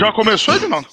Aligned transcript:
Já 0.00 0.10
começou, 0.12 0.54
Edinaldo? 0.54 0.88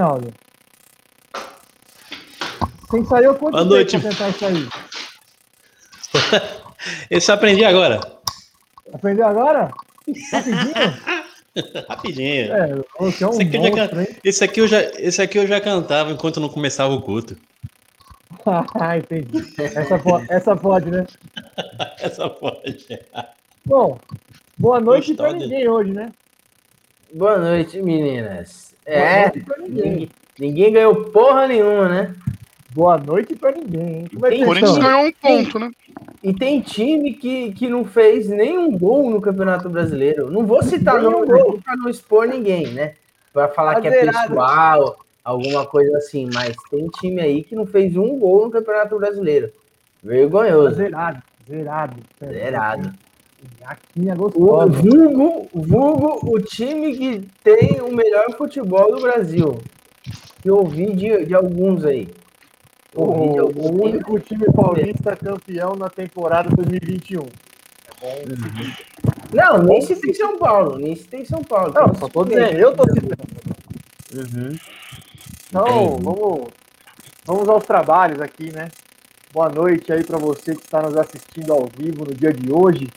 Edinaldo? 0.00 0.32
Você 2.88 2.98
ensaiou 2.98 3.34
quanto 3.34 3.52
Boa 3.52 3.64
noite. 3.64 3.98
pra 3.98 4.10
tentar 4.10 4.28
isso 4.30 4.46
aí? 4.46 4.68
Esse 7.10 7.30
eu 7.30 7.34
aprendi 7.34 7.64
agora. 7.64 8.00
Aprendeu 8.92 9.26
agora? 9.26 9.70
Rapidinho? 10.32 10.74
Rapidinho. 11.88 12.52
É, 12.52 12.82
você 12.98 13.24
é 13.24 13.26
um 13.26 13.30
esse, 13.30 13.42
aqui 13.42 13.58
monstro, 13.58 13.76
já, 13.76 14.06
esse, 14.24 14.44
aqui 14.44 14.60
eu 14.60 14.68
já, 14.68 14.82
esse 14.82 15.22
aqui 15.22 15.38
eu 15.38 15.46
já 15.46 15.60
cantava 15.60 16.10
enquanto 16.10 16.40
não 16.40 16.48
começava 16.48 16.94
o 16.94 17.02
culto. 17.02 17.36
ah, 18.46 18.96
entendi. 18.96 19.54
Essa, 19.58 19.98
pode, 19.98 20.32
essa 20.32 20.56
pode, 20.56 20.90
né? 20.90 21.06
essa 21.98 22.30
pode. 22.30 22.86
Bom, 23.64 23.98
boa 24.56 24.80
noite 24.80 25.14
para 25.14 25.34
ninguém 25.34 25.68
hoje, 25.68 25.92
né? 25.92 26.10
Boa 27.12 27.38
noite, 27.38 27.82
meninas. 27.82 28.69
É, 28.90 29.32
ninguém. 29.58 30.10
ninguém 30.38 30.72
ganhou 30.72 31.04
porra 31.06 31.46
nenhuma, 31.46 31.88
né? 31.88 32.14
Boa 32.72 32.98
noite 32.98 33.34
pra 33.34 33.52
ninguém. 33.52 34.06
Como 34.08 34.26
é 34.26 34.34
isso 34.34 34.80
ganhou 34.80 35.06
um 35.06 35.12
ponto, 35.12 35.58
né? 35.58 35.70
E 36.22 36.32
tem 36.32 36.60
time 36.60 37.14
que, 37.14 37.52
que 37.52 37.68
não 37.68 37.84
fez 37.84 38.28
nenhum 38.28 38.76
gol 38.76 39.10
no 39.10 39.20
Campeonato 39.20 39.68
Brasileiro. 39.68 40.30
Não 40.30 40.44
vou 40.44 40.62
citar 40.62 41.00
nenhum 41.00 41.26
gol 41.26 41.60
para 41.64 41.76
não 41.76 41.88
expor 41.88 42.26
ninguém, 42.26 42.68
né? 42.68 42.94
Para 43.32 43.48
falar 43.48 43.80
que 43.80 43.88
é 43.88 44.06
pessoal, 44.06 44.98
alguma 45.24 45.66
coisa 45.66 45.96
assim. 45.96 46.28
Mas 46.32 46.54
tem 46.70 46.86
time 47.00 47.20
aí 47.20 47.42
que 47.42 47.54
não 47.54 47.66
fez 47.66 47.96
um 47.96 48.18
gol 48.18 48.44
no 48.44 48.50
Campeonato 48.50 48.98
Brasileiro. 48.98 49.50
Vergonhoso. 50.02 50.76
Zerado, 50.76 51.22
zerado. 51.48 51.96
Zerado. 52.22 52.92
Aqui 53.64 54.08
é 54.08 54.14
gostoso. 54.14 54.46
O 54.46 54.70
vulgo, 54.70 55.48
vulgo, 55.52 56.34
o 56.34 56.40
time 56.40 56.96
que 56.96 57.28
tem 57.42 57.80
o 57.80 57.94
melhor 57.94 58.36
futebol 58.36 58.94
do 58.94 59.00
Brasil. 59.00 59.58
Eu 60.44 60.56
ouvi 60.56 60.94
de, 60.94 61.26
de 61.26 61.34
alguns 61.34 61.84
aí. 61.84 62.08
O, 62.94 63.32
de 63.32 63.38
alguns 63.38 63.66
o 63.66 63.84
único 63.84 64.18
time 64.18 64.46
paulista 64.52 65.16
campeão 65.16 65.74
na 65.76 65.88
temporada 65.88 66.50
2021. 66.50 67.20
É 67.20 67.26
bom. 68.00 68.14
Uhum. 68.28 68.72
Não, 69.32 69.62
nem 69.62 69.80
se 69.80 69.96
tem 69.96 70.12
São 70.12 70.36
Paulo, 70.38 70.78
nem 70.78 70.96
se 70.96 71.04
tem 71.04 71.24
São 71.24 71.42
Paulo. 71.42 71.72
Não, 71.72 71.94
só 71.94 72.08
tô 72.08 72.24
dizendo, 72.24 72.58
eu 72.58 72.74
tô 72.74 72.84
citando. 72.92 73.22
Uhum. 74.14 74.56
Então, 75.48 75.98
vamos, 76.02 76.48
vamos 77.24 77.48
aos 77.48 77.64
trabalhos 77.64 78.20
aqui, 78.20 78.52
né? 78.52 78.68
Boa 79.32 79.48
noite 79.48 79.92
aí 79.92 80.02
para 80.02 80.18
você 80.18 80.56
que 80.56 80.62
está 80.62 80.82
nos 80.82 80.96
assistindo 80.96 81.52
ao 81.52 81.68
vivo 81.76 82.04
no 82.04 82.12
dia 82.12 82.32
de 82.32 82.52
hoje 82.52 82.88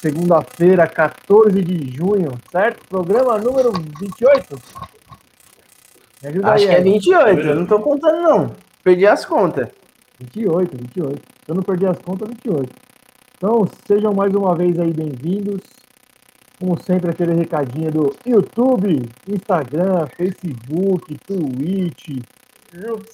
segunda-feira, 0.00 0.86
14 0.86 1.62
de 1.62 1.94
junho, 1.94 2.30
certo? 2.50 2.88
Programa 2.88 3.38
número 3.38 3.70
28? 3.72 4.58
Me 6.22 6.28
ajuda 6.28 6.52
Acho 6.52 6.64
aí, 6.64 6.70
que 6.70 6.76
é 6.76 6.80
28, 6.80 7.40
eu 7.40 7.54
não 7.54 7.66
tô 7.66 7.80
contando 7.80 8.22
não. 8.22 8.56
Perdi 8.82 9.06
as 9.06 9.26
contas. 9.26 9.68
28, 10.18 10.76
28. 10.76 11.22
Eu 11.48 11.54
não 11.54 11.62
perdi 11.62 11.86
as 11.86 11.98
contas, 11.98 12.28
28. 12.28 12.72
Então, 13.36 13.68
sejam 13.86 14.12
mais 14.14 14.34
uma 14.34 14.54
vez 14.54 14.78
aí 14.78 14.92
bem-vindos. 14.92 15.60
Como 16.58 16.80
sempre, 16.82 17.10
aquele 17.10 17.34
recadinho 17.34 17.90
do 17.90 18.14
YouTube, 18.26 19.02
Instagram, 19.28 20.06
Facebook, 20.16 21.16
Twitch. 21.26 22.22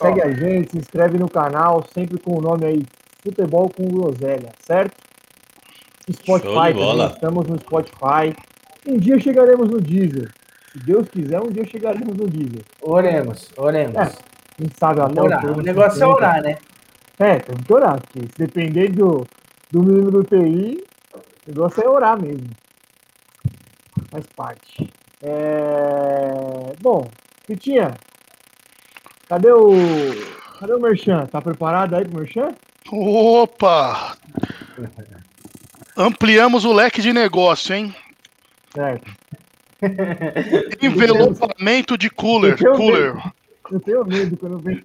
Segue 0.01 0.23
a 0.23 0.31
gente, 0.31 0.73
se 0.73 0.79
inscreve 0.79 1.19
no 1.19 1.29
canal, 1.29 1.85
sempre 1.95 2.19
com 2.19 2.39
o 2.39 2.41
nome 2.41 2.67
aí, 2.67 2.83
Futebol 3.23 3.71
com 3.71 3.85
Groselha, 3.85 4.53
certo? 4.61 5.06
Spotify 6.13 6.73
também, 6.73 7.07
estamos 7.07 7.49
no 7.49 7.59
Spotify. 7.59 8.37
Um 8.87 8.97
dia 8.97 9.19
chegaremos 9.19 9.69
no 9.69 9.81
Deezer. 9.81 10.33
Se 10.73 10.79
Deus 10.79 11.09
quiser, 11.09 11.41
um 11.41 11.51
dia 11.51 11.67
chegaremos 11.67 12.17
no 12.17 12.29
Deezer. 12.29 12.63
Oremos, 12.81 13.51
oremos. 13.57 13.97
É, 13.97 14.13
quem 14.57 14.69
sabe 14.79 15.01
até 15.01 15.21
o, 15.21 15.25
o 15.25 15.63
negócio 15.63 16.03
é 16.03 16.07
orar, 16.07 16.43
né? 16.43 16.59
É, 17.19 17.39
tem 17.41 17.57
que 17.57 17.73
orar, 17.73 18.01
porque 18.01 18.21
se 18.21 18.39
depender 18.39 18.93
do, 18.93 19.27
do 19.73 19.83
menino 19.83 20.11
do 20.11 20.23
TI, 20.23 20.85
o 21.15 21.21
negócio 21.49 21.83
é 21.83 21.89
orar 21.89 22.21
mesmo. 22.21 22.51
Faz 24.11 24.27
parte. 24.37 24.89
É... 25.23 26.73
Bom, 26.81 27.09
Pitinha, 27.47 27.95
cadê 29.29 29.51
o. 29.51 29.73
Cadê 30.61 30.73
o 30.73 30.81
Merchan? 30.81 31.27
Tá 31.27 31.43
preparado 31.43 31.97
aí 31.97 32.05
pro 32.05 32.21
Merchan? 32.21 32.55
Opa! 32.93 34.17
Ampliamos 35.97 36.65
o 36.65 36.73
leque 36.73 37.01
de 37.01 37.13
negócio, 37.13 37.75
hein? 37.75 37.95
Certo. 38.75 39.11
Envelopamento 40.83 41.97
de 41.97 42.11
cooler. 42.11 42.57
Eu 42.61 42.75
cooler. 42.75 43.15
Medo. 43.15 43.33
Eu 43.71 43.81
tenho 43.81 44.05
medo 44.05 44.37
quando 44.37 44.59
vem. 44.59 44.83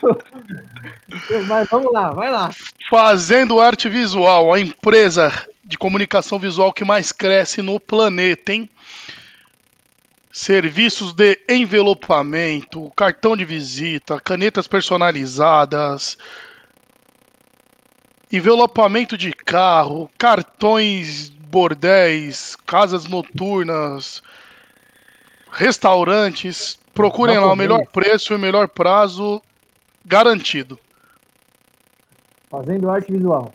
Mas 1.48 1.68
vamos 1.68 1.92
lá, 1.92 2.12
vai 2.12 2.30
lá. 2.30 2.50
Fazendo 2.88 3.60
arte 3.60 3.88
visual, 3.88 4.52
a 4.52 4.60
empresa 4.60 5.32
de 5.64 5.76
comunicação 5.76 6.38
visual 6.38 6.72
que 6.72 6.84
mais 6.84 7.10
cresce 7.10 7.60
no 7.60 7.80
planeta, 7.80 8.52
hein? 8.52 8.68
Serviços 10.32 11.12
de 11.12 11.38
envelopamento, 11.48 12.90
cartão 12.96 13.36
de 13.36 13.44
visita, 13.44 14.20
canetas 14.20 14.66
personalizadas, 14.66 16.18
envelopamento 18.36 19.16
de 19.16 19.32
carro, 19.32 20.10
cartões, 20.18 21.28
bordéis, 21.28 22.56
casas 22.66 23.06
noturnas, 23.06 24.22
restaurantes. 25.50 26.78
Procurem 26.92 27.38
lá 27.38 27.52
o 27.52 27.56
melhor 27.56 27.84
preço 27.86 28.32
e 28.32 28.36
o 28.36 28.38
melhor 28.38 28.68
prazo 28.68 29.42
garantido. 30.04 30.78
Fazendo 32.50 32.90
arte 32.90 33.12
visual. 33.12 33.52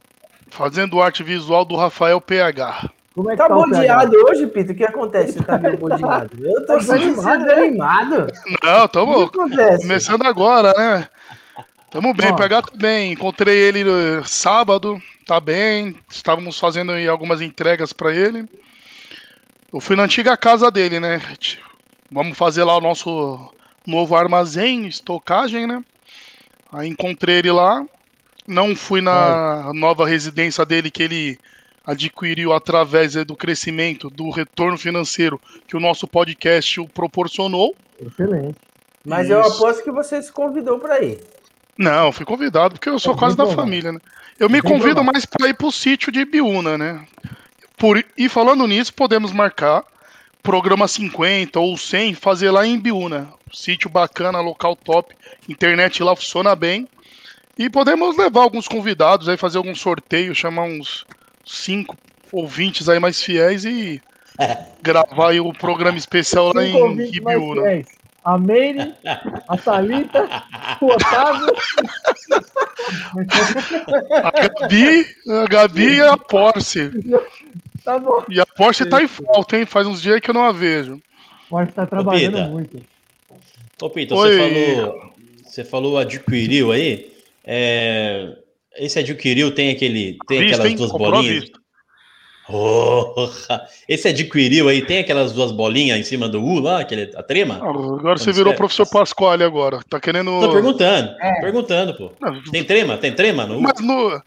Fazendo 0.49 1.01
arte 1.01 1.23
visual 1.23 1.63
do 1.63 1.75
Rafael 1.75 2.19
PH. 2.19 2.89
Como 3.13 3.29
é 3.29 3.33
que 3.33 3.37
tá, 3.37 3.47
tá 3.47 3.55
bodeado 3.55 4.15
hoje, 4.27 4.47
Pito? 4.47 4.71
O 4.71 4.75
que 4.75 4.85
acontece? 4.85 5.33
Você 5.33 5.43
tá 5.43 5.57
meio 5.57 5.77
bodeado? 5.77 6.29
Eu 6.41 6.65
tô 6.65 6.77
tá 6.77 7.33
animado. 7.33 8.27
Não, 8.63 8.87
tamo 8.87 9.29
começando 9.29 10.23
agora, 10.23 10.73
né? 10.77 11.07
Tamo 11.91 12.13
bem, 12.13 12.35
PH 12.35 12.61
tá 12.61 12.71
bem. 12.75 13.11
Encontrei 13.13 13.57
ele 13.57 13.83
sábado. 14.25 15.01
tá 15.25 15.39
bem, 15.39 15.95
estávamos 16.09 16.59
fazendo 16.59 16.91
algumas 17.09 17.41
entregas 17.41 17.91
para 17.91 18.13
ele. 18.13 18.47
Eu 19.71 19.79
fui 19.79 19.95
na 19.95 20.03
antiga 20.03 20.37
casa 20.37 20.69
dele, 20.69 20.99
né? 20.99 21.21
Vamos 22.11 22.37
fazer 22.37 22.63
lá 22.63 22.77
o 22.77 22.81
nosso 22.81 23.53
novo 23.85 24.15
armazém, 24.15 24.87
estocagem, 24.87 25.67
né? 25.67 25.83
Aí 26.71 26.87
encontrei 26.87 27.37
ele 27.37 27.51
lá. 27.51 27.85
Não 28.47 28.75
fui 28.75 29.01
na 29.01 29.69
é. 29.69 29.73
nova 29.73 30.07
residência 30.07 30.65
dele 30.65 30.89
que 30.89 31.03
ele 31.03 31.39
adquiriu 31.85 32.53
através 32.53 33.13
do 33.25 33.35
crescimento, 33.35 34.09
do 34.09 34.29
retorno 34.29 34.77
financeiro 34.77 35.41
que 35.67 35.75
o 35.75 35.79
nosso 35.79 36.07
podcast 36.07 36.79
o 36.79 36.87
proporcionou. 36.87 37.75
Excelente. 37.99 38.57
Mas 39.03 39.25
Isso. 39.25 39.33
eu 39.33 39.41
aposto 39.41 39.83
que 39.83 39.91
você 39.91 40.21
se 40.21 40.31
convidou 40.31 40.79
para 40.79 41.03
ir. 41.03 41.19
Não, 41.79 42.11
fui 42.11 42.25
convidado 42.25 42.73
porque 42.73 42.89
eu 42.89 42.99
sou 42.99 43.15
é 43.15 43.17
quase 43.17 43.37
da 43.37 43.47
família, 43.47 43.93
né? 43.93 44.01
Eu 44.37 44.49
me 44.49 44.61
convido 44.61 45.01
mais 45.01 45.25
para 45.25 45.47
ir 45.47 45.53
pro 45.53 45.71
sítio 45.71 46.11
de 46.11 46.25
Biúna, 46.25 46.77
né? 46.77 47.05
Por, 47.77 48.03
e 48.17 48.27
falando 48.27 48.67
nisso, 48.67 48.93
podemos 48.93 49.31
marcar 49.31 49.85
programa 50.43 50.89
50 50.89 51.57
ou 51.57 51.77
100, 51.77 52.15
fazer 52.15 52.51
lá 52.51 52.67
em 52.67 52.77
Biúna. 52.77 53.29
Sítio 53.53 53.89
bacana, 53.89 54.41
local 54.41 54.75
top, 54.75 55.15
internet 55.47 56.03
lá 56.03 56.13
funciona 56.17 56.53
bem. 56.53 56.85
E 57.57 57.69
podemos 57.69 58.17
levar 58.17 58.41
alguns 58.41 58.67
convidados 58.67 59.29
aí, 59.29 59.37
fazer 59.37 59.57
algum 59.57 59.73
sorteio, 59.73 60.35
chamar 60.35 60.63
uns 60.63 61.05
cinco 61.45 61.95
ouvintes 62.29 62.89
aí 62.89 62.99
mais 62.99 63.21
fiéis 63.21 63.63
e 63.63 64.01
é. 64.37 64.65
gravar 64.81 65.29
aí 65.29 65.39
o 65.39 65.53
programa 65.53 65.97
especial 65.97 66.51
lá 66.53 66.61
em 66.61 67.15
Ibiúna. 67.15 67.85
A 68.29 68.37
Meire, 68.37 68.93
a 69.47 69.57
Thalita, 69.57 70.29
o 70.79 70.85
Otávio. 70.85 71.51
A 74.23 74.31
Gabi, 74.59 75.07
a 75.27 75.47
Gabi 75.47 75.95
e 75.95 76.01
a 76.01 76.15
Porsche. 76.15 76.91
Tá 77.83 77.97
bom. 77.97 78.23
E 78.29 78.39
a 78.39 78.45
Porsche 78.45 78.85
tá 78.85 79.01
em 79.01 79.07
falta, 79.07 79.57
hein? 79.57 79.65
Faz 79.65 79.87
uns 79.87 79.99
dias 79.99 80.19
que 80.19 80.29
eu 80.29 80.35
não 80.35 80.43
a 80.43 80.51
vejo. 80.51 81.01
Porsche 81.49 81.71
tá 81.71 81.87
trabalhando 81.87 82.37
Ô, 82.37 82.49
muito. 82.49 82.79
Ô, 83.81 83.89
Pita, 83.89 84.13
você 84.13 84.37
falou, 84.37 85.11
você 85.43 85.63
falou 85.63 85.97
adquiriu 85.97 86.71
aí. 86.71 87.11
É, 87.43 88.37
esse 88.77 88.99
adquiriu 88.99 89.55
tem 89.55 89.71
aquele, 89.71 90.19
tem 90.27 90.41
Visto, 90.41 90.53
aquelas 90.53 90.71
hein? 90.71 90.77
duas 90.77 90.91
Comprou 90.91 91.11
bolinhas. 91.13 91.49
Porra! 92.49 93.67
Esse 93.87 94.07
adquiriu 94.07 94.67
aí, 94.67 94.81
tem 94.81 94.99
aquelas 94.99 95.31
duas 95.31 95.51
bolinhas 95.51 95.99
em 95.99 96.03
cima 96.03 96.27
do 96.27 96.43
U 96.43 96.59
lá, 96.59 96.79
aquele, 96.79 97.11
a 97.15 97.21
trema? 97.21 97.59
Ah, 97.61 97.69
agora 97.69 98.17
você 98.17 98.31
virou 98.31 98.53
o 98.53 98.55
professor 98.55 98.87
Pasquale 98.87 99.43
agora. 99.43 99.81
Tá 99.87 99.99
querendo. 99.99 100.39
Tô 100.39 100.51
perguntando, 100.51 101.15
é. 101.21 101.41
perguntando, 101.41 101.93
pô. 101.93 102.11
Tem 102.51 102.63
trema? 102.63 102.97
Tem 102.97 103.13
trema 103.13 103.45
no 103.45 103.57
U? 103.57 103.61
Mas 103.61 103.79
no. 103.79 104.21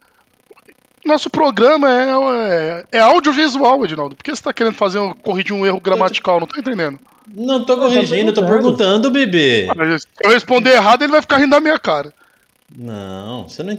Nosso 1.04 1.28
programa 1.28 1.90
é, 1.90 2.10
é, 2.92 2.98
é 2.98 3.00
audiovisual, 3.00 3.84
Edinaldo. 3.84 4.14
Por 4.14 4.22
que 4.22 4.30
você 4.30 4.40
tá 4.42 4.52
querendo 4.52 4.74
fazer 4.74 5.00
um, 5.00 5.12
corrigir 5.12 5.52
um 5.52 5.66
erro 5.66 5.80
gramatical? 5.80 6.38
Não 6.38 6.46
tô 6.46 6.60
entendendo. 6.60 7.00
Não 7.26 7.64
tô 7.64 7.76
corrigindo, 7.76 8.32
tô 8.32 8.46
perguntando, 8.46 9.10
bebê. 9.10 9.66
Se 9.98 10.06
eu 10.22 10.30
responder 10.30 10.74
errado, 10.74 11.02
ele 11.02 11.10
vai 11.10 11.20
ficar 11.20 11.38
rindo 11.38 11.50
da 11.50 11.60
minha 11.60 11.78
cara. 11.78 12.14
Não, 12.76 13.48
você 13.48 13.64
não. 13.64 13.76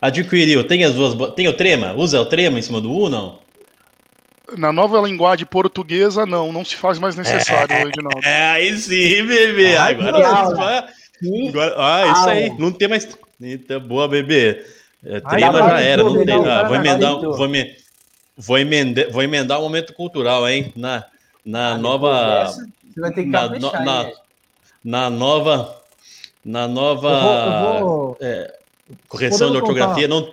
Adquiriu, 0.00 0.62
tem 0.62 0.84
as 0.84 0.94
duas. 0.94 1.14
Tem 1.34 1.48
o 1.48 1.52
trema? 1.52 1.92
Usa 1.94 2.20
o 2.20 2.26
trema 2.26 2.60
em 2.60 2.62
cima 2.62 2.80
do 2.80 2.92
U, 2.92 3.08
não? 3.10 3.40
Na 4.56 4.72
nova 4.72 5.00
linguagem 5.00 5.46
portuguesa, 5.46 6.26
não, 6.26 6.52
não 6.52 6.64
se 6.64 6.76
faz 6.76 6.98
mais 6.98 7.16
necessário, 7.16 7.72
é, 7.74 7.82
Edinaldo. 7.82 8.26
É, 8.26 8.50
aí 8.50 8.76
sim, 8.76 9.24
bebê. 9.26 9.76
Ah, 9.76 9.86
agora, 9.86 10.16
agora, 10.16 10.48
agora, 10.48 11.74
Ah, 11.76 12.12
isso 12.12 12.28
aí. 12.28 12.58
Não 12.58 12.72
tem 12.72 12.88
mais. 12.88 13.08
Eita, 13.40 13.78
boa, 13.78 14.08
bebê. 14.08 14.64
É, 15.04 15.20
trema 15.20 15.58
já 15.58 15.80
era, 15.80 16.04
não 16.04 16.24
tem. 16.24 16.46
Ah, 16.46 16.64
vou 16.64 16.76
emendar. 16.76 17.20
Vou, 17.20 17.48
me, 17.48 17.76
vou, 18.36 18.58
emendar 18.58 19.10
vou 19.10 19.22
emendar 19.22 19.58
o 19.58 19.62
um 19.62 19.64
momento 19.64 19.94
cultural, 19.94 20.48
hein? 20.48 20.72
Na, 20.76 21.04
na 21.44 21.72
ah, 21.72 21.78
nova. 21.78 22.46
Você 22.46 23.00
vai 23.00 23.12
ter 23.12 23.24
que 23.24 23.30
na, 23.30 23.48
no, 23.48 23.72
na, 23.72 24.12
na 24.84 25.10
nova. 25.10 25.76
Na 26.44 26.68
nova. 26.68 27.08
Eu 27.08 27.20
vou, 27.20 27.74
eu 27.74 27.86
vou... 27.86 28.16
É, 28.20 28.54
correção 29.08 29.50
de 29.50 29.56
ortografia, 29.56 30.08
não, 30.08 30.32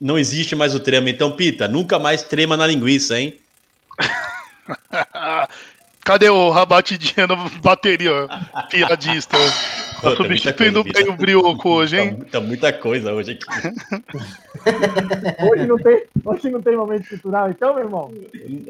não 0.00 0.18
existe 0.18 0.54
mais 0.54 0.74
o 0.74 0.80
trema. 0.80 1.10
Então, 1.10 1.32
Pita, 1.32 1.66
nunca 1.66 1.98
mais 1.98 2.22
trema 2.22 2.56
na 2.56 2.66
linguiça, 2.66 3.18
hein? 3.18 3.38
Cadê 6.04 6.28
o 6.28 6.50
rabatidinha 6.50 7.26
na 7.26 7.34
bateria, 7.62 8.28
piadista? 8.68 9.38
Tá 10.02 10.14
substituindo 10.14 10.84
bem 10.84 11.08
o 11.08 11.16
brioco 11.16 11.70
hoje, 11.70 11.98
hein? 11.98 12.14
Muita, 12.18 12.40
muita 12.40 12.72
coisa 12.74 13.14
hoje 13.14 13.32
aqui. 13.32 13.46
hoje, 15.50 15.66
não 15.66 15.78
tem, 15.78 16.02
hoje 16.22 16.50
não 16.50 16.60
tem 16.60 16.76
momento 16.76 17.08
cultural, 17.08 17.48
então, 17.48 17.74
meu 17.74 17.84
irmão? 17.84 18.12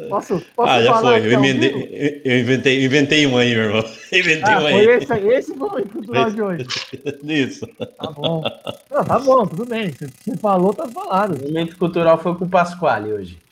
Posso, 0.09 0.41
posso 0.55 0.71
ah, 0.71 0.81
já 0.81 0.95
foi. 1.01 1.27
Eu, 1.27 1.33
emendei, 1.33 2.23
eu 2.25 2.39
inventei, 2.39 2.85
inventei 2.85 3.27
um 3.27 3.37
aí, 3.37 3.53
meu 3.53 3.65
irmão. 3.65 3.85
Inventei 4.13 4.55
ah, 4.55 4.61
um 4.61 4.67
aí. 4.67 4.87
Esse, 4.87 5.13
esse 5.15 5.55
foi 5.55 5.67
o 5.67 5.71
momento 5.71 5.89
cultural 5.89 6.31
de 6.31 6.41
hoje. 6.43 6.67
Isso. 7.25 7.67
Tá 7.67 8.11
bom. 8.13 8.45
Não, 8.93 9.05
tá 9.05 9.19
bom, 9.19 9.45
tudo 9.45 9.67
bem. 9.67 9.91
Você 9.91 10.37
falou, 10.37 10.73
tá 10.73 10.87
falado. 10.87 11.35
O 11.35 11.49
momento 11.49 11.77
cultural 11.77 12.17
foi 12.17 12.37
com 12.37 12.45
o 12.45 12.49
Pasquale 12.49 13.13
hoje. 13.13 13.44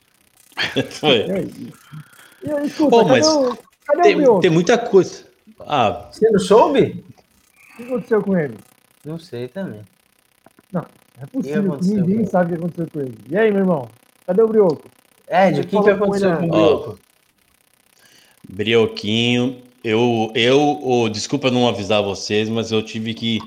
Foi. 0.90 1.26
É 2.42 2.48
e 2.48 2.50
aí, 2.50 2.66
escuta, 2.66 2.90
Pô, 2.90 3.04
mas 3.04 3.24
cadê 3.24 3.38
o, 3.38 3.58
cadê 3.86 4.02
tem, 4.02 4.28
o 4.28 4.40
tem 4.40 4.50
muita 4.50 4.76
coisa. 4.76 5.24
Ah. 5.60 6.08
Você 6.10 6.28
não 6.28 6.40
soube? 6.40 7.04
O 7.74 7.76
que 7.76 7.82
aconteceu 7.84 8.20
com 8.20 8.36
ele? 8.36 8.56
Não 9.04 9.16
sei 9.16 9.46
também. 9.46 9.82
Não, 10.72 10.84
é 11.20 11.26
possível 11.26 11.78
que 11.78 11.86
ninguém 11.86 12.26
sabe 12.26 12.46
o 12.46 12.48
que 12.48 12.64
aconteceu 12.64 12.88
com 12.92 13.00
ele. 13.00 13.16
E 13.30 13.36
aí, 13.36 13.50
meu 13.52 13.60
irmão? 13.60 13.88
Cadê 14.26 14.42
o 14.42 14.48
Brioco? 14.48 14.82
Ed, 15.28 15.60
o 15.60 15.66
que, 15.66 15.82
que 15.82 15.90
aconteceu 15.90 16.36
com 16.36 16.46
o 16.46 16.48
Brioco? 16.48 16.98
Brioquinho, 18.48 19.62
eu, 19.84 20.32
eu 20.34 20.80
oh, 20.82 21.08
desculpa 21.08 21.50
não 21.50 21.68
avisar 21.68 22.02
vocês, 22.02 22.48
mas 22.48 22.72
eu 22.72 22.82
tive 22.82 23.14
que, 23.14 23.38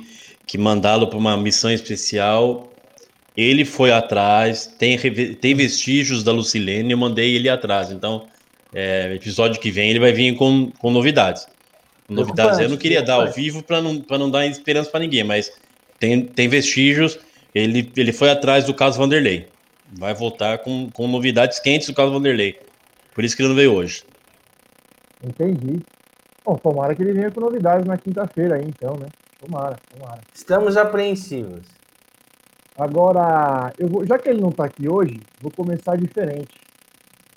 que 0.47 0.57
mandá-lo 0.57 1.07
para 1.07 1.19
uma 1.19 1.35
missão 1.35 1.69
especial 1.69 2.71
ele 3.35 3.65
foi 3.65 3.91
atrás, 3.91 4.65
tem, 4.65 4.97
tem 5.35 5.55
vestígios 5.55 6.23
da 6.23 6.31
Lucilene, 6.31 6.91
eu 6.91 6.97
mandei 6.97 7.35
ele 7.35 7.49
atrás. 7.49 7.91
Então, 7.91 8.27
é, 8.73 9.13
episódio 9.13 9.59
que 9.59 9.71
vem 9.71 9.89
ele 9.89 9.99
vai 9.99 10.13
vir 10.13 10.35
com, 10.35 10.71
com 10.77 10.91
novidades. 10.91 11.47
Novidades 12.07 12.59
eu 12.59 12.69
não 12.69 12.77
queria 12.77 13.01
dar 13.01 13.15
ao 13.15 13.31
vivo 13.31 13.63
para 13.63 13.81
não, 13.81 14.03
não 14.09 14.29
dar 14.29 14.45
esperança 14.45 14.89
para 14.89 14.99
ninguém, 14.99 15.23
mas 15.23 15.51
tem, 15.99 16.25
tem 16.25 16.47
vestígios. 16.47 17.17
Ele, 17.53 17.91
ele 17.95 18.13
foi 18.13 18.29
atrás 18.29 18.65
do 18.65 18.73
caso 18.73 18.97
Vanderlei. 18.97 19.47
Vai 19.97 20.13
voltar 20.13 20.59
com, 20.59 20.89
com 20.91 21.07
novidades 21.07 21.59
quentes 21.59 21.87
do 21.87 21.93
caso 21.93 22.11
Vanderlei. 22.11 22.59
Por 23.13 23.23
isso 23.23 23.35
que 23.35 23.41
ele 23.41 23.49
não 23.49 23.55
veio 23.55 23.73
hoje. 23.73 24.03
Entendi. 25.23 25.79
Bom, 26.43 26.55
tomara 26.55 26.93
que 26.93 27.01
ele 27.01 27.13
venha 27.13 27.31
com 27.31 27.39
novidades 27.39 27.85
na 27.85 27.97
quinta-feira 27.97 28.55
aí, 28.55 28.65
então, 28.65 28.95
né? 28.97 29.07
Tomara, 29.39 29.77
tomara. 29.91 30.21
Estamos 30.33 30.77
apreensivos. 30.77 31.74
Agora, 32.77 33.73
eu 33.79 33.87
vou, 33.87 34.05
já 34.05 34.17
que 34.17 34.29
ele 34.29 34.41
não 34.41 34.49
está 34.49 34.65
aqui 34.65 34.89
hoje, 34.89 35.21
vou 35.41 35.51
começar 35.51 35.95
diferente. 35.97 36.49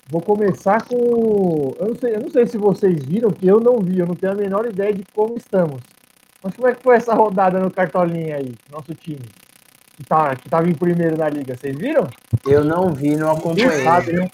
Vou 0.09 0.21
começar 0.21 0.83
com. 0.85 1.75
Eu 1.79 1.87
não, 1.87 1.95
sei, 1.95 2.15
eu 2.15 2.19
não 2.19 2.29
sei 2.29 2.47
se 2.47 2.57
vocês 2.57 3.03
viram, 3.05 3.29
que 3.29 3.47
eu 3.47 3.59
não 3.59 3.79
vi, 3.79 3.99
eu 3.99 4.07
não 4.07 4.15
tenho 4.15 4.33
a 4.33 4.35
menor 4.35 4.65
ideia 4.65 4.93
de 4.93 5.03
como 5.13 5.37
estamos. 5.37 5.81
Mas 6.43 6.55
como 6.55 6.67
é 6.67 6.73
que 6.73 6.81
foi 6.81 6.95
essa 6.95 7.13
rodada 7.13 7.59
no 7.59 7.69
cartolinha 7.69 8.37
aí, 8.37 8.53
nosso 8.71 8.93
time? 8.95 9.21
Que, 9.95 10.03
tá, 10.03 10.35
que 10.35 10.49
tava 10.49 10.67
em 10.67 10.73
primeiro 10.73 11.17
na 11.17 11.29
liga, 11.29 11.55
vocês 11.55 11.77
viram? 11.77 12.07
Eu 12.45 12.63
não 12.63 12.93
vi, 12.93 13.15
não 13.15 13.31
acompanhei. 13.31 13.83
Sabe, 13.83 14.13
né? 14.13 14.29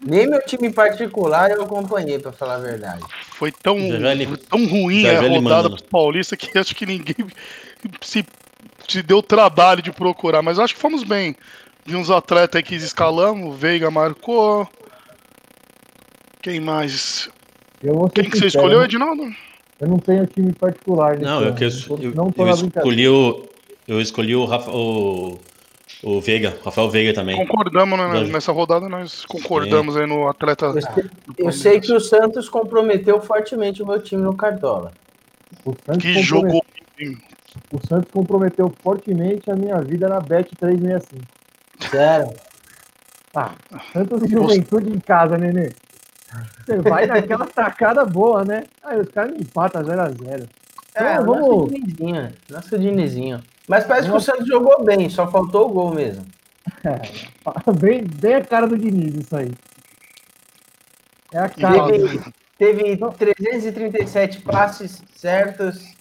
Nem 0.00 0.28
meu 0.28 0.40
time 0.42 0.72
particular 0.72 1.50
eu 1.50 1.62
acompanhei, 1.62 2.18
para 2.20 2.30
falar 2.30 2.54
a 2.54 2.60
verdade. 2.60 3.02
Foi 3.32 3.50
tão, 3.50 3.76
tão 4.48 4.66
ruim 4.66 5.04
a 5.08 5.20
rodada 5.20 5.68
do 5.68 5.82
Paulista 5.84 6.36
que 6.36 6.56
acho 6.56 6.74
que 6.74 6.86
ninguém 6.86 7.16
se 8.00 8.24
te 8.88 9.02
deu 9.02 9.22
trabalho 9.22 9.82
de 9.82 9.92
procurar, 9.92 10.42
mas 10.42 10.58
acho 10.58 10.74
que 10.74 10.80
fomos 10.80 11.04
bem. 11.04 11.36
Vi 11.84 11.94
uns 11.94 12.10
atletas 12.10 12.62
que 12.62 12.74
escalamos, 12.74 13.46
o 13.46 13.52
Veiga 13.52 13.90
marcou. 13.90 14.66
Quem 16.42 16.58
mais? 16.58 17.28
Quem 18.14 18.28
que 18.28 18.38
você 18.38 18.46
escolheu, 18.46 18.82
Edinaldo? 18.82 19.30
Eu 19.78 19.88
não 19.88 19.98
tenho 19.98 20.26
time 20.26 20.52
particular. 20.52 21.18
Não, 21.18 21.42
eu, 21.42 21.54
que 21.54 21.64
eu, 21.64 21.70
eu, 22.00 22.14
não 22.14 22.32
eu 22.36 22.48
escolhi 22.48 23.08
o. 23.08 23.46
Eu 23.86 24.00
escolhi 24.00 24.34
o, 24.34 24.44
Rafa, 24.44 24.70
o, 24.70 25.38
o 26.02 26.20
Veiga, 26.20 26.58
Rafael 26.64 26.90
Veiga 26.90 27.14
também. 27.14 27.36
Concordamos 27.36 27.98
né, 27.98 28.24
nessa 28.24 28.52
rodada, 28.52 28.88
nós 28.88 29.24
concordamos 29.24 29.94
Sim. 29.94 30.00
aí 30.00 30.06
no 30.06 30.28
atleta. 30.28 30.66
Eu 30.66 30.82
sei, 30.82 31.10
eu 31.38 31.52
sei, 31.52 31.80
que 31.80 31.92
o 31.92 32.00
Santos 32.00 32.48
comprometeu 32.48 33.20
fortemente 33.20 33.82
o 33.82 33.86
meu 33.86 34.02
time 34.02 34.22
no 34.22 34.34
Cartola. 34.34 34.92
Que 36.00 36.22
jogou 36.22 36.62
o 37.72 37.86
Santos 37.86 38.10
comprometeu 38.10 38.72
fortemente 38.82 39.50
a 39.50 39.56
minha 39.56 39.80
vida 39.80 40.08
na 40.08 40.20
Bet 40.20 40.54
365. 40.56 41.24
Sério? 41.90 42.34
Ah, 43.34 43.54
Santos 43.92 44.22
e 44.22 44.28
Juventude 44.28 44.90
em 44.90 45.00
casa, 45.00 45.36
Nenê. 45.36 45.70
Você 46.66 46.76
vai 46.78 47.06
naquela 47.06 47.46
tacada 47.46 48.04
boa, 48.04 48.44
né? 48.44 48.64
Aí 48.82 49.00
os 49.00 49.08
caras 49.08 49.32
me 49.32 49.40
empatam 49.40 49.82
0x0. 49.82 50.48
É, 50.94 51.14
então, 51.14 51.26
vamos... 51.26 51.72
Nosso 52.50 52.78
Dinizinho. 52.78 53.42
Mas 53.68 53.84
parece 53.84 54.08
Nossa. 54.08 54.32
que 54.32 54.32
o 54.32 54.34
Santos 54.34 54.48
jogou 54.48 54.84
bem, 54.84 55.08
só 55.08 55.30
faltou 55.30 55.68
o 55.68 55.72
gol 55.72 55.94
mesmo. 55.94 56.26
É, 56.84 57.72
bem, 57.72 58.04
bem 58.04 58.34
a 58.34 58.44
cara 58.44 58.66
do 58.66 58.76
Diniz, 58.76 59.14
isso 59.14 59.36
aí. 59.36 59.50
É 61.32 61.38
a 61.38 61.48
cara. 61.48 61.86
Teve, 61.86 62.96
teve 62.96 62.96
337 62.96 64.40
passes 64.40 65.02
certos 65.14 65.97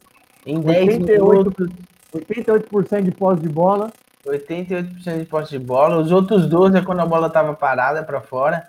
em 0.47 0.61
10 0.61 0.87
88, 0.87 1.27
minutos. 1.27 1.69
88% 2.15 3.01
de 3.03 3.11
posse 3.11 3.41
de 3.41 3.49
bola. 3.49 3.91
88% 4.25 5.19
de 5.19 5.25
posse 5.25 5.51
de 5.51 5.59
bola. 5.59 5.97
Os 5.97 6.11
outros 6.11 6.47
12 6.47 6.77
é 6.77 6.81
quando 6.81 7.01
a 7.01 7.05
bola 7.05 7.27
estava 7.27 7.53
parada 7.53 8.01
para 8.01 8.21
fora. 8.21 8.67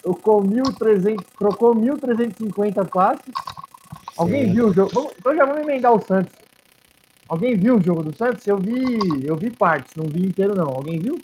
Trocou 0.00 0.42
1.300, 0.42 1.24
trocou 1.38 1.74
1.350 1.74 2.88
passes. 2.88 3.32
Alguém 4.16 4.46
Sim. 4.46 4.52
viu 4.52 4.68
o 4.68 4.72
jogo? 4.72 5.12
Então 5.18 5.34
já 5.34 5.44
vamos 5.44 5.62
emendar 5.62 5.92
o 5.92 6.00
Santos. 6.00 6.32
Alguém 7.28 7.56
viu 7.56 7.76
o 7.76 7.82
jogo 7.82 8.02
do 8.02 8.16
Santos? 8.16 8.46
Eu 8.46 8.58
vi, 8.58 8.84
eu 9.24 9.36
vi 9.36 9.50
partes, 9.50 9.94
não 9.96 10.04
vi 10.04 10.26
inteiro 10.26 10.54
não. 10.54 10.68
Alguém 10.68 10.98
viu? 10.98 11.18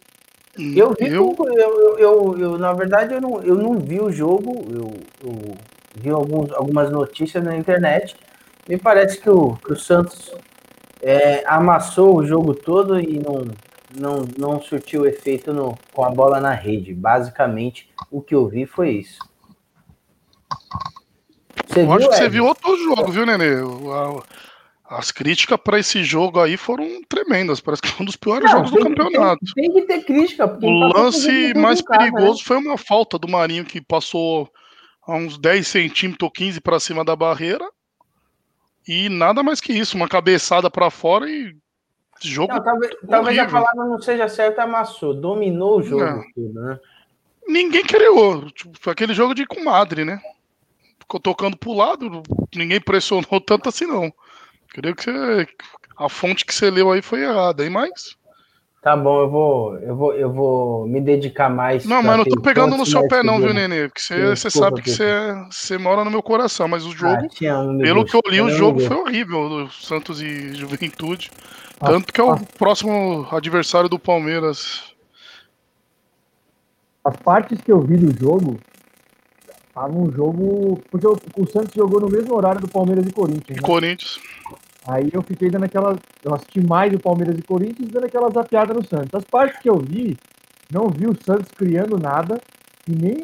Eu 0.57 0.95
vi, 0.99 1.09
eu... 1.09 1.37
Eu, 1.57 1.99
eu, 1.99 2.39
eu, 2.39 2.59
na 2.59 2.73
verdade, 2.73 3.15
eu 3.15 3.21
não, 3.21 3.43
eu 3.43 3.55
não 3.55 3.79
vi 3.79 4.01
o 4.01 4.11
jogo, 4.11 4.65
eu, 4.71 4.91
eu 5.23 5.57
vi 5.95 6.11
alguns, 6.11 6.51
algumas 6.53 6.91
notícias 6.91 7.45
na 7.45 7.57
internet. 7.57 8.17
Me 8.69 8.77
parece 8.77 9.19
que 9.19 9.31
o, 9.31 9.57
que 9.57 9.73
o 9.73 9.77
Santos 9.77 10.31
é, 11.01 11.43
amassou 11.47 12.17
o 12.17 12.27
jogo 12.27 12.55
todo 12.55 13.01
e 13.01 13.19
não, 13.19 13.47
não, 13.99 14.29
não 14.37 14.63
surtiu 14.63 15.07
efeito 15.07 15.55
no, 15.55 15.77
com 15.93 16.05
a 16.05 16.11
bola 16.11 16.39
na 16.39 16.53
rede. 16.53 16.93
Basicamente, 16.93 17.89
o 18.11 18.21
que 18.21 18.35
eu 18.35 18.47
vi 18.47 18.67
foi 18.67 18.91
isso. 18.91 19.19
Você 21.67 21.81
eu 21.81 21.87
viu, 21.87 21.93
acho 21.93 22.09
que 22.11 22.17
você 22.17 22.29
viu 22.29 22.45
outro 22.45 22.77
jogo, 22.77 23.11
viu, 23.11 23.25
Nenê? 23.25 23.55
As 24.85 25.11
críticas 25.11 25.59
para 25.63 25.79
esse 25.79 26.03
jogo 26.03 26.41
aí 26.41 26.57
foram 26.57 27.03
tremendas. 27.09 27.61
Parece 27.61 27.83
que 27.83 27.89
foi 27.89 28.03
um 28.03 28.07
dos 28.07 28.17
piores 28.17 28.51
não, 28.51 28.59
jogos 28.59 28.71
do 28.71 28.81
campeonato. 28.81 29.39
Tem, 29.55 29.71
tem, 29.71 29.81
que 29.81 29.87
ter 29.87 30.05
crítica. 30.05 30.45
O 30.45 30.91
tá 30.93 30.99
lance 30.99 31.55
mais 31.55 31.83
perigoso 31.83 32.39
né? 32.39 32.45
foi 32.45 32.57
uma 32.57 32.79
falta 32.79 33.19
do 33.19 33.29
Marinho 33.29 33.65
que 33.65 33.81
passou 33.81 34.51
a 35.07 35.15
uns 35.15 35.39
10 35.39 35.67
centímetros 35.67 36.25
ou 36.25 36.31
15 36.31 36.61
para 36.61 36.81
cima 36.81 37.05
da 37.05 37.15
barreira. 37.15 37.67
E 38.89 39.11
nada 39.11 39.43
mais 39.43 39.61
que 39.61 39.73
isso, 39.73 39.99
uma 39.99 40.09
cabeçada 40.09 40.71
para 40.71 40.91
fora 40.91 41.29
e 41.31 41.55
jogo. 42.23 42.55
Não, 42.55 42.65
talvez, 42.65 42.93
talvez, 43.09 43.39
a 43.39 43.47
palavra 43.47 43.85
não 43.85 44.01
seja 44.01 44.27
certa, 44.29 44.63
amassou, 44.63 45.13
dominou 45.13 45.79
o 45.79 45.83
jogo. 45.83 46.03
É. 46.03 46.23
Tudo, 46.35 46.61
né? 46.61 46.81
Ninguém 47.47 47.85
criou. 47.85 48.51
Tipo, 48.51 48.91
aquele 48.91 49.13
jogo 49.13 49.35
de 49.35 49.47
comadre, 49.47 50.07
né? 50.07 50.19
Ficou 50.99 51.21
tocando 51.21 51.57
pro 51.57 51.75
lado, 51.75 52.23
ninguém 52.55 52.81
pressionou 52.81 53.41
tanto 53.45 53.69
assim, 53.69 53.87
não. 53.87 54.11
Creio 54.69 54.97
que 54.97 55.05
você, 55.05 55.47
a 55.97 56.09
fonte 56.09 56.45
que 56.45 56.55
você 56.55 56.71
leu 56.71 56.91
aí 56.91 57.03
foi 57.03 57.23
errada, 57.23 57.65
hein? 57.65 57.71
Mas. 57.71 58.17
Tá 58.81 58.97
bom, 58.97 59.23
eu 59.23 59.29
vou, 59.29 59.79
eu 59.79 59.97
vou, 59.97 60.13
eu 60.15 60.33
vou 60.33 60.87
me 60.87 61.01
dedicar 61.01 61.49
mais. 61.49 61.85
Não, 61.85 62.01
mas 62.01 62.17
não 62.17 62.25
tô 62.25 62.41
pegando 62.41 62.77
no 62.77 62.87
seu 62.87 63.09
pé, 63.09 63.25
não, 63.25 63.41
viu, 63.41 63.53
Nenê? 63.53 63.89
Porque 63.89 64.01
você, 64.01 64.37
você 64.37 64.51
sabe 64.51 64.83
que 64.83 64.91
você, 64.91 65.35
você 65.51 65.77
mora 65.77 66.05
no 66.05 66.11
meu 66.11 66.23
coração, 66.23 66.69
mas 66.69 66.87
o 66.87 66.93
jogo, 66.93 67.13
ah, 67.13 67.83
pelo 67.83 68.05
que 68.05 68.15
eu 68.15 68.23
li, 68.29 68.41
o 68.41 68.51
jogo 68.51 68.79
foi 68.79 68.97
horrível 68.97 69.49
do 69.49 69.73
Santos 69.73 70.23
e 70.23 70.55
Juventude. 70.55 71.31
Tanto 71.81 72.13
que 72.13 72.21
é 72.21 72.25
o 72.25 72.39
próximo 72.57 73.27
adversário 73.31 73.89
do 73.89 73.99
Palmeiras. 73.99 74.95
As 77.05 77.17
partes 77.17 77.61
que 77.61 77.73
eu 77.73 77.81
vi 77.81 77.97
do 77.97 78.17
jogo, 78.19 78.61
tava 79.75 79.97
um 79.97 80.11
jogo. 80.13 80.81
Porque 80.91 81.07
o, 81.07 81.17
o 81.37 81.47
Santos 81.47 81.75
jogou 81.75 82.01
no 82.01 82.09
mesmo 82.09 82.35
horário 82.35 82.61
do 82.61 82.69
Palmeiras 82.69 83.07
e 83.07 83.13
Corinthians. 83.13 83.57
Né? 83.57 83.63
Corinthians. 83.63 84.21
Aí 84.89 85.11
eu 85.13 85.23
fiquei 85.23 85.51
dando 85.51 85.65
aquela. 85.65 85.99
Eu 86.25 86.35
assisti 86.35 86.67
mais 86.67 86.95
o 86.95 86.99
Palmeiras 86.99 87.39
e 87.39 87.43
Corinthians 87.43 87.91
dando 87.91 88.07
aquela 88.07 88.31
zapiada 88.31 88.73
no 88.73 88.83
Santos. 88.83 89.11
As 89.13 89.25
partes 89.25 89.61
que 89.61 89.69
eu 89.69 89.79
vi, 89.79 90.17
não 90.73 90.89
vi 90.89 91.07
o 91.07 91.15
Santos 91.23 91.53
criando 91.55 91.99
nada 91.99 92.41
e 92.89 92.93
nem, 92.93 93.17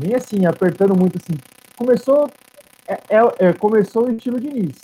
nem 0.00 0.14
assim, 0.14 0.46
apertando 0.46 0.96
muito 0.96 1.18
assim. 1.18 1.36
Começou. 1.76 2.30
É, 2.86 2.94
é, 3.08 3.48
é 3.48 3.52
começou 3.52 4.06
o 4.06 4.12
estilo 4.12 4.40
de 4.40 4.48
Diniz. 4.48 4.76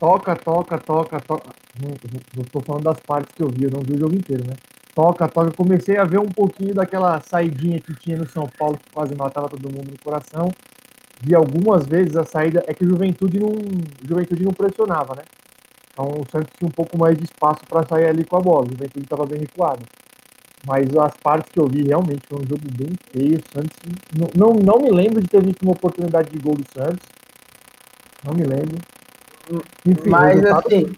Toca, 0.00 0.34
toca, 0.34 0.76
toca, 0.78 1.20
toca. 1.20 1.50
Não, 1.80 2.44
tô 2.44 2.60
falando 2.60 2.82
das 2.82 2.98
partes 2.98 3.32
que 3.32 3.44
eu 3.44 3.48
vi, 3.48 3.64
eu 3.64 3.70
não 3.70 3.80
vi 3.80 3.94
o 3.94 3.98
jogo 4.00 4.16
inteiro, 4.16 4.44
né? 4.44 4.54
Toca, 4.92 5.28
toca. 5.28 5.52
Comecei 5.52 5.98
a 5.98 6.04
ver 6.04 6.18
um 6.18 6.28
pouquinho 6.28 6.74
daquela 6.74 7.20
saidinha 7.20 7.80
que 7.80 7.94
tinha 7.94 8.16
no 8.16 8.28
São 8.28 8.48
Paulo, 8.58 8.76
que 8.76 8.90
quase 8.92 9.14
matava 9.14 9.48
todo 9.48 9.72
mundo 9.72 9.88
no 9.88 9.98
coração 10.02 10.50
vi 11.24 11.34
algumas 11.34 11.86
vezes 11.86 12.16
a 12.16 12.24
saída 12.24 12.64
é 12.66 12.74
que 12.74 12.84
o 12.84 12.88
Juventude 12.88 13.38
não, 13.38 13.52
Juventude 14.04 14.44
não 14.44 14.52
pressionava, 14.52 15.14
né? 15.14 15.22
Então 15.92 16.06
o 16.06 16.26
Santos 16.30 16.50
tinha 16.58 16.68
um 16.68 16.72
pouco 16.72 16.98
mais 16.98 17.16
de 17.16 17.24
espaço 17.24 17.60
para 17.68 17.86
sair 17.86 18.06
ali 18.06 18.24
com 18.24 18.36
a 18.36 18.40
bola. 18.40 18.66
O 18.66 18.70
Juventude 18.70 19.04
estava 19.04 19.24
bem 19.24 19.38
recuado. 19.38 19.84
Mas 20.66 20.88
as 20.96 21.16
partes 21.16 21.52
que 21.52 21.60
eu 21.60 21.68
vi 21.68 21.84
realmente 21.84 22.22
foi 22.28 22.38
um 22.38 22.46
jogo 22.48 22.62
bem 22.76 22.90
feio. 23.12 23.38
O 23.38 23.52
Santos 23.52 23.76
não, 24.16 24.28
não, 24.34 24.54
não 24.54 24.78
me 24.80 24.90
lembro 24.90 25.20
de 25.20 25.28
ter 25.28 25.42
visto 25.44 25.62
uma 25.62 25.72
oportunidade 25.72 26.30
de 26.30 26.38
gol 26.38 26.54
do 26.54 26.64
Santos. 26.72 27.06
Não 28.24 28.34
me 28.34 28.44
lembro. 28.44 28.78
Enfim, 29.86 30.08
Mas 30.08 30.44
assim, 30.44 30.92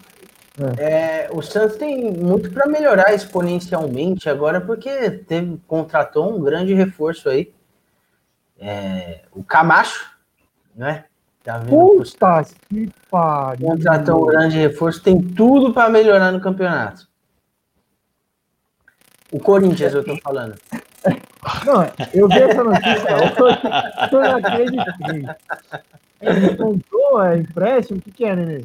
é. 0.79 1.25
É, 1.25 1.29
o 1.31 1.41
Santos 1.41 1.77
tem 1.77 2.11
muito 2.11 2.49
para 2.51 2.67
melhorar 2.67 3.13
exponencialmente 3.13 4.29
agora, 4.29 4.61
porque 4.61 5.11
teve, 5.11 5.59
contratou 5.67 6.35
um 6.35 6.41
grande 6.41 6.73
reforço 6.73 7.27
aí. 7.27 7.53
É, 8.57 9.21
o 9.33 9.43
Camacho, 9.43 10.14
né? 10.75 11.05
Tá 11.43 11.59
vendo? 11.59 11.69
Puta 11.69 12.43
que 12.67 12.89
pariu. 13.09 13.67
Contratou 13.67 14.23
um 14.23 14.25
grande 14.27 14.57
reforço, 14.57 15.01
tem 15.01 15.21
tudo 15.21 15.73
para 15.73 15.89
melhorar 15.89 16.31
no 16.31 16.41
campeonato. 16.41 17.07
O 19.31 19.39
Corinthians, 19.39 19.93
eu 19.93 20.03
tô 20.03 20.17
falando. 20.17 20.55
Não, 21.65 21.83
eu 22.13 22.27
vi 22.27 22.41
essa 22.41 22.63
notícia, 22.63 23.07
eu 24.11 24.19
não 24.19 24.35
acreditei. 24.37 25.25
Ele 26.21 26.55
comprou, 26.55 27.23
é 27.23 27.37
empréstimo? 27.37 27.99
O 27.99 28.01
que, 28.01 28.11
que 28.11 28.25
é, 28.25 28.35
Nenê? 28.35 28.63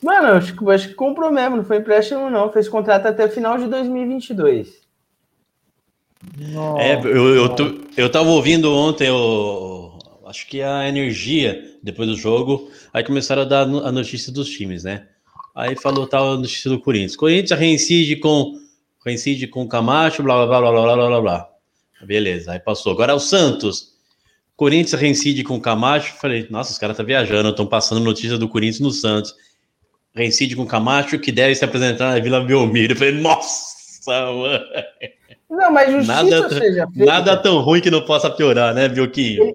Mano, 0.00 0.28
eu 0.28 0.36
acho, 0.36 0.70
acho 0.70 0.88
que 0.88 0.94
comprou 0.94 1.32
mesmo, 1.32 1.56
não 1.56 1.64
foi 1.64 1.78
empréstimo, 1.78 2.30
não. 2.30 2.52
Fez 2.52 2.68
contrato 2.68 3.06
até 3.06 3.24
o 3.24 3.30
final 3.30 3.58
de 3.58 3.66
2022. 3.66 4.80
Nossa. 6.52 6.82
É, 6.82 6.94
eu, 6.94 7.34
eu, 7.34 7.56
eu 7.96 8.12
tava 8.12 8.28
ouvindo 8.28 8.72
ontem, 8.72 9.08
eu, 9.08 9.87
acho 10.28 10.46
que 10.46 10.60
a 10.60 10.86
energia, 10.86 11.76
depois 11.82 12.08
do 12.08 12.16
jogo, 12.16 12.70
aí 12.92 13.02
começaram 13.02 13.42
a 13.42 13.44
dar 13.44 13.62
a 13.62 13.90
notícia 13.90 14.30
dos 14.30 14.48
times, 14.50 14.84
né? 14.84 15.06
Aí 15.54 15.74
falou 15.74 16.06
tal 16.06 16.34
a 16.34 16.36
notícia 16.36 16.70
do 16.70 16.78
Corinthians. 16.78 17.16
Corinthians 17.16 17.58
reincide 17.58 18.16
com 18.16 18.60
reincide 19.04 19.46
com 19.46 19.66
Camacho, 19.66 20.22
blá 20.22 20.46
blá 20.46 20.60
blá 20.60 20.70
blá 20.70 20.94
blá 20.94 21.08
blá 21.08 21.20
blá. 21.20 21.48
Beleza, 22.04 22.52
aí 22.52 22.60
passou. 22.60 22.92
Agora 22.92 23.12
é 23.12 23.14
o 23.14 23.18
Santos. 23.18 23.94
Corinthians 24.54 25.00
reincide 25.00 25.42
com 25.42 25.58
Camacho. 25.60 26.14
Falei, 26.20 26.46
nossa, 26.50 26.72
os 26.72 26.78
caras 26.78 26.94
estão 26.94 27.06
tá 27.06 27.08
viajando, 27.08 27.48
estão 27.48 27.66
passando 27.66 28.04
notícia 28.04 28.36
do 28.36 28.48
Corinthians 28.48 28.80
no 28.80 28.90
Santos. 28.90 29.34
Reincide 30.14 30.54
com 30.54 30.66
Camacho, 30.66 31.18
que 31.18 31.32
deve 31.32 31.54
se 31.54 31.64
apresentar 31.64 32.12
na 32.12 32.20
Vila 32.20 32.44
Belmiro. 32.44 32.94
falei, 32.94 33.14
nossa, 33.14 34.32
mano. 34.32 34.64
Não, 35.48 35.72
mas 35.72 35.90
justiça 35.90 36.22
nada, 36.22 36.48
seja 36.50 36.86
feita. 36.86 37.04
Nada 37.04 37.36
tão 37.36 37.60
ruim 37.60 37.80
que 37.80 37.90
não 37.90 38.04
possa 38.04 38.28
piorar, 38.28 38.74
né, 38.74 38.88
Bilquinho? 38.88 39.54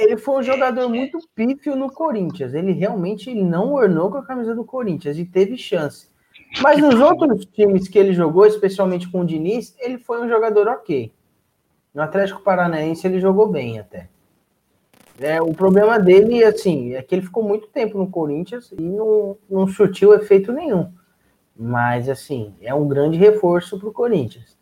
Ele, 0.00 0.16
foi 0.16 0.40
um 0.40 0.42
jogador 0.42 0.88
muito 0.88 1.18
pífio 1.34 1.76
no 1.76 1.92
Corinthians. 1.92 2.54
Ele 2.54 2.72
realmente 2.72 3.34
não 3.34 3.74
ornou 3.74 4.10
com 4.10 4.18
a 4.18 4.24
camisa 4.24 4.54
do 4.54 4.64
Corinthians 4.64 5.18
e 5.18 5.24
teve 5.24 5.56
chance. 5.56 6.08
Mas 6.62 6.80
nos 6.80 6.98
outros 6.98 7.44
times 7.44 7.86
que 7.86 7.98
ele 7.98 8.12
jogou, 8.12 8.46
especialmente 8.46 9.10
com 9.10 9.20
o 9.20 9.26
Diniz, 9.26 9.76
ele 9.78 9.98
foi 9.98 10.20
um 10.22 10.28
jogador 10.28 10.68
ok. 10.68 11.12
No 11.94 12.02
Atlético 12.02 12.42
Paranaense 12.42 13.06
ele 13.06 13.20
jogou 13.20 13.46
bem 13.48 13.78
até. 13.78 14.08
É, 15.18 15.40
o 15.42 15.52
problema 15.52 15.98
dele, 15.98 16.42
assim, 16.42 16.94
é 16.94 17.02
que 17.02 17.14
ele 17.14 17.22
ficou 17.22 17.42
muito 17.42 17.68
tempo 17.68 17.98
no 17.98 18.08
Corinthians 18.08 18.72
e 18.72 18.80
não, 18.80 19.36
não 19.50 19.66
surtiu 19.68 20.14
efeito 20.14 20.50
nenhum. 20.50 20.90
Mas, 21.54 22.08
assim, 22.08 22.54
é 22.62 22.74
um 22.74 22.88
grande 22.88 23.18
reforço 23.18 23.78
para 23.78 23.88
o 23.88 23.92
Corinthians 23.92 24.59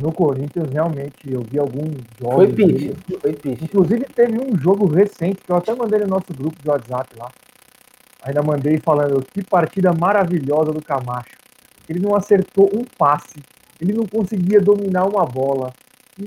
no 0.00 0.12
Corinthians, 0.12 0.70
realmente, 0.72 1.30
eu 1.30 1.40
vi 1.42 1.58
alguns 1.58 1.94
jogos. 2.20 2.34
Foi 2.34 2.52
pife, 2.52 2.94
foi 3.20 3.32
pife. 3.32 3.64
Inclusive, 3.64 4.04
teve 4.14 4.38
um 4.40 4.56
jogo 4.58 4.86
recente 4.86 5.42
que 5.44 5.50
eu 5.50 5.56
até 5.56 5.74
mandei 5.74 6.00
no 6.00 6.08
nosso 6.08 6.34
grupo 6.36 6.60
de 6.60 6.68
WhatsApp 6.68 7.10
lá. 7.16 7.30
Ainda 8.22 8.42
mandei 8.42 8.78
falando 8.78 9.24
que 9.32 9.42
partida 9.44 9.92
maravilhosa 9.92 10.72
do 10.72 10.82
Camacho. 10.82 11.36
Ele 11.88 12.00
não 12.00 12.14
acertou 12.14 12.70
um 12.74 12.84
passe, 12.98 13.36
ele 13.80 13.92
não 13.92 14.04
conseguia 14.04 14.60
dominar 14.60 15.06
uma 15.06 15.24
bola. 15.24 15.72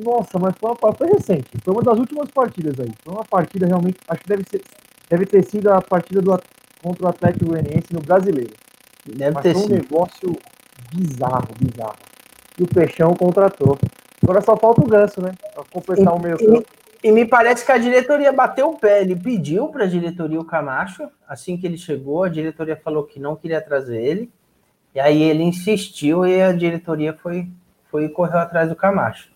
Nossa, 0.04 0.40
mas 0.40 0.56
foi, 0.58 0.72
uma, 0.72 0.94
foi 0.94 1.08
recente, 1.08 1.50
foi 1.64 1.74
uma 1.74 1.84
das 1.84 1.98
últimas 1.98 2.30
partidas 2.32 2.80
aí. 2.80 2.92
Foi 3.04 3.14
uma 3.14 3.24
partida 3.24 3.68
realmente, 3.68 3.98
acho 4.08 4.22
que 4.22 4.28
deve, 4.28 4.44
ser, 4.50 4.62
deve 5.10 5.26
ter 5.26 5.44
sido 5.44 5.72
a 5.72 5.82
partida 5.82 6.22
do, 6.22 6.38
contra 6.82 7.06
o 7.06 7.10
Atlético 7.10 7.46
Goianiense 7.46 7.94
no 7.94 8.02
Brasileiro. 8.02 8.54
Deve 9.06 9.32
mas 9.32 9.44
ter 9.44 9.54
foi 9.54 9.62
um 9.62 9.68
sido. 9.68 9.76
negócio 9.76 10.36
bizarro, 10.92 11.48
bizarro 11.60 12.15
e 12.58 12.64
o 12.64 12.68
Peixão 12.68 13.14
contratou. 13.14 13.78
Agora 14.24 14.42
só 14.42 14.58
falta 14.58 14.82
o 14.82 14.88
Ganso, 14.88 15.22
né? 15.22 15.34
Pra 15.54 15.64
completar 15.72 16.14
e, 16.14 16.18
o 16.18 16.20
meio 16.20 16.38
campo. 16.38 16.68
E, 17.04 17.08
e 17.10 17.12
me 17.12 17.26
parece 17.26 17.66
que 17.66 17.72
a 17.72 17.78
diretoria 17.78 18.32
bateu 18.32 18.70
o 18.70 18.80
pé. 18.80 19.02
Ele 19.02 19.16
pediu 19.16 19.68
para 19.68 19.84
a 19.84 19.88
diretoria 19.88 20.40
o 20.40 20.46
Camacho, 20.46 21.10
assim 21.28 21.58
que 21.58 21.68
ele 21.68 21.78
chegou, 21.78 22.24
a 22.24 22.30
diretoria 22.30 22.76
falou 22.76 23.04
que 23.04 23.20
não 23.20 23.36
queria 23.36 23.62
trazer 23.62 24.02
ele. 24.02 24.32
E 24.94 25.00
aí 25.00 25.22
ele 25.22 25.44
insistiu 25.44 26.26
e 26.26 26.42
a 26.42 26.54
diretoria 26.54 27.14
foi, 27.14 27.50
foi 27.92 28.08
correu 28.10 28.40
atrás 28.40 28.70
do 28.70 28.76
Camacho. 28.76 29.30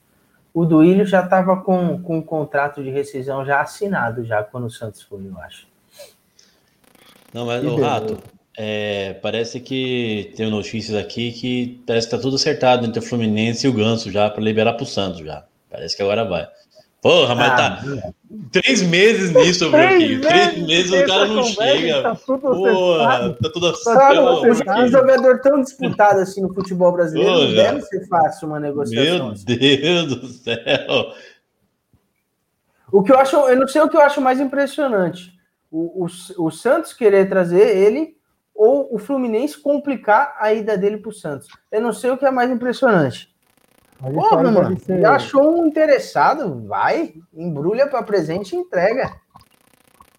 O 0.53 0.65
Duílio 0.65 1.05
já 1.05 1.23
estava 1.23 1.57
com, 1.57 2.01
com 2.01 2.17
um 2.17 2.21
contrato 2.21 2.81
de 2.81 2.89
rescisão 2.89 3.45
já 3.45 3.61
assinado 3.61 4.23
já 4.23 4.43
quando 4.43 4.65
o 4.65 4.71
Santos 4.71 5.01
foi, 5.03 5.27
eu 5.27 5.37
acho. 5.39 5.67
Não, 7.33 7.45
mas 7.45 7.63
o 7.63 7.75
Rato, 7.75 8.17
é, 8.61 9.13
parece 9.13 9.61
que 9.61 10.33
tem 10.35 10.51
notícias 10.51 10.93
aqui 10.97 11.31
que 11.31 11.81
parece 11.87 12.09
que 12.09 12.15
tá 12.17 12.21
tudo 12.21 12.35
acertado 12.35 12.85
entre 12.85 12.99
o 12.99 13.01
Fluminense 13.01 13.65
e 13.65 13.69
o 13.69 13.73
Ganso 13.73 14.11
já 14.11 14.29
para 14.29 14.43
liberar 14.43 14.73
pro 14.73 14.85
Santos 14.85 15.21
já. 15.21 15.45
Parece 15.69 15.95
que 15.95 16.01
agora 16.01 16.25
vai. 16.25 16.45
Porra, 17.01 17.35
mas 17.35 17.55
tá 17.55 17.81
ah, 17.81 18.11
três 18.51 18.81
meses 18.81 19.31
nisso, 19.31 19.71
Branquinho. 19.71 20.19
Três 20.19 20.57
meses 20.57 20.91
o 20.91 21.07
cara 21.07 21.25
não 21.27 21.41
chega. 21.45 22.03
Tá 22.03 22.15
tudo 22.15 22.41
Porra, 22.41 23.37
tá 23.41 23.49
tudo 23.49 23.67
acertado. 23.67 24.41
Um 24.83 24.87
jogador 24.89 25.39
tão 25.39 25.61
disputado 25.61 26.19
assim 26.19 26.41
no 26.41 26.53
futebol 26.53 26.91
brasileiro 26.91 27.31
Porra. 27.31 27.45
não 27.45 27.55
deve 27.55 27.81
ser 27.83 28.07
fácil 28.09 28.49
uma 28.49 28.59
negociação. 28.59 29.27
Meu 29.27 29.33
assim. 29.35 29.45
Deus 29.45 30.15
do 30.15 30.27
céu. 30.27 31.13
O 32.91 33.03
que 33.03 33.13
eu 33.13 33.19
acho, 33.19 33.37
eu 33.37 33.57
não 33.57 33.69
sei 33.69 33.81
o 33.81 33.87
que 33.87 33.95
eu 33.95 34.01
acho 34.01 34.19
mais 34.19 34.41
impressionante. 34.41 35.31
O, 35.71 36.05
o, 36.05 36.45
o 36.45 36.51
Santos 36.51 36.91
querer 36.91 37.29
trazer 37.29 37.77
ele 37.77 38.18
ou 38.59 38.93
o 38.93 38.99
Fluminense 38.99 39.57
complicar 39.57 40.35
a 40.37 40.53
ida 40.53 40.77
dele 40.77 40.97
para 40.97 41.07
o 41.07 41.13
Santos. 41.13 41.47
Eu 41.71 41.79
não 41.79 41.93
sei 41.93 42.11
o 42.11 42.17
que 42.17 42.25
é 42.25 42.31
mais 42.31 42.51
impressionante. 42.51 43.33
Pô, 43.97 44.11
mano, 44.11 44.77
ser... 44.77 45.05
achou 45.05 45.61
um 45.61 45.65
interessado, 45.65 46.67
vai, 46.67 47.13
embrulha 47.33 47.87
para 47.87 48.03
presente 48.03 48.53
e 48.53 48.59
entrega. 48.59 49.15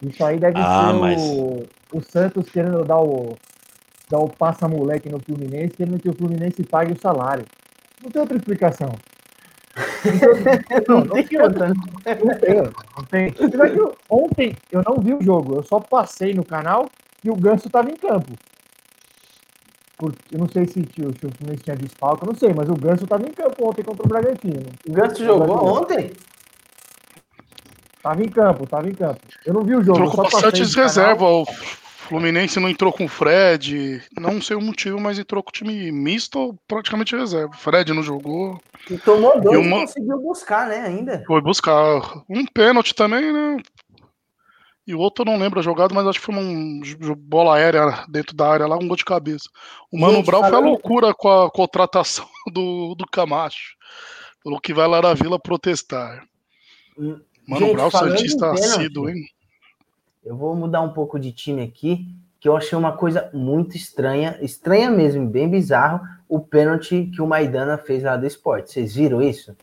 Isso 0.00 0.24
aí 0.24 0.38
deve 0.38 0.58
ah, 0.58 0.86
ser 0.86 0.98
mas... 0.98 1.20
o, 1.20 1.66
o 1.92 2.00
Santos 2.02 2.48
querendo 2.48 2.82
dar 2.82 2.98
o, 2.98 3.36
dar 4.10 4.20
o 4.20 4.30
passa-moleque 4.30 5.10
no 5.10 5.20
Fluminense, 5.20 5.76
querendo 5.76 5.98
que 5.98 6.08
o 6.08 6.14
Fluminense 6.14 6.62
pague 6.62 6.94
o 6.94 7.00
salário. 7.00 7.44
Não 8.02 8.10
tem 8.10 8.22
outra 8.22 8.38
explicação. 8.38 8.88
não, 10.88 11.04
não, 11.04 11.22
tem 11.22 11.42
outra. 11.42 11.68
Não 11.68 12.34
tem, 12.38 12.64
não 12.88 13.04
tem. 13.04 13.34
Ontem 14.08 14.56
eu 14.72 14.82
não 14.86 14.96
vi 14.96 15.12
o 15.12 15.22
jogo, 15.22 15.56
eu 15.56 15.62
só 15.62 15.78
passei 15.78 16.32
no 16.32 16.44
canal 16.44 16.88
e 17.24 17.30
o 17.30 17.36
Ganso 17.36 17.66
estava 17.66 17.90
em 17.90 17.96
campo. 17.96 18.32
Por, 19.96 20.14
eu 20.32 20.38
não 20.38 20.48
sei 20.48 20.66
se, 20.66 20.72
se, 20.72 20.94
se 20.94 21.02
o 21.02 21.30
Fluminense 21.36 21.64
tinha 21.64 21.76
desfalque, 21.76 22.24
eu 22.24 22.28
não 22.28 22.34
sei, 22.34 22.54
mas 22.54 22.68
o 22.68 22.74
Ganso 22.74 23.04
estava 23.04 23.22
em 23.22 23.32
campo 23.32 23.68
ontem 23.68 23.82
contra 23.82 24.04
o 24.04 24.08
Bragantino. 24.08 24.66
O 24.88 24.92
Ganso 24.92 25.24
jogou 25.24 25.80
ontem? 25.80 26.12
Tava 28.02 28.22
em 28.24 28.28
campo, 28.28 28.66
tava 28.66 28.88
em 28.88 28.94
campo. 28.94 29.20
Eu 29.44 29.52
não 29.52 29.62
vi 29.62 29.74
o 29.74 29.82
jogo. 29.82 29.98
Entrou 29.98 30.10
com 30.10 30.22
bastante 30.22 30.62
reserva. 30.62 31.26
O 31.26 31.44
Fluminense 31.44 32.58
não 32.58 32.68
entrou 32.68 32.92
com 32.92 33.04
o 33.04 33.08
Fred. 33.08 34.02
Não 34.18 34.40
sei 34.40 34.56
o 34.56 34.60
motivo, 34.60 34.98
mas 34.98 35.18
entrou 35.18 35.42
com 35.42 35.50
o 35.50 35.52
time 35.52 35.92
misto, 35.92 36.58
praticamente 36.66 37.14
reserva. 37.14 37.52
Fred 37.52 37.92
não 37.92 38.02
jogou. 38.02 38.58
E 38.90 38.96
tomou 38.96 39.38
dois 39.38 39.54
e 39.54 39.62
uma... 39.62 39.80
conseguiu 39.80 40.18
buscar, 40.18 40.66
né, 40.66 40.80
ainda. 40.80 41.22
Foi 41.26 41.42
buscar. 41.42 42.22
Um 42.28 42.46
pênalti 42.46 42.94
também, 42.94 43.30
né? 43.32 43.58
E 44.90 44.94
o 44.94 44.98
outro 44.98 45.22
eu 45.22 45.32
não 45.32 45.38
lembro 45.38 45.60
a 45.60 45.62
jogada, 45.62 45.94
mas 45.94 46.04
acho 46.04 46.18
que 46.18 46.26
foi 46.26 46.34
uma 46.34 47.14
bola 47.14 47.54
aérea 47.54 48.04
dentro 48.08 48.34
da 48.34 48.48
área 48.48 48.66
lá, 48.66 48.76
um 48.76 48.88
gol 48.88 48.96
de 48.96 49.04
cabeça. 49.04 49.48
O 49.88 49.96
Mano 49.96 50.16
Gente, 50.16 50.26
Brown 50.26 50.40
foi 50.40 50.56
a 50.56 50.58
loucura 50.58 51.14
com 51.14 51.28
a 51.28 51.48
contratação 51.48 52.26
do, 52.52 52.96
do 52.96 53.06
Camacho. 53.06 53.76
Falou 54.42 54.60
que 54.60 54.74
vai 54.74 54.88
lá 54.88 55.00
na 55.00 55.14
vila 55.14 55.38
protestar. 55.38 56.26
Hum, 56.98 57.20
Mano 57.46 57.66
Gente, 57.66 57.76
Brown, 57.76 57.90
Santista 57.92 58.50
assíduo, 58.50 59.08
hein? 59.08 59.24
Eu 60.24 60.36
vou 60.36 60.56
mudar 60.56 60.80
um 60.80 60.92
pouco 60.92 61.20
de 61.20 61.30
time 61.30 61.62
aqui, 61.62 62.08
que 62.40 62.48
eu 62.48 62.56
achei 62.56 62.76
uma 62.76 62.96
coisa 62.96 63.30
muito 63.32 63.76
estranha, 63.76 64.40
estranha 64.42 64.90
mesmo, 64.90 65.24
bem 65.24 65.48
bizarro, 65.48 66.00
o 66.28 66.40
pênalti 66.40 67.08
que 67.14 67.22
o 67.22 67.28
Maidana 67.28 67.78
fez 67.78 68.02
lá 68.02 68.16
do 68.16 68.26
esporte. 68.26 68.72
Vocês 68.72 68.96
viram 68.96 69.22
isso? 69.22 69.56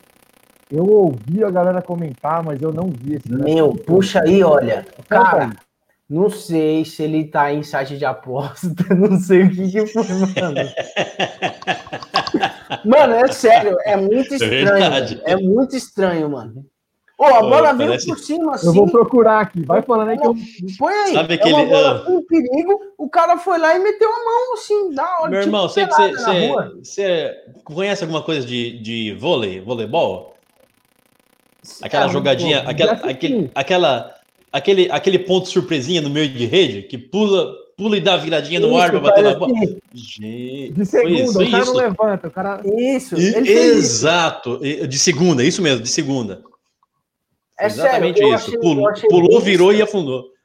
Eu 0.69 0.85
ouvi 0.85 1.43
a 1.43 1.49
galera 1.49 1.81
comentar, 1.81 2.43
mas 2.43 2.61
eu 2.61 2.73
não 2.73 2.89
vi 2.89 3.15
esse. 3.15 3.31
Meu, 3.31 3.73
puxa 3.73 4.21
aí, 4.21 4.43
olha. 4.43 4.85
Cara, 5.07 5.51
não 6.09 6.29
sei 6.29 6.83
se 6.83 7.03
ele 7.03 7.25
tá 7.25 7.53
em 7.53 7.63
site 7.63 7.97
de 7.97 8.05
aposta, 8.05 8.69
não 8.95 9.17
sei 9.19 9.43
o 9.43 9.49
que, 9.49 9.71
que 9.71 9.87
foi, 9.87 10.03
mano. 10.41 10.69
mano, 12.85 13.13
é 13.13 13.31
sério, 13.31 13.77
é 13.83 13.95
muito 13.95 14.33
é 14.33 14.37
estranho. 14.37 15.21
É, 15.25 15.31
é 15.31 15.35
muito 15.37 15.75
estranho, 15.75 16.29
mano. 16.29 16.65
Ô, 17.17 17.23
oh, 17.23 17.33
a 17.33 17.41
bola 17.41 17.73
veio 17.73 17.89
parece... 17.89 18.07
por 18.07 18.19
cima 18.19 18.53
assim. 18.53 18.67
Eu 18.67 18.73
vou 18.73 18.87
procurar 18.91 19.39
aqui, 19.41 19.63
vai 19.63 19.81
falando 19.81 20.09
aí 20.09 20.19
que 20.19 20.27
eu. 20.27 20.35
Põe 20.77 20.93
aí. 20.93 21.13
Sabe 21.13 21.33
aquele, 21.33 21.55
é 21.55 21.57
uma 21.57 21.65
bola 21.65 21.99
com 22.05 22.21
perigo, 22.23 22.79
o 22.97 23.09
cara 23.09 23.37
foi 23.37 23.57
lá 23.57 23.75
e 23.75 23.79
meteu 23.79 24.07
a 24.07 24.23
mão 24.23 24.53
assim, 24.53 24.93
da 24.93 25.19
hora. 25.19 25.29
Meu 25.31 25.41
tipo, 25.41 25.55
irmão, 25.55 25.67
sei 25.67 25.87
que 25.87 25.95
você 26.83 27.35
conhece 27.63 28.03
alguma 28.03 28.21
coisa 28.21 28.45
de, 28.45 28.79
de 28.79 29.15
vôlei, 29.15 29.59
voleibol? 29.59 30.36
Aquela 31.81 32.05
ah, 32.05 32.09
jogadinha, 32.09 32.59
aquela, 32.59 32.93
aquele, 32.93 33.51
aquela, 33.53 34.15
aquele, 34.51 34.91
aquele 34.91 35.19
ponto 35.19 35.47
surpresinha 35.47 36.01
no 36.01 36.09
meio 36.09 36.29
de 36.29 36.45
rede, 36.45 36.83
que 36.83 36.97
pula, 36.97 37.53
pula 37.77 37.97
e 37.97 38.01
dá 38.01 38.17
viradinha 38.17 38.59
no 38.59 38.67
isso, 38.67 38.77
ar 38.77 38.91
pra 38.91 38.99
bater 38.99 39.23
na 39.23 39.35
bola. 39.35 39.53
Gente, 39.93 40.73
de 40.73 40.85
segunda, 40.85 41.21
isso, 41.21 41.41
o 41.41 41.51
cara 41.51 41.63
isso. 41.63 41.73
não 41.73 41.79
levanta, 41.79 42.27
o 42.27 42.31
cara. 42.31 42.61
Isso, 42.65 43.15
exato, 43.15 44.59
de 44.59 44.99
segunda, 44.99 45.43
isso 45.43 45.61
mesmo, 45.61 45.83
de 45.83 45.89
segunda. 45.89 46.41
É 47.59 47.65
Exatamente 47.65 48.19
sério, 48.19 48.35
isso. 48.35 48.47
Achei, 48.47 48.59
pulou, 48.59 48.93
pulou 49.09 49.41
virou 49.41 49.71
estranho. 49.71 49.79
e 49.79 49.81
afundou. 49.81 50.37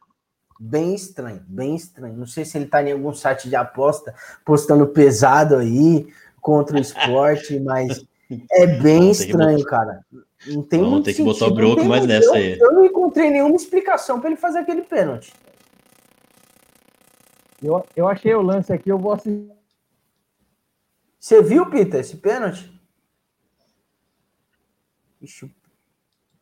Bem 0.59 0.95
estranho, 0.95 1.43
bem 1.47 1.75
estranho. 1.75 2.17
Não 2.17 2.27
sei 2.27 2.45
se 2.45 2.57
ele 2.57 2.67
tá 2.67 2.83
em 2.83 2.93
algum 2.93 3.13
site 3.13 3.49
de 3.49 3.57
aposta 3.57 4.15
postando 4.45 4.87
pesado 4.87 5.57
aí 5.57 6.07
contra 6.41 6.77
o 6.77 6.81
esporte, 6.81 7.59
mas 7.59 8.05
é 8.53 8.67
bem 8.67 9.11
estranho, 9.11 9.63
cara. 9.65 10.01
Não 10.47 10.63
tem 10.63 10.81
Vamos 10.81 11.05
ter 11.05 11.15
que 11.15 11.23
botar 11.23 11.47
o 11.47 11.55
Broco 11.55 11.85
mais 11.85 12.07
nessa 12.07 12.35
aí. 12.35 12.59
Eu 12.59 12.73
não 12.73 12.85
encontrei 12.85 13.31
nenhuma 13.31 13.55
explicação 13.55 14.21
para 14.21 14.31
ele 14.31 14.37
fazer 14.37 14.59
aquele 14.59 14.83
pênalti. 14.83 15.33
Eu, 17.63 17.85
eu 17.95 18.09
achei 18.09 18.35
o 18.35 18.43
lance 18.43 18.73
aqui, 18.73 18.91
eu 18.91 18.99
vou 18.99 19.13
assistir. 19.13 19.53
Você 21.19 21.41
viu, 21.41 21.71
Pita, 21.71 21.99
esse 21.99 22.17
pênalti? 22.17 22.69
Ixi, 25.21 25.45
o 25.45 25.51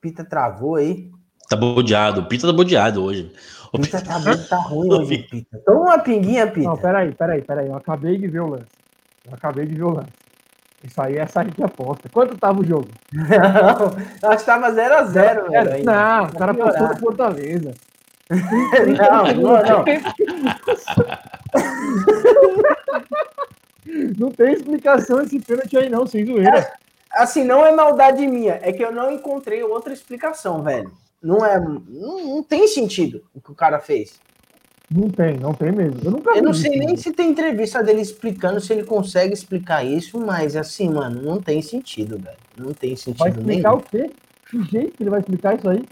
Pita 0.01 0.25
travou 0.25 0.77
aí. 0.77 1.11
Tá 1.51 1.57
bodeado, 1.57 2.23
o 2.23 2.27
Pita 2.27 2.47
tá 2.47 2.53
bodeado 2.55 3.05
hoje. 3.05 3.31
O 3.71 3.79
Pita, 3.79 3.99
Pita 3.99 4.21
tá, 4.21 4.37
tá 4.49 4.57
ruim 4.57 4.89
hoje, 4.95 5.19
Pita. 5.25 5.59
Toma 5.67 5.81
uma 5.81 5.99
pinguinha, 5.99 6.51
Pita. 6.51 6.71
Não, 6.71 6.79
peraí, 6.79 7.13
peraí, 7.13 7.43
peraí. 7.43 7.69
Eu 7.69 7.77
acabei 7.77 8.17
de 8.17 8.27
ver 8.27 8.41
o 8.41 8.49
lance. 8.49 8.71
Eu 9.27 9.35
acabei 9.35 9.67
de 9.67 9.75
ver 9.75 9.85
o 9.85 9.91
lance. 9.91 10.13
Isso 10.83 11.01
aí 11.01 11.19
é 11.19 11.27
sair 11.27 11.51
de 11.51 11.63
aposta. 11.63 12.09
Quanto 12.09 12.39
tava 12.39 12.61
o 12.61 12.65
jogo? 12.65 12.89
Não, 13.13 14.31
acho 14.31 14.39
que 14.39 14.47
tava 14.47 14.73
0x0, 14.73 15.51
velho. 15.51 15.85
Não, 15.85 16.25
o 16.25 16.33
cara 16.37 16.55
passou 16.55 16.89
no 16.89 16.97
Fortaleza. 16.99 17.75
não, 18.31 19.25
não, 19.35 19.63
não. 19.63 19.85
não 24.19 24.31
tem 24.31 24.53
explicação 24.53 25.21
esse 25.21 25.39
pênalti 25.41 25.77
aí, 25.77 25.89
não, 25.91 26.07
sem 26.07 26.25
zoeira. 26.25 26.59
É, 26.59 26.73
assim, 27.13 27.45
não 27.45 27.67
é 27.67 27.73
maldade 27.73 28.27
minha, 28.27 28.59
é 28.63 28.73
que 28.73 28.83
eu 28.83 28.93
não 28.93 29.11
encontrei 29.11 29.63
outra 29.63 29.93
explicação, 29.93 30.63
velho. 30.63 30.91
Não 31.23 31.45
é. 31.45 31.59
Não, 31.61 32.25
não 32.25 32.43
tem 32.43 32.67
sentido 32.67 33.23
o 33.35 33.41
que 33.41 33.53
o 33.53 33.55
cara 33.55 33.79
fez. 33.81 34.19
Não 34.93 35.09
tem, 35.09 35.37
não 35.37 35.55
tem 35.55 35.71
mesmo. 35.71 36.01
Eu 36.03 36.11
nunca 36.11 36.37
Eu 36.37 36.43
não 36.43 36.53
sei 36.53 36.71
nem 36.71 36.97
se 36.97 37.13
tem 37.13 37.31
entrevista 37.31 37.81
dele 37.81 38.01
explicando 38.01 38.61
se 38.61 38.73
ele 38.73 38.83
consegue 38.83 39.33
explicar 39.33 39.85
isso, 39.85 40.19
mas 40.19 40.57
assim, 40.57 40.89
mano, 40.89 41.23
não 41.23 41.41
tem 41.41 41.63
sentido, 41.63 42.19
velho. 42.19 42.37
Não 42.57 42.75
tem 42.75 42.97
sentido 42.97 43.19
vai 43.19 43.31
explicar 43.31 43.71
nenhum. 43.71 43.81
o 43.81 43.83
quê? 43.83 44.11
Que 44.51 44.63
jeito 44.65 44.97
que 44.97 45.03
ele 45.05 45.11
vai 45.11 45.21
explicar 45.21 45.57
isso 45.57 45.69
aí? 45.69 45.85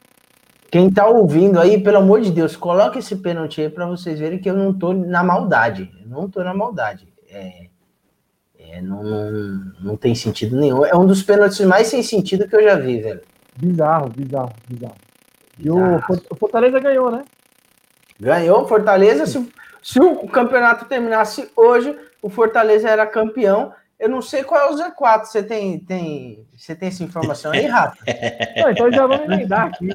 Quem 0.69 0.91
tá 0.91 1.07
ouvindo 1.07 1.61
aí, 1.61 1.81
pelo 1.81 1.99
amor 1.99 2.21
de 2.21 2.33
Deus, 2.33 2.57
coloque 2.57 2.99
esse 2.99 3.15
pênalti 3.17 3.61
aí 3.61 3.71
pra 3.71 3.87
vocês 3.87 4.19
verem 4.19 4.39
que 4.41 4.51
eu 4.51 4.57
não 4.57 4.75
tô 4.75 4.93
na 4.93 5.23
maldade. 5.23 5.91
Eu 6.03 6.09
não 6.09 6.29
tô 6.29 6.43
na 6.43 6.53
maldade. 6.53 7.07
É, 7.31 7.69
é, 8.59 8.83
não, 8.83 9.03
não, 9.05 9.73
não 9.81 9.97
tem 9.97 10.15
sentido 10.15 10.57
nenhum. 10.57 10.85
É 10.85 10.97
um 10.97 11.07
dos 11.07 11.23
pênaltis 11.23 11.61
mais 11.65 11.87
sem 11.87 12.03
sentido 12.03 12.49
que 12.49 12.57
eu 12.57 12.63
já 12.65 12.75
vi, 12.75 13.01
velho. 13.01 13.21
Bizarro, 13.57 14.11
bizarro, 14.11 14.53
bizarro. 14.69 14.97
E 15.59 15.71
o 15.71 16.37
Fortaleza 16.37 16.81
ganhou, 16.81 17.11
né? 17.13 17.25
Ganhou 18.21 18.67
Fortaleza. 18.67 19.27
Se, 19.27 19.53
se 19.83 20.01
o 20.01 20.27
campeonato 20.29 20.85
terminasse 20.85 21.51
hoje, 21.57 21.97
o 22.21 22.29
Fortaleza 22.29 22.89
era 22.89 23.07
campeão. 23.07 23.73
Eu 23.99 24.09
não 24.09 24.23
sei 24.23 24.45
qual 24.45 24.61
é 24.61 24.73
o 24.73 24.77
Z4. 24.77 25.25
Você 25.25 25.43
tem, 25.43 25.79
tem, 25.81 26.47
você 26.57 26.75
tem 26.75 26.89
essa 26.89 27.03
informação 27.03 27.51
aí, 27.51 27.67
Rafa? 27.67 27.99
Não, 28.57 28.71
então 28.71 28.93
já 28.93 29.07
vamos 29.07 29.25
emendar 29.25 29.67
aqui. 29.67 29.89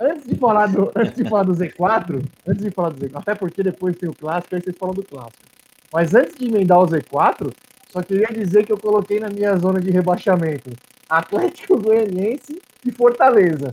Antes 0.00 0.26
de, 0.26 0.34
falar 0.34 0.66
do, 0.66 0.90
antes 0.96 1.14
de 1.14 1.28
falar 1.28 1.44
do 1.44 1.52
Z4, 1.52 2.24
antes 2.48 2.64
de 2.64 2.70
falar 2.72 2.90
do 2.90 3.06
Z4, 3.06 3.10
até 3.14 3.34
porque 3.36 3.62
depois 3.62 3.96
tem 3.96 4.08
o 4.08 4.14
clássico, 4.14 4.56
aí 4.56 4.60
vocês 4.60 4.76
falam 4.76 4.94
do 4.94 5.04
clássico. 5.04 5.44
Mas 5.92 6.12
antes 6.14 6.34
de 6.34 6.46
emendar 6.46 6.80
o 6.80 6.86
Z4, 6.86 7.52
só 7.90 8.02
queria 8.02 8.26
dizer 8.26 8.66
que 8.66 8.72
eu 8.72 8.78
coloquei 8.78 9.20
na 9.20 9.28
minha 9.28 9.56
zona 9.56 9.80
de 9.80 9.90
rebaixamento 9.90 10.70
Atlético 11.08 11.78
Goianiense 11.78 12.60
e 12.84 12.90
Fortaleza. 12.90 13.72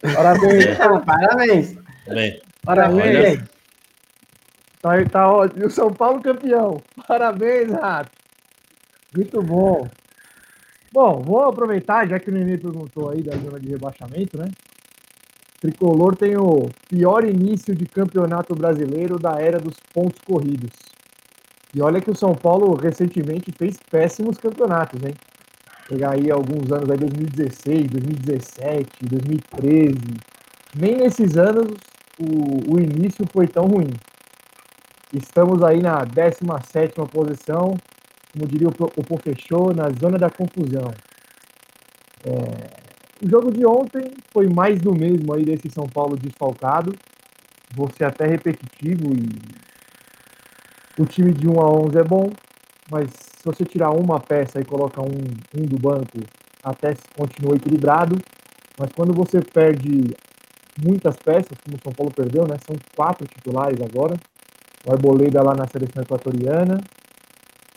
Parabéns. 0.00 0.78
Parabéns. 1.04 1.76
Bem. 2.06 2.40
Parabéns. 2.64 3.42
Tá, 4.80 5.04
tá 5.10 5.30
ótimo. 5.30 5.62
E 5.62 5.66
o 5.66 5.70
São 5.70 5.92
Paulo 5.92 6.22
campeão. 6.22 6.82
Parabéns, 7.06 7.70
Rato. 7.70 8.10
Muito 9.14 9.42
bom. 9.42 9.88
Bom, 10.92 11.20
vou 11.20 11.44
aproveitar, 11.44 12.08
já 12.08 12.18
que 12.18 12.30
o 12.30 12.32
Nenê 12.32 12.58
perguntou 12.58 13.10
aí 13.10 13.22
da 13.22 13.36
zona 13.36 13.60
de 13.60 13.68
rebaixamento, 13.68 14.38
né? 14.38 14.50
Tricolor 15.60 16.16
tem 16.16 16.36
o 16.36 16.70
pior 16.88 17.24
início 17.24 17.74
de 17.74 17.84
campeonato 17.86 18.54
brasileiro 18.54 19.18
da 19.18 19.38
era 19.40 19.58
dos 19.58 19.74
pontos 19.92 20.18
corridos. 20.24 20.70
E 21.74 21.82
olha 21.82 22.00
que 22.00 22.10
o 22.10 22.16
São 22.16 22.34
Paulo 22.34 22.74
recentemente 22.74 23.52
fez 23.52 23.76
péssimos 23.90 24.38
campeonatos, 24.38 25.00
hein? 25.04 25.14
Pegar 25.88 26.14
aí 26.14 26.30
alguns 26.30 26.72
anos 26.72 26.90
aí, 26.90 26.96
2016, 26.96 27.86
2017, 27.88 28.88
2013. 29.02 29.96
Nem 30.76 30.96
nesses 30.96 31.36
anos 31.36 31.76
o, 32.20 32.74
o 32.74 32.78
início 32.78 33.24
foi 33.32 33.46
tão 33.46 33.64
ruim. 33.66 33.90
Estamos 35.12 35.62
aí 35.62 35.80
na 35.80 36.04
17 36.04 36.94
posição, 37.10 37.74
como 38.32 38.46
diria 38.46 38.68
o, 38.68 38.72
o 38.72 39.04
Pofechou, 39.04 39.74
na 39.74 39.88
zona 40.00 40.18
da 40.18 40.30
confusão. 40.30 40.92
É, 42.24 42.80
o 43.24 43.28
jogo 43.28 43.50
de 43.50 43.66
ontem 43.66 44.12
foi 44.32 44.48
mais 44.48 44.80
do 44.80 44.94
mesmo 44.94 45.32
aí 45.32 45.44
desse 45.44 45.70
São 45.70 45.86
Paulo 45.86 46.16
desfalcado. 46.16 46.94
Vou 47.74 47.88
ser 47.96 48.04
até 48.04 48.26
repetitivo 48.26 49.12
e 49.14 51.00
o 51.00 51.06
time 51.06 51.32
de 51.32 51.48
1 51.48 51.60
a 51.60 51.66
11 51.66 51.98
é 51.98 52.04
bom, 52.04 52.30
mas 52.90 53.10
se 53.10 53.44
você 53.44 53.64
tirar 53.64 53.90
uma 53.90 54.20
peça 54.20 54.60
e 54.60 54.64
colocar 54.64 55.02
um, 55.02 55.16
um 55.56 55.64
do 55.64 55.78
banco, 55.78 56.18
até 56.62 56.94
continua 57.16 57.56
equilibrado. 57.56 58.16
Mas 58.78 58.90
quando 58.92 59.14
você 59.14 59.40
perde 59.40 60.14
muitas 60.82 61.16
peças, 61.16 61.58
como 61.64 61.76
o 61.76 61.80
São 61.82 61.92
Paulo 61.92 62.12
perdeu, 62.12 62.46
né? 62.46 62.56
São 62.66 62.76
quatro 62.94 63.26
titulares 63.26 63.80
agora. 63.80 64.16
O 64.86 64.92
Arboleda 64.92 65.42
lá 65.42 65.54
na 65.54 65.66
seleção 65.66 66.02
equatoriana, 66.02 66.80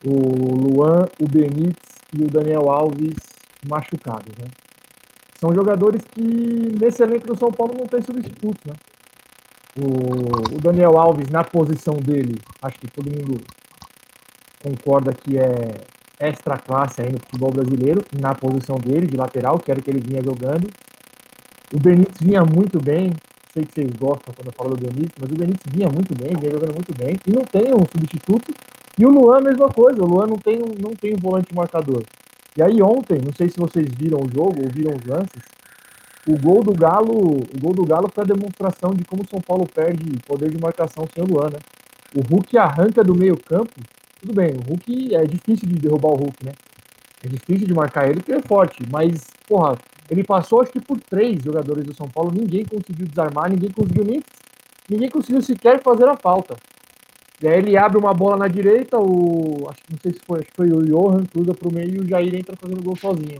o 0.06 0.12
Luan, 0.56 1.06
o 1.20 1.28
Benítez 1.28 1.94
e 2.18 2.24
o 2.24 2.30
Daniel 2.30 2.70
Alves 2.70 3.16
machucados, 3.68 4.34
né? 4.38 4.48
São 5.40 5.54
jogadores 5.54 6.02
que 6.12 6.22
nesse 6.80 7.04
elenco 7.04 7.28
do 7.28 7.38
São 7.38 7.52
Paulo 7.52 7.76
não 7.78 7.86
tem 7.86 8.02
substituto, 8.02 8.60
né? 8.66 8.74
O, 9.76 10.56
o, 10.56 10.62
Daniel 10.62 10.98
Alves 10.98 11.30
na 11.30 11.44
posição 11.44 11.96
dele, 11.96 12.40
acho 12.62 12.80
que 12.80 12.88
todo 12.88 13.10
mundo 13.10 13.42
concorda 14.64 15.12
que 15.14 15.38
é 15.38 15.82
extra 16.20 16.58
classe 16.58 17.02
aí 17.02 17.12
no 17.12 17.20
futebol 17.20 17.52
brasileiro, 17.52 18.06
na 18.20 18.36
posição 18.36 18.78
dele, 18.78 19.08
de 19.08 19.18
lateral, 19.18 19.58
que 19.60 19.72
era 19.72 19.80
o 19.80 19.84
que 19.84 19.90
ele 19.90 20.00
vinha 20.00 20.22
jogando. 20.24 20.70
O 21.74 21.80
Benítez 21.80 22.18
vinha 22.22 22.44
muito 22.46 22.80
bem, 22.80 23.12
sei 23.52 23.66
que 23.66 23.74
vocês 23.74 23.90
gostam 24.00 24.32
quando 24.32 24.46
eu 24.46 24.54
falo 24.54 24.76
do 24.76 24.82
Benítez, 24.86 25.16
mas 25.20 25.32
o 25.32 25.36
Benítez 25.36 25.74
vinha 25.74 25.90
muito 25.90 26.14
bem, 26.16 26.32
vinha 26.40 26.52
jogando 26.52 26.76
muito 26.76 26.94
bem, 26.96 27.18
e 27.26 27.32
não 27.32 27.44
tem 27.44 27.74
um 27.74 27.84
substituto. 27.92 28.54
E 29.00 29.04
o 29.04 29.10
Luan, 29.10 29.40
a 29.40 29.42
mesma 29.42 29.68
coisa, 29.70 30.00
o 30.04 30.06
Luan 30.06 30.28
não 30.28 30.38
tem, 30.38 30.60
não 30.80 30.92
tem 30.92 31.16
um 31.16 31.20
volante 31.20 31.52
marcador. 31.56 32.04
E 32.56 32.62
aí 32.62 32.80
ontem, 32.80 33.20
não 33.26 33.34
sei 33.34 33.50
se 33.50 33.58
vocês 33.58 33.88
viram 33.98 34.20
o 34.20 34.30
jogo 34.32 34.62
ou 34.64 34.70
viram 34.70 34.96
os 34.96 35.04
lances, 35.04 35.42
o 36.28 36.38
gol 36.38 36.64
do 36.64 36.74
Galo, 36.74 37.12
o 37.12 37.60
gol 37.60 37.74
do 37.74 37.84
Galo 37.84 38.08
foi 38.14 38.24
a 38.24 38.28
demonstração 38.28 38.92
de 38.94 39.04
como 39.04 39.24
o 39.24 39.28
São 39.28 39.42
Paulo 39.42 39.66
perde 39.66 40.06
poder 40.28 40.52
de 40.52 40.62
marcação 40.62 41.08
sem 41.12 41.24
o 41.24 41.28
Luan, 41.28 41.50
né? 41.50 41.60
O 42.16 42.22
Hulk 42.22 42.56
arranca 42.56 43.04
do 43.04 43.16
meio-campo. 43.16 43.74
Tudo 44.22 44.32
bem, 44.32 44.52
o 44.52 44.62
Hulk 44.62 45.16
é 45.16 45.26
difícil 45.26 45.68
de 45.68 45.74
derrubar 45.74 46.10
o 46.10 46.18
Hulk, 46.18 46.46
né? 46.46 46.52
É 47.24 47.28
difícil 47.28 47.66
de 47.66 47.74
marcar 47.74 48.10
ele 48.10 48.20
porque 48.20 48.34
é 48.34 48.42
forte, 48.42 48.84
mas, 48.92 49.28
porra, 49.48 49.78
ele 50.10 50.24
passou 50.24 50.62
acho 50.62 50.72
que 50.72 50.82
por 50.82 51.00
três 51.00 51.42
jogadores 51.42 51.86
do 51.86 51.96
São 51.96 52.08
Paulo, 52.10 52.32
ninguém 52.34 52.66
conseguiu 52.66 53.08
desarmar, 53.08 53.50
ninguém 53.50 53.72
conseguiu 53.72 54.04
nem. 54.04 54.22
Ninguém 54.90 55.10
conseguiu 55.10 55.42
sequer 55.42 55.82
fazer 55.82 56.08
a 56.10 56.18
falta. 56.18 56.56
E 57.42 57.48
aí 57.48 57.58
ele 57.58 57.78
abre 57.78 57.98
uma 57.98 58.14
bola 58.14 58.38
na 58.38 58.48
direita, 58.48 58.98
o. 59.00 59.68
Acho 59.70 59.82
que 59.84 59.92
não 59.92 60.00
sei 60.02 60.14
se 60.14 60.20
foi, 60.26 60.40
acho 60.40 60.50
que 60.50 60.56
foi 60.56 60.70
o 60.70 60.86
Johan, 60.86 61.26
cruza 61.26 61.54
para 61.54 61.68
o 61.68 61.74
meio 61.74 61.96
e 61.96 62.00
o 62.00 62.08
Jair 62.08 62.36
entra 62.36 62.56
fazendo 62.56 62.84
gol 62.84 62.96
sozinho. 62.98 63.40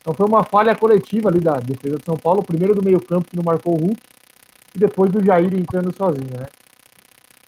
Então 0.00 0.12
foi 0.12 0.26
uma 0.26 0.44
falha 0.44 0.76
coletiva 0.76 1.30
ali 1.30 1.40
da 1.40 1.54
defesa 1.54 1.96
do 1.96 2.04
São 2.04 2.16
Paulo, 2.16 2.42
primeiro 2.42 2.74
do 2.74 2.84
meio-campo 2.84 3.28
que 3.28 3.36
não 3.36 3.42
marcou 3.42 3.74
o 3.74 3.78
Hulk, 3.78 4.00
e 4.74 4.78
depois 4.78 5.10
do 5.10 5.24
Jair 5.24 5.52
entrando 5.54 5.94
sozinho, 5.96 6.38
né? 6.38 6.46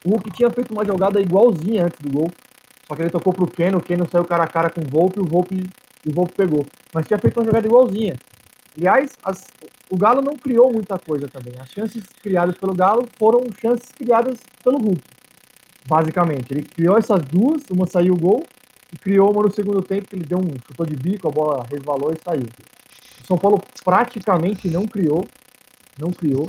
O 0.03 0.11
Hulk 0.11 0.31
tinha 0.31 0.51
feito 0.51 0.73
uma 0.73 0.85
jogada 0.85 1.21
igualzinha 1.21 1.85
antes 1.85 1.99
do 2.01 2.11
gol, 2.11 2.31
só 2.87 2.95
que 2.95 3.03
ele 3.03 3.11
tocou 3.11 3.33
pro 3.33 3.47
Keno, 3.47 3.79
o 3.79 3.83
Keno 3.83 4.09
saiu 4.11 4.25
cara 4.25 4.45
a 4.45 4.49
cara 4.49 4.71
com 4.71 4.81
o 4.81 4.89
Volpe, 4.89 5.21
o 5.21 5.25
Volpe, 5.25 5.69
o 6.07 6.13
Volpe 6.13 6.35
pegou. 6.35 6.65
Mas 6.93 7.07
tinha 7.07 7.19
feito 7.19 7.39
uma 7.39 7.47
jogada 7.47 7.67
igualzinha. 7.67 8.17
Aliás, 8.77 9.13
as, 9.25 9.47
o 9.91 9.97
Galo 9.97 10.23
não 10.23 10.37
criou 10.37 10.73
muita 10.73 10.99
coisa 10.99 11.29
também. 11.29 11.55
As 11.59 11.71
chances 11.71 12.05
criadas 12.23 12.57
pelo 12.57 12.75
Galo 12.75 13.09
foram 13.19 13.41
chances 13.61 13.91
criadas 13.93 14.39
pelo 14.63 14.79
Hulk 14.79 15.17
basicamente. 15.89 16.53
Ele 16.53 16.63
criou 16.63 16.99
essas 16.99 17.23
duas, 17.25 17.63
uma 17.71 17.87
saiu 17.87 18.15
o 18.15 18.19
gol, 18.19 18.45
e 18.93 18.99
criou 18.99 19.31
uma 19.33 19.43
no 19.43 19.53
segundo 19.53 19.83
tempo, 19.83 20.09
que 20.09 20.17
ele 20.17 20.25
deu 20.25 20.39
um 20.39 20.49
chutou 20.67 20.87
de 20.87 20.97
bico, 20.97 21.29
a 21.29 21.31
bola 21.31 21.67
resvalou 21.71 22.13
e 22.13 22.17
saiu. 22.23 22.47
O 23.23 23.27
São 23.27 23.39
Paulo 23.39 23.61
praticamente 23.85 24.69
não 24.69 24.87
criou, 24.87 25.27
não 25.99 26.13
criou. 26.13 26.49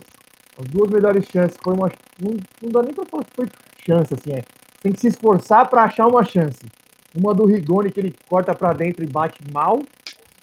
As 0.59 0.65
duas 0.67 0.89
melhores 0.89 1.25
chances 1.25 1.57
foi 1.63 1.73
uma. 1.73 1.91
Não, 2.19 2.35
não 2.61 2.69
dá 2.69 2.81
nem 2.81 2.93
pra 2.93 3.05
falar 3.05 3.23
que 3.23 3.35
foi 3.35 3.47
chance, 3.85 4.13
assim, 4.13 4.33
é. 4.33 4.43
Tem 4.81 4.91
que 4.91 4.99
se 4.99 5.07
esforçar 5.07 5.69
para 5.69 5.83
achar 5.83 6.07
uma 6.07 6.23
chance. 6.23 6.59
Uma 7.15 7.33
do 7.33 7.45
Rigoni, 7.45 7.91
que 7.91 7.99
ele 7.99 8.15
corta 8.29 8.53
para 8.53 8.73
dentro 8.73 9.03
e 9.03 9.07
bate 9.07 9.39
mal, 9.51 9.81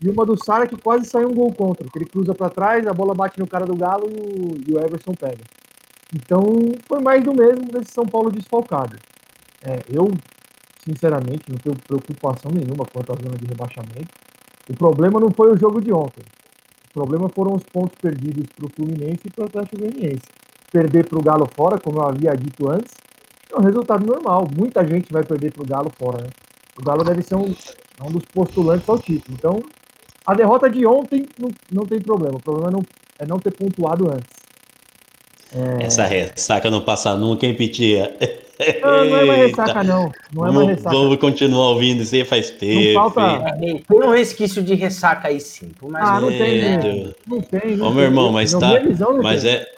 e 0.00 0.08
uma 0.08 0.26
do 0.26 0.36
Sara, 0.36 0.66
que 0.66 0.76
quase 0.76 1.06
saiu 1.06 1.30
um 1.30 1.34
gol 1.34 1.52
contra, 1.52 1.88
que 1.88 1.98
ele 1.98 2.04
cruza 2.04 2.34
para 2.34 2.50
trás, 2.50 2.86
a 2.86 2.92
bola 2.92 3.14
bate 3.14 3.38
no 3.38 3.46
cara 3.46 3.64
do 3.64 3.76
Galo 3.76 4.06
e 4.06 4.72
o, 4.72 4.78
Everson 4.78 5.14
pega. 5.14 5.42
Então, 6.14 6.42
foi 6.86 7.00
mais 7.00 7.22
do 7.24 7.32
mesmo 7.32 7.64
desse 7.72 7.92
São 7.92 8.04
Paulo 8.04 8.30
desfalcado. 8.30 8.96
É, 9.62 9.78
eu, 9.88 10.10
sinceramente, 10.84 11.44
não 11.48 11.56
tenho 11.56 11.76
preocupação 11.76 12.50
nenhuma 12.52 12.84
quanto 12.84 13.12
à 13.12 13.16
zona 13.16 13.36
de 13.36 13.46
rebaixamento. 13.46 14.08
O 14.68 14.76
problema 14.76 15.18
não 15.20 15.30
foi 15.30 15.52
o 15.52 15.56
jogo 15.56 15.80
de 15.80 15.92
ontem. 15.92 16.24
O 16.90 16.92
problema 16.92 17.28
foram 17.28 17.54
os 17.54 17.62
pontos 17.64 17.96
perdidos 18.00 18.46
para 18.54 18.66
o 18.66 18.70
Fluminense 18.70 19.20
e 19.24 19.30
para 19.30 19.44
o 19.44 19.46
Atlético 19.46 19.78
Goianiense. 19.78 20.22
Perder 20.70 21.08
para 21.08 21.18
o 21.18 21.22
Galo 21.22 21.48
fora, 21.56 21.78
como 21.78 21.98
eu 21.98 22.06
havia 22.06 22.32
dito 22.36 22.70
antes, 22.70 22.92
é 23.54 23.60
um 23.60 23.64
resultado 23.64 24.04
normal. 24.04 24.48
Muita 24.56 24.86
gente 24.86 25.12
vai 25.12 25.22
perder 25.22 25.52
para 25.52 25.62
o 25.62 25.66
Galo 25.66 25.92
fora, 25.96 26.22
né? 26.22 26.30
O 26.78 26.84
Galo 26.84 27.04
deve 27.04 27.22
ser 27.22 27.36
um, 27.36 27.54
um 28.02 28.10
dos 28.10 28.24
postulantes 28.32 28.88
ao 28.88 28.98
título. 28.98 29.36
Então, 29.38 29.62
a 30.26 30.34
derrota 30.34 30.68
de 30.68 30.84
ontem 30.86 31.26
não, 31.38 31.50
não 31.70 31.86
tem 31.86 32.00
problema. 32.00 32.36
O 32.36 32.42
problema 32.42 32.68
é 32.68 32.72
não, 32.72 32.82
é 33.20 33.26
não 33.26 33.38
ter 33.38 33.52
pontuado 33.52 34.10
antes. 34.10 34.44
É... 35.54 35.84
Essa 35.84 36.04
ressaca 36.04 36.70
não 36.70 36.80
passa 36.80 37.14
nunca, 37.14 37.46
hein, 37.46 37.54
Pitia? 37.54 38.16
Não, 38.82 39.04
não 39.04 39.16
é 39.18 39.24
mais 39.24 39.40
ressaca, 39.46 39.82
não. 39.82 40.12
Não 40.32 40.46
é 40.46 40.50
mais 40.52 40.68
ressaca. 40.68 40.96
Vamos 40.96 41.16
continuar 41.18 41.70
ouvindo 41.70 42.02
isso 42.02 42.14
aí 42.14 42.24
faz 42.24 42.50
tempo. 42.50 42.94
Não 42.94 43.10
falta... 43.10 43.56
Tem 43.58 43.84
um 43.90 44.10
resquício 44.10 44.62
de 44.62 44.74
ressaca 44.74 45.28
aí 45.28 45.40
sim. 45.40 45.72
Mas 45.82 46.08
ah, 46.08 46.20
não 46.20 46.30
é... 46.30 46.38
tem, 46.38 46.60
né? 46.60 47.12
Não 47.26 47.40
tem. 47.40 47.76
Não 47.76 47.88
Ô, 47.88 47.90
meu 47.90 48.04
irmão, 48.04 48.32
mas 48.32 48.52
tá. 48.52 48.78
Visão, 48.78 49.20
mas 49.22 49.42
tem. 49.42 49.54
é. 49.54 49.73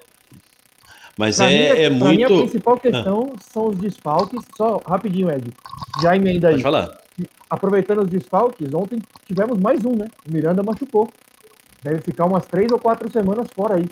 Mas 1.19 1.41
é, 1.41 1.49
minha, 1.49 1.87
é 1.87 1.91
muito. 1.91 2.07
A 2.07 2.13
minha 2.13 2.29
principal 2.29 2.79
questão 2.79 3.33
ah. 3.35 3.41
são 3.53 3.69
os 3.69 3.77
desfalques. 3.77 4.41
Só 4.57 4.81
rapidinho, 4.87 5.31
Ed. 5.31 5.51
Já 6.03 6.15
emenda 6.17 6.49
aí. 6.49 6.55
Pode 6.55 6.63
falar. 6.63 6.99
Aproveitando 7.49 8.03
os 8.03 8.09
desfalques, 8.09 8.73
ontem 8.75 9.01
tivemos 9.27 9.59
mais 9.59 9.85
um, 9.85 9.97
né? 9.97 10.09
O 10.29 10.33
Miranda 10.33 10.63
machucou. 10.63 11.09
Deve 11.83 12.01
ficar 12.01 12.27
umas 12.27 12.45
três 12.47 12.71
ou 12.73 12.79
quatro 12.79 13.11
semanas 13.11 13.47
fora 13.55 13.77
aí. 13.77 13.85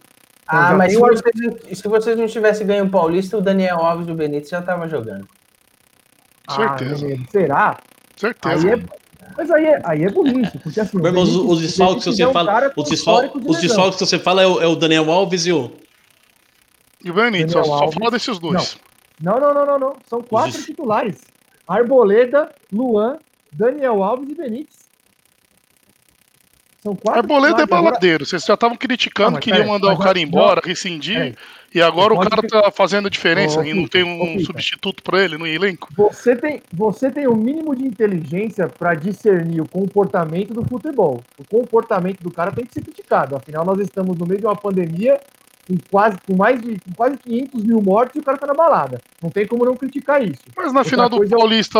Então, 0.44 0.58
ah, 0.58 0.74
mas 0.74 0.92
se 0.92 0.98
vocês, 0.98 1.78
se 1.78 1.88
vocês, 1.88 2.18
não 2.18 2.26
tivessem 2.26 2.66
ganho 2.66 2.84
o 2.84 2.90
Paulista, 2.90 3.38
o 3.38 3.40
Daniel 3.40 3.78
Alves 3.78 4.06
do 4.06 4.14
Benítez 4.14 4.50
já 4.50 4.58
estava 4.58 4.86
jogando. 4.86 5.26
Certeza. 6.50 7.06
Ah, 7.06 7.30
será? 7.30 7.78
Certeza. 8.16 8.68
Aí 8.68 8.74
é, 8.74 8.84
mas 9.36 9.50
aí 9.50 9.64
é, 9.64 9.80
aí 9.84 10.04
é 10.04 10.10
burrice, 10.10 10.58
porque 10.58 10.80
assim. 10.80 10.98
Meu 10.98 11.06
irmão, 11.06 11.22
os, 11.22 11.60
desfalques 11.60 12.04
que 12.04 12.12
você 12.12 12.32
fala. 12.32 12.72
Os, 12.76 12.90
desfalques, 12.90 13.42
os 13.44 13.60
desfalques 13.60 13.98
que 13.98 14.06
você 14.06 14.18
fala 14.18 14.42
é 14.42 14.46
o, 14.46 14.60
é 14.60 14.66
o, 14.66 14.76
Daniel 14.76 15.10
Alves 15.10 15.46
e 15.46 15.52
o. 15.52 15.72
E 17.04 17.10
o 17.10 17.14
Benítez, 17.14 17.52
só, 17.52 17.62
só 17.62 17.92
fala 17.92 18.10
desses 18.10 18.38
dois. 18.38 18.78
Não, 19.20 19.38
não, 19.38 19.52
não, 19.52 19.66
não, 19.66 19.78
não. 19.78 19.96
São 20.08 20.22
quatro 20.22 20.62
titulares: 20.62 21.20
Arboleda, 21.68 22.50
Luan, 22.72 23.18
Daniel 23.52 24.02
Alves 24.02 24.30
e 24.30 24.34
Benítez. 24.34 24.84
São 26.82 26.96
quatro 26.96 27.20
Arboleda 27.20 27.62
é 27.62 27.66
baladeiro. 27.66 28.16
Agora... 28.16 28.26
Vocês 28.26 28.44
já 28.44 28.54
estavam 28.54 28.76
criticando 28.76 29.32
não, 29.32 29.40
que 29.40 29.50
queriam 29.50 29.68
mandar 29.68 29.92
o 29.92 29.98
cara 29.98 30.18
embora, 30.18 30.60
não, 30.62 30.68
rescindir. 30.68 31.18
É. 31.18 31.34
E 31.74 31.82
agora 31.82 32.14
o 32.14 32.20
cara 32.20 32.40
tá 32.46 32.70
fazendo 32.70 33.08
a 33.08 33.10
diferença 33.10 33.58
oh, 33.58 33.64
e 33.64 33.74
não 33.74 33.88
tem 33.88 34.04
um 34.04 34.36
oh, 34.36 34.44
substituto 34.44 35.02
para 35.02 35.24
ele 35.24 35.36
no 35.36 35.44
elenco. 35.44 35.88
Você 35.96 36.36
tem, 36.36 36.62
você 36.72 37.10
tem 37.10 37.26
o 37.26 37.32
um 37.32 37.36
mínimo 37.36 37.74
de 37.74 37.84
inteligência 37.84 38.68
para 38.68 38.94
discernir 38.94 39.60
o 39.60 39.68
comportamento 39.68 40.54
do 40.54 40.64
futebol. 40.64 41.20
O 41.36 41.44
comportamento 41.44 42.22
do 42.22 42.30
cara 42.30 42.52
tem 42.52 42.64
que 42.64 42.72
ser 42.72 42.82
criticado. 42.82 43.34
Afinal, 43.34 43.64
nós 43.64 43.80
estamos 43.80 44.16
no 44.16 44.24
meio 44.24 44.38
de 44.38 44.46
uma 44.46 44.54
pandemia 44.54 45.20
com 45.66 45.76
quase, 45.90 46.18
com 46.26 46.36
mais 46.36 46.60
de 46.60 46.78
com 46.80 46.94
quase 46.94 47.16
500 47.18 47.64
mil 47.64 47.80
mortes 47.80 48.16
e 48.16 48.18
o 48.18 48.22
cara 48.22 48.38
tá 48.38 48.46
na 48.46 48.54
balada. 48.54 49.00
Não 49.22 49.30
tem 49.30 49.46
como 49.46 49.64
não 49.64 49.76
criticar 49.76 50.22
isso. 50.22 50.42
Mas 50.56 50.72
na 50.72 50.80
Outra 50.80 50.90
final 50.90 51.08
do 51.08 51.24
é 51.24 51.28
Paulista 51.28 51.78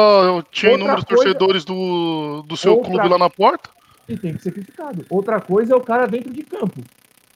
tinha 0.51 0.73
inúmeros 0.73 1.05
coisa... 1.05 1.23
torcedores 1.23 1.65
do, 1.65 2.43
do 2.47 2.57
seu 2.57 2.75
Outra... 2.75 2.91
clube 2.91 3.09
lá 3.09 3.19
na 3.19 3.31
porta 3.31 3.71
e 4.09 4.17
tem 4.17 4.35
que 4.35 4.43
ser 4.43 4.53
criticado. 4.53 5.05
Outra 5.09 5.41
coisa 5.41 5.75
é 5.75 5.77
o 5.77 5.81
cara 5.81 6.07
dentro 6.07 6.33
de 6.33 6.43
campo. 6.43 6.81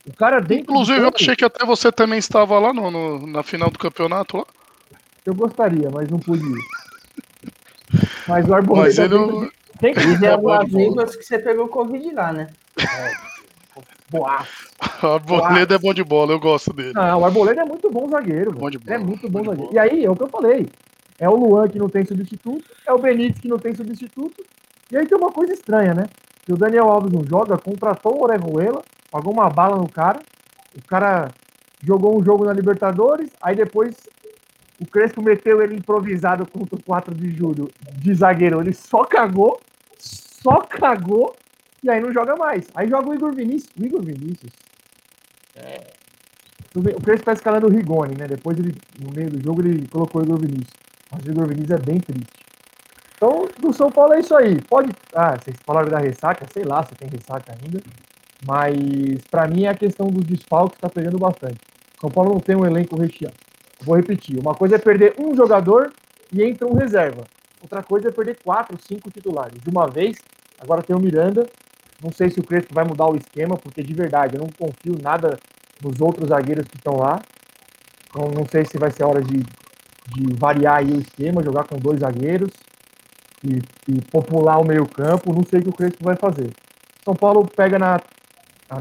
O 0.06 0.12
cara 0.14 0.40
dentro 0.40 0.72
Inclusive, 0.72 0.98
de 0.98 1.04
campo, 1.04 1.16
eu 1.18 1.22
achei 1.22 1.36
que 1.36 1.44
até 1.44 1.64
você 1.64 1.92
também 1.92 2.18
estava 2.18 2.58
lá 2.58 2.72
no, 2.72 2.90
no, 2.90 3.26
na 3.26 3.42
final 3.42 3.70
do 3.70 3.78
campeonato 3.78 4.38
lá. 4.38 4.46
Eu 5.24 5.34
gostaria, 5.34 5.90
mas 5.90 6.08
não 6.08 6.18
pude 6.18 6.44
ir. 6.44 6.64
Mas 8.28 8.46
o 8.46 8.52
Arboleda. 8.52 8.86
Mas 8.86 8.98
ele 8.98 9.50
Tem 9.80 9.94
que 9.94 10.00
dizer 10.00 10.32
algumas 10.32 10.68
línguas 10.68 11.16
que 11.16 11.22
você 11.22 11.38
pegou 11.38 11.68
Covid 11.68 12.12
lá, 12.12 12.34
né? 12.34 12.48
É. 12.78 13.28
Boa. 14.10 14.46
O 15.02 15.06
Arboleda 15.14 15.74
é 15.74 15.78
bom 15.78 15.92
de 15.92 16.02
bola, 16.02 16.32
eu 16.32 16.40
gosto 16.40 16.72
dele. 16.72 16.92
Não, 16.94 17.20
o 17.20 17.24
Arboleda 17.24 17.62
é 17.62 17.64
muito 17.64 17.90
bom 17.90 18.08
zagueiro. 18.08 18.52
Bom 18.52 18.70
de 18.70 18.78
bola, 18.78 18.94
é 18.94 18.98
muito 18.98 19.28
bom, 19.28 19.42
bom 19.42 19.50
zagueiro. 19.50 19.74
E 19.74 19.78
aí, 19.78 20.04
é 20.04 20.10
o 20.10 20.16
que 20.16 20.22
eu 20.22 20.28
falei. 20.28 20.68
É 21.18 21.28
o 21.28 21.34
Luan 21.34 21.68
que 21.68 21.78
não 21.78 21.88
tem 21.88 22.04
substituto, 22.04 22.64
é 22.86 22.92
o 22.92 22.98
Benítez 22.98 23.40
que 23.40 23.48
não 23.48 23.58
tem 23.58 23.74
substituto. 23.74 24.44
E 24.90 24.96
aí 24.96 25.06
tem 25.06 25.18
uma 25.18 25.32
coisa 25.32 25.52
estranha, 25.52 25.92
né? 25.92 26.06
Que 26.44 26.52
o 26.52 26.56
Daniel 26.56 26.88
Alves 26.88 27.12
não 27.12 27.24
joga, 27.26 27.58
contratou 27.58 28.16
o 28.16 28.22
Orejuela, 28.22 28.82
pagou 29.10 29.32
uma 29.32 29.50
bala 29.50 29.76
no 29.76 29.88
cara. 29.88 30.20
O 30.76 30.86
cara 30.86 31.28
jogou 31.82 32.18
um 32.18 32.24
jogo 32.24 32.44
na 32.44 32.52
Libertadores, 32.52 33.30
aí 33.42 33.56
depois 33.56 33.96
o 34.80 34.86
Crespo 34.86 35.20
meteu 35.20 35.60
ele 35.60 35.74
improvisado 35.74 36.46
contra 36.46 36.76
o 36.76 36.82
4 36.82 37.14
de 37.14 37.30
julho 37.36 37.68
de 37.94 38.14
zagueiro. 38.14 38.60
Ele 38.60 38.72
só 38.72 39.04
cagou, 39.04 39.60
só 39.98 40.60
cagou, 40.60 41.34
e 41.82 41.90
aí 41.90 42.00
não 42.00 42.12
joga 42.12 42.36
mais. 42.36 42.66
Aí 42.74 42.88
joga 42.88 43.08
o 43.08 43.14
Igor 43.14 43.34
Vinícius. 43.34 43.70
O 43.78 43.84
Igor 43.84 44.02
Vinícius. 44.02 44.52
É... 45.56 45.98
O 46.74 47.00
Crespo 47.00 47.24
tá 47.24 47.32
escalando 47.32 47.66
o 47.66 47.70
Rigoni, 47.70 48.14
né? 48.16 48.26
Depois 48.26 48.58
ele, 48.58 48.74
no 49.00 49.10
meio 49.10 49.30
do 49.30 49.42
jogo, 49.42 49.62
ele 49.62 49.86
colocou 49.88 50.20
o 50.20 50.24
Igor 50.24 50.38
Vinícius. 50.38 50.74
Mas 51.10 51.24
o 51.24 51.30
Igor 51.30 51.48
Vinícius 51.48 51.70
é 51.70 51.78
bem 51.78 51.98
triste. 51.98 52.48
Então, 53.16 53.48
do 53.60 53.72
São 53.72 53.90
Paulo 53.90 54.14
é 54.14 54.20
isso 54.20 54.34
aí. 54.36 54.60
Pode. 54.62 54.92
Ah, 55.14 55.36
vocês 55.36 55.56
falaram 55.64 55.88
da 55.88 55.98
ressaca, 55.98 56.46
sei 56.52 56.64
lá 56.64 56.84
se 56.84 56.94
tem 56.94 57.08
ressaca 57.08 57.52
ainda. 57.52 57.82
Mas, 58.46 59.22
para 59.30 59.48
mim, 59.48 59.64
é 59.64 59.68
a 59.68 59.74
questão 59.74 60.06
dos 60.06 60.24
desfalques 60.24 60.76
está 60.76 60.88
pegando 60.88 61.18
bastante. 61.18 61.58
São 62.00 62.10
Paulo 62.10 62.34
não 62.34 62.40
tem 62.40 62.54
um 62.54 62.64
elenco 62.64 62.96
recheado. 62.96 63.34
Vou 63.80 63.96
repetir. 63.96 64.38
Uma 64.38 64.54
coisa 64.54 64.76
é 64.76 64.78
perder 64.78 65.14
um 65.18 65.34
jogador 65.34 65.92
e 66.32 66.42
entra 66.42 66.66
um 66.66 66.74
reserva. 66.74 67.24
Outra 67.60 67.82
coisa 67.82 68.08
é 68.08 68.12
perder 68.12 68.38
quatro, 68.42 68.78
cinco 68.86 69.10
titulares. 69.10 69.60
De 69.60 69.68
uma 69.68 69.88
vez, 69.88 70.16
agora 70.60 70.82
tem 70.82 70.94
o 70.94 71.00
Miranda. 71.00 71.44
Não 72.02 72.12
sei 72.12 72.30
se 72.30 72.38
o 72.38 72.44
Crespo 72.44 72.74
vai 72.74 72.84
mudar 72.84 73.08
o 73.08 73.16
esquema, 73.16 73.56
porque 73.56 73.82
de 73.82 73.92
verdade 73.92 74.36
eu 74.36 74.40
não 74.40 74.48
confio 74.48 74.96
nada 75.02 75.38
nos 75.82 76.00
outros 76.00 76.28
zagueiros 76.28 76.66
que 76.66 76.76
estão 76.76 76.96
lá. 76.96 77.20
Então, 78.08 78.28
não 78.28 78.46
sei 78.46 78.64
se 78.64 78.78
vai 78.78 78.90
ser 78.90 79.04
hora 79.04 79.20
de, 79.20 79.38
de 79.38 80.34
variar 80.38 80.78
aí 80.78 80.92
o 80.92 81.00
esquema, 81.00 81.42
jogar 81.42 81.64
com 81.64 81.76
dois 81.76 82.00
zagueiros 82.00 82.50
e, 83.44 83.60
e 83.88 84.00
popular 84.10 84.58
o 84.58 84.66
meio-campo. 84.66 85.32
Não 85.32 85.42
sei 85.42 85.60
o 85.60 85.62
que 85.64 85.68
o 85.70 85.72
Crespo 85.72 86.04
vai 86.04 86.16
fazer. 86.16 86.50
São 87.04 87.14
Paulo 87.14 87.46
pega 87.48 87.78
na, 87.78 88.00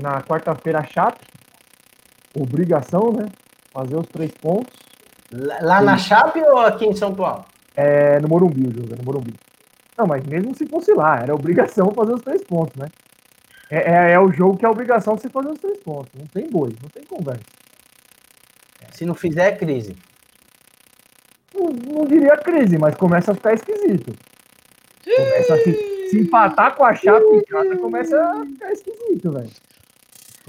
na 0.01 0.21
quarta-feira 0.21 0.79
a 0.79 0.83
Chape, 0.83 1.25
obrigação, 2.35 3.11
né? 3.11 3.25
Fazer 3.71 3.97
os 3.97 4.07
três 4.07 4.31
pontos. 4.31 4.75
Lá 5.31 5.81
na 5.81 5.97
Chape 5.97 6.39
ou 6.39 6.59
aqui 6.59 6.85
em 6.85 6.95
São 6.95 7.13
Paulo? 7.13 7.45
É, 7.75 8.19
no 8.19 8.27
Morumbi, 8.27 8.67
o 8.67 8.73
jogo, 8.73 8.93
é 8.93 8.97
no 8.97 9.03
Morumbi. 9.03 9.33
Não, 9.97 10.05
mas 10.05 10.23
mesmo 10.25 10.53
se 10.55 10.67
fosse 10.67 10.93
lá, 10.93 11.19
era 11.21 11.33
obrigação 11.33 11.91
fazer 11.95 12.13
os 12.13 12.21
três 12.21 12.43
pontos, 12.43 12.75
né? 12.75 12.87
É, 13.69 13.91
é, 13.91 14.11
é 14.13 14.19
o 14.19 14.31
jogo 14.31 14.57
que 14.57 14.65
é 14.65 14.69
obrigação 14.69 15.17
você 15.17 15.29
fazer 15.29 15.49
os 15.49 15.59
três 15.59 15.77
pontos. 15.79 16.11
Não 16.17 16.25
tem 16.27 16.49
boi, 16.49 16.73
não 16.81 16.89
tem 16.89 17.03
conversa. 17.03 17.43
Se 18.93 19.05
não 19.05 19.13
fizer, 19.13 19.47
é 19.49 19.55
crise. 19.55 19.95
Não, 21.53 21.69
não 21.69 22.05
diria 22.05 22.37
crise, 22.37 22.77
mas 22.77 22.95
começa 22.95 23.31
a 23.31 23.35
ficar 23.35 23.53
esquisito. 23.53 24.13
Começa 25.03 25.53
a 25.53 25.57
se, 25.57 26.09
se 26.09 26.19
empatar 26.19 26.75
com 26.75 26.83
a 26.83 26.93
chapa 26.95 27.25
em 27.33 27.43
casa, 27.43 27.77
começa 27.77 28.19
a 28.19 28.45
ficar 28.45 28.71
esquisito, 28.71 29.31
velho. 29.31 29.51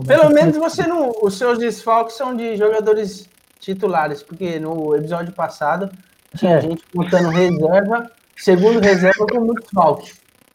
Pelo 0.07 0.31
menos 0.31 0.57
você 0.57 0.87
não. 0.87 1.12
Os 1.22 1.37
seus 1.37 1.59
desfalques 1.59 2.16
são 2.16 2.35
de 2.35 2.57
jogadores 2.57 3.28
titulares, 3.59 4.22
porque 4.22 4.59
no 4.59 4.94
episódio 4.94 5.33
passado 5.33 5.90
tinha 6.37 6.57
é. 6.57 6.61
gente 6.61 6.85
contando 6.94 7.28
reserva, 7.28 8.11
segundo 8.37 8.81
reserva 8.81 9.26
com 9.26 9.40
muito 9.40 9.62
desfalque. 9.62 10.12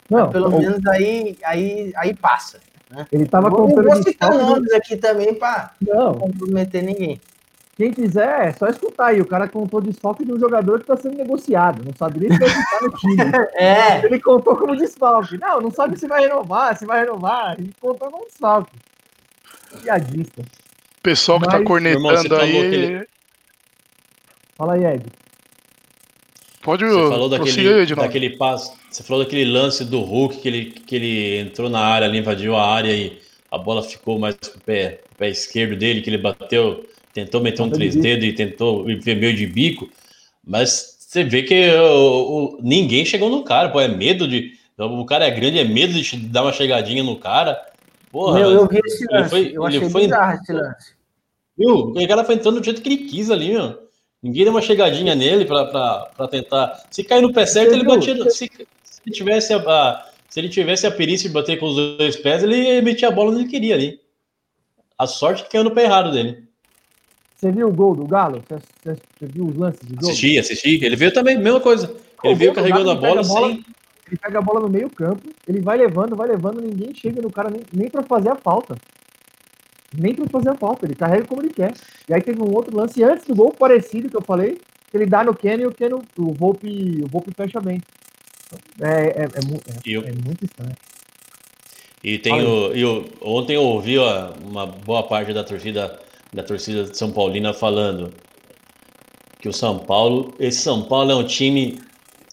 Não, 0.09 0.29
pelo 0.29 0.53
ou... 0.53 0.59
menos 0.59 0.85
aí, 0.87 1.37
aí, 1.43 1.93
aí 1.95 2.13
passa. 2.13 2.59
Né? 2.89 3.07
Ele 3.11 3.25
tava 3.25 3.49
vou, 3.49 3.67
contando. 3.67 3.85
Não 3.85 3.93
vou 3.95 4.03
citar 4.03 4.33
nomes 4.33 4.71
aqui 4.73 4.97
também 4.97 5.33
para 5.33 5.71
não 5.81 6.13
comprometer 6.15 6.83
ninguém. 6.83 7.19
Quem 7.75 7.91
quiser, 7.91 8.49
é 8.49 8.53
só 8.53 8.67
escutar 8.67 9.07
aí. 9.07 9.19
O 9.19 9.25
cara 9.25 9.47
contou 9.47 9.81
desfalque 9.81 10.23
de 10.23 10.31
um 10.31 10.39
jogador 10.39 10.77
que 10.77 10.83
está 10.83 10.95
sendo 10.95 11.17
negociado. 11.17 11.83
Não 11.83 11.93
sabe 11.95 12.19
nem 12.19 12.31
se 12.31 12.37
vai 12.37 12.49
ficar 12.49 12.81
no 12.83 12.91
time. 12.91 13.17
é. 13.55 14.05
Ele 14.05 14.19
contou 14.19 14.55
como 14.55 14.75
desfalque. 14.75 15.39
Não, 15.39 15.59
não 15.59 15.71
sabe 15.71 15.97
se 15.97 16.07
vai 16.07 16.21
renovar, 16.21 16.77
se 16.77 16.85
vai 16.85 16.99
renovar. 16.99 17.55
Ele 17.57 17.73
contou 17.81 18.11
como 18.11 18.25
desfalque. 18.25 18.77
Piadista. 19.81 20.43
Pessoal 21.01 21.39
que 21.39 21.47
tá 21.47 21.53
Mas, 21.53 21.61
tá 21.61 21.67
cornetando 21.67 22.05
irmão, 22.05 22.39
aí. 22.39 22.57
Aquele... 22.57 23.07
Fala 24.55 24.73
aí, 24.75 24.85
Ed. 24.85 25.22
Pode 26.63 26.85
Você 26.85 27.09
falou 27.09 27.29
daquele, 27.29 27.95
daquele 27.95 28.29
passo. 28.31 28.73
Você 28.89 29.03
falou 29.03 29.23
daquele 29.23 29.45
lance 29.45 29.83
do 29.83 29.99
Hulk 29.99 30.37
que 30.37 30.47
ele, 30.47 30.65
que 30.65 30.95
ele 30.95 31.39
entrou 31.39 31.69
na 31.69 31.79
área, 31.79 32.07
ali, 32.07 32.19
invadiu 32.19 32.55
a 32.55 32.65
área 32.65 32.91
e 32.91 33.19
a 33.51 33.57
bola 33.57 33.83
ficou 33.83 34.17
mais 34.17 34.35
pro 34.35 34.59
pé, 34.61 35.01
pro 35.03 35.17
pé 35.17 35.29
esquerdo 35.29 35.75
dele, 35.75 36.01
que 36.01 36.09
ele 36.09 36.17
bateu 36.17 36.83
tentou 37.13 37.41
meter 37.41 37.61
um 37.61 37.69
três 37.69 37.95
dedos 37.95 38.25
e 38.25 38.33
tentou 38.33 38.85
ver 38.85 39.15
meio 39.15 39.35
de 39.35 39.45
bico, 39.45 39.87
mas 40.43 40.97
você 40.99 41.23
vê 41.23 41.43
que 41.43 41.69
o, 41.75 42.55
o, 42.55 42.59
ninguém 42.61 43.05
chegou 43.05 43.29
no 43.29 43.43
cara, 43.43 43.69
pô, 43.69 43.79
é 43.79 43.87
medo 43.87 44.27
de. 44.27 44.53
O 44.75 45.05
cara 45.05 45.25
é 45.25 45.31
grande, 45.31 45.59
é 45.59 45.63
medo 45.63 45.93
de 45.93 46.17
dar 46.17 46.41
uma 46.41 46.51
chegadinha 46.51 47.03
no 47.03 47.15
cara. 47.17 47.63
Porra, 48.11 48.39
Meu, 48.39 48.51
eu 48.51 48.67
vi 48.67 48.79
esse 48.83 49.05
lance, 49.11 49.29
foi, 49.29 49.51
eu 49.53 49.63
achei 49.63 49.89
foi, 49.89 50.01
bizarro 50.03 50.33
esse 50.41 50.51
lance. 50.51 50.93
Viu? 51.55 51.75
O 51.75 52.07
cara 52.07 52.23
foi 52.23 52.35
entrando 52.35 52.59
do 52.59 52.65
jeito 52.65 52.81
que 52.81 52.89
ele 52.89 53.05
quis 53.05 53.29
ali, 53.29 53.53
meu. 53.53 53.82
Ninguém 54.23 54.45
deu 54.45 54.53
uma 54.53 54.61
chegadinha 54.61 55.13
nele 55.13 55.43
pra, 55.43 56.27
tentar. 56.31 56.81
Se 56.89 57.03
cair 57.03 57.21
no 57.21 57.33
pé 57.33 57.45
certo, 57.45 57.73
ele 57.73 57.83
batia. 57.83 58.15
Se, 58.29 58.49
se, 58.49 59.01
ele 59.05 59.13
tivesse 59.13 59.53
a, 59.53 59.57
a, 59.57 60.09
se 60.29 60.39
ele 60.39 60.47
tivesse 60.47 60.87
a 60.87 60.91
perícia 60.91 61.27
de 61.27 61.33
bater 61.33 61.59
com 61.59 61.65
os 61.65 61.97
dois 61.97 62.15
pés, 62.15 62.41
ele 62.41 62.81
metia 62.81 63.09
a 63.09 63.11
bola 63.11 63.31
onde 63.31 63.41
ele 63.41 63.49
queria 63.49 63.75
ali. 63.75 63.99
A 64.97 65.05
sorte 65.05 65.43
que 65.43 65.49
caiu 65.49 65.65
no 65.65 65.71
pé 65.71 65.83
errado 65.83 66.13
dele. 66.13 66.41
Você 67.35 67.51
viu 67.51 67.67
o 67.67 67.73
gol 67.73 67.93
do 67.93 68.07
Galo? 68.07 68.41
Você, 68.47 68.55
você, 68.55 68.95
você 68.95 69.25
viu 69.25 69.45
os 69.45 69.57
lances 69.57 69.85
de 69.85 69.93
gol? 69.93 70.09
Assisti, 70.09 70.39
assisti. 70.39 70.85
Ele 70.85 70.95
veio 70.95 71.11
também, 71.11 71.37
mesma 71.37 71.59
coisa. 71.59 71.93
Ele 72.23 72.35
veio 72.35 72.53
carregando 72.53 72.91
a 72.91 72.95
bola, 72.95 73.21
bola 73.21 73.47
sem. 73.47 73.65
Ele 74.07 74.17
pega 74.17 74.39
a 74.39 74.41
bola 74.41 74.61
no 74.61 74.69
meio 74.69 74.89
campo, 74.89 75.27
ele 75.47 75.59
vai 75.59 75.77
levando, 75.77 76.15
vai 76.15 76.27
levando, 76.29 76.61
ninguém 76.61 76.93
chega 76.93 77.21
no 77.21 77.31
cara 77.31 77.49
nem, 77.49 77.61
nem 77.73 77.89
para 77.89 78.03
fazer 78.03 78.29
a 78.29 78.35
falta. 78.35 78.77
Nem 79.97 80.13
para 80.15 80.27
fazer 80.27 80.49
a 80.49 80.55
falta, 80.55 80.85
ele 80.85 80.95
carrega 80.95 81.25
como 81.25 81.41
ele 81.41 81.53
quer. 81.53 81.73
E 82.07 82.13
aí 82.13 82.21
teve 82.21 82.41
um 82.41 82.53
outro 82.53 82.75
lance 82.75 83.03
antes 83.03 83.25
do 83.25 83.35
gol 83.35 83.51
parecido 83.51 84.09
que 84.09 84.17
eu 84.17 84.21
falei, 84.21 84.59
que 84.89 84.97
ele 84.97 85.05
dá 85.05 85.23
no 85.23 85.35
Ken 85.35 85.57
e 85.57 85.65
o 85.65 85.71
Ken, 85.71 85.89
o 86.17 86.33
Volpe, 86.33 87.01
o 87.03 87.07
Volpe 87.07 87.31
fecha 87.35 87.59
bem. 87.59 87.81
É, 88.81 88.87
é, 88.87 89.23
é, 89.23 89.23
é, 89.23 90.09
é 90.09 90.11
muito 90.23 90.45
estranho. 90.45 90.75
E 92.03 92.17
tem 92.17 92.33
o, 92.41 92.73
eu, 92.73 93.05
ontem 93.21 93.55
eu 93.55 93.63
ouvi 93.63 93.97
ó, 93.97 94.33
uma 94.43 94.65
boa 94.65 95.03
parte 95.03 95.31
da 95.31 95.43
torcida 95.43 95.99
da 96.33 96.43
torcida 96.43 96.85
de 96.85 96.97
São 96.97 97.11
Paulina 97.11 97.53
falando 97.53 98.11
que 99.39 99.47
o 99.47 99.53
São 99.53 99.79
Paulo, 99.79 100.33
esse 100.39 100.59
São 100.59 100.83
Paulo 100.83 101.11
é 101.11 101.15
um 101.15 101.23
time 101.23 101.79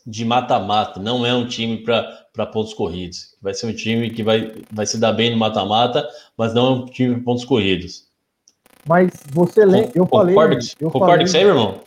de 0.07 0.25
mata-mata, 0.25 0.99
não 0.99 1.25
é 1.27 1.35
um 1.35 1.47
time 1.47 1.77
para 1.79 2.03
pontos 2.47 2.75
corridos. 2.75 3.37
Vai 3.41 3.55
ser 3.55 3.67
um 3.67 3.73
time 3.73 4.11
que 4.11 4.23
vai, 4.23 4.53
vai 4.71 4.87
se 4.87 4.99
dar 4.99 5.13
bem 5.13 5.31
no 5.31 5.37
mata-mata, 5.37 6.07
mas 6.37 6.55
não 6.55 6.67
é 6.67 6.71
um 6.71 6.87
time 6.87 7.15
de 7.15 7.21
pontos 7.21 7.45
corridos. 7.45 8.09
Mas 8.89 9.11
você 9.33 9.65
lembra, 9.65 9.93
eu 9.95 10.07
falei, 10.07 10.35
concorda, 10.35 10.59
eu 10.81 10.91
concorda 10.91 11.27
falei, 11.27 11.45
com 11.45 11.49
irmão? 11.49 11.81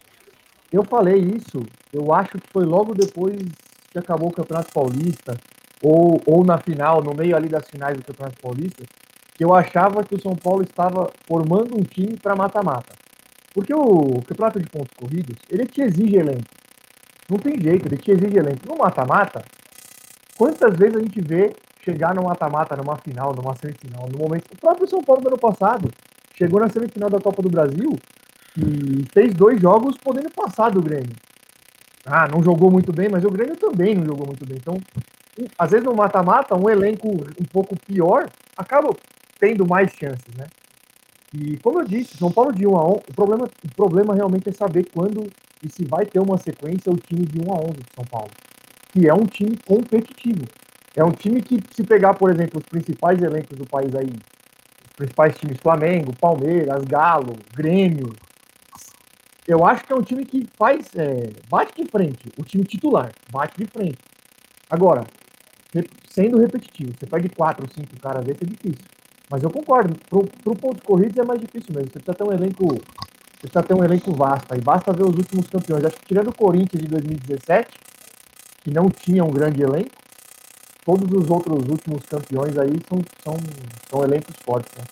Eu 0.72 0.84
falei 0.84 1.20
isso, 1.20 1.66
eu 1.92 2.14
acho 2.14 2.32
que 2.32 2.48
foi 2.52 2.66
logo 2.66 2.94
depois 2.94 3.38
que 3.92 4.00
acabou 4.00 4.30
o 4.30 4.34
Campeonato 4.34 4.72
Paulista, 4.74 5.38
ou, 5.82 6.22
ou 6.26 6.44
na 6.46 6.58
final, 6.58 7.04
no 7.04 7.14
meio 7.14 7.36
ali 7.36 7.48
das 7.48 7.68
finais 7.68 7.98
do 7.98 8.04
Campeonato 8.04 8.42
Paulista, 8.42 8.84
que 9.36 9.44
eu 9.44 9.54
achava 9.54 10.04
que 10.04 10.16
o 10.16 10.22
São 10.22 10.36
Paulo 10.36 10.64
estava 10.64 11.12
formando 11.28 11.78
um 11.78 11.84
time 11.84 12.16
para 12.18 12.36
mata-mata. 12.36 12.96
Porque 13.54 13.74
o 13.74 14.22
campeonato 14.26 14.60
de 14.60 14.68
pontos 14.68 14.94
corridos, 14.96 15.36
ele 15.50 15.66
te 15.66 15.82
exige 15.82 16.16
elenco. 16.16 16.44
Não 17.30 17.38
tem 17.38 17.60
jeito, 17.60 17.88
ele 17.88 17.98
te 17.98 18.12
exige 18.12 18.38
elenco. 18.38 18.68
No 18.68 18.78
mata-mata, 18.78 19.44
quantas 20.38 20.76
vezes 20.76 20.96
a 20.96 21.00
gente 21.00 21.22
vê 21.22 21.56
chegar 21.84 22.16
no 22.16 22.24
mata-mata, 22.24 22.76
numa 22.76 22.98
final, 22.98 23.34
numa 23.36 23.56
semifinal, 23.56 24.08
no 24.12 24.18
momento. 24.18 24.46
O 24.54 24.58
próprio 24.58 24.88
São 24.88 25.04
Paulo 25.04 25.22
do 25.22 25.28
ano 25.28 25.38
passado 25.38 25.90
chegou 26.36 26.60
na 26.60 26.70
semifinal 26.70 27.10
da 27.10 27.20
Copa 27.20 27.42
do 27.42 27.50
Brasil 27.50 27.98
e 28.58 29.06
fez 29.12 29.34
dois 29.34 29.60
jogos 29.60 29.98
podendo 29.98 30.30
passar 30.32 30.70
do 30.70 30.82
Grêmio. 30.82 31.16
Ah, 32.06 32.28
não 32.28 32.44
jogou 32.44 32.70
muito 32.70 32.92
bem, 32.92 33.10
mas 33.10 33.24
o 33.24 33.30
Grêmio 33.30 33.56
também 33.56 33.96
não 33.96 34.06
jogou 34.06 34.28
muito 34.28 34.46
bem. 34.46 34.58
Então, 34.58 34.78
às 35.58 35.72
vezes 35.72 35.86
no 35.86 35.96
mata-mata, 35.96 36.56
um 36.56 36.70
elenco 36.70 37.10
um 37.10 37.46
pouco 37.52 37.76
pior 37.86 38.30
acaba 38.56 38.96
tendo 39.40 39.68
mais 39.68 39.92
chances, 39.92 40.34
né? 40.38 40.48
E 41.34 41.58
como 41.58 41.82
eu 41.82 41.86
disse, 41.86 42.18
São 42.18 42.32
Paulo 42.32 42.54
de 42.54 42.68
1 42.68 42.78
a 42.78 42.86
11, 42.86 43.00
o 43.10 43.14
problema, 43.14 43.46
o 43.46 43.76
problema 43.76 44.14
realmente 44.14 44.50
é 44.50 44.52
saber 44.52 44.86
quando 44.94 45.28
e 45.64 45.70
se 45.70 45.84
vai 45.86 46.06
ter 46.06 46.20
uma 46.20 46.38
sequência 46.38 46.92
o 46.92 46.98
time 46.98 47.26
de 47.26 47.40
1 47.40 47.52
a 47.52 47.56
11 47.56 47.72
de 47.72 47.96
São 47.96 48.06
Paulo, 48.06 48.30
que 48.94 49.10
é 49.10 49.14
um 49.14 49.26
time 49.26 49.58
competitivo. 49.66 50.46
É 50.96 51.04
um 51.04 51.12
time 51.12 51.42
que, 51.42 51.60
se 51.74 51.84
pegar, 51.84 52.14
por 52.14 52.30
exemplo, 52.30 52.60
os 52.60 52.66
principais 52.66 53.20
elencos 53.22 53.58
do 53.58 53.66
país 53.66 53.94
aí, 53.96 54.14
os 54.86 54.96
principais 54.96 55.36
times 55.36 55.58
Flamengo, 55.58 56.16
Palmeiras, 56.16 56.84
Galo, 56.86 57.36
Grêmio, 57.56 58.14
eu 59.48 59.66
acho 59.66 59.84
que 59.84 59.92
é 59.92 59.96
um 59.96 60.04
time 60.04 60.24
que 60.24 60.48
faz. 60.56 60.88
É, 60.96 61.32
bate 61.50 61.74
de 61.82 61.90
frente. 61.90 62.32
O 62.38 62.44
time 62.44 62.64
titular. 62.64 63.12
Bate 63.32 63.58
de 63.58 63.66
frente. 63.66 63.98
Agora, 64.70 65.04
sendo 66.10 66.38
repetitivo, 66.38 66.94
você 66.98 67.06
perde 67.06 67.30
quatro 67.30 67.68
cinco 67.74 68.00
caras 68.00 68.24
vez, 68.24 68.38
é 68.42 68.46
difícil. 68.46 68.86
Mas 69.30 69.44
eu 69.44 69.50
concordo. 69.50 69.98
Pro, 70.10 70.26
pro 70.44 70.56
ponto 70.56 70.84
corrido 70.84 71.20
é 71.20 71.26
mais 71.26 71.42
difícil 71.42 71.74
mesmo. 71.74 71.90
Você 71.92 72.00
precisa 72.00 72.14
ter 72.14 72.24
um 72.24 72.32
elenco. 72.32 72.68
Você 72.68 73.50
precisa 73.50 73.64
ter 73.64 73.74
um 73.74 73.84
elenco 73.84 74.14
vasto. 74.14 74.54
Aí 74.54 74.62
basta 74.62 74.94
ver 74.94 75.04
os 75.04 75.16
últimos 75.16 75.48
campeões. 75.48 75.84
Acho 75.84 75.98
que 75.98 76.06
tirando 76.06 76.30
o 76.30 76.36
Corinthians 76.36 76.82
de 76.82 76.88
2017, 76.88 77.68
que 78.64 78.72
não 78.72 78.90
tinha 78.90 79.24
um 79.24 79.32
grande 79.32 79.62
elenco, 79.62 79.92
todos 80.86 81.12
os 81.12 81.30
outros 81.30 81.68
últimos 81.68 82.04
campeões 82.06 82.58
aí 82.58 82.72
são, 82.88 83.02
são, 83.24 83.38
são 83.90 84.04
elencos 84.04 84.36
fortes. 84.44 84.72
Né? 84.78 84.84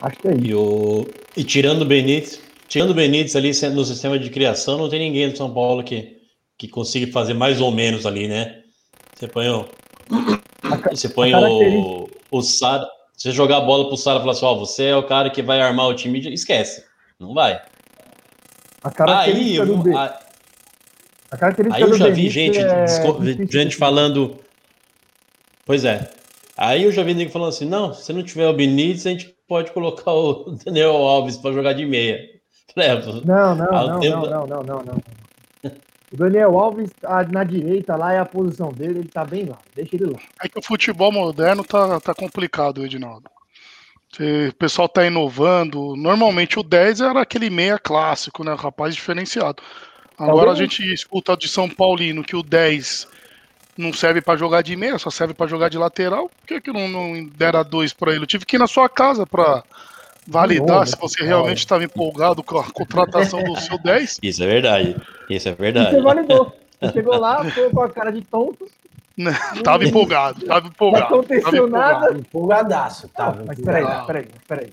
Acho 0.00 0.18
que 0.18 0.28
é 0.28 0.34
isso. 0.34 0.44
E, 0.44 0.54
o... 0.54 1.06
e 1.36 1.44
tirando 1.44 1.82
o 1.82 1.86
Benítez, 1.86 2.40
tirando 2.68 2.90
o 2.90 2.94
Benítez 2.94 3.36
ali 3.36 3.50
no 3.74 3.84
sistema 3.84 4.18
de 4.18 4.30
criação, 4.30 4.78
não 4.78 4.88
tem 4.88 5.00
ninguém 5.00 5.30
do 5.30 5.36
São 5.36 5.52
Paulo 5.52 5.84
que, 5.84 6.18
que 6.58 6.68
consiga 6.68 7.10
fazer 7.12 7.34
mais 7.34 7.60
ou 7.60 7.70
menos 7.70 8.06
ali, 8.06 8.26
né? 8.28 8.62
Você 9.14 9.28
põe 9.28 9.48
o. 9.48 9.68
Você 10.90 11.08
põe 11.08 11.34
o, 11.34 12.08
o 12.30 12.42
Sara. 12.42 12.86
Você 13.16 13.30
jogar 13.30 13.58
a 13.58 13.60
bola 13.60 13.86
pro 13.86 13.96
Sara 13.96 14.18
e 14.18 14.20
falar 14.20 14.32
assim: 14.32 14.44
Ó, 14.44 14.52
oh, 14.54 14.58
você 14.58 14.86
é 14.86 14.96
o 14.96 15.06
cara 15.06 15.30
que 15.30 15.42
vai 15.42 15.60
armar 15.60 15.86
o 15.86 15.94
time, 15.94 16.18
esquece. 16.32 16.84
Não 17.18 17.32
vai. 17.32 17.60
A 18.82 18.90
característica 18.90 19.62
aí, 19.62 19.68
do 19.68 19.96
a, 19.96 20.23
a 21.34 21.36
característica 21.36 21.84
aí 21.84 21.90
eu 21.90 21.98
já 21.98 22.08
vi 22.10 22.30
gente, 22.30 22.58
é... 22.58 22.86
gente 23.50 23.76
falando. 23.76 24.38
Pois 25.66 25.84
é. 25.84 26.10
Aí 26.56 26.84
eu 26.84 26.92
já 26.92 27.02
vi 27.02 27.12
ninguém 27.12 27.28
falando 27.28 27.48
assim: 27.48 27.66
não, 27.66 27.92
se 27.92 28.12
não 28.12 28.22
tiver 28.22 28.48
o 28.48 28.52
Benítez, 28.52 29.06
a 29.06 29.10
gente 29.10 29.34
pode 29.48 29.72
colocar 29.72 30.12
o 30.12 30.56
Daniel 30.64 30.94
Alves 30.94 31.36
para 31.36 31.52
jogar 31.52 31.72
de 31.72 31.84
meia. 31.84 32.32
Não, 32.76 33.54
não, 33.54 33.54
não, 33.54 34.00
tempo... 34.00 34.26
não, 34.26 34.46
não, 34.46 34.62
não, 34.62 34.82
não, 34.82 35.02
O 36.12 36.16
Daniel 36.16 36.58
Alves 36.58 36.90
tá 37.00 37.22
na 37.24 37.44
direita 37.44 37.94
lá 37.94 38.12
é 38.12 38.18
a 38.18 38.24
posição 38.24 38.72
dele, 38.72 39.00
ele 39.00 39.08
tá 39.08 39.24
bem 39.24 39.44
lá. 39.44 39.58
Deixa 39.76 39.94
ele 39.94 40.06
lá. 40.06 40.18
É 40.42 40.48
que 40.48 40.58
o 40.58 40.62
futebol 40.62 41.12
moderno 41.12 41.62
tá, 41.62 42.00
tá 42.00 42.14
complicado, 42.14 42.84
Edinaldo. 42.84 43.30
O 44.50 44.54
pessoal 44.54 44.88
tá 44.88 45.04
inovando. 45.04 45.94
Normalmente 45.96 46.58
o 46.58 46.64
10 46.64 47.00
era 47.00 47.20
aquele 47.20 47.48
meia 47.48 47.78
clássico, 47.78 48.42
né? 48.44 48.54
Rapaz 48.54 48.94
diferenciado. 48.94 49.62
Agora 50.18 50.52
a 50.52 50.54
gente 50.54 50.82
escuta 50.92 51.36
de 51.36 51.48
São 51.48 51.68
Paulino 51.68 52.22
que 52.22 52.36
o 52.36 52.42
10 52.42 53.08
não 53.76 53.92
serve 53.92 54.20
para 54.20 54.38
jogar 54.38 54.62
de 54.62 54.76
meia, 54.76 54.98
só 54.98 55.10
serve 55.10 55.34
para 55.34 55.48
jogar 55.48 55.68
de 55.68 55.76
lateral. 55.76 56.28
Por 56.28 56.46
que, 56.46 56.60
que 56.60 56.72
não, 56.72 56.88
não 56.88 57.24
dera 57.36 57.62
dois 57.62 57.92
para 57.92 58.12
ele? 58.12 58.22
Eu 58.22 58.26
tive 58.26 58.46
que 58.46 58.56
ir 58.56 58.58
na 58.58 58.66
sua 58.66 58.88
casa 58.88 59.26
para 59.26 59.64
validar 60.26 60.86
se 60.86 60.96
você 60.96 61.24
realmente 61.24 61.58
estava 61.58 61.84
empolgado 61.84 62.42
com 62.42 62.58
a 62.58 62.64
contratação 62.64 63.42
do 63.42 63.56
seu 63.60 63.78
10. 63.78 64.20
Isso 64.22 64.42
é 64.42 64.46
verdade. 64.46 64.96
Isso 65.28 65.48
é 65.48 65.52
verdade. 65.52 65.90
você 65.90 66.00
validou. 66.00 66.56
Você 66.80 66.92
chegou 66.92 67.18
lá, 67.18 67.44
foi 67.50 67.70
com 67.70 67.82
a 67.82 67.90
cara 67.90 68.10
de 68.10 68.22
tonto. 68.22 68.68
Não, 69.16 69.32
tava 69.62 69.84
empolgado, 69.84 70.44
tava 70.44 70.66
empolgado. 70.66 71.10
Não 71.10 71.20
aconteceu 71.20 71.68
nada. 71.68 72.12
Empolgadaço, 72.16 73.08
tava. 73.08 73.44
Mas 73.46 73.60
peraí, 73.60 73.84
peraí, 74.06 74.28
peraí. 74.46 74.72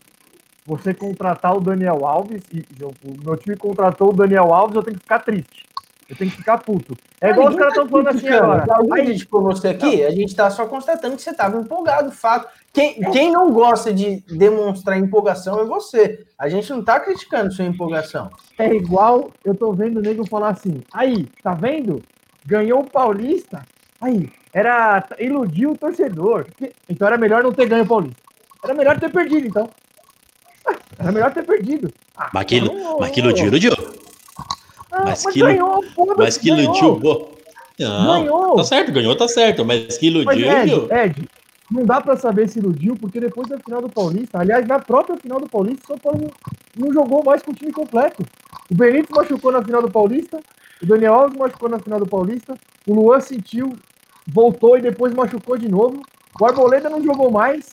Você 0.71 0.93
contratar 0.93 1.53
o 1.53 1.59
Daniel 1.59 2.05
Alves, 2.05 2.43
e 2.53 2.63
o 2.81 2.93
meu 3.25 3.35
time 3.35 3.57
contratou 3.57 4.11
o 4.11 4.13
Daniel 4.13 4.53
Alves, 4.53 4.77
eu 4.77 4.83
tenho 4.83 4.95
que 4.95 5.03
ficar 5.03 5.19
triste. 5.19 5.65
Eu 6.07 6.15
tenho 6.15 6.31
que 6.31 6.37
ficar 6.37 6.59
puto. 6.59 6.95
É 7.19 7.31
igual 7.31 7.49
os 7.49 7.55
caras 7.57 7.73
estão 7.73 7.89
falando 7.89 8.07
assim 8.07 8.29
agora. 8.29 8.65
Alguém 8.73 9.05
criticou 9.05 9.41
você 9.41 9.67
aqui? 9.67 10.01
A 10.05 10.11
gente 10.11 10.29
está 10.29 10.49
só 10.49 10.65
constatando 10.65 11.17
que 11.17 11.21
você 11.21 11.31
estava 11.31 11.59
empolgado, 11.59 12.09
fato. 12.11 12.47
Quem, 12.71 13.01
quem 13.11 13.33
não 13.33 13.51
gosta 13.51 13.93
de 13.93 14.23
demonstrar 14.29 14.97
empolgação 14.97 15.59
é 15.59 15.65
você. 15.65 16.25
A 16.39 16.47
gente 16.47 16.69
não 16.69 16.79
está 16.79 17.01
criticando 17.01 17.51
sua 17.51 17.65
empolgação. 17.65 18.29
É 18.57 18.73
igual 18.73 19.29
eu 19.43 19.53
tô 19.53 19.73
vendo 19.73 19.97
o 19.97 20.01
nego 20.01 20.25
falar 20.25 20.51
assim: 20.51 20.81
aí, 20.93 21.27
tá 21.43 21.53
vendo? 21.53 22.01
Ganhou 22.45 22.79
o 22.79 22.89
Paulista. 22.89 23.65
Aí, 23.99 24.29
era. 24.53 25.05
iludiu 25.19 25.71
o 25.71 25.77
torcedor. 25.77 26.47
Então 26.87 27.07
era 27.07 27.17
melhor 27.17 27.43
não 27.43 27.51
ter 27.51 27.67
ganho 27.67 27.83
o 27.83 27.87
Paulista. 27.87 28.21
Era 28.63 28.73
melhor 28.73 28.97
ter 28.99 29.11
perdido, 29.11 29.47
então. 29.47 29.69
Era 30.97 31.11
melhor 31.11 31.33
ter 31.33 31.43
perdido. 31.43 31.91
Ah, 32.15 32.29
mas 32.33 32.45
que, 32.45 32.61
mas 32.99 33.11
que 33.11 33.19
iludiu, 33.19 33.47
iludiu. 33.47 33.71
Ah, 34.91 35.03
mas, 35.05 35.23
mas 35.23 35.33
que, 35.33 35.39
ganhou, 35.39 35.83
mas 36.17 36.37
que 36.37 36.49
iludiu, 36.49 36.99
pô. 36.99 37.31
Não, 37.79 38.23
ganhou. 38.23 38.55
tá 38.55 38.63
certo, 38.63 38.91
ganhou, 38.91 39.15
tá 39.15 39.27
certo, 39.27 39.65
mas 39.65 39.97
que 39.97 40.07
iludiu, 40.07 40.47
mas 40.47 40.69
Ed, 40.69 40.87
Ed, 40.91 41.29
não 41.71 41.85
dá 41.85 42.01
para 42.01 42.17
saber 42.17 42.49
se 42.49 42.59
iludiu, 42.59 42.95
porque 42.95 43.19
depois 43.19 43.47
da 43.47 43.57
final 43.57 43.81
do 43.81 43.89
Paulista, 43.89 44.39
aliás, 44.39 44.67
na 44.67 44.77
própria 44.79 45.17
final 45.17 45.39
do 45.39 45.49
Paulista, 45.49 45.81
o 45.83 45.87
São 45.87 45.97
Paulo 45.97 46.19
não, 46.21 46.85
não 46.85 46.93
jogou 46.93 47.23
mais 47.23 47.41
com 47.41 47.51
o 47.51 47.55
time 47.55 47.71
completo. 47.71 48.23
O 48.69 48.75
Benítez 48.75 49.09
machucou 49.09 49.51
na 49.51 49.63
final 49.63 49.81
do 49.81 49.89
Paulista, 49.89 50.39
o 50.81 50.85
Daniel 50.85 51.13
Alves 51.13 51.37
machucou 51.37 51.69
na 51.69 51.79
final 51.79 51.99
do 51.99 52.07
Paulista, 52.07 52.55
o 52.85 52.93
Luan 52.93 53.19
sentiu, 53.21 53.73
voltou 54.27 54.77
e 54.77 54.81
depois 54.81 55.13
machucou 55.13 55.57
de 55.57 55.69
novo. 55.69 56.01
O 56.39 56.45
Arboleda 56.45 56.89
não 56.89 57.03
jogou 57.03 57.31
mais, 57.31 57.71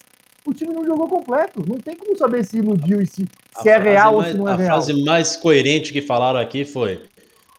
o 0.49 0.55
time 0.55 0.75
não 0.75 0.85
jogou 0.85 1.09
completo. 1.09 1.65
Não 1.67 1.77
tem 1.77 1.97
como 1.97 2.17
saber 2.17 2.45
se 2.45 2.59
iludiu 2.59 3.01
e 3.01 3.07
se, 3.07 3.27
se 3.61 3.69
é 3.69 3.79
real 3.79 4.17
mais, 4.17 4.27
ou 4.27 4.33
se 4.33 4.39
não 4.39 4.49
é 4.49 4.53
a 4.53 4.57
real. 4.57 4.69
A 4.69 4.83
frase 4.83 5.05
mais 5.05 5.37
coerente 5.37 5.93
que 5.93 6.01
falaram 6.03 6.39
aqui 6.39 6.65
foi: 6.65 7.03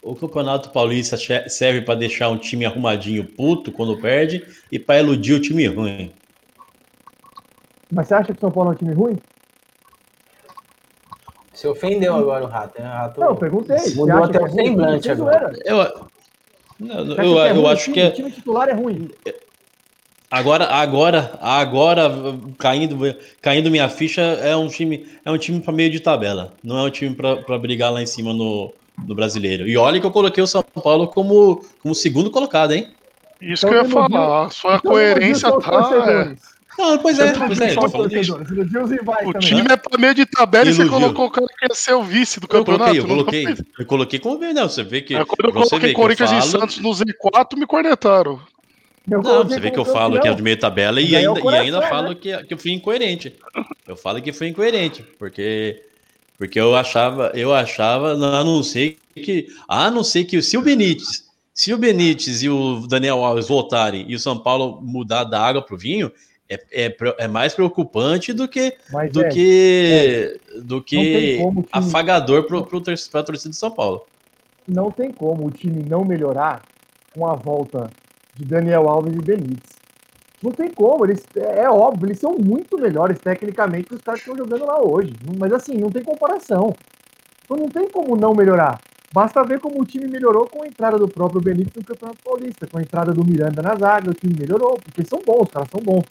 o 0.02 0.16
Campeonato 0.16 0.70
Paulista 0.70 1.18
serve 1.48 1.82
para 1.82 1.96
deixar 1.96 2.30
um 2.30 2.38
time 2.38 2.66
arrumadinho 2.66 3.26
puto 3.26 3.72
quando 3.72 3.98
perde 3.98 4.46
e 4.72 4.80
para 4.80 5.00
iludir 5.00 5.34
o 5.34 5.40
time 5.40 5.68
ruim. 5.68 6.12
Mas 7.92 8.08
você 8.08 8.14
acha 8.14 8.34
que 8.34 8.38
o 8.38 8.42
São 8.42 8.52
Paulo 8.52 8.72
é 8.72 8.74
um 8.74 8.78
time 8.78 8.94
ruim? 8.94 9.18
Se 11.54 11.68
ofendeu 11.68 12.16
agora 12.16 12.46
o 12.46 12.48
Rato, 12.48 12.82
né? 12.82 12.88
O 12.88 12.92
Rato... 12.92 13.20
Não, 13.20 13.28
eu 13.28 13.36
perguntei. 13.36 13.94
Mudou 13.96 14.24
até 14.24 14.40
o 14.40 14.46
é 14.46 14.50
semblante 14.50 15.12
agora. 15.12 15.52
Eu, 15.66 15.78
não, 16.80 16.96
eu, 17.00 17.18
eu, 17.18 17.42
é 17.42 17.52
eu 17.52 17.68
acho 17.68 17.92
que 17.92 18.00
é... 18.00 18.08
O 18.08 18.14
time 18.14 18.32
titular 18.32 18.70
é 18.70 18.74
ruim. 18.74 19.12
Agora, 20.32 20.66
agora, 20.66 21.40
agora 21.42 22.12
caindo, 22.60 23.16
caindo 23.42 23.72
minha 23.72 23.90
ficha 23.90 24.22
é 24.22 24.56
um 24.56 24.68
time, 24.68 25.08
é 25.26 25.32
um 25.32 25.38
time 25.38 25.60
para 25.60 25.74
meio 25.74 25.90
de 25.90 26.00
tabela. 26.00 26.54
Não 26.64 26.78
é 26.78 26.84
um 26.84 26.90
time 26.92 27.16
para 27.16 27.58
brigar 27.58 27.92
lá 27.92 28.02
em 28.02 28.06
cima 28.06 28.32
no, 28.32 28.72
no 29.08 29.16
brasileiro. 29.16 29.68
E 29.68 29.76
olha 29.76 30.00
que 30.00 30.06
eu 30.06 30.12
coloquei 30.12 30.44
o 30.44 30.48
São 30.48 30.64
Paulo 30.64 31.08
como, 31.08 31.66
como 31.82 31.96
segundo 31.96 32.30
colocado, 32.30 32.74
hein? 32.74 32.90
Isso 33.42 33.66
então, 33.66 33.70
que 33.70 33.76
eu 33.76 34.02
ia 34.04 34.10
falar. 34.10 34.46
A 34.46 34.50
sua 34.52 34.76
então, 34.76 34.92
coerência 34.92 35.52
tá. 35.52 36.36
Não, 36.78 36.98
pois 37.00 37.20
é, 37.20 37.34
pois 37.34 37.60
é. 37.60 37.74
O 39.26 39.34
time 39.40 39.66
é 39.70 39.76
para 39.76 39.98
meio 39.98 40.14
de 40.14 40.26
tabela 40.26 40.70
e 40.70 40.74
você 40.74 40.88
colocou 40.88 41.26
o 41.26 41.32
cara 41.32 41.48
que 41.48 41.66
ia 41.66 41.76
ser 41.76 41.94
o 41.94 42.04
vice 42.04 42.40
do 42.40 42.48
campeonato. 42.48 42.96
Eu 42.96 43.06
coloquei, 43.06 43.42
eu 43.42 43.46
coloquei, 43.48 43.66
eu 43.80 43.86
coloquei 43.86 44.20
como 44.20 44.54
não, 44.54 44.70
você 44.70 44.84
vê 44.84 45.02
que. 45.02 45.16
É, 45.16 45.26
quando 45.26 45.50
eu 45.50 45.54
coloquei 45.54 45.92
Corinthians 45.92 46.30
falo... 46.30 46.42
e 46.42 46.46
Santos 46.46 46.78
no 46.78 46.92
Z4, 46.92 47.58
me 47.58 47.66
cornetaram. 47.66 48.40
Eu 49.10 49.22
não, 49.22 49.44
você 49.44 49.60
vê 49.60 49.72
que 49.72 49.80
eu 49.80 49.86
falo 49.86 50.20
que 50.20 50.28
é 50.28 50.34
de 50.34 50.42
meio 50.42 50.60
tabela 50.60 51.02
e 51.02 51.16
ainda, 51.16 51.40
coração, 51.40 51.64
e 51.64 51.66
ainda 51.68 51.80
né? 51.80 51.90
falo 51.90 52.16
que, 52.16 52.44
que 52.44 52.54
eu 52.54 52.58
fui 52.58 52.72
incoerente. 52.72 53.36
Eu 53.88 53.96
falo 53.96 54.22
que 54.22 54.32
fui 54.32 54.48
incoerente, 54.48 55.04
porque 55.18 55.84
porque 56.40 56.58
eu 56.58 56.74
achava, 56.74 57.34
eu 57.36 57.54
achava, 57.54 58.14
a 58.14 58.44
não 58.46 58.64
ser 58.64 58.98
que, 59.14 59.50
a 59.68 59.92
não 59.92 60.06
ser 60.06 60.24
que 60.24 60.42
se 60.42 60.58
o 60.58 60.62
Benítez, 60.62 61.26
se 61.54 61.74
o 61.74 61.78
Benítez 61.78 62.42
e 62.42 62.50
o 62.50 62.88
Daniel 62.88 63.26
Alves 63.26 63.50
voltarem 63.50 64.06
e 64.08 64.16
o 64.16 64.20
São 64.20 64.40
Paulo 64.40 64.80
mudar 64.82 65.26
da 65.26 65.42
água 65.42 65.62
para 65.62 65.76
o 65.76 65.78
vinho, 65.78 66.10
é, 66.50 66.56
é, 66.72 66.96
é, 67.20 67.28
mais 67.28 67.54
preocupante 67.54 68.32
do 68.32 68.48
que 68.48 68.74
Mas 68.90 69.12
do 69.12 69.22
é, 69.22 69.30
que 69.30 70.40
é. 70.56 70.62
do 70.62 70.82
que 70.82 71.40
afagador 71.72 72.44
para 72.44 72.58
a 73.20 73.24
torcida 73.24 73.50
de 73.50 73.58
São 73.58 73.70
Paulo. 73.70 74.06
Não 74.66 74.90
tem 74.90 75.12
como 75.12 75.46
o 75.46 75.52
time 75.52 75.84
não 75.84 76.06
melhorar 76.06 76.64
com 77.14 77.28
a 77.28 77.36
volta 77.36 77.92
de 78.40 78.46
Daniel 78.46 78.88
Alves 78.90 79.14
e 79.14 79.22
Benítez. 79.22 79.78
Não 80.42 80.52
tem 80.52 80.72
como, 80.72 81.06
eles, 81.06 81.22
é, 81.36 81.64
é 81.64 81.70
óbvio, 81.70 82.08
eles 82.08 82.20
são 82.20 82.38
muito 82.40 82.80
melhores 82.80 83.20
tecnicamente 83.20 83.90
que 83.90 83.96
os 83.96 84.02
caras 84.02 84.22
que 84.22 84.30
estão 84.30 84.46
jogando 84.46 84.66
lá 84.66 84.82
hoje. 84.82 85.14
Mas 85.38 85.52
assim, 85.52 85.74
não 85.74 85.92
tem 85.92 86.02
comparação. 86.02 86.74
Então 87.44 87.58
não 87.58 87.68
tem 87.68 87.90
como 87.90 88.16
não 88.16 88.34
melhorar. 88.34 88.80
Basta 89.12 89.44
ver 89.44 89.60
como 89.60 89.82
o 89.82 89.86
time 89.86 90.08
melhorou 90.08 90.48
com 90.48 90.64
a 90.64 90.68
entrada 90.68 90.98
do 90.98 91.10
próprio 91.10 91.42
Benítez 91.42 91.74
no 91.76 91.84
Campeonato 91.84 92.20
Paulista, 92.24 92.68
com 92.68 92.78
a 92.78 92.82
entrada 92.82 93.12
do 93.12 93.26
Miranda 93.26 93.62
na 93.62 93.76
zaga, 93.76 94.12
o 94.12 94.14
time 94.14 94.36
melhorou, 94.40 94.80
porque 94.82 95.04
são 95.04 95.20
bons, 95.26 95.48
os 95.48 95.50
caras 95.50 95.68
são 95.70 95.82
bons. 95.82 96.06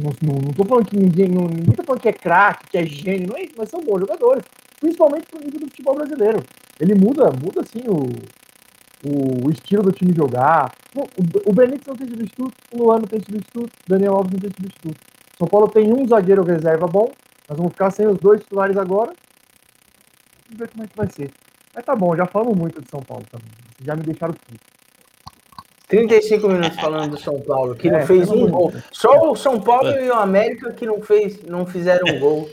Não, 0.00 0.10
não, 0.22 0.34
não 0.40 0.52
tô 0.52 0.64
falando 0.64 0.86
que 0.86 0.96
ninguém, 0.96 1.28
não, 1.28 1.42
ninguém 1.42 1.74
tá 1.74 1.84
falando 1.84 2.00
que 2.00 2.08
é 2.08 2.12
craque, 2.12 2.70
que 2.70 2.78
é 2.78 2.86
gênio, 2.86 3.28
não 3.28 3.36
é 3.36 3.42
isso, 3.42 3.54
mas 3.58 3.68
são 3.68 3.80
bons 3.80 4.00
jogadores. 4.00 4.44
Principalmente 4.80 5.26
pro 5.26 5.40
nível 5.40 5.60
do 5.60 5.66
futebol 5.66 5.94
brasileiro. 5.96 6.42
Ele 6.80 6.94
muda, 6.94 7.30
muda 7.30 7.60
assim 7.60 7.82
o, 7.88 8.06
o, 9.04 9.50
estilo 9.50 9.82
do 9.82 9.92
time 9.92 10.12
jogar. 10.14 10.72
O, 11.46 11.52
Benítez 11.52 11.86
não 11.86 11.96
tem 11.96 12.08
substituto, 12.08 12.54
o 12.72 12.78
Luan 12.78 12.98
não 12.98 13.06
tem 13.06 13.20
substituto, 13.20 13.72
o 13.72 13.88
Daniel 13.90 14.14
Alves 14.14 14.32
não 14.32 14.40
tem 14.40 14.50
substituto. 14.50 15.00
São 15.38 15.46
Paulo 15.48 15.68
tem 15.68 15.92
um 15.92 16.06
zagueiro 16.06 16.42
reserva 16.42 16.86
bom, 16.86 17.10
nós 17.48 17.58
vamos 17.58 17.72
ficar 17.72 17.90
sem 17.90 18.06
os 18.06 18.18
dois 18.18 18.40
titulares 18.40 18.76
agora. 18.76 19.12
Vamos 20.46 20.58
ver 20.58 20.68
como 20.68 20.84
é 20.84 20.86
que 20.86 20.96
vai 20.96 21.10
ser. 21.10 21.30
Mas 21.74 21.84
tá 21.84 21.94
bom, 21.94 22.16
já 22.16 22.26
falamos 22.26 22.56
muito 22.56 22.80
de 22.80 22.88
São 22.88 23.00
Paulo 23.02 23.24
também. 23.30 23.48
Já 23.84 23.96
me 23.96 24.02
deixaram 24.02 24.34
puto. 24.34 24.74
35 25.88 26.48
minutos 26.48 26.80
falando 26.80 27.10
do 27.10 27.20
São 27.20 27.40
Paulo, 27.40 27.74
que 27.74 27.88
é, 27.88 27.92
não 27.92 28.06
fez 28.06 28.30
um 28.30 28.48
gol. 28.48 28.72
Só 28.90 29.30
o 29.30 29.36
São 29.36 29.60
Paulo 29.60 29.90
e 29.90 30.08
o 30.08 30.14
América 30.14 30.72
que 30.72 30.86
não, 30.86 31.00
fez, 31.02 31.42
não 31.42 31.66
fizeram 31.66 32.14
um 32.14 32.18
gol. 32.18 32.48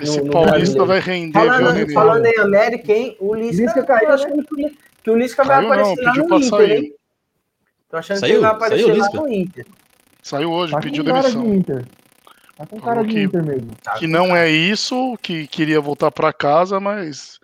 Esse 0.00 0.20
no, 0.22 0.32
Paulista 0.32 0.78
no 0.78 0.86
vai 0.86 1.00
render, 1.00 1.32
falando, 1.32 1.74
viu, 1.74 1.94
falando 1.94 2.26
em 2.26 2.38
América, 2.38 2.92
hein? 2.92 3.16
O 3.20 3.34
Lisca, 3.34 3.62
Lisca 3.62 3.82
caiu, 3.84 4.08
né? 4.08 4.44
que, 4.48 4.76
que 5.02 5.10
o 5.10 5.16
Lisca 5.16 5.44
vai 5.44 5.64
aparecer 5.64 5.96
não, 5.96 6.04
lá 6.04 6.14
no 6.14 6.36
Inter, 6.36 6.48
sair. 6.48 6.72
hein? 6.72 6.94
Tô 7.88 7.96
achando 7.96 8.18
saiu, 8.18 8.28
que 8.28 8.32
ele 8.32 8.40
vai 8.40 8.50
aparecer 8.50 8.82
saiu, 8.82 8.88
lá 8.88 8.94
Lisca. 8.94 9.20
no 9.20 9.28
Inter. 9.28 9.66
Saiu 10.22 10.52
hoje, 10.52 10.72
tá 10.72 10.80
pediu 10.80 11.04
demissão. 11.04 11.42
De 11.42 11.48
Inter. 11.56 11.86
Tá 12.56 12.66
com 12.66 12.80
cara 12.80 13.02
de 13.02 13.08
que, 13.08 13.22
Inter 13.22 13.42
mesmo. 13.44 13.70
Que 13.98 14.06
não 14.06 14.36
é 14.36 14.48
isso, 14.48 15.16
que 15.22 15.46
queria 15.46 15.80
voltar 15.80 16.10
para 16.10 16.32
casa, 16.32 16.78
mas 16.78 17.40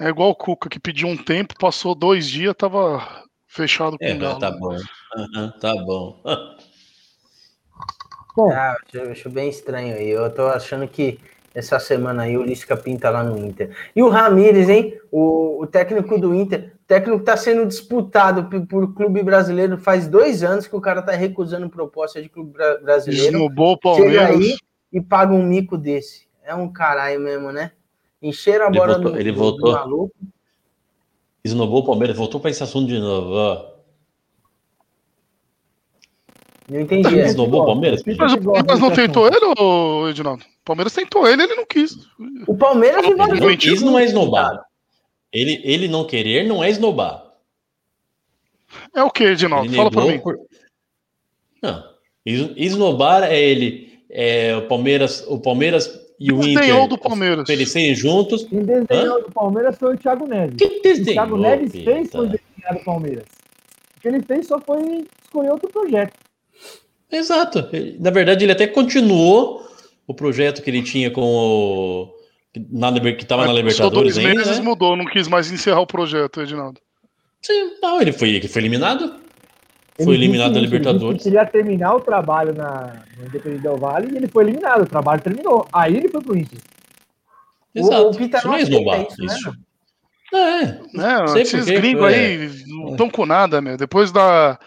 é 0.00 0.08
igual 0.08 0.30
o 0.30 0.34
Cuca, 0.34 0.68
que 0.68 0.78
pediu 0.78 1.08
um 1.08 1.16
tempo, 1.16 1.54
passou 1.58 1.94
dois 1.94 2.26
dias, 2.28 2.54
tava 2.56 3.24
fechado 3.46 3.98
com 3.98 4.04
é, 4.04 4.14
o 4.14 4.18
Galo. 4.18 4.38
Tá 4.38 4.50
bom, 4.50 4.76
uhum, 5.16 5.52
tá 5.60 5.74
bom. 5.74 6.20
bom. 8.36 8.52
Ah, 8.52 8.76
eu 8.92 9.10
acho 9.10 9.28
bem 9.28 9.48
estranho 9.48 9.96
aí. 9.96 10.08
Eu 10.08 10.28
tô 10.32 10.46
achando 10.46 10.86
que 10.86 11.18
essa 11.54 11.78
semana 11.78 12.22
aí 12.22 12.36
o 12.36 12.42
Lisca 12.42 12.76
pinta 12.76 13.10
lá 13.10 13.22
no 13.22 13.38
Inter. 13.38 13.70
E 13.94 14.02
o 14.02 14.08
Ramires, 14.08 14.68
hein? 14.68 14.98
O, 15.10 15.62
o 15.62 15.66
técnico 15.66 16.18
do 16.18 16.34
Inter. 16.34 16.72
O 16.76 16.86
técnico 16.86 17.20
está 17.20 17.36
sendo 17.36 17.66
disputado 17.66 18.44
por, 18.44 18.66
por, 18.66 18.94
clube 18.94 19.22
brasileiro 19.22 19.78
faz 19.78 20.06
dois 20.06 20.42
anos 20.42 20.66
que 20.66 20.76
o 20.76 20.80
cara 20.80 21.00
está 21.00 21.12
recusando 21.12 21.68
proposta 21.68 22.22
de 22.22 22.28
clube 22.28 22.52
brasileiro. 22.82 23.36
Esnobou 23.36 23.72
o 23.72 23.78
Palmeiras. 23.78 24.12
Chega 24.12 24.38
aí 24.38 24.56
e 24.92 25.00
paga 25.00 25.34
um 25.34 25.42
mico 25.42 25.76
desse. 25.76 26.26
É 26.44 26.54
um 26.54 26.70
caralho 26.72 27.20
mesmo, 27.20 27.52
né? 27.52 27.72
Encheram 28.22 28.66
a 28.66 28.70
bola 28.70 28.94
ele 28.94 29.02
voltou, 29.02 29.12
do, 29.12 29.18
ele 29.18 29.32
voltou. 29.32 29.70
do 29.70 29.78
maluco. 29.78 30.14
Esnobou 31.44 31.80
o 31.80 31.84
Palmeiras, 31.86 32.16
voltou 32.16 32.40
para 32.40 32.50
esse 32.50 32.62
assunto 32.62 32.88
de 32.88 32.98
novo, 32.98 33.32
ó. 33.32 33.67
Não 36.70 36.80
entendi. 36.80 37.18
Esnobou 37.18 37.62
o 37.62 37.66
Palmeiras? 37.66 38.02
Mas 38.04 38.32
o 38.34 38.40
Palmeiras 38.42 38.80
não 38.80 38.90
tentou 38.90 39.26
ele, 39.26 39.38
ou, 39.58 40.08
Edinaldo? 40.08 40.44
O 40.44 40.64
Palmeiras 40.64 40.92
tentou 40.92 41.26
ele, 41.26 41.42
ele 41.44 41.54
não 41.54 41.64
quis. 41.64 41.96
O 42.46 42.54
Palmeiras 42.56 43.04
ele 43.04 43.14
não 43.14 43.56
quis, 43.56 43.82
não 43.82 43.98
é 43.98 44.04
esnobar. 44.04 44.62
Ele, 45.32 45.60
ele 45.64 45.88
não 45.88 46.06
querer 46.06 46.46
não 46.46 46.62
é 46.62 46.70
esnobar. 46.70 47.24
É 48.94 49.02
o 49.02 49.10
que, 49.10 49.24
Edinaldo? 49.24 49.72
Fala 49.72 49.90
pra 49.90 50.04
mim. 50.04 50.18
Por... 50.18 50.38
Não. 51.62 51.84
Esnobar 52.24 53.24
é 53.24 53.40
ele. 53.40 53.88
É, 54.10 54.56
o 54.56 54.62
Palmeiras, 54.62 55.24
o 55.26 55.38
Palmeiras 55.38 56.08
e 56.20 56.32
o 56.32 56.42
Inter 56.42 56.88
do 56.88 56.98
Palmeiras. 56.98 57.44
oferecerem 57.44 57.94
juntos. 57.94 58.44
Quem 58.44 58.62
desenhou 58.62 59.22
do 59.22 59.30
Palmeiras 59.30 59.78
foi 59.78 59.94
o 59.94 59.98
Thiago 59.98 60.26
Neves. 60.26 60.56
Quem 60.56 60.82
desenhou, 60.82 61.10
o 61.10 61.14
Thiago 61.14 61.36
Neves 61.38 61.72
fez 61.72 62.10
foi 62.10 62.26
desenhar 62.26 62.74
do 62.74 62.84
Palmeiras. 62.84 63.24
O 63.96 64.00
que 64.00 64.08
ele 64.08 64.22
fez 64.22 64.46
só 64.46 64.60
foi 64.60 65.06
escolher 65.22 65.50
outro 65.50 65.70
projeto. 65.70 66.12
Exato. 67.10 67.68
Na 67.98 68.10
verdade, 68.10 68.44
ele 68.44 68.52
até 68.52 68.66
continuou 68.66 69.66
o 70.06 70.14
projeto 70.14 70.62
que 70.62 70.70
ele 70.70 70.82
tinha 70.82 71.10
com 71.10 71.22
o. 71.22 72.18
Na, 72.70 72.92
que 72.92 73.22
estava 73.22 73.46
na 73.46 73.52
Libertadores 73.52 74.14
dois 74.14 74.26
ainda. 74.26 74.40
meses 74.40 74.58
né? 74.58 74.64
mudou, 74.64 74.96
não 74.96 75.04
quis 75.04 75.28
mais 75.28 75.52
encerrar 75.52 75.80
o 75.80 75.86
projeto, 75.86 76.40
Edinaldo. 76.40 76.80
Sim, 77.42 77.72
não, 77.80 78.00
ele 78.00 78.12
foi, 78.12 78.30
ele 78.30 78.48
foi 78.48 78.62
eliminado. 78.62 79.14
Ele 79.98 80.04
foi 80.04 80.14
eliminado 80.14 80.54
da 80.54 80.60
Libertadores. 80.60 81.26
Ele 81.26 81.36
queria 81.36 81.46
terminar 81.46 81.94
o 81.94 82.00
trabalho 82.00 82.54
na, 82.54 83.02
no 83.16 83.26
Independente 83.26 83.62
Del 83.62 83.76
Vale 83.76 84.12
e 84.12 84.16
ele 84.16 84.28
foi 84.28 84.44
eliminado. 84.44 84.82
O 84.82 84.86
trabalho 84.86 85.20
terminou. 85.20 85.66
Aí 85.72 85.96
ele 85.96 86.08
foi 86.08 86.22
pro 86.22 86.36
Inter. 86.36 86.58
Exato. 87.74 88.02
O, 88.02 88.10
o 88.10 88.16
Peter 88.16 88.38
isso 88.38 88.48
não 88.48 88.54
é 88.54 88.62
esnobar. 88.62 89.00
Isso. 89.02 89.24
isso. 89.24 89.50
Né? 90.94 91.24
É, 91.34 91.38
é 91.38 91.42
esses 91.42 91.64
gringos 91.66 92.12
é. 92.12 92.14
aí 92.14 92.50
não 92.66 92.90
estão 92.92 93.10
com 93.10 93.26
nada, 93.26 93.60
meu. 93.60 93.76
Depois 93.76 94.12
da, 94.12 94.58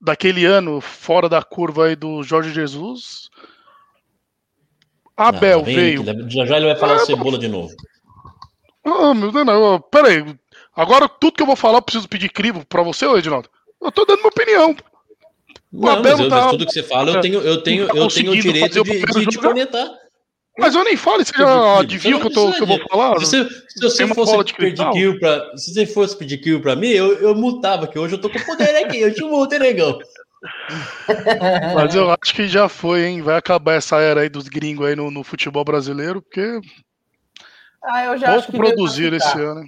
daquele 0.00 0.44
ano 0.44 0.80
fora 0.80 1.28
da 1.28 1.42
curva 1.42 1.86
aí 1.86 1.96
do 1.96 2.22
Jorge 2.22 2.52
Jesus. 2.52 3.28
Abel 5.16 5.58
não, 5.58 5.64
veio. 5.64 6.04
Já 6.30 6.46
já 6.46 6.56
ele 6.56 6.66
vai 6.66 6.76
falar 6.76 6.96
ah, 6.96 7.00
cebola 7.00 7.38
de 7.38 7.48
novo. 7.48 7.74
Ah, 8.84 9.12
meu 9.12 9.30
Deus, 9.30 9.44
não. 9.46 9.80
Peraí. 9.80 10.24
Agora 10.74 11.08
tudo 11.08 11.34
que 11.34 11.42
eu 11.42 11.46
vou 11.46 11.56
falar 11.56 11.78
eu 11.78 11.82
preciso 11.82 12.08
pedir 12.08 12.30
crivo 12.30 12.64
pra 12.64 12.82
você, 12.82 13.04
ô 13.04 13.18
Edinaldo? 13.18 13.50
Eu 13.82 13.92
tô 13.92 14.04
dando 14.04 14.18
minha 14.18 14.28
opinião. 14.28 14.76
Não, 15.72 15.88
Abel 15.90 16.16
mas 16.16 16.20
eu, 16.20 16.28
tá... 16.28 16.48
tudo 16.48 16.66
que 16.66 16.72
você 16.72 16.82
fala, 16.82 17.12
eu 17.12 17.20
tenho, 17.20 17.40
eu 17.40 17.62
tenho, 17.62 17.82
eu 17.96 18.08
tenho 18.08 18.32
o 18.32 18.36
direito 18.36 18.82
de, 18.82 19.06
de, 19.06 19.26
de 19.26 19.38
comentar. 19.38 19.88
Mas 20.58 20.74
eu 20.74 20.84
nem 20.84 20.96
falo, 20.96 21.24
você 21.24 21.32
já 21.36 21.78
adivinha 21.78 22.16
o 22.16 22.20
que, 22.20 22.26
eu 22.26 22.32
tô, 22.32 22.52
que 22.52 22.62
eu 22.62 22.66
vou 22.66 22.80
falar? 22.88 23.18
Se 23.20 23.44
você, 23.44 23.48
se 23.68 23.80
você 23.80 24.06
fosse 24.08 24.54
pedir 24.54 24.90
kill 24.90 25.18
pra, 25.18 25.56
se 25.56 25.72
você 25.72 25.86
fosse 25.86 26.16
pedir 26.16 26.38
kill 26.38 26.60
pra 26.60 26.76
mim, 26.76 26.88
eu, 26.88 27.14
eu 27.18 27.34
mutava, 27.34 27.86
que 27.86 27.98
hoje 27.98 28.14
eu 28.14 28.20
tô 28.20 28.28
com 28.28 28.38
poder 28.40 28.84
aqui, 28.84 29.00
eu 29.00 29.14
te 29.14 29.22
muto, 29.22 29.54
hein, 29.54 29.60
negão? 29.60 29.98
Mas 31.74 31.94
eu 31.94 32.10
acho 32.10 32.34
que 32.34 32.48
já 32.48 32.68
foi, 32.68 33.04
hein? 33.04 33.22
Vai 33.22 33.36
acabar 33.36 33.74
essa 33.74 34.00
era 34.00 34.22
aí 34.22 34.28
dos 34.28 34.48
gringos 34.48 34.86
aí 34.86 34.96
no, 34.96 35.10
no 35.10 35.22
futebol 35.22 35.64
brasileiro, 35.64 36.20
porque 36.20 36.60
ah, 37.82 38.04
eu 38.04 38.18
já 38.18 38.34
pouco 38.34 38.52
produziram 38.52 39.16
esse 39.16 39.38
ano. 39.38 39.64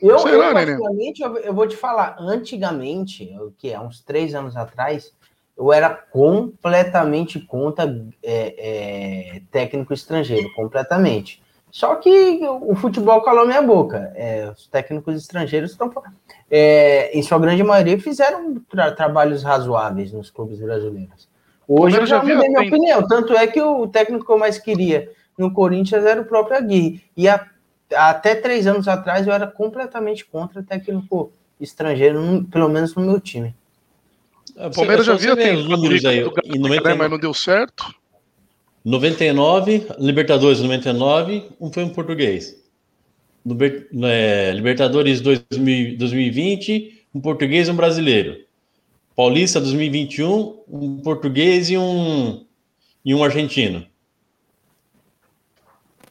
Eu, 0.00 0.18
Sei 0.18 0.34
eu, 0.34 0.38
lá, 0.38 0.62
eu, 0.62 1.36
eu, 1.38 1.54
vou 1.54 1.66
te 1.66 1.74
falar, 1.74 2.16
antigamente, 2.20 3.34
o 3.40 3.50
que 3.50 3.72
há 3.72 3.80
uns 3.80 4.02
três 4.02 4.34
anos 4.34 4.54
atrás, 4.54 5.12
eu 5.56 5.72
era 5.72 5.90
completamente 5.90 7.40
contra 7.40 7.84
é, 8.22 9.36
é, 9.36 9.42
técnico 9.50 9.94
estrangeiro, 9.94 10.52
completamente. 10.54 11.42
Só 11.70 11.94
que 11.96 12.40
o 12.62 12.74
futebol 12.74 13.20
calou 13.22 13.46
minha 13.46 13.62
boca. 13.62 14.12
É, 14.14 14.50
os 14.50 14.66
técnicos 14.66 15.16
estrangeiros 15.16 15.72
estão, 15.72 15.92
é, 16.50 17.10
em 17.16 17.22
sua 17.22 17.38
grande 17.38 17.62
maioria, 17.62 17.98
fizeram 17.98 18.54
tra 18.68 18.92
trabalhos 18.92 19.42
razoáveis 19.42 20.12
nos 20.12 20.30
clubes 20.30 20.58
brasileiros. 20.58 21.28
Hoje 21.68 21.98
eu 21.98 22.06
já 22.06 22.22
mudei 22.22 22.48
minha 22.48 22.62
opinião. 22.62 23.06
Tanto 23.06 23.34
é 23.34 23.46
que 23.46 23.60
o 23.60 23.86
técnico 23.88 24.24
que 24.24 24.32
eu 24.32 24.38
mais 24.38 24.58
queria 24.58 25.10
no 25.36 25.52
Corinthians 25.52 26.04
era 26.04 26.20
o 26.20 26.24
próprio 26.24 26.56
Aguirre. 26.56 27.04
E 27.16 27.28
a, 27.28 27.46
até 27.94 28.34
três 28.34 28.66
anos 28.66 28.88
atrás 28.88 29.26
eu 29.26 29.32
era 29.32 29.46
completamente 29.46 30.24
contra 30.24 30.62
técnico 30.62 31.32
estrangeiro, 31.60 32.46
pelo 32.50 32.68
menos 32.68 32.94
no 32.94 33.02
meu 33.02 33.20
time. 33.20 33.54
O 34.56 34.70
Palmeiras 34.70 35.04
já 35.04 35.12
havia 35.12 35.34
os 35.54 35.68
números 35.68 36.04
aí. 36.04 36.20
Em 36.44 36.58
99, 36.58 36.94
mas 36.94 37.10
não 37.10 37.18
deu 37.18 37.34
certo. 37.34 37.94
99, 38.84 39.86
Libertadores 39.98 40.60
99, 40.60 41.44
um 41.60 41.72
foi 41.72 41.84
um 41.84 41.90
português. 41.90 42.56
É, 44.04 44.52
Libertadores 44.54 45.20
2000, 45.20 45.98
2020, 45.98 47.06
um 47.14 47.20
português 47.20 47.68
e 47.68 47.70
um 47.70 47.76
brasileiro. 47.76 48.44
Paulista 49.14 49.60
2021, 49.60 50.62
um 50.68 50.98
português 50.98 51.68
e 51.68 51.76
um, 51.76 52.44
e 53.04 53.14
um 53.14 53.22
argentino. 53.22 53.84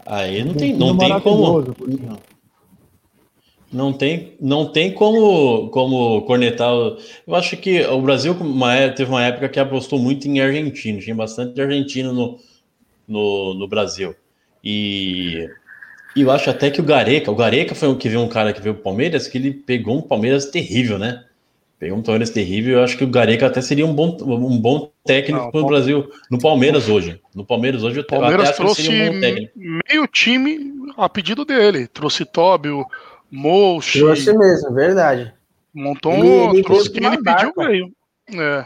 Aí 0.06 0.44
não 0.44 0.54
tem, 0.54 0.74
não 0.74 0.98
tem 0.98 1.20
como. 1.22 1.62
Não 1.62 2.35
tem, 3.92 4.34
não 4.40 4.72
tem 4.72 4.94
como, 4.94 5.70
como 5.70 6.22
cornetar. 6.22 6.72
Eu 6.72 7.36
acho 7.36 7.58
que 7.58 7.86
o 7.86 8.02
Brasil 8.02 8.34
uma, 8.34 8.74
é, 8.74 8.90
teve 8.90 9.10
uma 9.10 9.24
época 9.24 9.50
que 9.50 9.60
apostou 9.60 10.00
muito 10.00 10.28
em 10.28 10.40
argentino, 10.40 11.00
tinha 11.00 11.16
bastante 11.16 11.60
argentino 11.60 12.14
no, 12.14 12.40
no, 13.08 13.54
no 13.54 13.68
Brasil. 13.68 14.16
E, 14.64 15.48
e 16.16 16.22
eu 16.22 16.32
acho 16.32 16.50
até 16.50 16.72
que 16.72 16.80
o 16.80 16.84
Gareca, 16.84 17.30
o 17.30 17.36
Gareca 17.36 17.76
foi 17.76 17.90
o 17.90 17.98
que 17.98 18.08
viu 18.08 18.22
um 18.22 18.30
cara 18.30 18.54
que 18.54 18.62
veio 18.62 18.76
o 18.76 18.80
Palmeiras, 18.80 19.28
que 19.28 19.38
ele 19.38 19.52
pegou 19.52 19.98
um 19.98 20.02
Palmeiras 20.02 20.46
terrível, 20.46 20.98
né? 20.98 21.26
Pegou 21.78 21.98
um 21.98 22.02
Palmeiras 22.02 22.30
terrível. 22.30 22.78
Eu 22.78 22.84
acho 22.84 22.98
que 22.98 23.04
o 23.04 23.10
Gareca 23.10 23.48
até 23.48 23.62
seria 23.62 23.86
um 23.86 23.94
bom, 23.94 24.18
um 24.22 24.58
bom 24.58 24.90
técnico 25.06 25.52
para 25.52 25.62
o 25.62 25.68
Brasil, 25.68 26.10
no 26.32 26.40
Palmeiras 26.40 26.88
hoje. 26.88 27.20
No 27.36 27.46
Palmeiras 27.46 27.84
hoje, 27.84 28.00
o 28.00 28.08
Palmeiras 28.08 28.56
trouxe 28.56 28.90
um 28.90 29.20
meio 29.90 30.08
time 30.08 30.74
a 30.98 31.10
pedido 31.10 31.44
dele. 31.44 31.86
Trouxe 31.88 32.24
Tóbio, 32.24 32.86
Mochi. 33.32 34.00
Trouxe 34.00 34.38
mesmo, 34.38 34.74
verdade. 34.74 35.34
Montou 35.74 36.14
um. 36.14 36.54
Ele, 36.54 36.64
trouxe 36.64 36.90
quem 36.90 37.06
ele 37.06 37.22
pediu 37.22 37.54
veio. 37.56 37.92
É. 38.34 38.66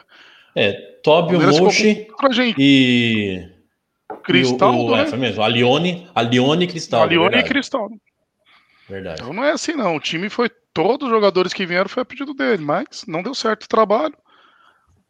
É, 0.56 0.72
Tóbio, 1.04 1.40
Mochi 1.40 2.08
e. 2.58 3.50
Cristaldo, 4.24 4.78
o, 4.78 4.88
o, 4.88 4.96
né? 4.96 5.04
É, 5.04 5.06
foi 5.06 5.18
mesmo. 5.18 5.42
Alione, 5.42 6.08
Alione 6.14 6.66
e 6.66 6.68
Cristaldo. 6.68 7.06
Alione 7.06 7.38
e 7.38 7.44
Cristaldo. 7.44 7.96
Verdade. 8.88 9.22
Então 9.22 9.34
não 9.34 9.44
é 9.44 9.52
assim, 9.52 9.74
não. 9.74 9.96
O 9.96 10.00
time 10.00 10.30
foi. 10.30 10.50
Todos 10.72 11.08
os 11.08 11.14
jogadores 11.14 11.52
que 11.52 11.66
vieram 11.66 11.90
foi 11.90 12.04
a 12.04 12.06
pedido 12.06 12.34
dele, 12.34 12.64
mas 12.64 13.04
não 13.08 13.24
deu 13.24 13.34
certo 13.34 13.64
o 13.64 13.68
trabalho. 13.68 14.16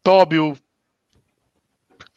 Tóbio. 0.02 0.58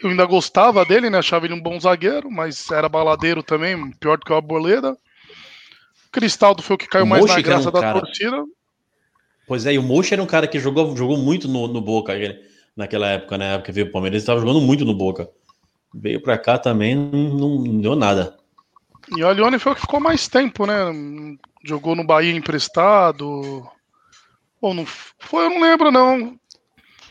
Eu 0.00 0.10
ainda 0.10 0.24
gostava 0.24 0.84
dele, 0.84 1.10
né? 1.10 1.18
Achava 1.18 1.46
ele 1.46 1.54
um 1.54 1.60
bom 1.60 1.78
zagueiro, 1.78 2.30
mas 2.30 2.70
era 2.70 2.88
baladeiro 2.88 3.42
também, 3.42 3.90
pior 3.92 4.16
do 4.16 4.24
que 4.24 4.32
o 4.32 4.36
Arboleda. 4.36 4.96
Cristaldo 6.12 6.62
foi 6.62 6.76
o 6.76 6.78
que 6.78 6.86
caiu 6.86 7.04
o 7.04 7.08
mais 7.08 7.22
Mochi, 7.22 7.36
na 7.36 7.42
graça 7.42 7.68
um 7.70 7.72
da 7.72 7.80
cara... 7.80 8.00
torcida. 8.00 8.44
Pois 9.48 9.66
é, 9.66 9.72
e 9.72 9.78
o 9.78 9.82
Mocha 9.82 10.14
era 10.14 10.22
um 10.22 10.26
cara 10.26 10.46
que 10.46 10.60
jogou, 10.60 10.96
jogou 10.96 11.16
muito 11.16 11.48
no, 11.48 11.66
no 11.66 11.80
Boca 11.80 12.12
naquela 12.76 13.08
época, 13.08 13.36
na 13.36 13.44
época 13.46 13.66
que 13.66 13.72
veio 13.72 13.86
o 13.86 13.90
Palmeiras, 13.90 14.16
ele 14.16 14.22
estava 14.22 14.40
jogando 14.40 14.60
muito 14.60 14.84
no 14.84 14.94
Boca. 14.94 15.28
Veio 15.94 16.22
para 16.22 16.38
cá 16.38 16.58
também, 16.58 16.94
não, 16.94 17.58
não, 17.58 17.80
deu 17.80 17.96
nada. 17.96 18.36
E 19.16 19.22
o 19.22 19.28
Alione 19.28 19.58
foi 19.58 19.72
o 19.72 19.74
que 19.74 19.80
ficou 19.80 20.00
mais 20.00 20.28
tempo, 20.28 20.64
né? 20.64 20.74
Jogou 21.64 21.94
no 21.94 22.04
Bahia 22.04 22.32
emprestado. 22.32 23.66
Ou 24.60 24.74
não 24.74 24.86
foi, 24.86 25.46
eu 25.46 25.50
não 25.50 25.60
lembro, 25.60 25.90
não. 25.90 26.38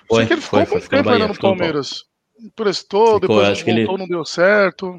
Foi, 0.08 0.20
Sei 0.20 0.28
que 0.28 0.34
ele 0.34 0.42
ficou 0.42 0.66
foi, 0.66 0.74
muito 0.74 0.88
foi, 0.88 0.98
tempo 0.98 1.10
ainda 1.10 1.28
no 1.28 1.38
Palmeiras. 1.38 2.06
Emprestou, 2.40 3.06
ficou, 3.06 3.20
depois 3.20 3.62
voltou, 3.62 3.74
ele... 3.74 3.98
não 3.98 4.08
deu 4.08 4.26
certo. 4.26 4.98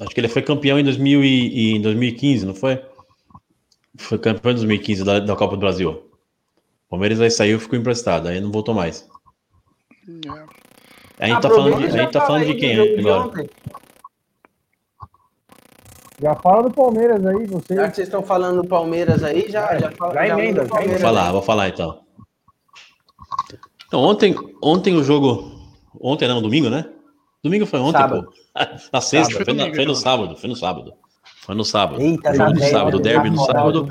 Acho 0.00 0.10
que 0.10 0.20
ele 0.20 0.28
foi 0.28 0.42
campeão 0.42 0.78
em, 0.78 0.84
2000 0.84 1.24
e, 1.24 1.76
em 1.76 1.82
2015, 1.82 2.46
não 2.46 2.54
foi? 2.54 2.80
Foi 3.96 4.18
campeão 4.18 4.52
em 4.52 4.56
2015 4.56 5.04
da, 5.04 5.18
da 5.18 5.34
Copa 5.34 5.56
do 5.56 5.60
Brasil. 5.60 5.90
O 5.90 6.90
Palmeiras 6.90 7.20
aí 7.20 7.30
saiu 7.30 7.56
e 7.56 7.60
ficou 7.60 7.78
emprestado, 7.78 8.28
aí 8.28 8.40
não 8.40 8.52
voltou 8.52 8.74
mais. 8.74 9.08
É. 10.08 10.58
A 11.18 11.26
gente 11.26 11.42
tá 11.42 11.50
falando 11.50 11.78
de, 11.78 11.84
a 11.86 11.90
gente 11.90 12.12
tá 12.12 12.20
falando 12.20 12.46
de 12.46 12.54
quem 12.54 13.00
agora? 13.00 13.48
Já 16.20 16.34
fala 16.34 16.64
do 16.64 16.74
Palmeiras 16.74 17.24
aí, 17.26 17.46
você. 17.46 17.74
Já 17.76 17.88
que 17.88 17.96
vocês 17.96 18.08
estão 18.08 18.22
falando 18.22 18.62
do 18.62 18.68
Palmeiras 18.68 19.22
aí, 19.22 19.50
já, 19.50 19.72
é, 19.72 19.80
já 19.80 19.90
fala. 19.92 20.14
Já 20.14 20.28
emenda, 20.28 20.66
já 20.66 20.80
Vou 20.80 20.98
falar, 20.98 21.32
vou 21.32 21.42
falar 21.42 21.68
então. 21.68 22.00
Então, 23.86 24.00
ontem, 24.00 24.34
ontem 24.62 24.94
o 24.94 25.02
jogo. 25.02 25.58
Ontem 26.00 26.28
não, 26.28 26.42
domingo, 26.42 26.68
né? 26.70 26.88
Domingo 27.42 27.66
foi 27.66 27.80
ontem, 27.80 27.98
sábado. 27.98 28.24
pô. 28.24 28.32
Na 28.92 29.00
sexta, 29.00 29.34
foi, 29.34 29.44
foi, 29.44 29.54
na, 29.54 29.74
foi, 29.74 29.84
no 29.84 29.94
sábado, 29.94 30.36
foi 30.36 30.48
no 30.48 30.56
sábado. 30.56 30.92
Foi 31.42 31.54
no 31.54 31.64
sábado. 31.64 32.02
Eita, 32.02 32.34
jogo 32.34 32.52
no 32.52 32.60
sábado, 32.62 33.00
derby 33.00 33.30
no 33.30 33.44
sábado. 33.44 33.86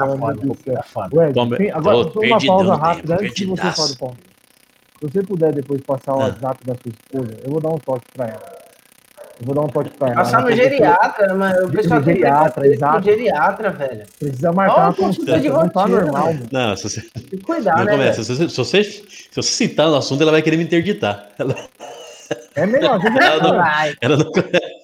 Agora, 1.74 2.12
só 2.12 2.20
uma 2.20 2.46
pausa 2.46 2.76
rápida 2.76 3.16
antes 3.16 3.34
de 3.34 3.46
você 3.46 3.72
falar 3.72 3.88
do 3.88 3.98
Palmeiras. 3.98 4.28
Se 5.00 5.08
você 5.08 5.24
puder 5.24 5.54
depois 5.54 5.82
passar 5.82 6.16
o 6.16 6.20
WhatsApp 6.20 6.66
da 6.66 6.74
sua 6.76 6.92
esposa, 6.92 7.40
eu 7.44 7.52
vou 7.52 7.62
dar 7.62 7.70
um 7.70 7.78
toque 7.78 8.06
pra 8.14 8.28
ela. 8.28 8.58
Eu 9.40 9.46
vou 9.46 9.56
dar 9.56 9.62
um 9.62 9.68
toque 9.68 9.92
pra 9.92 10.08
ela. 10.08 10.16
Passar 10.16 10.42
no 10.42 10.52
geriatra, 10.52 11.36
mas 11.36 11.64
o 11.64 11.70
pessoal 11.70 12.02
tem 12.02 12.16
geriatra, 12.16 12.68
exato. 12.68 13.04
geriatra, 13.04 13.70
velho. 13.72 14.06
Precisa 14.20 14.52
marcar 14.52 14.86
uma 14.86 14.94
consulta 14.94 15.40
de 15.40 15.48
rotina. 15.48 15.64
Não 15.64 15.70
tá 15.70 15.88
normal. 15.88 16.34
Não, 16.52 16.76
se 16.76 16.84
você... 16.84 17.02
Tem 17.02 17.24
que 17.24 17.38
cuidar, 17.38 17.86
né? 17.86 17.92
Começa. 17.92 18.24
Se, 18.24 18.36
você, 18.36 18.50
se, 18.90 19.36
você, 19.36 19.42
citar 19.44 19.88
no 19.88 19.96
assunto, 19.96 20.22
ela 20.22 20.32
vai 20.32 20.42
querer 20.42 20.58
me 20.58 20.64
interditar. 20.64 21.30
Ela... 21.38 21.56
É 22.56 22.66
melhor, 22.66 23.00
ela 23.06 23.40
não, 23.40 23.56
ela 24.02 24.18
não, 24.18 24.34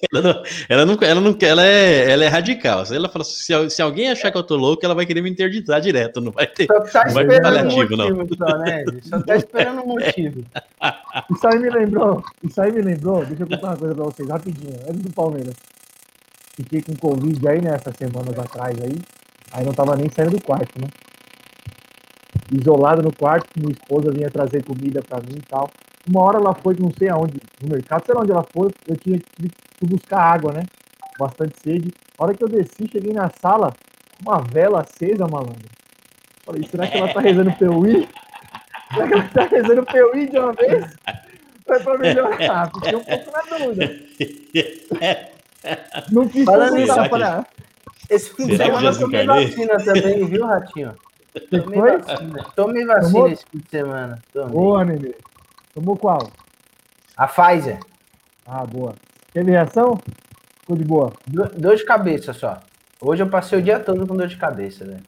ela 0.08 0.22
não, 0.22 0.42
ela 0.68 0.86
não, 0.86 0.98
ela 1.00 1.20
não, 1.20 1.36
ela 1.40 1.66
é, 1.66 2.10
ela 2.10 2.24
é 2.24 2.28
radical. 2.28 2.86
Se 2.86 2.94
ela 2.94 3.08
fala, 3.08 3.24
se, 3.24 3.70
se 3.70 3.82
alguém 3.82 4.10
achar 4.10 4.30
que 4.30 4.38
eu 4.38 4.42
tô 4.42 4.56
louco, 4.56 4.84
ela 4.84 4.94
vai 4.94 5.04
querer 5.04 5.20
me 5.22 5.30
interditar 5.30 5.80
direto. 5.80 6.20
Não 6.20 6.30
vai 6.30 6.46
ter, 6.46 6.66
só 6.66 6.80
tá 6.80 7.06
não 7.06 7.14
vai 7.14 7.26
ter 7.26 7.42
paliativo, 7.42 7.96
não. 7.96 8.06
Só, 8.06 8.58
né? 8.58 8.84
só 9.02 9.20
tá 9.22 9.36
esperando 9.36 9.82
um 9.82 9.86
motivo. 9.86 10.44
Isso 11.30 11.48
aí 11.48 11.58
me 11.58 11.70
lembrou, 11.70 12.24
isso 12.42 12.60
aí 12.60 12.72
me 12.72 12.82
lembrou. 12.82 13.24
Deixa 13.24 13.42
eu 13.42 13.48
contar 13.48 13.68
uma 13.68 13.76
coisa 13.76 13.94
pra 13.94 14.04
vocês 14.04 14.28
rapidinho. 14.28 14.76
Antes 14.88 15.02
do 15.02 15.12
Palmeiras, 15.12 15.54
fiquei 16.56 16.82
com 16.82 16.94
Covid 16.94 17.48
aí 17.48 17.60
nessas 17.60 17.94
né, 17.98 18.06
semanas 18.06 18.38
atrás 18.38 18.76
aí. 18.82 18.96
Aí 19.52 19.64
não 19.64 19.72
tava 19.72 19.96
nem 19.96 20.08
saindo 20.10 20.32
do 20.32 20.42
quarto, 20.42 20.80
né? 20.80 20.86
Isolado 22.52 23.02
no 23.02 23.12
quarto, 23.14 23.48
minha 23.56 23.72
esposa 23.72 24.10
vinha 24.12 24.30
trazer 24.30 24.62
comida 24.64 25.02
pra 25.02 25.18
mim 25.18 25.38
e 25.38 25.42
tal. 25.42 25.70
Uma 26.08 26.22
hora 26.22 26.38
ela 26.38 26.54
foi, 26.54 26.76
não 26.78 26.90
sei 26.96 27.08
aonde, 27.08 27.40
no 27.62 27.68
mercado, 27.68 28.04
sei 28.04 28.14
lá 28.14 28.20
onde 28.20 28.32
ela 28.32 28.46
foi, 28.52 28.70
eu 28.86 28.96
tinha 28.96 29.18
que 29.18 29.86
buscar 29.86 30.20
água, 30.20 30.52
né? 30.52 30.62
Bastante 31.18 31.54
sede. 31.62 31.92
A 32.18 32.24
hora 32.24 32.34
que 32.34 32.44
eu 32.44 32.48
desci, 32.48 32.88
cheguei 32.90 33.12
na 33.12 33.30
sala, 33.40 33.72
uma 34.24 34.42
vela 34.42 34.82
acesa, 34.82 35.26
malandro. 35.26 35.68
Falei, 36.44 36.62
será 36.70 36.86
que 36.86 36.98
ela 36.98 37.12
tá 37.12 37.20
rezando 37.20 37.50
ir? 37.88 38.08
Será 38.92 39.08
que 39.08 39.14
ela 39.14 39.28
tá 39.28 39.46
rezando 39.46 39.86
ir 40.14 40.30
de 40.30 40.38
uma 40.38 40.52
vez? 40.52 40.94
Foi 41.66 41.80
pra 41.80 41.98
melhorar, 41.98 42.70
fiquei 42.74 42.94
um 42.94 43.04
pouco 43.04 43.32
na 43.32 43.58
dúvida. 43.58 43.96
Não 46.12 46.28
quis 46.28 46.44
perguntar 46.44 47.08
pra 47.08 47.46
Esse 48.10 48.34
fim 48.34 48.46
de 48.46 48.56
semana 48.58 48.86
eu 48.86 48.98
tomei 48.98 49.26
vacina 49.26 49.78
também, 49.82 50.26
viu, 50.26 50.44
Ratinho? 50.44 50.94
Tomei 51.50 51.80
vacina. 51.80 52.46
Tomei 52.54 52.84
vacina 52.84 53.28
esse 53.30 53.44
fim 53.50 53.58
de 53.58 53.70
semana. 53.70 54.18
Tomei. 54.32 54.50
Boa, 54.50 54.84
Nenê. 54.84 55.14
Tomou 55.74 55.96
qual? 55.96 56.30
A 57.16 57.26
Pfizer. 57.26 57.80
Ah, 58.46 58.64
boa. 58.64 58.94
Teve 59.32 59.50
reação? 59.50 59.98
Ficou 60.60 60.76
de 60.76 60.84
boa? 60.84 61.12
Do, 61.26 61.44
dor 61.58 61.76
de 61.76 61.84
cabeça 61.84 62.32
só. 62.32 62.60
Hoje 63.00 63.22
eu 63.22 63.28
passei 63.28 63.58
o 63.58 63.62
dia 63.62 63.80
todo 63.80 64.06
com 64.06 64.16
dor 64.16 64.28
de 64.28 64.36
cabeça, 64.36 64.84
né? 64.84 64.98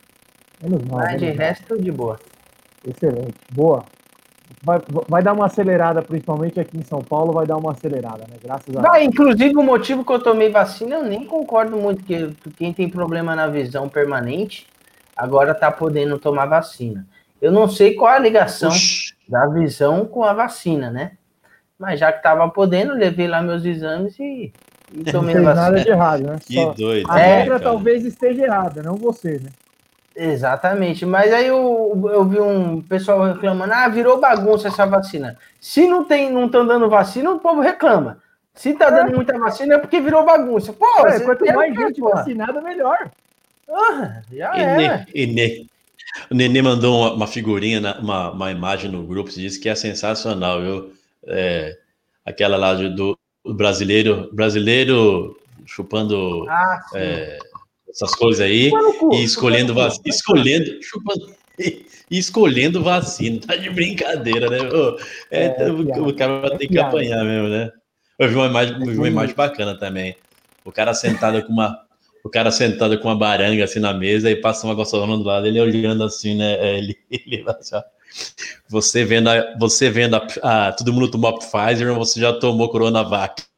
Menos 0.61 0.83
mal. 0.85 1.01
Mas 1.01 1.21
de 1.21 1.31
resto, 1.31 1.81
de 1.81 1.93
boa. 1.93 2.19
Excelente. 2.85 3.35
Boa. 3.53 3.85
Vai, 4.63 4.81
vai 5.09 5.23
dar 5.23 5.33
uma 5.33 5.47
acelerada, 5.47 6.03
principalmente 6.03 6.59
aqui 6.59 6.77
em 6.77 6.83
São 6.83 7.01
Paulo, 7.01 7.33
vai 7.33 7.47
dar 7.47 7.57
uma 7.57 7.73
acelerada, 7.73 8.25
né? 8.29 8.37
Graças 8.43 8.77
a 8.77 8.81
Vai, 8.81 9.05
inclusive 9.05 9.57
o 9.57 9.63
motivo 9.63 10.05
que 10.05 10.13
eu 10.13 10.21
tomei 10.21 10.51
vacina, 10.51 10.97
eu 10.97 11.05
nem 11.05 11.25
concordo 11.25 11.77
muito, 11.77 12.03
que 12.05 12.35
quem 12.57 12.73
tem 12.73 12.89
problema 12.89 13.37
na 13.37 13.47
visão 13.47 13.89
permanente 13.89 14.67
agora 15.17 15.55
tá 15.55 15.71
podendo 15.71 16.19
tomar 16.19 16.47
vacina. 16.47 17.07
Eu 17.41 17.53
não 17.53 17.69
sei 17.69 17.95
qual 17.95 18.13
a 18.13 18.19
ligação 18.19 18.71
da 19.29 19.47
visão 19.47 20.07
com 20.07 20.25
a 20.25 20.33
vacina, 20.33 20.91
né? 20.91 21.13
Mas 21.79 22.01
já 22.01 22.13
que 22.13 22.23
tava 22.23 22.49
podendo, 22.49 22.95
levei 22.95 23.29
lá 23.29 23.43
meus 23.43 23.65
exames 23.65 24.19
e, 24.19 24.53
e 24.93 25.05
tomei 25.13 25.35
não 25.35 25.43
a 25.43 25.55
vacina. 25.55 25.71
nada 25.71 25.81
de 25.81 25.89
errado, 25.91 26.23
né? 26.23 26.39
Que 26.45 26.55
Só 26.55 26.73
doido. 26.73 27.11
A 27.11 27.21
é, 27.21 27.39
regra 27.39 27.61
talvez 27.61 28.05
esteja 28.05 28.45
errada, 28.45 28.83
não 28.83 28.97
você, 28.97 29.41
né? 29.43 29.51
Exatamente, 30.19 31.05
mas 31.05 31.31
aí 31.31 31.47
eu, 31.47 32.09
eu 32.11 32.25
vi 32.25 32.41
um 32.41 32.81
pessoal 32.81 33.23
reclamando, 33.35 33.75
ah, 33.75 33.87
virou 33.89 34.19
bagunça 34.19 34.69
essa 34.69 34.87
vacina. 34.87 35.37
Se 35.61 35.87
não 35.87 36.05
tem, 36.05 36.33
não 36.33 36.47
estão 36.47 36.67
dando 36.67 36.89
vacina, 36.89 37.31
o 37.31 37.39
povo 37.39 37.61
reclama. 37.61 38.19
Se 38.55 38.73
tá 38.73 38.89
dando 38.89 39.13
é. 39.13 39.15
muita 39.15 39.39
vacina 39.39 39.75
é 39.75 39.79
porque 39.79 40.01
virou 40.01 40.25
bagunça. 40.25 40.73
Pô, 40.73 41.07
é, 41.07 41.21
quanto 41.21 41.45
mais 41.45 41.75
gente 41.75 42.01
vacinada, 42.01 42.63
melhor. 42.63 43.11
Ah, 43.71 44.23
já 44.33 44.57
é. 44.57 45.07
E, 45.15 45.25
e, 45.25 45.67
o 46.31 46.35
Nenê 46.35 46.63
mandou 46.63 47.01
uma, 47.01 47.13
uma 47.13 47.27
figurinha, 47.27 47.81
uma, 48.01 48.31
uma, 48.31 48.51
imagem 48.51 48.91
no 48.91 49.05
grupo, 49.05 49.31
disse 49.31 49.61
que 49.61 49.69
é 49.69 49.75
sensacional, 49.75 50.61
viu? 50.61 50.93
É, 51.27 51.77
aquela 52.25 52.57
lá 52.57 52.75
do, 52.75 52.95
do, 52.95 53.19
brasileiro, 53.55 54.29
brasileiro 54.33 55.39
chupando 55.65 56.49
ah, 56.49 56.81
é, 56.95 57.39
essas 57.89 58.15
coisas 58.15 58.41
aí 58.41 58.71
e 59.13 59.25
escolhendo 59.25 59.75
vacina, 59.75 60.03
escolhendo, 60.07 60.83
chupando, 60.83 61.35
e, 61.59 61.87
escolhendo 62.11 62.83
vacina, 62.83 63.41
tá 63.47 63.57
de 63.57 63.71
brincadeira, 63.71 64.49
né? 64.49 64.59
É, 65.31 65.45
é, 65.45 65.71
o, 65.71 66.09
o, 66.09 66.15
cara 66.15 66.41
vai 66.41 66.57
ter 66.57 66.69
que 66.69 66.79
apanhar 66.79 67.25
mesmo, 67.25 67.49
né? 67.49 67.71
Eu 68.19 68.29
vi 68.29 68.35
uma 68.35 68.47
imagem, 68.47 68.79
vi 68.79 68.97
uma 68.97 69.09
imagem 69.09 69.35
bacana 69.35 69.79
também. 69.79 70.17
O 70.65 70.73
cara 70.73 70.95
sentado 70.95 71.43
com 71.45 71.53
uma 71.53 71.86
o 72.27 72.29
cara 72.29 72.51
sentado 72.51 72.99
com 72.99 73.07
uma 73.07 73.17
baranga 73.17 73.65
assim 73.65 73.79
na 73.79 73.95
mesa 73.95 74.29
e 74.29 74.35
passa 74.35 74.67
uma 74.67 74.75
gostosona 74.75 75.17
do 75.17 75.23
lado, 75.23 75.47
ele 75.47 75.61
olhando 75.61 76.03
assim, 76.03 76.35
né? 76.35 76.55
É, 76.55 76.79
ele, 76.79 76.99
ele 77.11 77.45
assim, 77.47 77.77
você 78.69 79.05
vendo, 79.05 79.31
a, 79.31 79.57
você 79.59 79.89
vendo 79.89 80.17
a, 80.17 80.27
a, 80.43 80.73
todo 80.73 80.93
mundo 80.93 81.11
tomou 81.11 81.39
Pfizer, 81.39 81.95
você 81.95 82.21
já 82.21 82.33
tomou 82.33 82.69
Coronavac. 82.69 83.45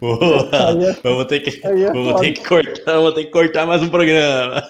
Boa, 0.00 0.48
vamos 1.02 1.24
ter 1.26 1.40
que, 1.40 1.66
é 1.66 1.92
vamos 1.92 2.20
ter 2.20 2.32
que 2.32 2.46
cortar, 2.46 2.94
vamos 2.94 3.14
ter 3.14 3.24
que 3.24 3.30
cortar 3.30 3.66
mais 3.66 3.82
um 3.82 3.88
programa. 3.88 4.62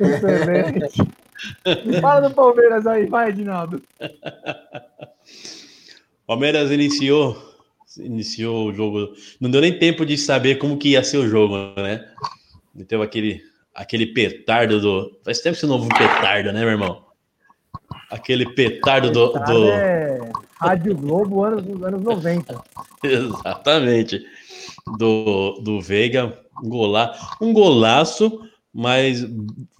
Excelente. 0.00 1.02
Fala 2.00 2.28
do 2.28 2.34
Palmeiras 2.34 2.86
aí, 2.86 3.06
vai, 3.06 3.28
Edinaldo. 3.28 3.82
Palmeiras 6.26 6.70
iniciou 6.70 7.51
iniciou 7.98 8.68
o 8.68 8.74
jogo. 8.74 9.12
Não 9.40 9.50
deu 9.50 9.60
nem 9.60 9.78
tempo 9.78 10.04
de 10.04 10.16
saber 10.16 10.56
como 10.56 10.78
que 10.78 10.90
ia 10.90 11.04
ser 11.04 11.18
o 11.18 11.28
jogo, 11.28 11.56
né? 11.76 12.04
Teve 12.86 13.02
aquele, 13.02 13.42
aquele 13.74 14.06
petardo 14.06 14.80
do. 14.80 15.20
Faz 15.24 15.40
tempo 15.40 15.54
que 15.54 15.60
você 15.60 15.66
não 15.66 15.74
ouve 15.74 15.86
um 15.86 15.98
petardo, 15.98 16.52
né, 16.52 16.60
meu 16.60 16.70
irmão? 16.70 17.04
Aquele 18.10 18.52
petardo 18.54 19.10
do. 19.10 19.32
do... 19.32 19.68
É 19.68 20.30
Rádio 20.62 20.96
Globo, 20.96 21.44
anos, 21.44 21.82
anos 21.82 22.02
90. 22.02 22.62
Exatamente. 23.02 24.24
Do, 24.96 25.60
do 25.60 25.80
Veiga, 25.80 26.38
um, 26.62 26.68
gola, 26.68 27.12
um 27.40 27.52
golaço, 27.52 28.40
mas 28.72 29.26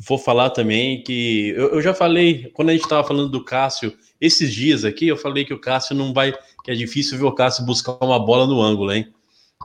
vou 0.07 0.19
falar 0.19 0.51
também 0.51 1.03
que. 1.05 1.51
Eu, 1.57 1.75
eu 1.75 1.83
já 1.83 1.95
falei, 1.95 2.51
quando 2.53 2.71
a 2.71 2.73
gente 2.73 2.83
estava 2.83 3.07
falando 3.07 3.29
do 3.29 3.45
Cássio, 3.45 3.97
esses 4.21 4.53
dias 4.53 4.85
aqui, 4.85 5.07
eu 5.07 5.17
falei 5.17 5.45
que 5.45 5.55
o 5.55 5.61
Cássio 5.61 5.95
não 5.95 6.13
vai 6.13 6.35
que 6.63 6.71
é 6.71 6.75
difícil 6.75 7.19
ver 7.19 7.25
o 7.25 7.33
Cássio 7.33 7.65
buscar 7.65 7.97
uma 8.01 8.19
bola 8.19 8.47
no 8.47 8.61
ângulo, 8.61 8.93
hein? 8.93 9.13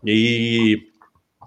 E 0.05 0.87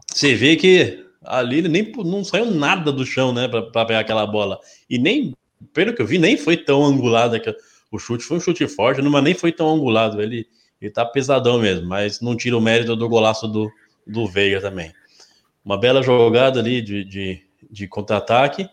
você 0.09 0.35
vê 0.35 0.57
que 0.57 1.05
ali 1.23 1.59
ele 1.59 1.69
nem 1.69 1.93
não 2.05 2.25
saiu 2.25 2.51
nada 2.51 2.93
do 2.93 3.05
chão, 3.05 3.33
né, 3.33 3.49
para 3.49 3.85
pegar 3.85 4.01
aquela 4.01 4.27
bola. 4.27 4.59
E 4.89 4.99
nem, 4.99 5.35
pelo 5.73 5.95
que 5.95 6.03
eu 6.03 6.07
vi, 6.07 6.19
nem 6.19 6.37
foi 6.37 6.57
tão 6.57 6.85
angulado. 6.85 7.41
O 7.91 7.99
chute 7.99 8.25
foi 8.25 8.39
um 8.39 8.41
chute 8.41 8.67
forte, 8.67 9.03
mas 9.03 9.25
nem 9.25 9.35
foi 9.35 9.53
tão 9.53 9.73
angulado. 9.75 10.21
Ele, 10.21 10.47
ele 10.81 10.91
tá 10.91 11.05
pesadão 11.05 11.59
mesmo, 11.59 11.89
mas 11.89 12.21
não 12.21 12.37
tira 12.37 12.57
o 12.57 12.61
mérito 12.61 12.97
do 12.97 13.09
golaço 13.09 13.47
do, 13.47 13.71
do 14.07 14.27
Veiga 14.27 14.61
também. 14.61 14.93
Uma 15.65 15.79
bela 15.79 16.03
jogada 16.03 16.59
ali 16.61 16.81
de, 16.81 17.05
de, 17.05 17.43
de 17.71 17.87
contra-ataque. 17.87 18.69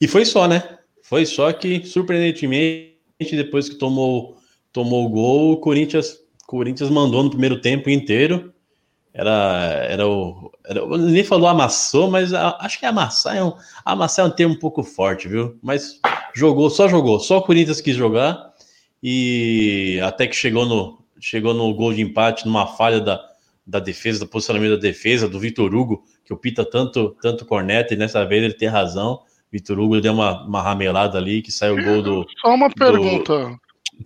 E 0.00 0.06
foi 0.06 0.24
só, 0.24 0.46
né? 0.46 0.78
Foi 1.02 1.26
só 1.26 1.52
que, 1.52 1.84
surpreendentemente, 1.84 2.94
depois 3.32 3.68
que 3.68 3.74
tomou 3.74 4.39
tomou 4.72 5.06
o 5.06 5.08
gol, 5.08 5.52
o 5.52 5.56
Corinthians, 5.56 6.18
Corinthians 6.46 6.90
mandou 6.90 7.22
no 7.22 7.30
primeiro 7.30 7.60
tempo 7.60 7.90
inteiro. 7.90 8.52
Era, 9.12 9.86
era 9.88 10.08
o. 10.08 10.52
Era, 10.64 10.86
nem 10.98 11.24
falou 11.24 11.48
amassou, 11.48 12.10
mas 12.10 12.32
a, 12.32 12.56
acho 12.60 12.78
que 12.78 12.86
amassar 12.86 13.36
é, 13.36 13.42
um, 13.42 13.52
amassar 13.84 14.24
é 14.24 14.28
um 14.28 14.32
termo 14.32 14.54
um 14.54 14.58
pouco 14.58 14.84
forte, 14.84 15.26
viu? 15.26 15.58
Mas 15.62 16.00
jogou, 16.34 16.70
só 16.70 16.88
jogou, 16.88 17.18
só 17.18 17.38
o 17.38 17.42
Corinthians 17.42 17.80
quis 17.80 17.96
jogar. 17.96 18.50
E 19.02 19.98
até 20.02 20.26
que 20.26 20.36
chegou 20.36 20.64
no, 20.64 21.02
chegou 21.18 21.54
no 21.54 21.72
gol 21.74 21.92
de 21.92 22.02
empate 22.02 22.46
numa 22.46 22.66
falha 22.66 23.00
da, 23.00 23.20
da 23.66 23.80
defesa, 23.80 24.20
do 24.20 24.28
posicionamento 24.28 24.76
da 24.76 24.80
defesa, 24.80 25.28
do 25.28 25.40
Vitor 25.40 25.74
Hugo, 25.74 26.04
que 26.24 26.32
o 26.32 26.36
Pita 26.36 26.64
tanto, 26.64 27.16
tanto 27.20 27.44
corneta, 27.44 27.94
e 27.94 27.96
nessa 27.96 28.24
vez 28.24 28.44
ele 28.44 28.54
tem 28.54 28.68
razão. 28.68 29.20
Vitor 29.50 29.78
Hugo 29.78 30.00
deu 30.00 30.12
uma, 30.12 30.46
uma 30.46 30.62
ramelada 30.62 31.18
ali, 31.18 31.42
que 31.42 31.50
saiu 31.50 31.76
o 31.76 31.84
gol 31.84 32.02
do. 32.02 32.26
Só 32.40 32.54
uma 32.54 32.70
pergunta. 32.70 33.58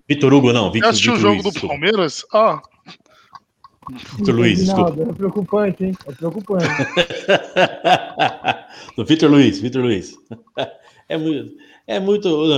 Vitor 0.09 0.33
Hugo, 0.33 0.53
não. 0.53 0.71
Victor, 0.71 0.91
assistiu 0.91 1.15
o 1.15 1.17
jogo 1.17 1.43
Luiz, 1.43 1.55
do 1.55 1.69
Palmeiras? 1.69 2.25
Ah. 2.33 2.63
Vitor 4.17 4.35
Luiz, 4.35 4.65
desculpa. 4.65 5.03
É 5.03 5.13
preocupante, 5.13 5.85
hein? 5.85 5.95
É 6.07 6.13
preocupante. 6.13 6.65
do 8.97 9.05
Vitor 9.05 9.31
Luiz, 9.31 9.61
Vitor 9.61 9.83
Luiz. 9.83 10.17
É 11.07 11.19
muito. 11.19 11.55
É 11.87 12.01
muito. 12.01 12.49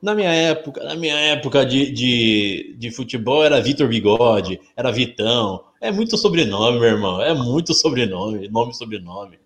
Na 0.00 0.14
minha 0.14 0.32
época, 0.32 0.82
na 0.82 0.94
minha 0.94 1.14
época 1.14 1.66
de, 1.66 1.92
de, 1.92 2.74
de 2.78 2.90
futebol 2.90 3.44
era 3.44 3.60
Vitor 3.60 3.86
Bigode, 3.86 4.58
era 4.74 4.90
Vitão. 4.90 5.62
É 5.78 5.92
muito 5.92 6.16
sobrenome, 6.16 6.80
meu 6.80 6.88
irmão. 6.88 7.20
É 7.20 7.34
muito 7.34 7.74
sobrenome, 7.74 8.48
nome 8.48 8.72
e 8.72 8.74
sobrenome. 8.74 9.38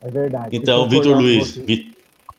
É 0.00 0.10
verdade. 0.10 0.56
Então, 0.56 0.88
Vitor 0.88 1.16
Luiz. 1.16 1.56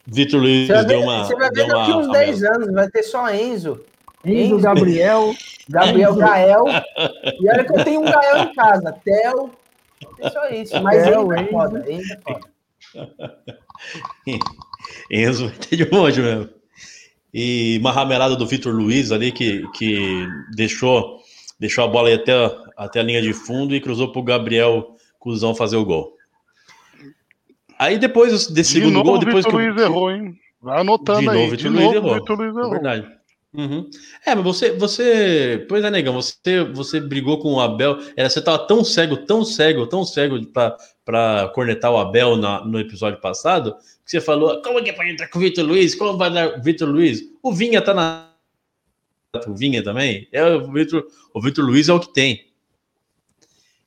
Vitor 0.06 0.42
Luiz 0.42 0.68
você 0.68 0.84
deu 0.84 1.02
uma. 1.02 1.24
Você 1.24 1.36
vai 1.36 1.50
ver 1.50 1.68
daqui 1.68 1.92
uns 1.94 2.12
10 2.12 2.44
anos, 2.44 2.74
vai 2.74 2.90
ter 2.90 3.04
só 3.04 3.34
Enzo. 3.34 3.80
Enzo, 4.26 4.60
Gabriel. 4.60 5.34
Gabriel. 5.70 6.16
Gael. 6.16 6.66
E 7.40 7.50
olha 7.50 7.64
que 7.64 7.74
eu 7.74 7.84
tenho 7.84 8.02
um 8.02 8.06
Gael 8.06 8.44
em 8.44 8.54
casa. 8.54 8.92
Theo. 9.04 9.52
É 10.20 10.30
só 10.30 10.50
isso. 10.50 10.82
Mas 10.82 11.04
Theo, 11.04 11.34
Enzo 11.34 11.34
é 11.34 11.48
foda. 11.48 11.84
Enzo 11.92 12.14
é 12.14 12.18
foda. 12.22 12.54
Enzo 15.10 15.48
vai 15.48 15.58
ter 15.58 15.76
de 15.76 15.92
monte 15.92 16.20
mesmo. 16.20 16.50
E 17.34 17.78
uma 17.80 17.92
ramelada 17.92 18.36
do 18.36 18.46
Vitor 18.46 18.74
Luiz 18.74 19.12
ali 19.12 19.32
que, 19.32 19.68
que 19.72 20.28
deixou, 20.56 21.20
deixou 21.60 21.84
a 21.84 21.88
bola 21.88 22.10
aí 22.10 22.14
até, 22.14 22.34
até 22.78 23.00
a 23.00 23.04
linha 23.04 23.22
de 23.22 23.34
fundo 23.34 23.76
e 23.76 23.82
cruzou 23.82 24.12
para 24.12 24.20
o 24.20 24.24
Gabriel 24.24 24.96
Cusão 25.20 25.56
fazer 25.56 25.78
o 25.78 25.86
gol. 25.86 26.14
Aí 27.80 27.98
depois 27.98 28.32
desse 28.32 28.54
de 28.54 28.64
segundo 28.64 28.94
novo, 28.94 29.12
gol, 29.12 29.20
depois 29.20 29.46
Vitor 29.46 29.60
que 29.60 29.68
Luiz 29.68 29.82
errou, 29.82 30.12
hein? 30.12 30.38
Vai 30.62 30.82
anotando 30.82 31.22
de 31.22 31.30
aí. 31.30 31.44
Novo, 31.44 31.58
de 31.58 31.70
novo, 31.70 31.96
errou. 31.96 32.14
Vitor 32.16 32.38
Luiz 32.38 32.56
errou. 32.56 32.68
É 32.68 32.70
verdade. 32.70 33.23
Uhum. 33.56 33.88
É, 34.26 34.34
mas 34.34 34.44
você, 34.44 34.72
você, 34.72 35.66
pois 35.70 35.84
é, 35.84 35.92
negão, 35.92 36.14
você, 36.14 36.64
você 36.74 37.00
brigou 37.00 37.38
com 37.38 37.54
o 37.54 37.60
Abel. 37.62 38.00
Era, 38.16 38.28
você 38.28 38.42
tava 38.42 38.66
tão 38.66 38.84
cego, 38.84 39.16
tão 39.18 39.46
cego, 39.46 39.86
tão 39.86 40.04
cego 40.04 40.40
para 40.48 41.52
cornetar 41.54 41.92
o 41.92 41.98
Abel 41.98 42.36
na, 42.36 42.66
no 42.66 42.80
episódio 42.80 43.22
passado, 43.22 43.76
que 44.04 44.10
você 44.10 44.20
falou: 44.20 44.60
como 44.64 44.80
é 44.80 44.84
que 44.84 44.94
pode 44.94 45.12
entrar 45.12 45.28
com 45.28 45.38
o 45.38 45.42
Vitor 45.42 45.66
Luiz? 45.66 45.94
Como 45.94 46.18
vai 46.18 46.34
dar 46.34 46.60
Vitor 46.62 46.90
Luiz? 46.90 47.22
O 47.44 47.54
Vinha 47.54 47.82
tá 47.82 47.94
na. 47.94 48.30
O 49.48 49.54
Vinha 49.54 49.84
também? 49.84 50.28
É, 50.32 50.44
o 50.44 50.72
Vitor, 50.72 51.06
o 51.34 51.42
Vitor 51.42 51.64
Luiz 51.64 51.90
é 51.90 51.94
o 51.94 52.00
que 52.00 52.12
tem. 52.12 52.48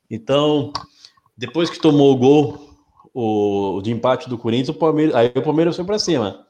Então, 0.08 0.72
depois 1.36 1.68
que 1.68 1.80
tomou 1.80 2.12
o 2.12 2.16
gol 2.16 2.78
o, 3.12 3.80
de 3.82 3.90
empate 3.90 4.28
do 4.28 4.38
Corinthians, 4.38 4.68
o 4.68 4.74
Palmeiras, 4.74 5.14
aí 5.16 5.32
o 5.34 5.42
Palmeiras 5.42 5.74
foi 5.74 5.84
para 5.84 5.98
cima. 5.98 6.45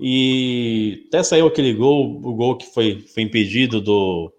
E 0.00 1.04
até 1.08 1.22
saiu 1.22 1.46
aquele 1.46 1.74
gol, 1.74 2.16
o 2.24 2.34
gol 2.34 2.56
que 2.56 2.64
foi, 2.66 3.00
foi 3.00 3.22
impedido 3.22 3.82
do. 3.82 4.32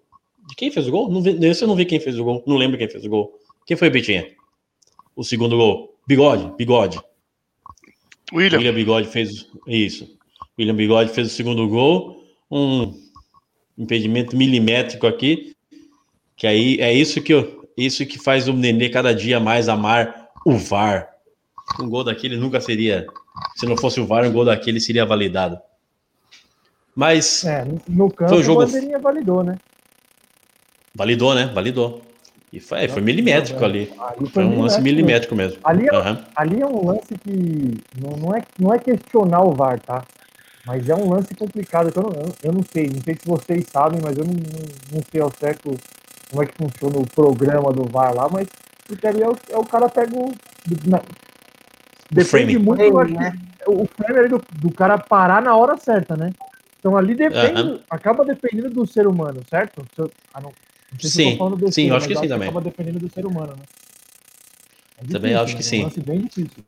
De 0.48 0.56
quem 0.56 0.72
fez 0.72 0.88
o 0.88 0.90
gol? 0.90 1.08
Não 1.08 1.22
vi, 1.22 1.38
esse 1.46 1.62
eu 1.62 1.68
não 1.68 1.76
vi 1.76 1.84
quem 1.84 2.00
fez 2.00 2.18
o 2.18 2.24
gol, 2.24 2.42
não 2.46 2.56
lembro 2.56 2.76
quem 2.76 2.88
fez 2.88 3.04
o 3.04 3.08
gol. 3.08 3.38
Quem 3.64 3.76
foi, 3.76 3.88
Betinha? 3.88 4.26
O 5.14 5.22
segundo 5.22 5.56
gol. 5.56 5.96
Bigode, 6.06 6.52
bigode. 6.56 7.00
William. 8.32 8.58
William 8.58 8.74
Bigode 8.74 9.08
fez 9.08 9.46
isso. 9.68 10.18
William 10.58 10.74
Bigode 10.74 11.12
fez 11.12 11.28
o 11.28 11.30
segundo 11.30 11.68
gol. 11.68 12.24
Um 12.50 13.00
impedimento 13.78 14.36
milimétrico 14.36 15.06
aqui. 15.06 15.54
Que 16.36 16.46
aí 16.48 16.80
é 16.80 16.92
isso 16.92 17.22
que, 17.22 17.32
eu, 17.32 17.68
isso 17.76 18.04
que 18.04 18.18
faz 18.18 18.48
o 18.48 18.52
Nenê 18.52 18.88
cada 18.88 19.14
dia 19.14 19.38
mais 19.38 19.68
amar 19.68 20.30
o 20.44 20.56
VAR. 20.56 21.08
Um 21.78 21.88
gol 21.88 22.02
daquele 22.02 22.36
nunca 22.36 22.60
seria 22.60 23.06
se 23.56 23.66
não 23.66 23.76
fosse 23.76 24.00
o 24.00 24.06
VAR, 24.06 24.24
um 24.24 24.32
gol 24.32 24.44
daquele 24.44 24.80
seria 24.80 25.04
validado. 25.04 25.58
Mas. 26.94 27.44
É, 27.44 27.64
no 27.88 28.10
campo 28.10 28.30
foi 28.30 28.38
um 28.38 28.42
jogo... 28.42 28.62
o 28.62 28.66
bandeirinha 28.66 28.98
validou, 28.98 29.42
né? 29.42 29.58
Validou, 30.94 31.34
né? 31.34 31.46
Validou. 31.46 32.02
E 32.52 32.60
foi, 32.60 32.86
foi 32.86 33.00
milimétrico 33.00 33.64
ali. 33.64 33.90
ali 33.98 34.28
foi, 34.28 34.44
um 34.44 34.60
lance 34.60 34.78
milimétrico 34.80 35.34
mesmo. 35.34 35.58
Ali, 35.64 35.86
é, 35.88 35.98
uhum. 35.98 36.18
ali 36.36 36.60
é 36.60 36.66
um 36.66 36.86
lance 36.86 37.14
que 37.24 37.80
não, 37.98 38.10
não, 38.18 38.36
é, 38.36 38.42
não 38.58 38.74
é 38.74 38.78
questionar 38.78 39.42
o 39.42 39.52
VAR, 39.52 39.80
tá? 39.80 40.04
Mas 40.66 40.86
é 40.88 40.94
um 40.94 41.10
lance 41.10 41.34
complicado. 41.34 41.90
Eu 41.94 42.02
não, 42.02 42.12
eu 42.42 42.52
não 42.52 42.62
sei, 42.62 42.90
não 42.94 43.00
sei 43.02 43.14
se 43.14 43.26
vocês 43.26 43.64
sabem, 43.72 44.00
mas 44.02 44.18
eu 44.18 44.24
não, 44.24 44.34
não, 44.34 44.96
não 44.96 45.02
sei 45.10 45.20
ao 45.22 45.32
certo 45.32 45.74
como 46.30 46.42
é 46.42 46.46
que 46.46 46.54
funciona 46.54 46.98
o 46.98 47.06
programa 47.06 47.72
do 47.72 47.84
VAR 47.90 48.14
lá, 48.14 48.28
mas 48.30 48.46
porque 48.86 49.06
ali 49.06 49.22
é 49.22 49.28
o, 49.28 49.36
é 49.48 49.56
o 49.56 49.64
cara 49.64 49.88
pega 49.88 50.14
o. 50.14 50.30
Na, 50.86 51.00
Depende 52.12 52.58
muito 52.58 52.92
frame, 52.92 53.12
né? 53.12 53.32
o 53.66 53.86
frame 53.86 54.28
do, 54.28 54.42
do, 54.60 54.70
cara 54.70 54.98
parar 54.98 55.40
na 55.40 55.56
hora 55.56 55.76
certa, 55.78 56.16
né? 56.16 56.32
Então 56.78 56.96
ali 56.96 57.14
depende, 57.14 57.62
uhum. 57.62 57.80
acaba 57.88 58.24
dependendo 58.24 58.70
do 58.70 58.86
ser 58.86 59.06
humano, 59.06 59.40
certo? 59.48 59.84
Se 59.94 60.02
eu, 60.02 60.10
ah, 60.34 60.40
não, 60.40 60.50
não 60.50 61.00
sim, 61.00 61.38
besteira, 61.38 61.72
sim, 61.72 61.88
eu 61.88 61.96
acho 61.96 62.08
que 62.08 62.16
sim 62.16 62.28
também. 62.28 62.48
Acaba 62.48 62.60
dependendo 62.60 62.98
do 62.98 63.10
ser 63.10 63.24
humano, 63.24 63.54
né? 63.56 63.62
É 64.98 65.04
difícil, 65.04 65.20
também 65.20 65.34
acho 65.34 65.56
que 65.56 65.62
né? 65.62 65.62
sim. 65.62 65.84
É 65.84 66.18
difícil. 66.18 66.64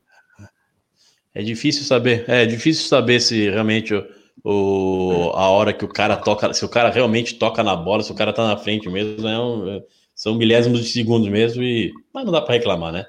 É 1.35 1.43
difícil 1.43 1.83
saber, 1.83 2.25
é 2.27 2.45
difícil 2.45 2.87
saber 2.87 3.19
se 3.19 3.49
realmente 3.49 3.93
o, 3.93 4.05
o, 4.43 5.31
a 5.35 5.49
hora 5.49 5.73
que 5.73 5.83
o 5.83 5.89
cara 5.89 6.15
toca, 6.15 6.53
se 6.53 6.63
o 6.63 6.69
cara 6.69 6.89
realmente 6.89 7.35
toca 7.35 7.61
na 7.61 7.75
bola, 7.75 8.03
se 8.03 8.11
o 8.11 8.15
cara 8.15 8.31
tá 8.31 8.47
na 8.47 8.57
frente 8.57 8.89
mesmo, 8.89 9.27
é 9.27 9.37
um, 9.37 9.83
são 10.15 10.35
milésimos 10.35 10.79
de 10.79 10.89
segundos 10.89 11.29
mesmo, 11.29 11.61
e, 11.61 11.91
mas 12.13 12.23
não 12.23 12.31
dá 12.31 12.41
para 12.41 12.55
reclamar, 12.55 12.93
né? 12.93 13.05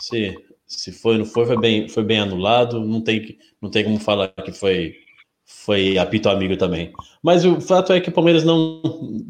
Se, 0.00 0.36
se 0.66 0.90
foi, 0.90 1.18
não 1.18 1.24
foi, 1.24 1.46
foi 1.46 1.58
bem, 1.58 1.88
foi 1.88 2.02
bem 2.02 2.18
anulado. 2.18 2.80
Não 2.80 3.00
tem, 3.00 3.38
não 3.60 3.70
tem 3.70 3.84
como 3.84 4.00
falar 4.00 4.28
que 4.28 4.52
foi, 4.52 4.96
foi 5.44 5.96
apito 5.96 6.28
amigo 6.28 6.56
também. 6.56 6.92
Mas 7.22 7.44
o 7.44 7.60
fato 7.60 7.92
é 7.92 8.00
que 8.00 8.08
o 8.08 8.12
Palmeiras 8.12 8.44
não 8.44 8.82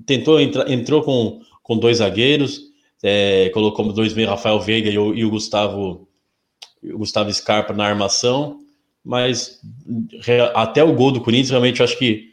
tentou 0.07 0.41
entrar, 0.41 0.71
entrou 0.71 1.03
com, 1.03 1.41
com 1.63 1.77
dois 1.77 1.99
zagueiros, 1.99 2.63
é, 3.03 3.51
colocou 3.51 3.93
dois 3.93 4.15
meio 4.15 4.29
Rafael 4.29 4.59
Veiga 4.61 4.91
e 4.91 4.99
o, 4.99 5.15
e 5.15 5.25
o 5.25 5.31
Gustavo, 5.31 6.09
o 6.83 6.99
Gustavo 6.99 7.33
Scarpa 7.33 7.75
na 7.75 7.87
armação. 7.87 8.61
Mas 9.05 9.61
até 10.55 10.83
o 10.83 10.95
gol 10.95 11.13
do 11.13 11.21
Corinthians, 11.21 11.51
realmente, 11.51 11.81
eu 11.81 11.85
acho 11.85 11.99
que 11.99 12.33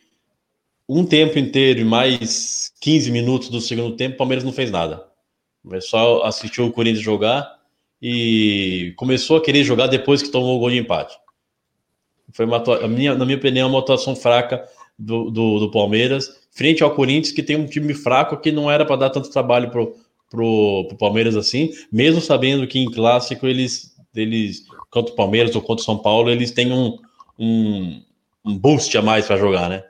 um 0.90 1.06
tempo 1.06 1.38
inteiro 1.38 1.82
e 1.82 1.86
mais 1.86 2.72
15 2.82 3.12
minutos 3.12 3.50
do 3.50 3.62
segundo 3.62 3.96
tempo, 3.96 4.16
o 4.16 4.18
Palmeiras 4.18 4.44
não 4.44 4.52
fez 4.52 4.72
nada. 4.72 5.06
Só 5.82 6.24
assistiu 6.24 6.66
o 6.66 6.72
Corinthians 6.72 7.04
jogar 7.04 7.63
e 8.06 8.94
começou 8.98 9.38
a 9.38 9.42
querer 9.42 9.64
jogar 9.64 9.88
depois 9.88 10.22
que 10.22 10.28
tomou 10.28 10.58
o 10.58 10.60
gol 10.60 10.70
de 10.70 10.78
empate. 10.78 11.18
Foi 12.34 12.46
uma, 12.46 12.62
minha, 12.86 13.16
na 13.16 13.24
minha 13.24 13.38
opinião, 13.38 13.70
uma 13.70 13.80
atuação 13.80 14.14
fraca 14.14 14.62
do, 15.00 15.32
do, 15.32 15.60
do, 15.60 15.72
Palmeiras, 15.72 16.30
frente 16.52 16.84
ao 16.84 16.94
Corinthians, 16.94 17.32
que 17.32 17.42
tem 17.42 17.56
um 17.56 17.66
time 17.66 17.94
fraco 17.94 18.36
que 18.36 18.52
não 18.52 18.70
era 18.70 18.86
para 18.86 18.98
dar 18.98 19.10
tanto 19.10 19.32
trabalho 19.32 19.72
pro, 19.72 19.96
pro, 20.30 20.86
pro 20.90 20.98
Palmeiras 20.98 21.38
assim, 21.38 21.72
mesmo 21.90 22.20
sabendo 22.20 22.68
que 22.68 22.78
em 22.78 22.92
clássico 22.92 23.48
eles, 23.48 23.96
eles 24.14 24.66
contra 24.92 25.14
o 25.14 25.16
Palmeiras 25.16 25.56
ou 25.56 25.62
contra 25.62 25.82
o 25.82 25.86
São 25.86 25.98
Paulo, 25.98 26.30
eles 26.30 26.52
têm 26.52 26.74
um, 26.74 26.98
um, 27.40 28.02
um 28.44 28.58
boost 28.58 28.98
a 28.98 29.02
mais 29.02 29.28
para 29.28 29.38
jogar, 29.38 29.70
né? 29.70 29.82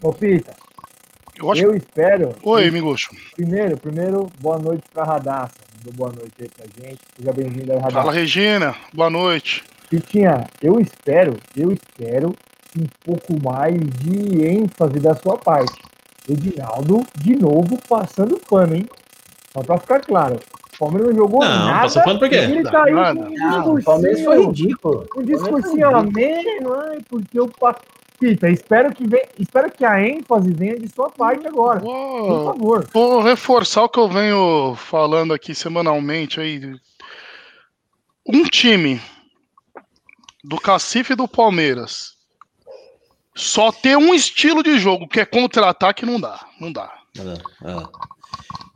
Ô, 0.00 0.12
Pita, 0.12 0.54
eu, 1.42 1.52
acho... 1.52 1.62
eu 1.64 1.74
espero. 1.74 2.34
Oi, 2.42 2.70
Miguxo. 2.70 3.10
Primeiro, 3.34 3.76
primeiro, 3.76 4.30
boa 4.40 4.58
noite 4.58 4.84
para 4.92 5.04
Radassa 5.04 5.72
deu 5.84 5.92
boa 5.92 6.12
noite 6.12 6.32
aí 6.40 6.48
pra 6.48 6.66
gente. 6.66 7.00
Seja 7.16 7.32
bem-vindo 7.32 7.72
aí, 7.72 7.78
Radar. 7.78 8.04
Fala, 8.04 8.12
Regina. 8.12 8.74
Boa 8.92 9.10
noite. 9.10 9.64
Pitinha, 9.90 10.46
eu 10.62 10.80
espero, 10.80 11.36
eu 11.56 11.72
espero 11.72 12.34
um 12.78 12.86
pouco 13.04 13.34
mais 13.42 13.74
de 13.74 14.46
ênfase 14.46 14.98
da 15.00 15.14
sua 15.14 15.36
parte. 15.36 15.82
Edinaldo, 16.28 17.04
de 17.18 17.34
novo, 17.34 17.78
passando 17.88 18.40
pano, 18.48 18.76
hein? 18.76 18.86
Só 19.52 19.60
pra 19.62 19.78
ficar 19.78 20.00
claro. 20.00 20.38
O 20.74 20.78
Palmeiras 20.78 21.10
não 21.10 21.16
jogou 21.16 21.40
não, 21.40 21.48
nada. 21.48 21.82
Passou 21.82 22.02
pano 22.02 22.18
por 22.18 22.28
quê? 22.28 22.36
Ele 22.36 22.62
caiu 22.62 22.96
tá 22.96 23.14
não, 23.14 23.30
não, 23.30 23.74
o 23.74 23.82
Palmeiras 23.82 24.24
foi 24.24 24.46
ridículo. 24.46 25.06
Um 25.16 25.22
discursinho 25.22 25.96
ameno, 25.96 26.70
porque 27.08 27.38
eu 27.38 27.48
Pita, 28.22 28.48
espero 28.48 28.94
que, 28.94 29.04
vem, 29.04 29.24
espero 29.36 29.68
que 29.68 29.84
a 29.84 30.00
ênfase 30.00 30.52
venha 30.52 30.78
de 30.78 30.88
sua 30.88 31.10
parte 31.10 31.44
agora. 31.44 31.80
Vou, 31.80 32.28
por 32.28 32.44
favor. 32.44 32.88
Vou 32.94 33.20
reforçar 33.20 33.82
o 33.82 33.88
que 33.88 33.98
eu 33.98 34.08
venho 34.08 34.76
falando 34.76 35.34
aqui 35.34 35.52
semanalmente 35.52 36.38
aí. 36.38 36.72
Um 38.24 38.44
time 38.44 39.02
do 40.44 40.56
Cacife 40.56 41.14
e 41.14 41.16
do 41.16 41.26
Palmeiras 41.26 42.12
só 43.34 43.72
ter 43.72 43.98
um 43.98 44.14
estilo 44.14 44.62
de 44.62 44.78
jogo 44.78 45.08
que 45.08 45.18
é 45.18 45.24
contra-ataque 45.24 46.06
não 46.06 46.20
dá. 46.20 46.46
Não 46.60 46.70
dá. 46.70 46.92
É, 47.18 47.72
é. 47.72 47.82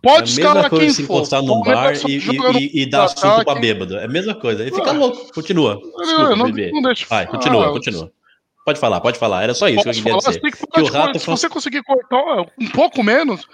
Pode 0.02 0.22
é 0.22 0.24
escalar 0.24 0.70
quem 0.70 0.90
se 0.90 1.04
for. 1.04 1.18
encostar 1.18 1.40
no 1.40 1.62
bar 1.62 1.92
e, 2.08 2.18
e, 2.18 2.82
e, 2.82 2.90
dar 2.90 3.04
assunto 3.04 3.44
pra 3.44 3.54
bêbado. 3.54 3.96
É 3.96 4.06
a 4.06 4.08
mesma 4.08 4.34
coisa. 4.34 4.62
Ele 4.62 4.74
fica 4.74 4.90
ah. 4.90 4.92
louco. 4.92 5.32
Continua. 5.32 5.76
Desculpa, 5.76 6.34
não, 6.34 6.48
não 6.48 6.82
deixa... 6.82 7.06
Vai, 7.08 7.28
continua, 7.28 7.68
ah, 7.68 7.70
continua. 7.70 8.12
Pode 8.66 8.80
falar, 8.80 9.00
pode 9.00 9.16
falar. 9.18 9.44
Era 9.44 9.54
só 9.54 9.68
isso 9.68 9.76
Posso 9.84 9.84
que 9.84 9.98
eu 10.00 10.02
queria 10.02 10.20
falar? 10.20 10.28
dizer. 10.28 10.40
Tem 10.40 10.50
que 10.50 10.66
Que 10.66 10.80
o 10.80 10.86
Rato. 10.92 11.18
Se 11.20 11.26
você 11.26 11.48
conseguir 11.48 11.82
cortar 11.84 12.40
um 12.60 12.68
pouco 12.74 13.00
menos, 13.04 13.46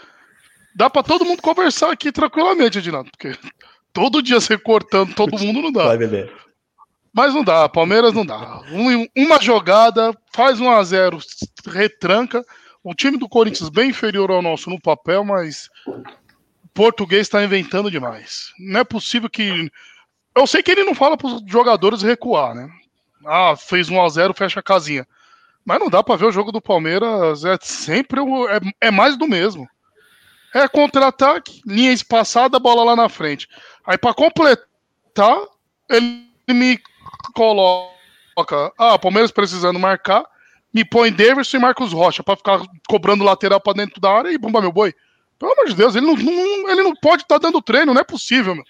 dá 0.74 0.88
pra 0.88 1.02
todo 1.02 1.24
mundo 1.26 1.42
conversar 1.42 1.92
aqui 1.92 2.10
tranquilamente, 2.10 2.78
Edinaldo. 2.78 3.10
Porque 3.10 3.38
todo 3.92 4.22
dia 4.22 4.40
você 4.40 4.56
cortando 4.56 5.14
todo 5.14 5.38
mundo 5.38 5.60
não 5.60 5.70
dá. 5.70 5.84
Vai, 5.84 5.98
bebê. 5.98 6.32
Mas 7.12 7.34
não 7.34 7.44
dá, 7.44 7.68
Palmeiras 7.68 8.14
não 8.14 8.24
dá. 8.24 8.62
Um- 8.72 9.06
uma 9.14 9.38
jogada, 9.38 10.16
faz 10.34 10.58
1 10.58 10.70
a 10.70 10.82
0 10.82 11.18
retranca. 11.66 12.42
O 12.82 12.94
time 12.94 13.18
do 13.18 13.28
Corinthians 13.28 13.68
bem 13.68 13.90
inferior 13.90 14.30
ao 14.30 14.40
nosso 14.40 14.70
no 14.70 14.80
papel, 14.80 15.22
mas 15.24 15.68
o 15.86 16.68
português 16.72 17.20
está 17.26 17.44
inventando 17.44 17.90
demais. 17.90 18.50
Não 18.58 18.80
é 18.80 18.84
possível 18.84 19.28
que. 19.28 19.70
Eu 20.34 20.46
sei 20.46 20.62
que 20.62 20.70
ele 20.70 20.84
não 20.84 20.94
fala 20.94 21.18
para 21.18 21.26
os 21.26 21.42
jogadores 21.46 22.00
recuar, 22.00 22.54
né? 22.54 22.66
Ah, 23.26 23.54
fez 23.56 23.88
1 23.88 24.02
a 24.02 24.08
0 24.08 24.34
fecha 24.34 24.60
a 24.60 24.62
casinha. 24.62 25.06
Mas 25.64 25.78
não 25.78 25.88
dá 25.88 26.02
para 26.02 26.16
ver 26.16 26.26
o 26.26 26.32
jogo 26.32 26.50
do 26.50 26.60
Palmeiras, 26.60 27.44
é 27.44 27.56
sempre 27.60 28.20
o- 28.20 28.48
é, 28.48 28.58
é 28.80 28.90
mais 28.90 29.16
do 29.16 29.28
mesmo. 29.28 29.68
É 30.54 30.68
contra-ataque, 30.68 31.62
linha 31.64 31.92
espaçada, 31.92 32.58
bola 32.58 32.84
lá 32.84 32.96
na 32.96 33.08
frente. 33.08 33.48
Aí 33.86 33.96
para 33.96 34.12
completar, 34.14 35.38
ele 35.88 36.26
me 36.50 36.78
coloca, 37.34 38.72
ah, 38.78 38.98
Palmeiras 38.98 39.30
precisando 39.30 39.78
marcar, 39.78 40.24
me 40.74 40.84
põe 40.84 41.12
Davidson 41.12 41.56
e 41.58 41.60
Marcos 41.60 41.92
Rocha 41.92 42.22
pra 42.22 42.36
ficar 42.36 42.60
cobrando 42.88 43.24
lateral 43.24 43.60
pra 43.60 43.72
dentro 43.72 44.00
da 44.00 44.10
área 44.10 44.30
e 44.30 44.38
bomba 44.38 44.60
meu 44.60 44.72
boi. 44.72 44.92
Pelo 45.38 45.52
amor 45.52 45.66
de 45.66 45.74
Deus, 45.74 45.94
ele 45.94 46.06
não, 46.06 46.14
não- 46.14 46.70
ele 46.70 46.82
não 46.82 46.94
pode 46.94 47.22
estar 47.22 47.38
dando 47.38 47.60
treino, 47.62 47.92
não 47.94 48.00
é 48.00 48.04
possível, 48.04 48.54
meu. 48.54 48.64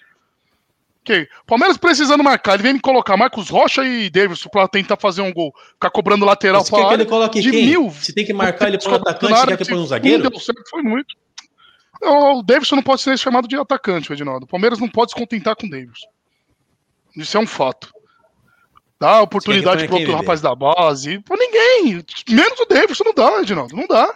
Ok, 1.05 1.27
Palmeiras 1.45 1.75
precisando 1.75 2.23
marcar, 2.23 2.53
ele 2.53 2.63
vem 2.63 2.73
me 2.73 2.79
colocar 2.79 3.17
Marcos 3.17 3.49
Rocha 3.49 3.83
e 3.83 4.09
Davidson 4.09 4.47
pra 4.49 4.69
tentar 4.69 4.95
fazer 4.95 5.21
um 5.21 5.33
gol, 5.33 5.53
ficar 5.73 5.89
cobrando 5.89 6.23
lateral 6.23 6.63
Você 6.63 6.69
pra 6.69 6.79
quer 6.79 6.85
que 6.85 6.91
área. 6.93 7.01
ele 7.03 7.09
coloque 7.09 7.41
de 7.41 7.51
quem? 7.51 7.65
mil. 7.67 7.91
Se 7.91 8.13
tem 8.13 8.25
que 8.25 8.31
marcar, 8.31 8.69
ele 8.69 8.77
põe 8.77 8.87
um 8.93 8.95
Na 8.95 9.01
atacante, 9.01 9.33
área 9.33 9.57
quer 9.57 9.65
que 9.65 9.69
põe 9.69 9.79
um 9.81 9.85
zagueiro? 9.85 10.29
deu 10.29 10.39
certo, 10.39 10.63
foi 10.69 10.81
muito. 10.81 11.13
O 12.01 12.41
Davidson 12.41 12.77
não 12.77 12.83
pode 12.83 13.01
ser 13.01 13.17
chamado 13.19 13.47
de 13.49 13.57
atacante, 13.57 14.13
Edinaldo. 14.13 14.45
O 14.45 14.47
Palmeiras 14.47 14.79
não 14.79 14.87
pode 14.87 15.11
se 15.11 15.17
contentar 15.17 15.55
com 15.57 15.67
o 15.67 15.69
Davidson. 15.69 16.07
Isso 17.17 17.35
é 17.35 17.39
um 17.41 17.47
fato. 17.47 17.91
Dá 18.99 19.21
oportunidade 19.21 19.79
para 19.79 19.89
ponha 19.89 20.01
outro 20.07 20.15
rapaz 20.15 20.39
da 20.39 20.55
base. 20.55 21.19
Pra 21.19 21.35
ninguém. 21.37 22.01
Menos 22.29 22.59
o 22.61 22.65
Davidson 22.65 23.03
não 23.05 23.13
dá, 23.13 23.41
Edinaldo. 23.41 23.75
Não 23.75 23.85
dá. 23.87 24.13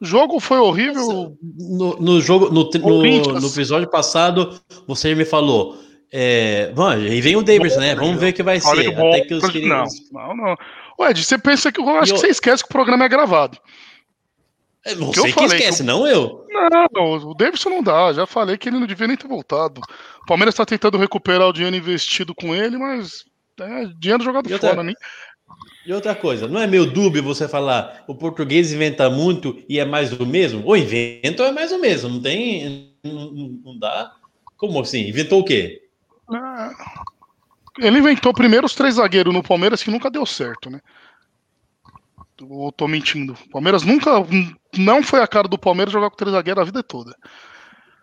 O 0.00 0.04
jogo 0.06 0.40
foi 0.40 0.58
horrível. 0.58 1.36
No, 1.58 1.96
no 2.00 2.20
jogo, 2.20 2.46
no, 2.50 2.70
no, 2.70 3.40
no 3.40 3.46
episódio 3.46 3.88
passado, 3.90 4.58
você 4.86 5.14
me 5.14 5.24
falou. 5.24 5.78
É, 6.12 6.72
mano, 6.74 7.06
e 7.06 7.20
vem 7.20 7.36
o 7.36 7.42
Davidson, 7.42 7.80
né? 7.80 7.94
Vamos 7.94 8.18
ver 8.18 8.30
o 8.30 8.32
que 8.32 8.42
vai 8.42 8.58
ser. 8.58 8.90
bom, 8.96 9.08
Até 9.10 9.20
que 9.26 9.34
os 9.34 9.42
não, 9.42 9.50
queridos. 9.50 10.10
não, 10.10 10.34
não. 10.36 10.56
Ué, 10.98 11.10
Ed, 11.10 11.22
você 11.24 11.38
pensa 11.38 11.70
que. 11.70 11.80
Eu 11.80 11.88
acho 11.90 12.04
E 12.04 12.06
que 12.06 12.12
eu- 12.14 12.18
você 12.18 12.26
esquece 12.28 12.62
que 12.64 12.68
o 12.70 12.72
programa 12.72 13.04
é 13.04 13.08
gravado. 13.08 13.58
É 14.84 14.92
eu 14.94 14.96
você 15.06 15.24
que 15.28 15.32
falei 15.32 15.58
esquece, 15.58 15.78
que 15.82 15.86
não 15.86 16.06
eu. 16.06 16.46
Não, 16.94 17.12
o 17.30 17.34
Davidson 17.34 17.68
não 17.68 17.82
dá. 17.82 18.12
Já 18.14 18.26
falei 18.26 18.56
que 18.56 18.68
ele 18.70 18.78
não 18.78 18.86
devia 18.86 19.06
nem 19.06 19.16
ter 19.16 19.28
voltado. 19.28 19.80
O 20.22 20.26
Palmeiras 20.26 20.54
tá 20.54 20.64
tentando 20.64 20.96
recuperar 20.96 21.46
o 21.48 21.52
dinheiro 21.52 21.76
investido 21.76 22.34
com 22.34 22.54
ele, 22.54 22.78
mas 22.78 23.24
é 23.60 23.84
dinheiro 23.98 24.24
jogado 24.24 24.48
fora, 24.58 24.82
né? 24.82 24.94
E 25.86 25.92
outra 25.92 26.14
coisa, 26.14 26.46
não 26.46 26.60
é 26.60 26.66
meio 26.66 26.84
dúbio 26.90 27.22
você 27.22 27.48
falar 27.48 28.04
o 28.06 28.14
português 28.14 28.72
inventa 28.72 29.08
muito 29.08 29.62
e 29.68 29.78
é 29.78 29.84
mais 29.84 30.10
do 30.10 30.26
mesmo? 30.26 30.62
Ou 30.66 30.76
inventa 30.76 31.42
ou 31.42 31.48
é 31.48 31.52
mais 31.52 31.70
do 31.70 31.78
mesmo? 31.78 32.08
Não 32.10 32.20
tem. 32.20 32.94
Não, 33.02 33.30
não- 33.64 33.78
dá. 33.78 34.12
Como 34.58 34.78
assim? 34.80 35.08
Inventou 35.08 35.40
o 35.40 35.44
quê? 35.44 35.82
É. 36.32 37.86
Ele 37.86 37.98
inventou 37.98 38.34
primeiro 38.34 38.66
os 38.66 38.74
três 38.74 38.96
zagueiros 38.96 39.32
no 39.32 39.42
Palmeiras 39.42 39.82
que 39.82 39.90
nunca 39.90 40.10
deu 40.10 40.26
certo, 40.26 40.68
né? 40.68 40.80
Ou 42.42 42.70
tô 42.70 42.86
mentindo. 42.86 43.32
O 43.46 43.50
Palmeiras 43.50 43.82
nunca. 43.82 44.10
Não 44.76 45.02
foi 45.02 45.20
a 45.20 45.26
cara 45.26 45.48
do 45.48 45.58
Palmeiras 45.58 45.92
jogar 45.92 46.10
com 46.10 46.16
três 46.16 46.32
zagueiros 46.32 46.60
a 46.60 46.64
vida 46.64 46.82
toda. 46.82 47.16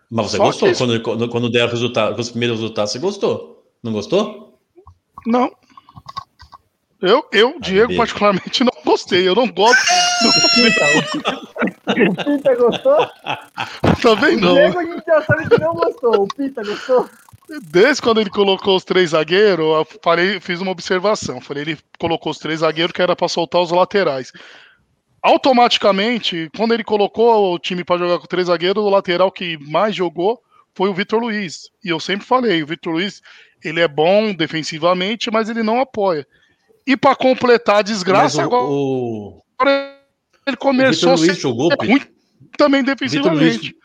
Mas 0.10 0.32
você 0.32 0.38
Só 0.38 0.44
gostou? 0.46 0.70
que 0.72 0.78
Quando, 0.78 1.02
quando, 1.02 1.30
quando 1.30 1.50
der 1.52 1.66
o 1.68 1.72
resultado, 1.72 2.20
os 2.20 2.30
primeiros 2.30 2.60
resultados, 2.60 2.92
você 2.92 3.00
gostou? 3.00 3.72
Não 3.84 3.92
gostou? 3.92 4.60
Não. 5.26 5.52
Eu, 7.02 7.24
eu 7.32 7.60
Diego, 7.60 7.90
bem. 7.90 7.98
particularmente, 7.98 8.64
não 8.64 8.74
gostei. 8.84 9.28
Eu 9.28 9.36
não 9.36 9.48
gosto. 9.48 9.84
O 11.86 12.16
Pita 12.24 12.56
gostou? 12.56 13.08
Também 14.02 14.38
O 14.38 14.42
não. 14.42 14.54
Diego 14.56 14.80
a 14.80 14.86
gente 14.86 15.06
já 15.06 15.22
sabe 15.22 15.48
que 15.48 15.60
não 15.60 15.74
gostou. 15.74 16.24
O 16.24 16.28
Pita 16.28 16.64
gostou? 16.64 17.10
Desde 17.64 18.02
quando 18.02 18.20
ele 18.20 18.30
colocou 18.30 18.76
os 18.76 18.84
três 18.84 19.12
zagueiros, 19.12 19.66
eu 19.66 19.88
falei, 20.04 20.40
fiz 20.40 20.60
uma 20.60 20.72
observação. 20.72 21.40
Falei, 21.40 21.64
ele 21.64 21.78
colocou 21.98 22.32
os 22.32 22.40
três 22.40 22.60
zagueiros 22.60 22.92
que 22.92 23.02
era 23.02 23.16
para 23.16 23.28
soltar 23.28 23.62
os 23.62 23.72
laterais. 23.72 24.34
Automaticamente, 25.22 26.50
quando 26.56 26.74
ele 26.74 26.84
colocou 26.84 27.54
o 27.54 27.60
time 27.60 27.84
para 27.84 27.98
jogar 28.00 28.20
com 28.20 28.28
três 28.28 28.48
zagueiros, 28.48 28.84
o 28.84 28.90
lateral 28.90 29.32
que 29.32 29.58
mais 29.58 29.96
jogou 29.96 30.42
foi 30.76 30.90
o 30.90 30.94
Vitor 30.94 31.20
Luiz. 31.20 31.70
E 31.84 31.90
eu 31.90 32.00
sempre 32.00 32.26
falei, 32.26 32.62
o 32.62 32.68
Vitor 32.68 32.94
Luiz, 32.94 33.22
ele 33.64 33.80
é 33.80 33.88
bom 33.88 34.34
defensivamente, 34.34 35.32
mas 35.32 35.50
ele 35.50 35.64
não 35.64 35.80
apoia. 35.80 36.26
E 36.88 36.96
para 36.96 37.16
completar 37.16 37.78
a 37.78 37.82
desgraça, 37.82 38.38
o, 38.38 38.46
agora 38.46 38.64
o, 38.64 39.44
ele 40.48 40.56
o 40.56 40.60
começou 40.60 41.12
a 41.14 41.18
ser 41.18 41.26
Luiz 41.28 41.38
jogou. 41.40 41.70
Também 42.58 42.84
defensivamente. 42.84 43.76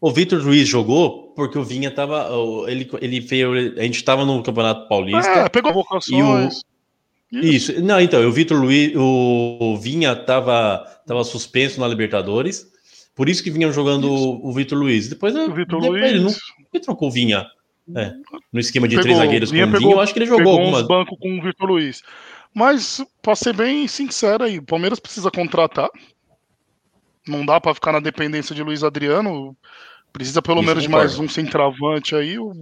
O 0.00 0.10
Vitor 0.10 0.42
Luiz 0.42 0.68
jogou 0.68 1.32
porque 1.34 1.56
o 1.58 1.64
Vinha 1.64 1.90
tava. 1.90 2.30
o- 2.36 2.68
Ele, 2.68 2.90
ele 3.00 3.22
fez. 3.22 3.78
A 3.78 3.82
gente 3.82 4.02
tava 4.04 4.24
no 4.26 4.42
Campeonato 4.42 4.88
Paulista. 4.88 5.30
É, 5.30 5.48
pegou 5.48 5.72
vocações. 5.72 6.60
Isso. 7.32 7.80
Não, 7.80 8.00
então, 8.00 8.20
o 8.26 8.30
Vitor 8.32 8.60
Luiz, 8.60 8.92
o 8.96 9.76
Vinha 9.80 10.14
tava, 10.14 10.84
tava 11.06 11.24
suspenso 11.24 11.80
na 11.80 11.88
Libertadores. 11.88 12.66
Por 13.14 13.28
isso 13.28 13.42
que 13.42 13.50
vinham 13.50 13.72
jogando 13.72 14.10
o, 14.12 14.48
o 14.48 14.52
Vitor 14.52 14.76
Luiz. 14.78 15.08
Depois, 15.08 15.34
O 15.34 15.52
Vitor 15.54 15.80
depois 15.80 16.00
Luiz 16.02 16.04
ele 16.12 16.20
não 16.20 16.30
ele 16.72 16.82
trocou 16.82 17.08
o 17.08 17.10
Vinha. 17.10 17.46
É, 17.96 18.14
no 18.52 18.58
esquema 18.60 18.88
de 18.88 18.96
Pegou- 18.96 19.02
três 19.02 19.18
zagueiros 19.18 19.50
com 19.50 19.56
o 19.56 19.72
pegou- 19.72 19.92
eu 19.92 20.00
acho 20.00 20.12
que 20.12 20.18
ele 20.18 20.26
jogou 20.26 20.38
pegou 20.38 20.58
algumas. 20.58 20.82
uns 20.82 20.88
bancos 20.88 21.18
com 21.20 21.38
o 21.38 21.42
Vitor 21.42 21.68
Luiz. 21.68 22.02
Mas, 22.54 23.04
pra 23.20 23.34
ser 23.36 23.52
bem 23.54 23.86
sincero 23.88 24.44
aí, 24.44 24.58
o 24.58 24.62
Palmeiras 24.64 24.98
precisa 25.00 25.30
contratar. 25.30 25.90
Não 27.26 27.44
dá 27.44 27.60
pra 27.60 27.74
ficar 27.74 27.92
na 27.92 28.00
dependência 28.00 28.54
de 28.54 28.62
Luiz 28.62 28.82
Adriano. 28.84 29.56
Precisa 30.12 30.40
pelo 30.40 30.60
Isso, 30.60 30.66
menos 30.68 30.82
de 30.84 30.88
mais 30.88 31.18
um 31.18 31.28
centroavante 31.28 32.14
aí. 32.14 32.38
O, 32.38 32.52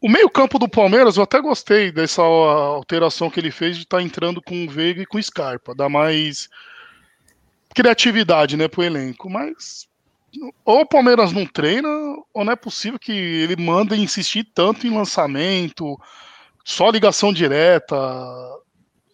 o 0.00 0.08
meio-campo 0.08 0.58
do 0.58 0.68
Palmeiras, 0.68 1.16
eu 1.16 1.24
até 1.24 1.40
gostei 1.40 1.90
dessa 1.90 2.22
alteração 2.22 3.28
que 3.28 3.40
ele 3.40 3.50
fez 3.50 3.76
de 3.76 3.82
estar 3.82 4.00
entrando 4.00 4.40
com 4.40 4.64
o 4.64 4.70
Veiga 4.70 5.02
e 5.02 5.06
com 5.06 5.18
o 5.18 5.22
Scarpa. 5.22 5.74
Dá 5.74 5.88
mais 5.88 6.48
criatividade, 7.74 8.56
né, 8.56 8.68
pro 8.68 8.82
elenco. 8.82 9.28
Mas 9.28 9.88
ou 10.64 10.82
o 10.82 10.86
Palmeiras 10.86 11.32
não 11.32 11.44
treina, 11.44 11.88
ou 12.34 12.44
não 12.44 12.52
é 12.52 12.56
possível 12.56 12.98
que 12.98 13.12
ele 13.12 13.56
manda 13.56 13.96
insistir 13.96 14.44
tanto 14.54 14.86
em 14.86 14.94
lançamento, 14.96 15.98
só 16.64 16.90
ligação 16.90 17.32
direta. 17.32 17.96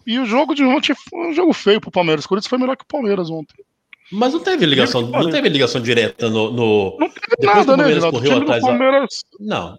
E 0.07 0.19
o 0.19 0.27
jogo 0.27 0.55
de 0.55 0.63
ontem 0.65 0.95
foi 1.11 1.29
um 1.31 1.35
jogo 1.35 1.53
feio 1.53 1.81
pro 1.81 1.91
Palmeiras. 1.91 2.25
O 2.25 2.29
Corinthians 2.29 2.49
foi 2.49 2.59
melhor 2.59 2.77
que 2.77 2.85
o 2.85 2.89
Palmeiras 2.89 3.29
ontem. 3.31 3.57
Mas 4.13 4.33
não 4.33 4.41
teve 4.41 4.65
ligação, 4.67 5.05
que 5.05 5.11
não 5.11 5.31
teve 5.31 5.49
ligação 5.49 5.81
direta 5.81 6.31
no. 6.31 6.53
no- 6.53 6.97
Não 6.99 7.09
teve 7.09 7.21
Depois 7.41 7.65
que 7.65 7.67
nada, 7.67 7.73
o 7.73 7.77
né, 7.77 7.83
Palmeiras? 7.83 8.05
O 8.05 8.11
correu 8.13 8.39
atrás 8.39 8.63
Palmeiras. 8.63 9.25
Não. 9.41 9.79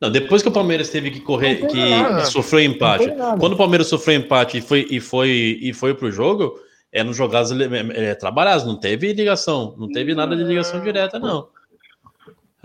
Não, 0.00 0.10
depois 0.10 0.42
que 0.42 0.48
o 0.48 0.52
Palmeiras 0.52 0.90
teve 0.90 1.10
que 1.10 1.20
correr, 1.20 1.66
que 1.66 1.90
nada. 1.90 2.24
sofreu 2.26 2.60
empate. 2.60 3.06
Quando 3.40 3.54
o 3.54 3.56
Palmeiras 3.56 3.86
sofreu 3.88 4.16
empate 4.18 4.58
e 4.58 4.60
foi, 4.60 4.86
e 4.90 5.00
foi, 5.00 5.58
e 5.60 5.72
foi 5.72 5.94
pro 5.94 6.10
jogo, 6.12 6.58
é 6.92 7.02
nos 7.02 7.16
jogados 7.16 7.50
é, 7.52 8.14
trabalhados, 8.14 8.66
não 8.66 8.78
teve 8.78 9.12
ligação, 9.14 9.74
não 9.78 9.88
teve 9.90 10.14
nada 10.14 10.36
de 10.36 10.44
ligação 10.44 10.82
direta, 10.82 11.18
não. 11.18 11.48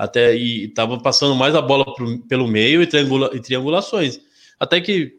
Até 0.03 0.35
e 0.35 0.67
tava 0.69 0.99
passando 0.99 1.35
mais 1.35 1.53
a 1.53 1.61
bola 1.61 1.85
pro- 1.93 2.17
pelo 2.27 2.47
meio 2.47 2.81
e, 2.81 2.87
triangula, 2.87 3.29
e 3.35 3.39
triangulações. 3.39 4.19
Até 4.59 4.81
que 4.81 5.13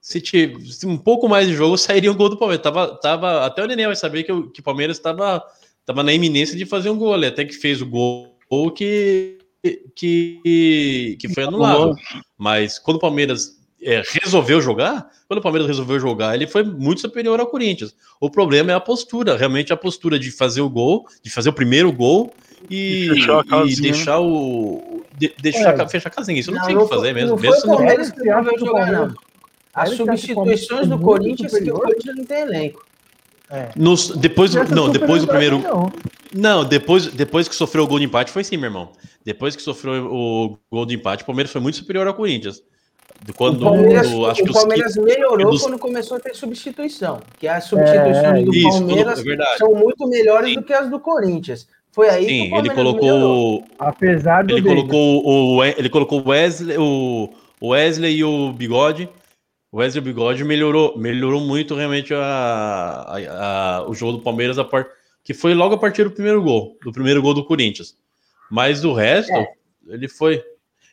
se 0.00 0.20
tivesse 0.20 0.84
um 0.88 0.96
pouco 0.98 1.28
mais 1.28 1.46
de 1.46 1.54
jogo, 1.54 1.78
sairia 1.78 2.10
um 2.10 2.16
gol 2.16 2.28
do 2.28 2.36
Palmeiras. 2.36 2.60
Tava, 2.64 2.96
tava, 2.96 3.46
até 3.46 3.62
o 3.62 3.66
Nenê 3.68 3.86
vai 3.86 3.94
saber 3.94 4.24
que, 4.24 4.32
o- 4.32 4.50
que 4.50 4.58
o 4.58 4.62
Palmeiras 4.64 4.96
estava 4.96 5.40
tava 5.86 6.02
na 6.02 6.12
iminência 6.12 6.56
de 6.56 6.66
fazer 6.66 6.90
um 6.90 6.98
gol 6.98 7.14
ali, 7.14 7.26
até 7.26 7.44
que 7.44 7.52
fez 7.54 7.80
o 7.80 7.86
gol 7.86 8.36
que, 8.74 9.38
que, 9.94 11.16
que 11.20 11.28
foi 11.28 11.44
anulado. 11.44 11.94
Mas 12.36 12.78
quando 12.80 12.96
o 12.96 13.00
Palmeiras 13.00 13.52
é, 13.80 14.02
resolveu 14.22 14.60
jogar, 14.60 15.08
quando 15.28 15.38
o 15.38 15.42
Palmeiras 15.42 15.68
resolveu 15.68 16.00
jogar, 16.00 16.34
ele 16.34 16.48
foi 16.48 16.64
muito 16.64 17.00
superior 17.02 17.38
ao 17.38 17.46
Corinthians. 17.46 17.94
O 18.20 18.28
problema 18.28 18.72
é 18.72 18.74
a 18.74 18.80
postura, 18.80 19.36
realmente 19.36 19.72
a 19.72 19.76
postura 19.76 20.18
de 20.18 20.30
fazer 20.32 20.60
o 20.62 20.68
gol, 20.70 21.06
de 21.22 21.30
fazer 21.30 21.50
o 21.50 21.52
primeiro 21.52 21.92
gol 21.92 22.32
e, 22.70 23.06
E 23.06 23.08
fechar 23.10 23.42
deixar 23.80 24.20
o. 24.20 25.02
de- 25.16 25.34
deixar, 25.40 25.78
É. 25.80 25.88
fechar 25.88 26.08
a 26.08 26.12
casinha. 26.12 26.40
Isso 26.40 26.50
não, 26.50 26.58
Não, 26.60 26.66
tem 26.66 26.76
o 26.76 26.82
que 26.88 26.94
fazer 26.94 27.12
mesmo. 27.12 27.36
mesmo 27.36 27.56
se 27.60 27.66
não- 27.66 27.74
o 27.74 27.76
Palmeiras 27.78 28.10
que 28.10 28.28
acha 28.30 28.50
que 28.50 28.56
o 28.56 28.66
jogar. 28.66 29.14
As 29.74 29.88
que 29.88 29.94
o 30.02 30.06
substituições 30.06 30.88
do 30.88 30.98
Corinthians 30.98 31.52
que 31.58 31.70
o? 31.70 31.74
Corinthians 31.74 32.16
não 32.16 32.24
tem 32.24 32.40
elenco. 32.42 32.84
É. 33.50 33.68
nos- 33.76 34.08
depois, 34.16 34.54
não, 34.70 34.90
depois 34.90 35.20
do 35.22 35.28
primeiro. 35.28 35.58
Não. 35.58 35.92
Não, 36.34 36.64
depois, 36.64 37.06
depois 37.08 37.46
que 37.46 37.54
sofreu 37.54 37.84
o 37.84 37.86
gol 37.86 37.98
de 37.98 38.04
empate, 38.06 38.32
foi 38.32 38.42
sim, 38.42 38.56
meu 38.56 38.66
irmão. 38.68 38.90
Depois 39.24 39.54
que 39.54 39.62
sofreu 39.62 40.06
o 40.12 40.58
gol 40.72 40.86
de 40.86 40.94
empate, 40.94 41.22
o 41.22 41.26
Palmeiras 41.26 41.52
foi 41.52 41.60
muito 41.60 41.76
superior 41.76 42.06
ao 42.06 42.14
Corinthians. 42.14 42.62
Quando, 43.36 43.60
o 43.62 43.64
Palmeiras, 43.64 44.10
do, 44.10 44.26
acho 44.26 44.42
o 44.42 44.46
que 44.46 44.52
Palmeiras 44.52 44.96
melhorou 44.96 45.50
dos... 45.52 45.62
quando 45.62 45.78
começou 45.78 46.16
a 46.16 46.20
ter 46.20 46.34
substituição. 46.34 47.20
Que 47.38 47.46
as 47.46 47.64
substituições 47.64 48.24
É, 48.24 48.42
do 48.42 48.54
isso, 48.54 48.68
Palmeiras 48.70 49.24
é 49.24 49.56
são 49.58 49.72
muito 49.74 50.06
melhores 50.08 50.54
do 50.54 50.62
que 50.62 50.72
as 50.72 50.90
do 50.90 50.98
Corinthians. 50.98 51.66
Foi 51.94 52.08
aí 52.08 52.26
Sim, 52.26 52.48
que 52.48 52.54
o 52.54 52.58
ele 52.58 52.70
colocou, 52.70 53.02
melhorou. 53.12 53.64
Apesar 53.78 54.42
do 54.44 54.52
ele 54.54 54.62
David. 54.62 54.82
colocou 54.88 55.26
o, 55.56 55.64
ele 55.64 55.88
colocou 55.88 56.20
o 56.24 56.28
Wesley, 56.30 56.76
o 56.78 57.30
o 57.60 57.68
Wesley 57.68 58.16
e 58.16 58.24
o 58.24 58.52
Bigode. 58.52 59.08
O 59.70 59.78
Wesley 59.78 60.00
e 60.00 60.02
o 60.02 60.04
Bigode 60.04 60.44
melhorou, 60.44 60.98
melhorou 60.98 61.40
muito 61.40 61.74
realmente 61.74 62.12
a, 62.12 62.18
a- 62.20 63.78
a- 63.78 63.88
o 63.88 63.94
jogo 63.94 64.12
do 64.12 64.20
Palmeiras, 64.20 64.58
a 64.58 64.64
par, 64.64 64.86
que 65.22 65.32
foi 65.32 65.54
logo 65.54 65.74
a 65.74 65.78
partir 65.78 66.04
do 66.04 66.10
primeiro 66.10 66.42
gol, 66.42 66.76
do 66.84 66.92
primeiro 66.92 67.22
gol 67.22 67.32
do 67.34 67.44
Corinthians. 67.44 67.96
Mas 68.50 68.80
do 68.82 68.92
resto, 68.92 69.32
É. 69.32 69.46
ele 69.88 70.08
foi. 70.08 70.42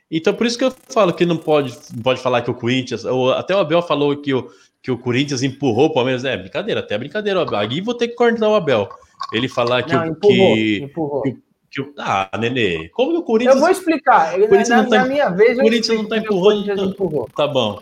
Então, 0.09 0.33
por 0.33 0.45
isso 0.45 0.57
que 0.57 0.63
eu 0.63 0.73
falo 0.89 1.13
que 1.13 1.25
não 1.25 1.37
pode, 1.37 1.75
não 1.95 2.03
pode 2.03 2.21
falar 2.21 2.41
que 2.41 2.51
o 2.51 2.55
Corinthians. 2.55 3.03
o- 3.05 3.31
Até 3.31 3.55
o 3.55 3.59
Abel 3.59 3.81
falou 3.81 4.15
que 4.17 4.33
o, 4.33 4.49
que 4.81 4.91
o 4.91 4.97
Corinthians 4.97 5.41
empurrou 5.43 5.85
o 5.87 5.93
Palmeiras. 5.93 6.23
É 6.25 6.37
brincadeira, 6.37 6.79
até 6.79 6.97
brincadeira. 6.97 7.41
Abel. 7.41 7.59
Aí 7.59 7.81
vou 7.81 7.93
ter 7.93 8.07
que 8.07 8.15
cortar 8.15 8.47
o 8.49 8.55
Abel. 8.55 8.87
Ele 9.33 9.47
falar 9.47 9.83
que, 9.83 9.93
Não, 9.93 10.03
o- 10.03 10.07
empurrou, 10.07 10.55
que, 10.55 10.77
empurrou. 10.83 11.21
que, 11.21 11.37
que 11.69 11.81
o- 11.81 11.93
Ah, 11.97 12.29
Nenê, 12.39 12.89
como 12.89 13.11
que 13.11 13.17
o 13.17 13.23
Corinthians. 13.23 13.55
Eu 13.55 13.61
vou 13.61 13.69
explicar. 13.69 14.31
Na, 14.37 14.47
Corinthians 14.47 14.69
na- 14.69 14.83
não 14.83 14.89
tá- 14.89 14.97
na 14.99 15.05
minha 15.05 15.29
vez, 15.29 15.57
eu 15.57 15.63
Corinthians 15.63 15.97
não 15.97 16.05
tá 16.07 16.15
o 16.15 16.17
empurrando, 16.19 16.43
Corinthians 16.43 16.79
então. 16.79 16.89
empurrou. 16.91 17.29
Tá 17.35 17.47
bom. 17.47 17.75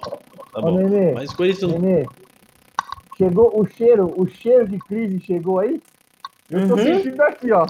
Tá 0.51 0.59
Ô, 0.59 0.61
bom. 0.61 0.71
Nenê, 0.77 1.11
Mas 1.13 1.31
o 1.31 1.35
Corinthians 1.37 1.71
não. 1.71 1.79
Nenê, 1.79 2.05
chegou 3.17 3.51
o 3.59 3.65
cheiro, 3.67 4.13
o 4.15 4.27
cheiro 4.27 4.67
de 4.67 4.77
crise 4.79 5.19
chegou 5.21 5.59
aí? 5.59 5.81
Eu 6.49 6.67
tô 6.67 6.75
Uhum. 6.75 6.83
sentindo 6.83 7.21
aqui, 7.21 7.51
ó. 7.51 7.65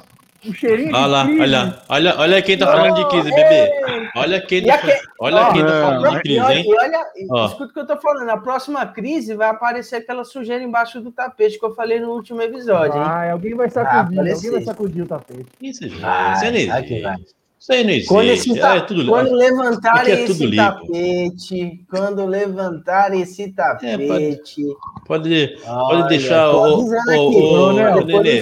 O 0.46 0.54
cheirinho 0.54 0.96
Olha 0.96 1.04
de 1.06 1.10
lá, 1.12 1.26
crise. 1.26 1.42
olha, 1.42 1.84
olha, 1.90 2.16
olha 2.18 2.42
quem 2.42 2.58
tá 2.58 2.66
Não, 2.66 2.72
falando 2.72 2.96
de 2.96 3.10
crise, 3.10 3.30
é. 3.30 3.36
bebê. 3.36 4.10
Olha 4.16 4.42
quem 4.42 4.64
tá, 4.66 4.76
aque- 4.76 5.00
olha 5.20 5.38
ó, 5.42 5.52
quem 5.54 5.66
tá 5.66 5.76
é, 5.76 5.82
falando 5.82 6.12
de 6.16 6.22
crise, 6.22 6.40
olha, 6.40 6.54
hein? 6.56 6.66
e 6.66 6.76
olha 6.76 7.06
Ó. 7.32 7.46
escuta 7.48 7.66
o 7.66 7.74
que 7.74 7.80
eu 7.80 7.88
tô 7.88 7.98
falando. 7.98 8.26
Na 8.26 8.38
próxima 8.38 8.86
crise 8.86 9.36
vai 9.36 9.50
aparecer 9.50 9.98
aquela 9.98 10.24
sujeira 10.24 10.64
embaixo 10.64 11.02
do 11.02 11.12
tapete 11.12 11.60
que 11.60 11.66
eu 11.66 11.76
falei 11.76 12.00
no 12.00 12.12
último 12.12 12.42
episódio, 12.42 12.96
hein? 12.98 13.04
Ai, 13.06 13.32
alguém 13.32 13.54
vai 13.54 13.70
sacudir, 13.70 14.20
Ah, 14.20 14.34
alguém 14.34 14.52
vai 14.52 14.62
sacudir 14.64 15.04
o 15.04 15.08
tapete. 15.08 15.46
Isso, 15.62 15.84
gente. 15.88 16.00
Vai, 16.00 16.34
Isso 16.34 16.46
aí 16.46 17.02
não 17.02 17.39
Isso 17.60 17.74
aí 17.74 17.84
não 17.84 17.92
existe. 17.92 18.08
Quando, 18.08 18.30
esse 18.30 18.58
ta- 18.58 18.76
é 18.76 18.82
tudo 18.82 19.06
quando 19.08 19.34
levantarem 19.34 20.14
é 20.14 20.24
esse 20.24 20.46
limpo. 20.46 20.56
tapete, 20.56 21.86
quando 21.90 22.26
levantarem 22.26 23.22
esse 23.22 23.52
tapete, 23.52 24.66
Pode, 25.06 25.58
olha, 25.66 25.98
pode 25.98 26.08
deixar 26.10 26.50
tô 26.52 26.78
o, 26.78 26.84
o, 26.86 27.70
o, 27.70 28.06
Nenê, 28.06 28.42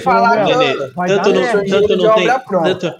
tanto, 1.06 1.32
não, 1.32 1.64
tanto 1.66 1.96
não 1.96 2.14
tem, 2.14 2.28
tanto, 2.62 2.94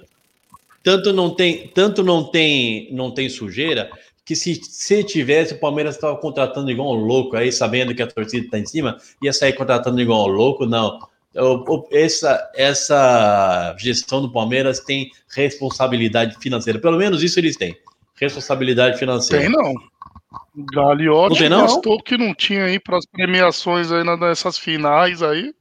tanto 0.82 1.12
não 1.12 1.30
tem, 1.34 1.68
tanto 1.68 2.02
não 2.02 2.24
tem, 2.24 2.88
não 2.92 3.10
tem 3.12 3.28
sujeira 3.28 3.88
que 4.24 4.34
se, 4.34 4.56
se 4.56 5.04
tivesse 5.04 5.54
o 5.54 5.58
Palmeiras 5.58 5.94
estava 5.94 6.14
contratando 6.16 6.70
igual 6.70 6.94
um 6.94 7.00
louco 7.00 7.34
aí, 7.36 7.50
sabendo 7.50 7.94
que 7.94 8.02
a 8.02 8.06
torcida 8.06 8.44
está 8.44 8.58
em 8.58 8.66
cima, 8.66 8.98
ia 9.22 9.32
sair 9.32 9.54
contratando 9.54 10.00
igual 10.02 10.24
um 10.28 10.32
louco, 10.32 10.66
não. 10.66 10.98
Essa, 11.92 12.50
essa 12.54 13.76
gestão 13.78 14.20
do 14.20 14.32
Palmeiras 14.32 14.80
tem 14.80 15.10
responsabilidade 15.34 16.36
financeira, 16.40 16.78
pelo 16.78 16.98
menos 16.98 17.22
isso 17.22 17.38
eles 17.38 17.56
têm. 17.56 17.76
Responsabilidade 18.14 18.98
financeira. 18.98 19.44
Tem 19.44 19.52
não. 19.52 19.74
Gagliotti 20.54 21.30
Não 21.30 21.36
tem, 21.38 21.48
não? 21.48 21.62
gastou 21.62 22.02
que 22.02 22.18
não 22.18 22.34
tinha 22.34 22.64
aí 22.64 22.80
para 22.80 22.98
as 22.98 23.06
premiações 23.06 23.90
aí 23.92 24.04
nessas 24.18 24.58
finais 24.58 25.22
aí. 25.22 25.54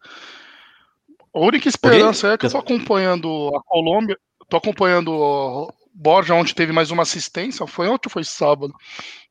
A 1.33 1.39
única 1.39 1.69
esperança 1.69 2.33
é 2.33 2.37
que 2.37 2.47
eu 2.47 2.49
tô 2.49 2.57
acompanhando 2.57 3.51
a 3.55 3.61
Colômbia, 3.63 4.17
tô 4.49 4.57
acompanhando 4.57 5.11
o 5.11 5.71
Borja, 5.93 6.33
onde 6.33 6.55
teve 6.55 6.71
mais 6.71 6.89
uma 6.89 7.03
assistência, 7.03 7.65
foi 7.67 7.87
ontem 7.87 8.07
ou 8.07 8.11
foi 8.11 8.23
sábado? 8.23 8.73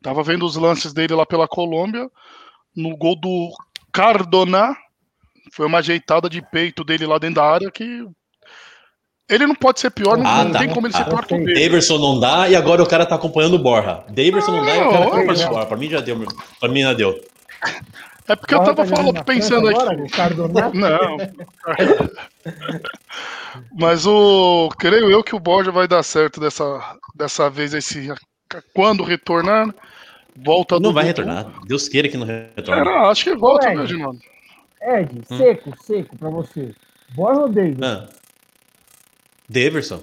Tava 0.00 0.22
vendo 0.22 0.46
os 0.46 0.56
lances 0.56 0.92
dele 0.92 1.14
lá 1.14 1.26
pela 1.26 1.48
Colômbia, 1.48 2.08
no 2.74 2.96
gol 2.96 3.16
do 3.16 3.50
Cardona, 3.92 4.76
foi 5.52 5.66
uma 5.66 5.78
ajeitada 5.78 6.28
de 6.28 6.42
peito 6.42 6.84
dele 6.84 7.06
lá 7.06 7.18
dentro 7.18 7.36
da 7.36 7.44
área 7.44 7.70
que 7.70 8.04
ele 9.28 9.46
não 9.46 9.54
pode 9.56 9.80
ser 9.80 9.90
pior, 9.90 10.16
não, 10.16 10.26
Ah, 10.26 10.44
não 10.44 10.52
tá. 10.52 10.58
tem 10.60 10.68
como 10.68 10.86
ele 10.86 10.94
ser 10.94 11.02
Ah, 11.02 11.06
pior 11.06 11.26
que 11.26 11.34
o 11.34 11.44
dele. 11.44 11.60
Daverson 11.60 11.98
não 11.98 12.20
dá 12.20 12.48
e 12.48 12.54
agora 12.54 12.82
o 12.82 12.86
cara 12.88 13.04
tá 13.04 13.16
acompanhando 13.16 13.54
o 13.54 13.58
Borra. 13.58 14.04
Daverson 14.08 14.52
não 14.52 14.64
dá 14.64 14.76
e 14.76 14.78
o 14.78 14.80
cara 14.84 14.92
tá 14.92 14.98
Não, 14.98 15.02
acompanhando 15.06 15.26
mas- 15.26 15.44
o 15.44 15.48
Borra. 15.48 15.66
Pra 15.66 15.76
mim 15.76 15.90
já 15.90 16.00
deu, 16.00 16.26
pra 16.60 16.68
mim 16.68 16.80
já 16.82 16.92
deu. 16.92 17.20
É 18.28 18.34
porque 18.36 18.54
eu 18.54 18.58
tava 18.58 18.74
tá 18.74 18.86
falando, 18.86 19.24
pensando 19.24 19.68
aqui. 19.68 19.78
agora, 19.80 20.06
Cardonato? 20.10 20.74
Não. 20.76 21.16
Mas 23.78 24.06
o. 24.06 24.68
Creio 24.78 25.10
eu 25.10 25.22
que 25.22 25.34
o 25.34 25.40
Borja 25.40 25.70
vai 25.72 25.88
dar 25.88 26.02
certo 26.02 26.40
dessa, 26.40 26.64
dessa 27.14 27.48
vez. 27.50 27.72
Esse, 27.74 28.12
quando 28.74 29.02
retornar, 29.02 29.74
volta 30.36 30.74
Não 30.76 30.82
do 30.90 30.92
vai 30.92 31.04
Dudu. 31.04 31.22
retornar. 31.22 31.52
Deus 31.66 31.88
queira 31.88 32.08
que 32.08 32.16
não 32.16 32.26
retorne. 32.26 32.84
Cara, 32.84 33.08
acho 33.10 33.24
que 33.24 33.34
volta, 33.34 33.72
né, 33.74 33.86
Ginaldo? 33.86 34.18
Ed, 34.86 35.22
Hum. 35.30 35.36
seco, 35.38 35.72
seco 35.82 36.16
pra 36.16 36.30
você. 36.30 36.72
Borja 37.14 37.40
ou 37.40 37.48
David? 37.48 37.84
Ah. 37.84 38.08
Daverson. 39.48 40.00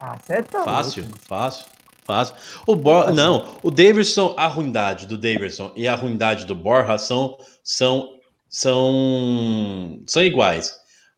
Ah, 0.00 0.16
você 0.22 0.42
tá 0.42 0.64
Fácil, 0.64 1.02
louco. 1.04 1.18
fácil, 1.26 1.66
fácil. 2.06 2.34
O 2.66 2.76
Borja, 2.76 3.12
não, 3.12 3.56
o 3.62 3.70
Daverson, 3.70 4.34
a 4.38 4.46
ruindade 4.46 5.06
do 5.06 5.18
Daverson 5.18 5.72
e 5.74 5.88
a 5.88 5.94
ruindade 5.94 6.44
do 6.46 6.54
Borja 6.54 6.96
são 6.98 7.36
são 7.64 8.14
são 8.48 10.00
são 10.06 10.22
iguais. 10.24 10.74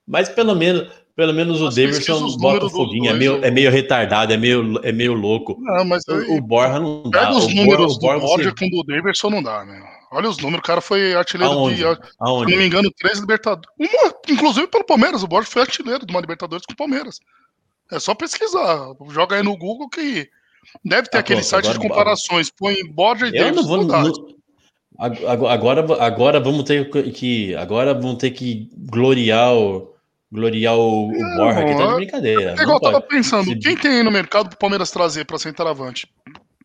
Mas 0.07 0.29
pelo 0.29 0.55
menos 0.55 0.89
pelo 1.15 1.35
menos 1.35 1.61
o 1.61 1.69
Daverson 1.69 2.25
os 2.25 2.37
bota 2.37 2.65
o 2.67 2.71
foguinho, 2.71 3.11
é 3.11 3.15
meio, 3.15 3.37
eu- 3.37 3.45
é 3.45 3.51
meio 3.51 3.71
retardado, 3.71 4.33
é 4.33 4.37
meio, 4.39 4.81
é 4.83 4.91
meio 4.91 5.13
louco. 5.13 5.57
Não, 5.61 5.85
mas 5.85 6.03
O, 6.09 6.13
aí, 6.15 6.39
o 6.39 6.41
Borja 6.41 6.81
não 6.81 7.03
dá. 7.11 7.27
pega 7.27 7.33
os 7.37 7.45
o 7.45 7.55
números 7.55 7.99
do 7.99 8.01
Borja 8.01 8.55
com 8.59 8.65
o 8.67 8.71
do 8.71 8.85
Davidson, 8.85 9.29
não 9.31 9.43
dá, 9.43 9.65
né? 9.65 9.83
Olha 10.13 10.29
os 10.29 10.39
números, 10.39 10.61
o 10.61 10.67
cara 10.67 10.81
foi 10.81 11.15
artilheiro 11.15 11.53
Aonde? 11.53 11.77
de. 11.77 11.83
Se 11.83 11.99
Aonde? 12.19 12.51
não 12.53 12.59
me 12.59 12.67
engano, 12.67 12.91
três 12.99 13.19
Libertadores. 13.21 13.71
Uma, 13.79 14.13
inclusive 14.29 14.67
pelo 14.67 14.85
Palmeiras, 14.85 15.23
o 15.23 15.29
Borja 15.29 15.49
foi 15.49 15.63
artilheiro 15.63 16.05
de 16.05 16.13
uma 16.13 16.21
Libertadores 16.21 16.67
com 16.67 16.73
o 16.73 16.77
Palmeiras. 16.77 17.19
É 17.93 17.99
só 18.01 18.15
pesquisar. 18.15 18.89
Joga 19.11 19.37
aí 19.37 19.43
no 19.43 19.57
Google 19.57 19.89
que 19.89 20.29
deve 20.85 21.09
ter 21.09 21.19
Ah, 21.19 21.21
aquele 21.21 21.41
pronto, 21.41 21.49
site 21.51 21.73
de 21.73 21.79
comparações. 21.79 22.51
Põe 22.51 22.85
Borja 22.93 23.29
e 23.29 23.33
não 23.33 23.39
Davidson. 23.39 23.69
vou. 23.69 23.85
não 23.85 24.13
agora, 24.99 26.05
agora 26.05 26.41
vamos 26.41 26.65
ter 26.65 26.91
que. 27.13 27.55
Agora 27.57 27.95
vamos 27.95 28.17
ter 28.19 28.31
que 28.33 28.69
gloriar 28.77 29.55
o, 29.55 29.95
gloriar 30.31 30.77
o, 30.77 31.09
o 31.09 31.13
Não, 31.13 31.37
Borja 31.37 31.61
aqui, 31.61 31.77
tá 31.77 31.87
de 31.87 31.93
é- 31.93 31.95
brincadeira. 31.95 32.55
É 32.59 32.63
igual 32.63 32.77
eu 32.77 32.81
tava 32.81 33.01
pensando, 33.01 33.45
Se- 33.45 33.57
quem 33.59 33.77
tem 33.77 33.91
aí 33.93 34.03
no 34.03 34.11
mercado 34.11 34.49
pro 34.51 34.59
Palmeiras 34.59 34.91
trazer 34.91 35.25
pra 35.25 35.39
centroavante? 35.39 36.07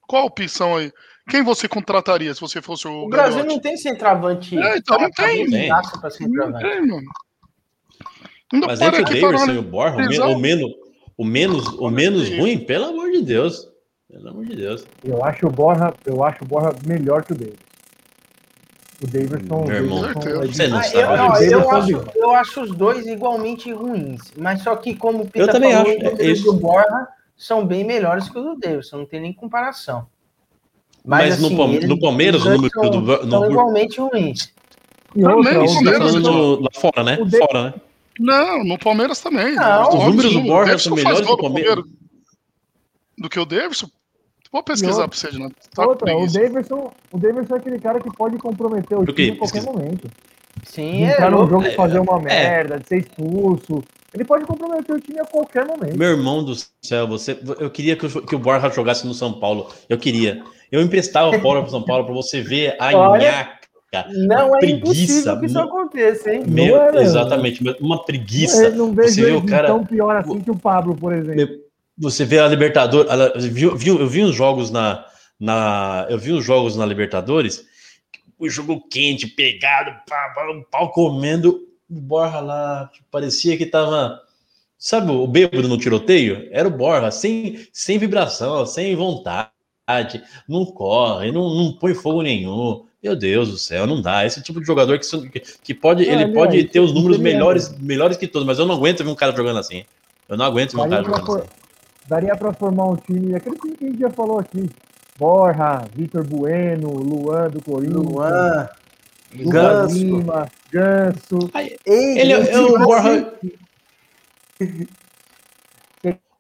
Qual 0.07 0.23
a 0.23 0.25
opção 0.25 0.75
aí? 0.77 0.91
Quem 1.28 1.43
você 1.43 1.67
contrataria 1.67 2.34
se 2.34 2.39
você 2.41 2.61
fosse 2.61 2.88
o 2.88 3.05
O 3.05 3.09
Brasil 3.09 3.38
Gagliotti? 3.38 3.55
não 3.55 3.59
tem 3.59 3.78
centroavante. 3.78 4.57
É, 4.57 4.78
então 4.78 4.99
não 4.99 5.09
tem. 5.11 5.47
Não 5.47 6.53
tem, 6.53 6.82
mano. 6.82 7.01
Ainda 8.53 8.67
Mas 8.67 8.82
entre 8.82 9.01
o 9.01 9.05
aqui 9.05 9.21
Davidson 9.21 9.51
e 9.53 9.57
o 9.57 9.63
Borja, 9.63 9.97
o, 9.97 10.32
o 10.34 10.39
menos, 10.39 10.76
o 11.17 11.26
menos, 11.26 11.67
o 11.80 11.89
menos 11.89 12.30
ruim, 12.30 12.59
pelo 12.59 12.86
amor 12.86 13.11
de 13.11 13.23
Deus. 13.23 13.67
Pelo 14.07 14.30
amor 14.30 14.45
de 14.45 14.55
Deus. 14.55 14.86
Eu 15.03 15.23
acho 15.26 15.47
o 15.47 15.49
Borja, 15.49 15.93
eu 16.05 16.23
acho 16.23 16.43
o 16.43 16.47
Borja 16.47 16.76
melhor 16.86 17.23
que 17.23 17.34
o 17.34 17.36
David. 17.36 17.57
O 19.03 19.07
Davidson. 19.07 19.65
Meu 19.65 19.76
irmão, 19.76 19.99
o 19.99 20.01
Davidson 20.13 20.30
é 20.30 20.47
você 20.47 20.67
não 20.67 20.78
Ah, 20.78 20.84
sabe. 20.84 20.97
eu, 20.97 21.07
Davidson 21.07 21.43
eu, 21.43 21.59
é 21.59 21.78
acho, 21.80 22.17
eu 22.17 22.32
acho 22.36 22.61
os 22.61 22.71
dois 22.76 23.07
igualmente 23.07 23.71
ruins. 23.73 24.21
Mas 24.38 24.61
só 24.61 24.76
que, 24.76 24.95
como 24.95 25.23
o 25.23 25.26
Pita 25.26 25.39
Eu 25.39 25.47
também 25.47 25.73
falou, 25.73 25.91
acho, 25.91 26.15
os 26.32 26.45
é 26.45 26.59
Borja 26.59 27.07
são 27.36 27.65
bem 27.65 27.84
melhores 27.84 28.30
que 28.30 28.38
o 28.38 28.43
do 28.43 28.59
Davidson. 28.59 28.99
Não 28.99 29.05
tem 29.05 29.19
nem 29.19 29.34
comparação. 29.34 30.07
Mas 31.06 31.39
no 31.39 31.56
Palme- 31.56 31.76
eles- 31.78 31.89
no 31.89 31.99
Palmeiras, 31.99 32.41
os 32.41 32.47
o 32.47 32.51
número 32.51 32.72
são, 32.74 32.89
do- 32.89 33.01
no- 33.01 33.30
são 33.32 33.49
igualmente 33.51 33.99
ruins. 33.99 34.53
Outra, 35.16 35.32
Também, 35.43 35.58
o 35.58 35.68
Você 35.68 35.84
tá 35.86 35.91
falando 35.97 36.62
lá 36.62 36.70
fora, 36.74 37.03
né? 37.03 37.18
o 37.22 37.26
de- 37.26 37.38
Fora, 37.38 37.64
né? 37.64 37.74
Não, 38.20 38.64
no 38.64 38.78
Palmeiras 38.78 39.20
também. 39.22 39.56
Não, 39.56 39.89
os 39.89 40.03
números 40.06 40.34
do 40.34 40.41
Borja 40.41 40.78
são 40.78 40.95
melhores 40.95 41.22
do 41.22 41.28
no 41.32 41.38
Palmeiras. 41.38 41.84
Do 43.18 43.30
que 43.30 43.39
o 43.39 43.45
Davidson? 43.45 43.88
Vou 44.51 44.64
pesquisar 44.64 45.08
pra 45.08 45.18
você, 45.18 45.30
Renato. 45.30 45.56
Tá 45.74 45.86
Outra, 45.86 46.16
o. 46.16 46.28
Davidson, 46.32 46.91
o 47.12 47.18
Davidson 47.18 47.56
é 47.56 47.58
aquele 47.58 47.80
cara 47.80 47.99
que 47.99 48.10
pode 48.16 48.38
comprometer 48.38 48.97
o 48.97 49.06
time 49.06 49.32
a 49.32 49.36
qualquer 49.36 49.60
Pesquisa. 49.62 49.66
momento. 49.72 50.10
Sim, 50.64 51.03
é 51.03 51.12
entrar 51.12 51.28
louco. 51.30 51.49
jogo 51.49 51.66
e 51.68 51.72
fazer 51.76 51.99
uma 51.99 52.18
é. 52.20 52.22
merda, 52.22 52.80
de 52.80 52.88
ser 52.88 52.99
expulso. 52.99 53.84
Ele 54.14 54.24
pode 54.24 54.45
comprometer 54.45 54.95
o 54.95 54.99
time 54.99 55.20
a 55.20 55.26
qualquer 55.26 55.66
momento. 55.66 55.97
Meu 55.97 56.10
irmão 56.12 56.41
do 56.43 56.53
céu, 56.82 57.06
você, 57.08 57.38
eu 57.60 57.70
queria 57.70 57.97
que 57.97 58.06
o, 58.06 58.22
que 58.22 58.36
o 58.36 58.39
Borja 58.39 58.70
jogasse 58.70 59.06
no 59.06 59.14
São 59.14 59.34
Paulo. 59.34 59.68
Eu 59.89 59.97
queria. 59.97 60.41
Eu 60.72 60.82
emprestava 60.82 61.36
o 61.36 61.41
Paulo 61.41 61.61
pro 61.61 61.72
São 61.72 61.84
Paulo 61.84 62.05
pra 62.05 62.13
você 62.13 62.41
ver 62.41 62.76
a 62.80 62.95
Olha, 62.95 63.32
nhaca. 63.32 63.55
Não 64.28 64.55
é 64.55 64.59
preguiça, 64.59 64.76
impossível 64.76 65.39
que 65.39 65.45
isso 65.45 65.59
aconteça, 65.59 66.34
hein? 66.34 66.43
Meu, 66.47 66.82
é, 66.82 67.01
exatamente, 67.01 67.63
uma 67.80 68.03
preguiça. 68.03 68.66
Eu 68.66 68.76
não 68.76 68.93
vejo 68.93 69.13
Você 69.13 69.26
vê 69.26 69.32
o 69.32 69.45
cara- 69.45 69.68
tão 69.68 69.86
pior 69.86 70.16
assim 70.18 70.41
que 70.41 70.51
o 70.51 70.55
Pablo, 70.57 70.95
por 70.95 71.13
exemplo. 71.13 71.63
Você 71.97 72.26
vê 72.26 72.39
a 72.39 72.47
Libertadores, 72.47 73.09
viu, 73.45 73.76
viu, 73.76 73.99
eu 73.99 74.07
vi 74.07 74.22
uns 74.22 74.36
jogos 74.36 74.70
na, 74.70 75.05
na, 75.39 76.05
eu 76.09 76.18
vi 76.18 76.34
uns 76.34 76.43
jogos 76.43 76.76
na 76.76 76.86
Libertadores, 76.86 77.63
o 78.38 78.49
jogo 78.49 78.86
quente, 78.89 79.28
pegado, 79.28 79.91
pá, 80.05 80.34
pá, 80.36 80.51
um 80.51 80.61
pau 80.70 80.91
comendo, 80.91 81.61
o 81.89 82.01
Borja 82.01 82.41
lá, 82.41 82.89
parecia 83.09 83.55
que 83.57 83.66
tava, 83.66 84.20
sabe, 84.78 85.09
o 85.09 85.26
bêbado 85.26 85.70
no 85.70 85.78
tiroteio? 85.78 86.49
Era 86.51 86.68
o 86.68 86.72
Borja, 86.72 87.11
sem, 87.11 87.66
sem 87.72 87.97
vibração, 87.97 88.66
sem 88.66 88.93
vontade, 88.93 89.49
não 90.47 90.65
corre, 90.65 91.31
não, 91.31 91.53
não 91.53 91.73
põe 91.73 91.93
fogo 91.93 92.21
nenhum. 92.21 92.83
Meu 93.03 93.15
Deus 93.15 93.49
do 93.49 93.57
céu, 93.57 93.86
não 93.86 94.01
dá. 94.01 94.25
Esse 94.25 94.41
tipo 94.41 94.59
de 94.59 94.65
jogador 94.65 94.97
que, 94.97 95.39
que 95.39 95.73
pode, 95.75 96.03
ele 96.03 96.33
pode 96.33 96.63
ter 96.63 96.79
os 96.79 96.91
números 96.91 97.19
melhores, 97.19 97.77
melhores 97.77 98.17
que 98.17 98.25
todos, 98.25 98.47
mas 98.47 98.57
eu 98.57 98.65
não 98.65 98.75
aguento 98.75 99.03
ver 99.03 99.09
um 99.11 99.15
cara 99.15 99.36
jogando 99.36 99.59
assim. 99.59 99.86
Eu 100.27 100.36
não 100.36 100.45
aguento 100.45 100.75
ver 100.75 100.81
um 100.81 100.89
cara 100.89 101.03
jogando 101.03 101.25
for, 101.25 101.39
assim. 101.41 101.49
Daria 102.07 102.36
para 102.36 102.51
formar 102.53 102.86
um 102.86 102.95
time, 102.95 103.36
aquele 103.36 103.57
time 103.57 103.75
que 103.75 103.86
a 103.86 103.88
gente 103.89 103.99
já 103.99 104.09
falou 104.09 104.39
aqui. 104.39 104.69
Borja, 105.19 105.83
Vitor 105.95 106.25
Bueno, 106.25 106.89
Luan 106.91 107.49
do 107.49 107.61
Corinthians. 107.61 108.05
Luan, 108.05 108.69
Ganso. 109.33 109.95
Lima, 109.95 110.47
Ganso. 110.71 111.49
Aí, 111.53 111.77
ele, 111.86 112.33
é 112.33 112.59
o 112.59 112.79
Borja. 112.79 113.33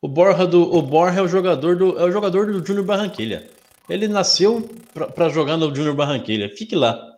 O 0.05 0.07
Borja, 0.07 0.45
do, 0.45 0.61
o 0.61 0.83
Borja 0.83 1.19
é 1.19 1.23
o 1.23 1.27
jogador 1.27 1.75
do, 1.75 1.97
é 1.97 2.03
o 2.03 2.11
jogador 2.11 2.45
do 2.45 2.63
Júnior 2.63 2.85
Barranquilha. 2.85 3.49
Ele 3.89 4.07
nasceu 4.07 4.69
para 4.93 5.29
jogar 5.29 5.57
no 5.57 5.73
Júnior 5.73 5.95
Barranquilha. 5.95 6.47
Fique 6.55 6.75
lá. 6.75 7.17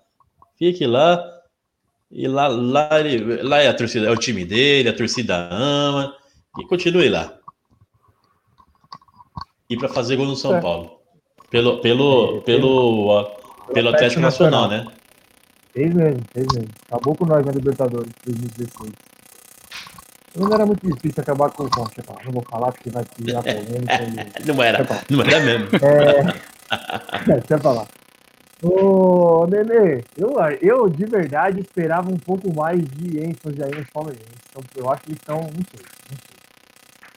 Fique 0.58 0.88
lá. 0.88 1.22
E 2.10 2.30
lá, 2.30 2.48
lá, 2.48 3.02
ele, 3.02 3.44
lá 3.44 3.58
é 3.58 3.68
a 3.68 3.74
torcida, 3.74 4.08
é 4.08 4.10
o 4.10 4.16
time 4.16 4.46
dele, 4.46 4.88
a 4.88 4.96
torcida 4.96 5.50
ama. 5.52 6.16
E 6.58 6.64
continue 6.66 7.10
lá. 7.10 7.38
E 9.70 9.76
para 9.76 9.90
fazer 9.90 10.16
gol 10.16 10.26
no 10.26 10.38
São 10.38 10.56
é. 10.56 10.62
Paulo. 10.62 11.02
Pelo, 11.50 11.82
pelo, 11.82 12.42
pelo, 12.44 13.26
pelo 13.74 13.90
Atlético 13.90 14.22
Nacional, 14.22 14.70
né? 14.70 14.88
Fez 15.74 15.94
mesmo, 15.94 16.24
fez 16.32 16.48
mesmo. 16.54 16.70
Acabou 16.90 17.16
com 17.18 17.26
nós 17.26 17.46
na 17.46 17.52
Libertadores 17.52 18.14
2016. 18.26 19.07
Não 20.38 20.54
era 20.54 20.66
muito 20.66 20.86
difícil 20.88 21.22
acabar 21.22 21.50
com 21.52 21.64
o 21.64 21.70
Concha, 21.70 22.04
não 22.26 22.32
vou 22.32 22.44
falar 22.50 22.72
porque 22.72 22.90
vai 22.90 23.04
criar 23.04 23.42
polêmica. 23.44 24.44
não 24.46 24.64
era, 24.64 24.88
não 25.10 25.22
era 25.22 25.40
mesmo. 25.40 25.68
É, 25.82 26.58
Deixa 27.26 27.54
eu 27.56 27.60
falar. 27.60 27.88
Ô, 28.62 29.46
Nenê, 29.48 30.04
eu, 30.18 30.36
eu 30.62 30.90
de 30.90 31.06
verdade 31.06 31.62
esperava 31.62 32.10
um 32.10 32.18
pouco 32.18 32.54
mais 32.54 32.80
de 32.80 33.20
ênfase 33.20 33.62
aí 33.64 33.72
nos 33.72 33.90
palmeirenses. 33.90 34.28
Então, 34.50 34.64
eu 34.76 34.92
acho 34.92 35.04
que 35.04 35.12
eles 35.12 35.20
estão, 35.20 35.38
não 35.38 35.44
sei, 35.44 35.86
não 36.10 36.18
sei. 36.18 36.38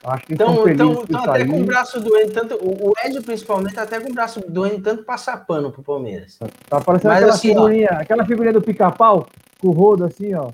Eu 0.03 0.11
acho 0.11 0.27
que 0.27 0.35
então, 0.35 0.49
estão 0.67 0.73
então, 0.73 1.05
então 1.09 1.25
até 1.31 1.45
com 1.45 1.61
o 1.61 1.65
braço 1.65 2.01
doendo, 2.01 2.33
tanto, 2.33 2.55
o 2.63 2.93
Ed 3.05 3.21
principalmente 3.21 3.75
tá 3.75 3.83
até 3.83 4.01
com 4.01 4.11
o 4.11 4.15
braço 4.15 4.41
doendo, 4.49 4.83
tanto 4.83 5.03
passar 5.03 5.45
pano 5.47 5.71
pro 5.71 5.83
Palmeiras. 5.83 6.37
Tá, 6.39 6.49
tá 6.69 6.81
parecendo 6.81 7.13
aquela, 7.13 7.35
assim, 7.35 7.49
figurinha, 7.49 7.89
ó, 7.93 7.95
aquela 7.97 8.25
figurinha 8.25 8.53
do 8.53 8.63
pica-pau, 8.63 9.27
com 9.61 9.69
o 9.69 9.73
rodo 9.73 10.05
assim, 10.05 10.35
ó. 10.35 10.51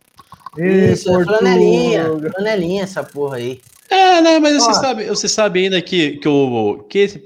Isso, 0.59 1.11
é 1.11 1.24
flanelinha, 1.24 2.07
flanelinha 2.34 2.82
essa 2.82 3.02
porra 3.02 3.36
aí. 3.36 3.61
É, 3.88 4.20
né, 4.20 4.38
mas 4.38 4.54
você 4.54 4.74
sabe, 4.74 5.04
você 5.04 5.28
sabe 5.28 5.64
ainda 5.64 5.80
que, 5.80 6.18
que, 6.18 6.28
o, 6.28 6.84
que 6.88 6.98
esse, 6.98 7.22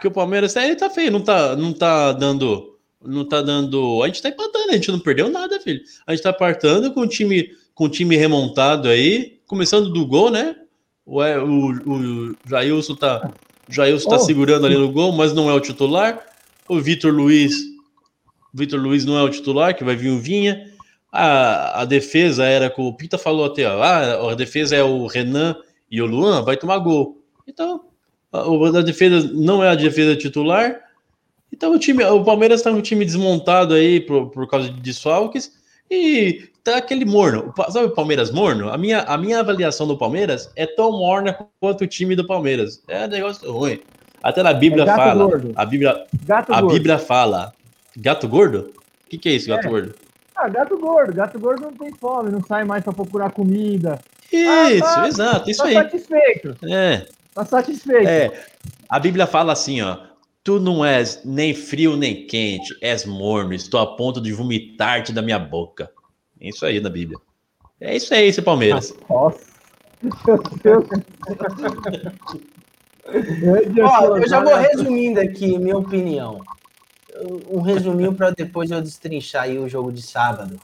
que 0.00 0.08
o 0.08 0.10
Palmeiras 0.10 0.56
ele 0.56 0.76
tá 0.76 0.88
feio, 0.88 1.10
não 1.10 1.20
tá, 1.20 1.56
não 1.56 1.72
tá 1.72 2.12
dando. 2.12 2.76
Não 3.04 3.24
tá 3.24 3.40
dando. 3.40 4.02
A 4.02 4.06
gente 4.06 4.22
tá 4.22 4.28
empatando, 4.28 4.70
a 4.70 4.74
gente 4.74 4.90
não 4.90 4.98
perdeu 4.98 5.28
nada, 5.28 5.60
filho. 5.60 5.80
A 6.06 6.12
gente 6.12 6.22
tá 6.22 6.32
partando 6.32 6.92
com 6.92 7.00
o 7.00 7.06
time, 7.06 7.50
com 7.74 7.84
o 7.84 7.88
time 7.88 8.16
remontado 8.16 8.88
aí, 8.88 9.38
começando 9.46 9.90
do 9.90 10.04
gol, 10.06 10.30
né? 10.30 10.56
O, 11.06 11.20
o, 11.20 12.30
o 12.30 12.36
Jailson 12.46 12.94
tá. 12.94 13.30
Jailson 13.68 14.08
tá 14.08 14.16
oh. 14.16 14.20
segurando 14.20 14.66
ali 14.66 14.76
no 14.76 14.90
gol, 14.90 15.12
mas 15.12 15.32
não 15.32 15.48
é 15.48 15.54
o 15.54 15.60
titular. 15.60 16.20
O 16.68 16.80
Vitor 16.80 17.12
Luiz. 17.12 17.54
Vitor 18.52 18.80
Luiz 18.80 19.04
não 19.04 19.16
é 19.16 19.22
o 19.22 19.28
titular, 19.28 19.74
que 19.76 19.84
vai 19.84 19.94
vir 19.94 20.10
o 20.10 20.18
Vinha. 20.18 20.67
A, 21.10 21.82
a 21.82 21.84
defesa 21.84 22.44
era 22.44 22.68
com 22.68 22.82
o 22.82 22.94
Pita 22.94 23.16
falou 23.16 23.46
até, 23.46 23.66
ó, 23.66 23.82
ah, 23.82 24.32
a 24.32 24.34
defesa 24.34 24.76
é 24.76 24.82
o 24.82 25.06
Renan 25.06 25.56
e 25.90 26.02
o 26.02 26.06
Luan, 26.06 26.42
vai 26.42 26.56
tomar 26.56 26.78
gol. 26.78 27.22
Então, 27.46 27.82
a, 28.32 28.82
defesa 28.82 29.30
não 29.32 29.64
é 29.64 29.70
a 29.70 29.74
defesa 29.74 30.14
titular. 30.16 30.80
Então 31.52 31.72
o 31.72 31.78
time, 31.78 32.04
o 32.04 32.22
Palmeiras 32.22 32.60
está 32.60 32.70
um 32.70 32.82
time 32.82 33.04
desmontado 33.04 33.74
aí 33.74 34.00
por, 34.00 34.28
por 34.30 34.46
causa 34.46 34.68
de 34.68 34.80
desfalques 34.80 35.52
e 35.90 36.50
tá 36.62 36.76
aquele 36.76 37.06
morno. 37.06 37.52
Sabe 37.70 37.86
o 37.86 37.94
Palmeiras 37.94 38.30
morno? 38.30 38.68
A 38.68 38.76
minha, 38.76 39.00
a 39.00 39.16
minha 39.16 39.40
avaliação 39.40 39.86
do 39.86 39.96
Palmeiras 39.96 40.50
é 40.54 40.66
tão 40.66 40.92
morna 40.92 41.38
quanto 41.58 41.84
o 41.84 41.86
time 41.86 42.14
do 42.14 42.26
Palmeiras. 42.26 42.82
É 42.86 43.06
um 43.06 43.08
negócio 43.08 43.50
ruim. 43.50 43.80
Até 44.22 44.42
na 44.42 44.52
Bíblia 44.52 44.82
é 44.84 44.86
fala. 44.86 45.24
Gordo. 45.24 45.52
A 45.56 45.64
Bíblia, 45.64 46.06
gato 46.24 46.52
a 46.52 46.60
gordo. 46.60 46.74
Bíblia 46.74 46.98
fala. 46.98 47.52
Gato 47.96 48.28
gordo? 48.28 48.72
O 49.06 49.10
que, 49.10 49.16
que 49.16 49.28
é 49.30 49.32
isso, 49.32 49.48
gato 49.48 49.66
é. 49.66 49.70
gordo? 49.70 49.94
Ah, 50.38 50.48
gato 50.48 50.78
gordo. 50.78 51.12
Gato 51.12 51.38
gordo 51.38 51.62
não 51.62 51.72
tem 51.72 51.92
fome, 51.92 52.30
não 52.30 52.42
sai 52.44 52.64
mais 52.64 52.84
para 52.84 52.92
procurar 52.92 53.32
comida. 53.32 53.98
Isso, 54.32 54.84
ah, 54.84 54.94
tá, 54.94 55.08
exato, 55.08 55.50
isso 55.50 55.62
tá 55.62 55.68
aí. 55.68 55.74
satisfeito. 55.74 56.56
É. 56.64 57.06
Tá 57.34 57.44
satisfeito. 57.44 58.08
É, 58.08 58.46
a 58.88 59.00
Bíblia 59.00 59.26
fala 59.26 59.52
assim, 59.52 59.82
ó. 59.82 60.06
Tu 60.44 60.60
não 60.60 60.84
és 60.84 61.20
nem 61.24 61.52
frio 61.52 61.96
nem 61.96 62.26
quente, 62.26 62.74
és 62.80 63.04
morno, 63.04 63.52
estou 63.52 63.80
a 63.80 63.96
ponto 63.96 64.20
de 64.20 64.32
vomitar-te 64.32 65.12
da 65.12 65.20
minha 65.20 65.38
boca. 65.38 65.90
É 66.40 66.48
isso 66.48 66.64
aí 66.64 66.80
na 66.80 66.88
Bíblia. 66.88 67.18
É 67.80 67.96
isso 67.96 68.14
aí, 68.14 68.28
esse 68.28 68.40
Palmeiras. 68.40 68.94
Nossa. 69.10 69.40
Ó, 73.82 74.16
eu 74.16 74.28
já 74.28 74.42
vou 74.42 74.56
resumindo 74.56 75.20
aqui 75.20 75.58
minha 75.58 75.76
opinião. 75.76 76.40
Um 77.50 77.60
resuminho 77.60 78.14
para 78.14 78.30
depois 78.30 78.70
eu 78.70 78.80
destrinchar 78.80 79.44
aí 79.44 79.58
o 79.58 79.68
jogo 79.68 79.92
de 79.92 80.02
sábado. 80.02 80.58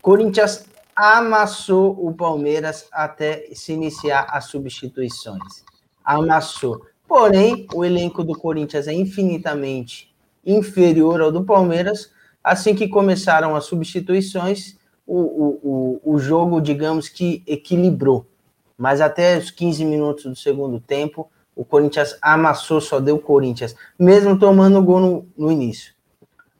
Corinthians 0.00 0.66
amassou 0.94 1.96
o 2.06 2.14
Palmeiras 2.14 2.86
até 2.92 3.48
se 3.52 3.72
iniciar 3.72 4.26
as 4.30 4.46
substituições 4.46 5.66
amassou. 6.06 6.86
Porém, 7.08 7.66
o 7.74 7.84
elenco 7.84 8.22
do 8.22 8.38
Corinthians 8.38 8.86
é 8.86 8.94
infinitamente 8.94 10.14
inferior 10.44 11.20
ao 11.20 11.32
do 11.32 11.44
Palmeiras. 11.44 12.12
Assim 12.42 12.74
que 12.74 12.86
começaram 12.86 13.56
as 13.56 13.64
substituições, 13.64 14.76
o, 15.04 15.18
o, 15.18 16.00
o, 16.04 16.14
o 16.14 16.18
jogo, 16.18 16.60
digamos 16.60 17.08
que 17.08 17.42
equilibrou. 17.46 18.24
Mas 18.78 19.00
até 19.00 19.36
os 19.36 19.50
15 19.50 19.84
minutos 19.84 20.24
do 20.24 20.36
segundo 20.36 20.78
tempo, 20.78 21.28
o 21.54 21.64
Corinthians 21.64 22.16
amassou, 22.22 22.80
só 22.80 23.00
deu 23.00 23.18
Corinthians, 23.18 23.74
mesmo 23.98 24.38
tomando 24.38 24.82
gol 24.82 25.00
no, 25.00 25.28
no 25.36 25.50
início. 25.50 25.95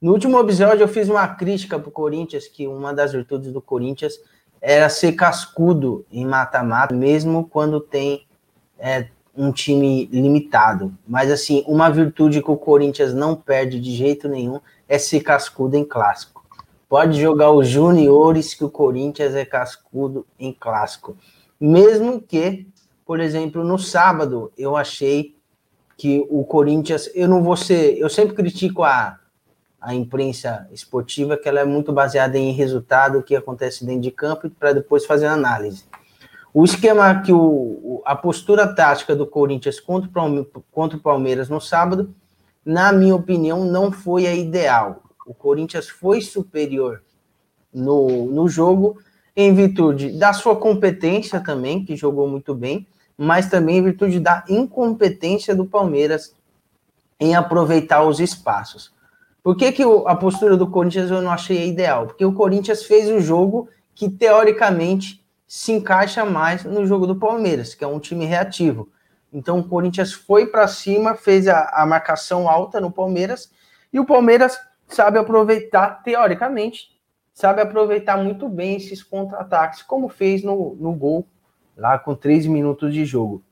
No 0.07 0.12
último 0.12 0.38
episódio, 0.38 0.84
eu 0.84 0.88
fiz 0.88 1.09
uma 1.09 1.26
crítica 1.26 1.80
para 1.80 1.88
o 1.88 1.90
Corinthians, 1.90 2.46
que 2.46 2.64
uma 2.68 2.94
das 2.94 3.11
virtudes 3.11 3.50
do 3.50 3.61
Corinthians 3.61 4.20
era 4.62 4.88
ser 4.88 5.14
cascudo 5.14 6.07
em 6.12 6.24
mata-mata, 6.24 6.94
mesmo 6.94 7.48
quando 7.48 7.80
tem 7.80 8.24
é, 8.78 9.09
um 9.36 9.50
time 9.50 10.07
limitado. 10.12 10.96
Mas, 11.09 11.28
assim, 11.28 11.64
uma 11.66 11.90
virtude 11.90 12.40
que 12.40 12.48
o 12.48 12.57
Corinthians 12.57 13.12
não 13.12 13.34
perde 13.34 13.80
de 13.80 13.96
jeito 13.96 14.28
nenhum 14.28 14.61
é 14.88 14.96
ser 14.96 15.24
cascudo 15.24 15.76
em 15.76 15.84
clássico. 15.84 16.46
Pode 16.88 17.20
jogar 17.20 17.50
os 17.50 17.66
juniores 17.66 18.54
que 18.54 18.64
o 18.64 18.70
Corinthians 18.70 19.34
é 19.34 19.44
cascudo 19.44 20.24
em 20.38 20.52
clássico. 20.52 21.16
Mesmo 21.61 22.20
que, 22.20 22.68
por 23.04 23.18
exemplo, 23.18 23.64
no 23.64 23.76
sábado, 23.76 24.52
eu 24.57 24.76
achei 24.76 25.34
que 25.96 26.24
o 26.30 26.44
Corinthians, 26.44 27.11
eu 27.12 27.26
não 27.26 27.42
vou 27.42 27.57
ser, 27.57 27.98
eu 27.98 28.09
sempre 28.09 28.36
critico 28.36 28.84
a, 28.84 29.18
a 29.81 29.95
imprensa 29.95 30.68
esportiva, 30.72 31.37
que 31.37 31.49
ela 31.49 31.61
é 31.61 31.64
muito 31.64 31.93
baseada 31.93 32.39
em 32.39 32.53
resultado, 32.53 33.18
o 33.18 33.22
que 33.22 33.37
acontece 33.37 33.85
dentro 33.85 34.03
de 34.03 34.11
campo, 34.11 34.51
para 34.51 34.72
depois 34.72 35.05
fazer 35.05 35.27
análise. 35.27 35.85
O 36.53 36.64
esquema 36.64 37.20
que 37.20 37.33
o, 37.33 38.03
a 38.05 38.16
postura 38.16 38.66
tática 38.66 39.14
do 39.14 39.27
Corinthians 39.27 39.79
contra 39.79 40.09
o, 40.22 41.01
Palmeiras 41.01 41.49
no 41.49 41.61
sábado, 41.61 42.14
na 42.64 42.93
minha 42.93 43.14
opinião, 43.14 43.64
não 43.64 43.93
foi 43.93 44.27
a 44.27 44.35
ideal. 44.35 45.03
O 45.27 45.35
Corinthians 45.35 45.89
foi 45.89 46.22
superior 46.22 47.03
no, 47.72 48.27
no 48.27 48.49
jogo, 48.49 48.99
em 49.37 49.55
virtude 49.55 50.18
da 50.18 50.33
sua 50.33 50.57
competência 50.57 51.41
também, 51.41 51.85
que 51.85 51.95
jogou 51.95 52.27
muito 52.27 52.55
bem, 52.55 52.87
mas 53.18 53.51
também 53.51 53.77
em 53.77 53.83
virtude 53.83 54.18
da 54.18 54.43
incompetência 54.49 55.55
do 55.55 55.66
Palmeiras 55.66 56.35
em 57.20 57.35
aproveitar 57.35 58.03
os 58.03 58.18
espaços. 58.18 58.95
Por 59.47 59.57
que, 59.57 59.70
que 59.70 59.84
a 60.07 60.16
postura 60.16 60.57
do 60.57 60.68
Corinthians 60.68 61.09
eu 61.09 61.22
não 61.22 61.30
achei 61.30 61.68
ideal? 61.68 62.09
Porque 62.09 62.24
o 62.24 62.32
Corinthians 62.32 62.82
fez 62.82 63.09
o 63.09 63.20
jogo 63.20 63.68
que, 63.94 64.11
teoricamente, 64.11 65.24
se 65.47 65.70
encaixa 65.70 66.24
mais 66.24 66.64
no 66.64 66.84
jogo 66.84 67.07
do 67.07 67.14
Palmeiras, 67.14 67.72
que 67.72 67.84
é 67.84 67.86
um 67.86 68.01
time 68.01 68.24
reativo. 68.24 68.88
Então 69.32 69.61
o 69.61 69.68
Corinthians 69.68 70.12
foi 70.12 70.47
para 70.47 70.66
cima, 70.66 71.14
fez 71.14 71.47
a, 71.47 71.70
a, 71.72 71.86
marcação 71.86 72.49
alta 72.49 72.80
no 72.80 72.90
Palmeiras, 72.90 73.49
e 73.92 74.01
o 74.01 74.05
Palmeiras 74.05 74.59
sabe 74.88 75.16
aproveitar, 75.16 76.03
teoricamente, 76.03 76.88
sabe 77.32 77.61
aproveitar 77.61 78.16
muito 78.16 78.49
bem 78.49 78.74
esses 78.74 79.01
contra-ataques, 79.01 79.80
como 79.80 80.09
fez 80.09 80.42
no, 80.42 80.74
no 80.74 80.92
gol, 80.92 81.24
lá 81.76 81.97
com 82.01 82.16
três 82.16 82.47
minutos 82.47 82.92
de 82.92 83.05
jogo. 83.05 83.44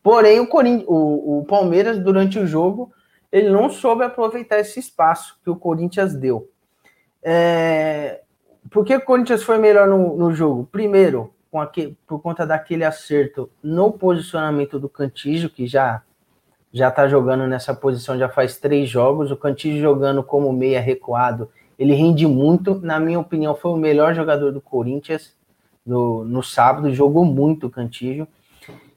Porém, 0.00 0.38
o, 0.38 0.46
o, 0.86 1.40
o 1.40 1.44
Palmeiras, 1.44 1.98
durante 1.98 2.38
o 2.38 2.46
jogo, 2.46 2.92
ele 3.36 3.50
não 3.50 3.68
soube 3.68 4.02
aproveitar 4.02 4.58
esse 4.58 4.80
espaço 4.80 5.38
que 5.44 5.50
o 5.50 5.56
Corinthians 5.56 6.14
deu. 6.14 6.50
É, 7.22 8.22
por 8.70 8.82
que 8.82 8.96
o 8.96 9.04
Corinthians 9.04 9.42
foi 9.42 9.58
melhor 9.58 9.86
no, 9.86 10.16
no 10.16 10.32
jogo? 10.32 10.66
Primeiro, 10.72 11.34
aquele, 11.52 11.98
por 12.06 12.18
conta 12.22 12.46
daquele 12.46 12.82
acerto 12.82 13.50
no 13.62 13.92
posicionamento 13.92 14.78
do 14.80 14.88
Cantígio, 14.88 15.50
que 15.50 15.66
já, 15.66 16.02
já 16.72 16.88
está 16.88 17.06
jogando 17.08 17.46
nessa 17.46 17.74
posição 17.74 18.18
já 18.18 18.26
faz 18.26 18.56
três 18.56 18.88
jogos. 18.88 19.30
O 19.30 19.36
Cantillo 19.36 19.78
jogando 19.80 20.22
como 20.22 20.50
meia 20.50 20.80
recuado, 20.80 21.50
ele 21.78 21.92
rende 21.92 22.26
muito. 22.26 22.76
Na 22.76 22.98
minha 22.98 23.20
opinião, 23.20 23.54
foi 23.54 23.70
o 23.70 23.76
melhor 23.76 24.14
jogador 24.14 24.50
do 24.50 24.62
Corinthians 24.62 25.34
no, 25.84 26.24
no 26.24 26.42
sábado. 26.42 26.90
Jogou 26.90 27.26
muito 27.26 27.66
o 27.66 27.70
Cantillo. 27.70 28.26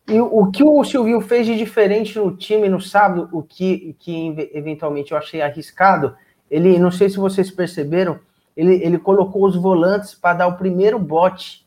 E 0.09 0.19
o 0.19 0.49
que 0.49 0.63
o 0.63 0.83
Silvio 0.83 1.21
fez 1.21 1.45
de 1.45 1.55
diferente 1.55 2.17
no 2.17 2.35
time 2.35 2.67
no 2.67 2.81
sábado, 2.81 3.29
o 3.31 3.43
que, 3.43 3.95
que 3.99 4.49
eventualmente 4.53 5.11
eu 5.11 5.17
achei 5.17 5.39
arriscado, 5.39 6.15
ele, 6.49 6.79
não 6.79 6.89
sei 6.89 7.09
se 7.09 7.17
vocês 7.17 7.51
perceberam, 7.51 8.19
ele, 8.57 8.83
ele 8.83 8.97
colocou 8.97 9.45
os 9.45 9.55
volantes 9.55 10.15
para 10.15 10.39
dar 10.39 10.47
o 10.47 10.57
primeiro 10.57 10.97
bote 10.97 11.63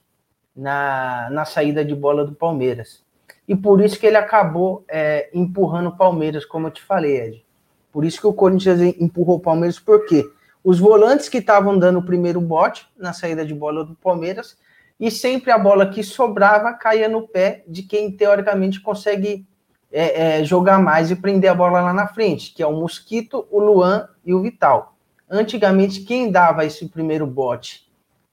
na, 0.57 1.29
na 1.31 1.45
saída 1.45 1.85
de 1.85 1.95
bola 1.95 2.25
do 2.25 2.35
Palmeiras. 2.35 3.05
E 3.47 3.55
por 3.55 3.81
isso 3.81 3.99
que 3.99 4.07
ele 4.07 4.17
acabou 4.17 4.85
é, 4.89 5.31
empurrando 5.33 5.91
o 5.91 5.97
Palmeiras, 5.97 6.45
como 6.45 6.67
eu 6.67 6.73
te 6.73 6.83
falei, 6.83 7.21
Ed. 7.21 7.45
Por 7.93 8.05
isso 8.05 8.21
que 8.21 8.27
o 8.27 8.33
Corinthians 8.33 8.81
empurrou 8.99 9.37
o 9.37 9.41
Palmeiras, 9.41 9.79
porque 9.79 10.29
os 10.65 10.81
volantes 10.81 11.29
que 11.29 11.39
estavam 11.39 11.79
dando 11.79 12.01
o 12.01 12.05
primeiro 12.05 12.41
bote 12.41 12.89
na 12.97 13.13
saída 13.13 13.45
de 13.45 13.55
bola 13.55 13.85
do 13.85 13.95
Palmeiras 13.95 14.57
e 14.99 15.11
sempre 15.11 15.51
a 15.51 15.59
bola 15.59 15.89
que 15.89 16.03
sobrava 16.03 16.73
caía 16.73 17.09
no 17.09 17.27
pé 17.27 17.65
de 17.67 17.83
quem 17.83 18.11
teoricamente 18.11 18.81
consegue 18.81 19.47
é, 19.91 20.41
é, 20.41 20.45
jogar 20.45 20.81
mais 20.81 21.11
e 21.11 21.17
prender 21.17 21.51
a 21.51 21.55
bola 21.55 21.81
lá 21.81 21.93
na 21.93 22.07
frente, 22.07 22.55
que 22.55 22.63
é 22.63 22.67
o 22.67 22.73
Mosquito, 22.73 23.47
o 23.51 23.61
Luan 23.61 24.09
e 24.25 24.33
o 24.33 24.41
Vital. 24.41 24.97
Antigamente, 25.29 26.01
quem 26.01 26.31
dava 26.31 26.65
esse 26.65 26.89
primeiro 26.89 27.27
bote 27.27 27.91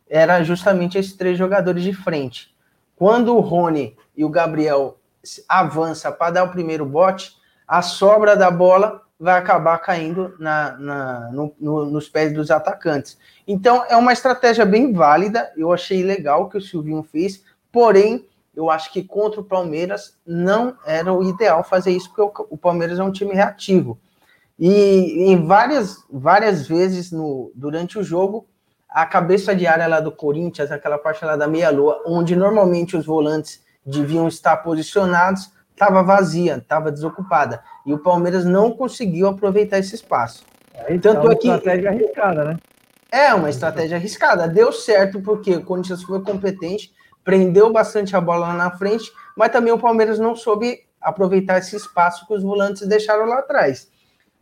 era 0.10 0.44
justamente 0.44 0.98
esses 0.98 1.14
três 1.14 1.38
jogadores 1.38 1.84
de 1.84 1.94
frente. 1.94 2.56
Quando 2.96 3.36
o 3.36 3.40
Rony 3.40 3.96
e 4.16 4.26
o 4.26 4.30
Gabriel 4.30 4.98
avança 5.48 6.12
para 6.12 6.32
dar 6.32 6.44
o 6.44 6.52
primeiro 6.52 6.86
bote, 6.86 7.38
a 7.68 7.82
sobra 7.82 8.36
da 8.36 8.50
bola 8.50 9.02
vai 9.20 9.38
acabar 9.38 9.78
caindo 9.80 10.34
na, 10.40 10.78
na 10.78 11.32
no, 11.32 11.54
no, 11.60 11.86
nos 11.86 12.08
pés 12.08 12.34
dos 12.34 12.50
atacantes. 12.50 13.18
Então, 13.46 13.84
é 13.90 13.98
uma 13.98 14.14
estratégia 14.14 14.66
bem 14.66 14.94
válida. 14.94 15.52
Eu 15.58 15.74
achei 15.74 16.02
legal 16.02 16.48
que 16.48 16.58
o 16.58 16.62
Silvinho 16.62 17.04
fez, 17.04 17.44
porém, 17.72 18.26
eu 18.56 18.70
acho 18.70 18.92
que 18.92 19.04
contra 19.04 19.42
o 19.42 19.44
Palmeiras 19.44 20.18
não 20.26 20.78
era 20.86 21.14
o 21.14 21.24
ideal 21.24 21.64
fazer 21.64 21.92
isso, 21.92 22.14
porque 22.14 22.22
o, 22.22 22.48
o 22.52 22.58
Palmeiras 22.58 22.98
é 22.98 23.04
um 23.04 23.12
time 23.12 23.34
reativo. 23.34 24.00
E 24.58 25.32
em 25.32 25.46
várias, 25.46 26.04
várias 26.10 26.68
vezes 26.68 27.12
no, 27.12 27.52
durante 27.56 28.00
o 28.00 28.04
jogo, 28.04 28.48
a 28.90 29.06
cabeça 29.06 29.56
de 29.56 29.68
área 29.68 29.88
lá 29.88 30.00
do 30.00 30.12
Corinthians, 30.12 30.72
aquela 30.72 30.98
parte 30.98 31.24
lá 31.24 31.36
da 31.36 31.48
meia-lua, 31.48 32.04
onde 32.06 32.36
normalmente 32.36 32.98
os 32.98 33.06
volantes 33.06 33.64
deviam 33.86 34.28
estar 34.28 34.58
posicionados, 34.58 35.52
estava 35.72 36.04
vazia, 36.04 36.58
estava 36.58 36.92
desocupada. 36.92 37.64
E 37.86 37.94
o 37.94 38.00
Palmeiras 38.00 38.46
não 38.46 38.72
conseguiu 38.72 39.28
aproveitar 39.28 39.80
esse 39.80 39.96
espaço. 39.96 40.46
Aí, 40.88 41.00
Tanto 41.00 41.22
é 41.22 41.22
uma 41.22 41.34
é 41.34 41.36
que... 41.36 41.48
estratégia 41.48 41.90
arriscada, 41.90 42.44
né? 42.46 42.58
É 43.12 43.34
uma 43.34 43.50
estratégia 43.50 43.98
arriscada. 43.98 44.48
Deu 44.48 44.72
certo 44.72 45.22
porque 45.22 45.56
o 45.56 45.64
Corinthians 45.64 46.04
foi 46.04 46.22
competente, 46.22 46.94
prendeu 47.24 47.72
bastante 47.72 48.16
a 48.16 48.22
bola 48.22 48.48
lá 48.48 48.54
na 48.54 48.72
frente, 48.72 49.12
mas 49.36 49.52
também 49.52 49.74
o 49.74 49.80
Palmeiras 49.80 50.20
não 50.20 50.36
soube 50.36 50.80
aproveitar 51.02 51.58
esse 51.58 51.76
espaço 51.76 52.28
que 52.28 52.34
os 52.34 52.44
volantes 52.44 52.88
deixaram 52.88 53.26
lá 53.26 53.40
atrás. 53.40 53.90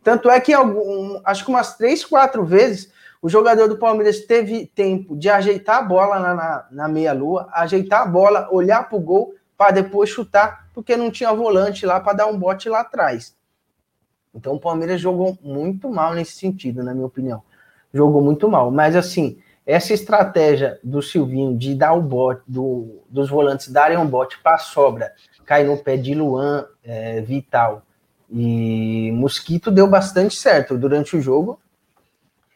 Tanto 0.02 0.30
é 0.30 0.38
que 0.40 0.52
algum, 0.52 1.20
acho 1.24 1.44
que 1.44 1.50
umas 1.50 1.76
três, 1.76 2.04
quatro 2.04 2.44
vezes 2.44 2.92
o 3.20 3.28
jogador 3.28 3.66
do 3.68 3.78
Palmeiras 3.78 4.20
teve 4.20 4.66
tempo 4.66 5.16
de 5.16 5.28
ajeitar 5.28 5.78
a 5.78 5.82
bola 5.82 6.20
na, 6.20 6.34
na, 6.34 6.66
na 6.70 6.88
meia-lua, 6.88 7.48
ajeitar 7.52 8.02
a 8.02 8.06
bola, 8.06 8.48
olhar 8.50 8.88
para 8.88 8.96
o 8.96 9.00
gol 9.00 9.34
para 9.56 9.72
depois 9.72 10.08
chutar, 10.08 10.67
porque 10.78 10.96
não 10.96 11.10
tinha 11.10 11.32
volante 11.32 11.84
lá 11.84 11.98
para 11.98 12.12
dar 12.12 12.26
um 12.28 12.38
bote 12.38 12.68
lá 12.68 12.82
atrás. 12.82 13.34
Então 14.32 14.54
o 14.54 14.60
Palmeiras 14.60 15.00
jogou 15.00 15.36
muito 15.42 15.90
mal 15.90 16.14
nesse 16.14 16.34
sentido, 16.34 16.84
na 16.84 16.94
minha 16.94 17.06
opinião. 17.06 17.42
Jogou 17.92 18.22
muito 18.22 18.48
mal. 18.48 18.70
Mas 18.70 18.94
assim, 18.94 19.40
essa 19.66 19.92
estratégia 19.92 20.78
do 20.84 21.02
Silvinho 21.02 21.58
de 21.58 21.74
dar 21.74 21.94
o 21.94 22.00
bote, 22.00 22.42
do, 22.46 23.02
dos 23.10 23.28
volantes 23.28 23.66
darem 23.72 23.98
um 23.98 24.06
bote 24.06 24.40
para 24.40 24.56
sobra, 24.58 25.12
cair 25.44 25.66
no 25.66 25.76
pé 25.76 25.96
de 25.96 26.14
Luan, 26.14 26.64
é, 26.84 27.22
Vital 27.22 27.82
e 28.30 29.10
Mosquito, 29.16 29.72
deu 29.72 29.88
bastante 29.88 30.36
certo 30.36 30.78
durante 30.78 31.16
o 31.16 31.20
jogo. 31.20 31.58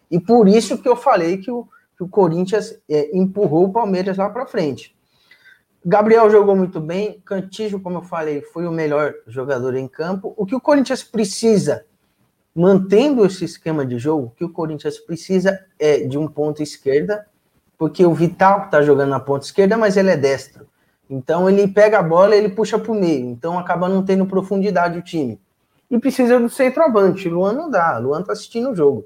E 0.09 0.20
por 0.20 0.47
isso 0.47 0.79
que 0.79 0.89
eu 0.89 0.95
falei 0.95 1.39
que 1.39 1.51
o, 1.51 1.66
que 1.97 2.05
o 2.05 2.09
Corinthians 2.09 2.79
é, 2.89 3.16
empurrou 3.16 3.64
o 3.64 3.73
Palmeiras 3.73 4.16
lá 4.16 4.31
para 4.31 4.47
frente. 4.47 4.95
Gabriel 5.85 6.30
jogou 6.30 6.55
muito 6.55 6.80
bem, 6.80 7.20
Cantijo, 7.24 7.80
como 7.80 7.99
eu 7.99 8.03
falei, 8.03 8.41
foi 8.41 8.66
o 8.66 8.72
melhor 8.72 9.14
jogador 9.26 9.74
em 9.74 9.89
campo. 9.89 10.33
O 10.37 10.47
que 10.47 10.55
o 10.55 10.61
Corinthians 10.61 11.03
precisa, 11.03 11.85
mantendo 12.55 13.26
esse 13.26 13.45
esquema 13.45 13.85
de 13.85 13.99
jogo, 13.99 14.26
o 14.26 14.30
que 14.30 14.45
o 14.45 14.53
Corinthians 14.53 14.99
precisa 14.99 15.59
é 15.80 15.99
de 16.07 16.16
um 16.16 16.28
ponto 16.28 16.62
esquerda, 16.62 17.26
porque 17.76 18.07
o 18.07 18.14
Vital 18.14 18.66
está 18.66 18.80
jogando 18.80 19.11
na 19.11 19.18
ponta 19.18 19.45
esquerda, 19.45 19.76
mas 19.76 19.97
ele 19.97 20.11
é 20.11 20.16
destro. 20.16 20.68
Então 21.11 21.51
ele 21.51 21.66
pega 21.66 21.99
a 21.99 22.03
bola 22.03 22.37
e 22.37 22.39
ele 22.39 22.51
puxa 22.51 22.78
para 22.78 22.93
o 22.93 22.95
meio. 22.95 23.26
Então 23.26 23.59
acaba 23.59 23.89
não 23.89 24.05
tendo 24.05 24.24
profundidade 24.24 24.97
o 24.97 25.03
time. 25.03 25.41
E 25.91 25.99
precisa 25.99 26.39
do 26.39 26.49
centroavante. 26.49 27.28
Luan 27.28 27.53
não 27.53 27.68
dá. 27.68 27.99
Luan 27.99 28.20
está 28.20 28.33
assistindo 28.33 28.70
o 28.70 28.74
jogo. 28.74 29.05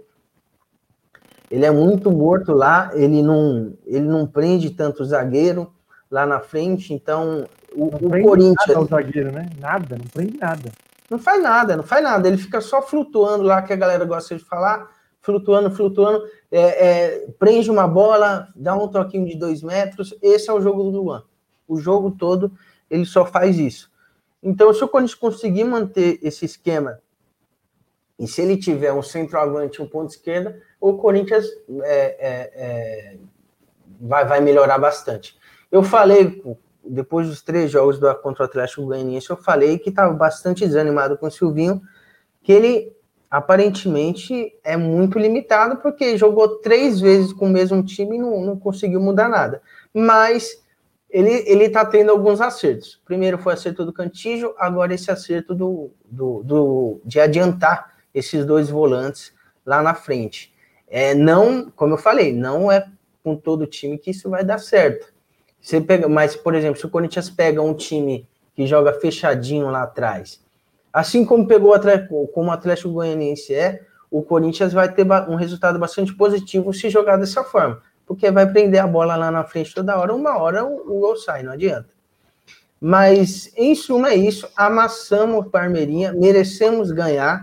Ele 1.50 1.64
é 1.64 1.70
muito 1.70 2.10
morto 2.10 2.52
lá, 2.52 2.90
ele 2.92 3.22
não, 3.22 3.72
ele 3.86 4.06
não 4.06 4.26
prende 4.26 4.70
tanto 4.70 5.02
o 5.02 5.06
zagueiro 5.06 5.72
lá 6.10 6.26
na 6.26 6.40
frente, 6.40 6.92
então 6.92 7.48
o, 7.74 7.86
o 7.86 8.22
Corinthians. 8.22 8.66
Nada 8.68 8.80
o 8.80 8.86
zagueiro, 8.86 9.32
né? 9.32 9.50
Nada, 9.58 9.96
não 9.96 10.06
prende 10.06 10.38
nada. 10.38 10.72
Não 11.10 11.18
faz 11.18 11.42
nada, 11.42 11.76
não 11.76 11.84
faz 11.84 12.02
nada. 12.02 12.26
Ele 12.26 12.36
fica 12.36 12.60
só 12.60 12.82
flutuando 12.82 13.44
lá, 13.44 13.62
que 13.62 13.72
a 13.72 13.76
galera 13.76 14.04
gosta 14.04 14.36
de 14.36 14.44
falar, 14.44 14.90
flutuando, 15.20 15.70
flutuando, 15.70 16.24
é, 16.50 16.60
é, 16.60 17.26
prende 17.38 17.70
uma 17.70 17.86
bola, 17.86 18.48
dá 18.56 18.74
um 18.74 18.88
toquinho 18.88 19.26
de 19.26 19.36
dois 19.36 19.62
metros. 19.62 20.14
Esse 20.20 20.50
é 20.50 20.52
o 20.52 20.60
jogo 20.60 20.82
do 20.84 20.90
Luan. 20.90 21.24
O 21.68 21.78
jogo 21.78 22.10
todo 22.12 22.52
ele 22.90 23.04
só 23.04 23.24
faz 23.24 23.58
isso. 23.58 23.90
Então, 24.42 24.72
se 24.72 24.82
o 24.82 24.88
Corinthians 24.88 25.18
conseguir 25.18 25.64
manter 25.64 26.18
esse 26.22 26.44
esquema, 26.44 27.00
e 28.18 28.26
se 28.26 28.40
ele 28.40 28.56
tiver 28.56 28.92
um 28.92 29.02
centroavante 29.02 29.80
e 29.80 29.82
um 29.82 29.88
ponto 29.88 30.10
esquerda, 30.10 30.62
o 30.80 30.94
Corinthians 30.94 31.46
é, 31.82 32.04
é, 32.18 32.52
é, 32.54 33.16
vai, 34.00 34.24
vai 34.24 34.40
melhorar 34.40 34.78
bastante. 34.78 35.36
Eu 35.70 35.82
falei, 35.82 36.42
depois 36.84 37.28
dos 37.28 37.42
três 37.42 37.70
jogos 37.70 37.98
do, 37.98 38.14
contra 38.16 38.44
o 38.44 38.46
Atlético 38.46 38.86
Goianiense, 38.86 39.30
eu 39.30 39.36
falei 39.36 39.78
que 39.78 39.90
estava 39.90 40.12
bastante 40.12 40.64
desanimado 40.66 41.16
com 41.18 41.26
o 41.26 41.30
Silvinho, 41.30 41.82
que 42.42 42.52
ele 42.52 42.96
aparentemente 43.30 44.54
é 44.62 44.76
muito 44.76 45.18
limitado, 45.18 45.78
porque 45.78 46.16
jogou 46.16 46.58
três 46.58 47.00
vezes 47.00 47.32
com 47.32 47.46
o 47.46 47.50
mesmo 47.50 47.82
time 47.82 48.16
e 48.16 48.18
não, 48.18 48.40
não 48.40 48.58
conseguiu 48.58 49.00
mudar 49.00 49.28
nada. 49.28 49.60
Mas 49.92 50.62
ele, 51.10 51.42
ele 51.46 51.68
tá 51.68 51.84
tendo 51.84 52.10
alguns 52.10 52.40
acertos. 52.40 53.00
Primeiro 53.04 53.38
foi 53.38 53.52
o 53.52 53.54
acerto 53.54 53.84
do 53.84 53.92
Cantígio, 53.92 54.54
agora 54.58 54.94
esse 54.94 55.10
acerto 55.10 55.54
do, 55.54 55.90
do, 56.04 56.42
do, 56.42 57.00
de 57.04 57.20
adiantar 57.20 57.94
esses 58.14 58.44
dois 58.44 58.70
volantes 58.70 59.32
lá 59.64 59.82
na 59.82 59.94
frente. 59.94 60.54
É, 60.88 61.14
não, 61.14 61.70
como 61.70 61.94
eu 61.94 61.98
falei, 61.98 62.32
não 62.32 62.70
é 62.70 62.86
com 63.22 63.34
todo 63.34 63.66
time 63.66 63.98
que 63.98 64.12
isso 64.12 64.30
vai 64.30 64.44
dar 64.44 64.58
certo. 64.58 65.12
Você 65.66 65.80
pega, 65.80 66.08
mas, 66.08 66.36
por 66.36 66.54
exemplo, 66.54 66.78
se 66.78 66.86
o 66.86 66.88
Corinthians 66.88 67.28
pega 67.28 67.60
um 67.60 67.74
time 67.74 68.24
que 68.54 68.68
joga 68.68 68.92
fechadinho 68.92 69.68
lá 69.68 69.82
atrás, 69.82 70.40
assim 70.92 71.24
como 71.24 71.48
pegou 71.48 71.70
o 71.70 71.74
Atlético, 71.74 72.28
como 72.28 72.50
o 72.50 72.52
Atlético 72.52 72.90
Goianiense 72.90 73.52
é, 73.52 73.82
o 74.08 74.22
Corinthians 74.22 74.72
vai 74.72 74.94
ter 74.94 75.04
um 75.28 75.34
resultado 75.34 75.76
bastante 75.76 76.14
positivo 76.14 76.72
se 76.72 76.88
jogar 76.88 77.16
dessa 77.16 77.42
forma, 77.42 77.82
porque 78.06 78.30
vai 78.30 78.48
prender 78.48 78.80
a 78.80 78.86
bola 78.86 79.16
lá 79.16 79.28
na 79.28 79.42
frente 79.42 79.74
toda 79.74 79.98
hora, 79.98 80.14
uma 80.14 80.38
hora 80.38 80.64
o, 80.64 80.98
o 80.98 81.00
gol 81.00 81.16
sai, 81.16 81.42
não 81.42 81.50
adianta. 81.50 81.88
Mas, 82.80 83.52
em 83.56 83.74
suma, 83.74 84.10
é 84.10 84.14
isso. 84.14 84.48
Amassamos 84.54 85.48
Parmeirinha, 85.48 86.12
merecemos 86.12 86.92
ganhar. 86.92 87.42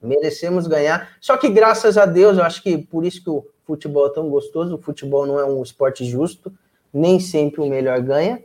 Merecemos 0.00 0.68
ganhar. 0.68 1.16
Só 1.20 1.36
que, 1.36 1.48
graças 1.48 1.98
a 1.98 2.06
Deus, 2.06 2.38
eu 2.38 2.44
acho 2.44 2.62
que 2.62 2.78
por 2.78 3.04
isso 3.04 3.24
que 3.24 3.30
o 3.30 3.44
futebol 3.66 4.06
é 4.06 4.10
tão 4.10 4.30
gostoso, 4.30 4.76
o 4.76 4.80
futebol 4.80 5.26
não 5.26 5.40
é 5.40 5.44
um 5.44 5.60
esporte 5.64 6.04
justo 6.04 6.52
nem 6.96 7.20
sempre 7.20 7.60
o 7.60 7.66
melhor 7.66 8.00
ganha, 8.00 8.42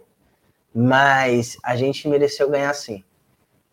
mas 0.76 1.58
a 1.64 1.76
gente 1.78 2.08
mereceu 2.08 2.50
ganhar 2.50 2.74
sim. 2.74 3.02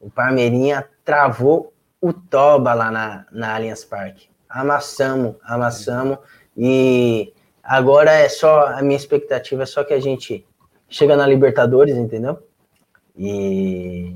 O 0.01 0.09
Palmeirinha 0.09 0.89
travou 1.05 1.73
o 2.01 2.13
Toba 2.13 2.75
lá 2.75 2.91
na, 2.91 3.27
na 3.33 3.57
Allianz 3.57 3.85
Parque. 3.85 4.29
Amassamos, 4.49 5.35
amassamos. 5.43 6.19
E 6.57 7.33
agora 7.63 8.13
é 8.13 8.29
só, 8.29 8.69
a 8.69 8.81
minha 8.81 8.97
expectativa 8.97 9.65
é 9.65 9.67
só 9.67 9.83
que 9.83 9.93
a 9.93 10.01
gente 10.01 10.47
chega 10.89 11.17
na 11.17 11.27
Libertadores, 11.27 11.97
entendeu? 11.97 12.39
E, 13.17 14.15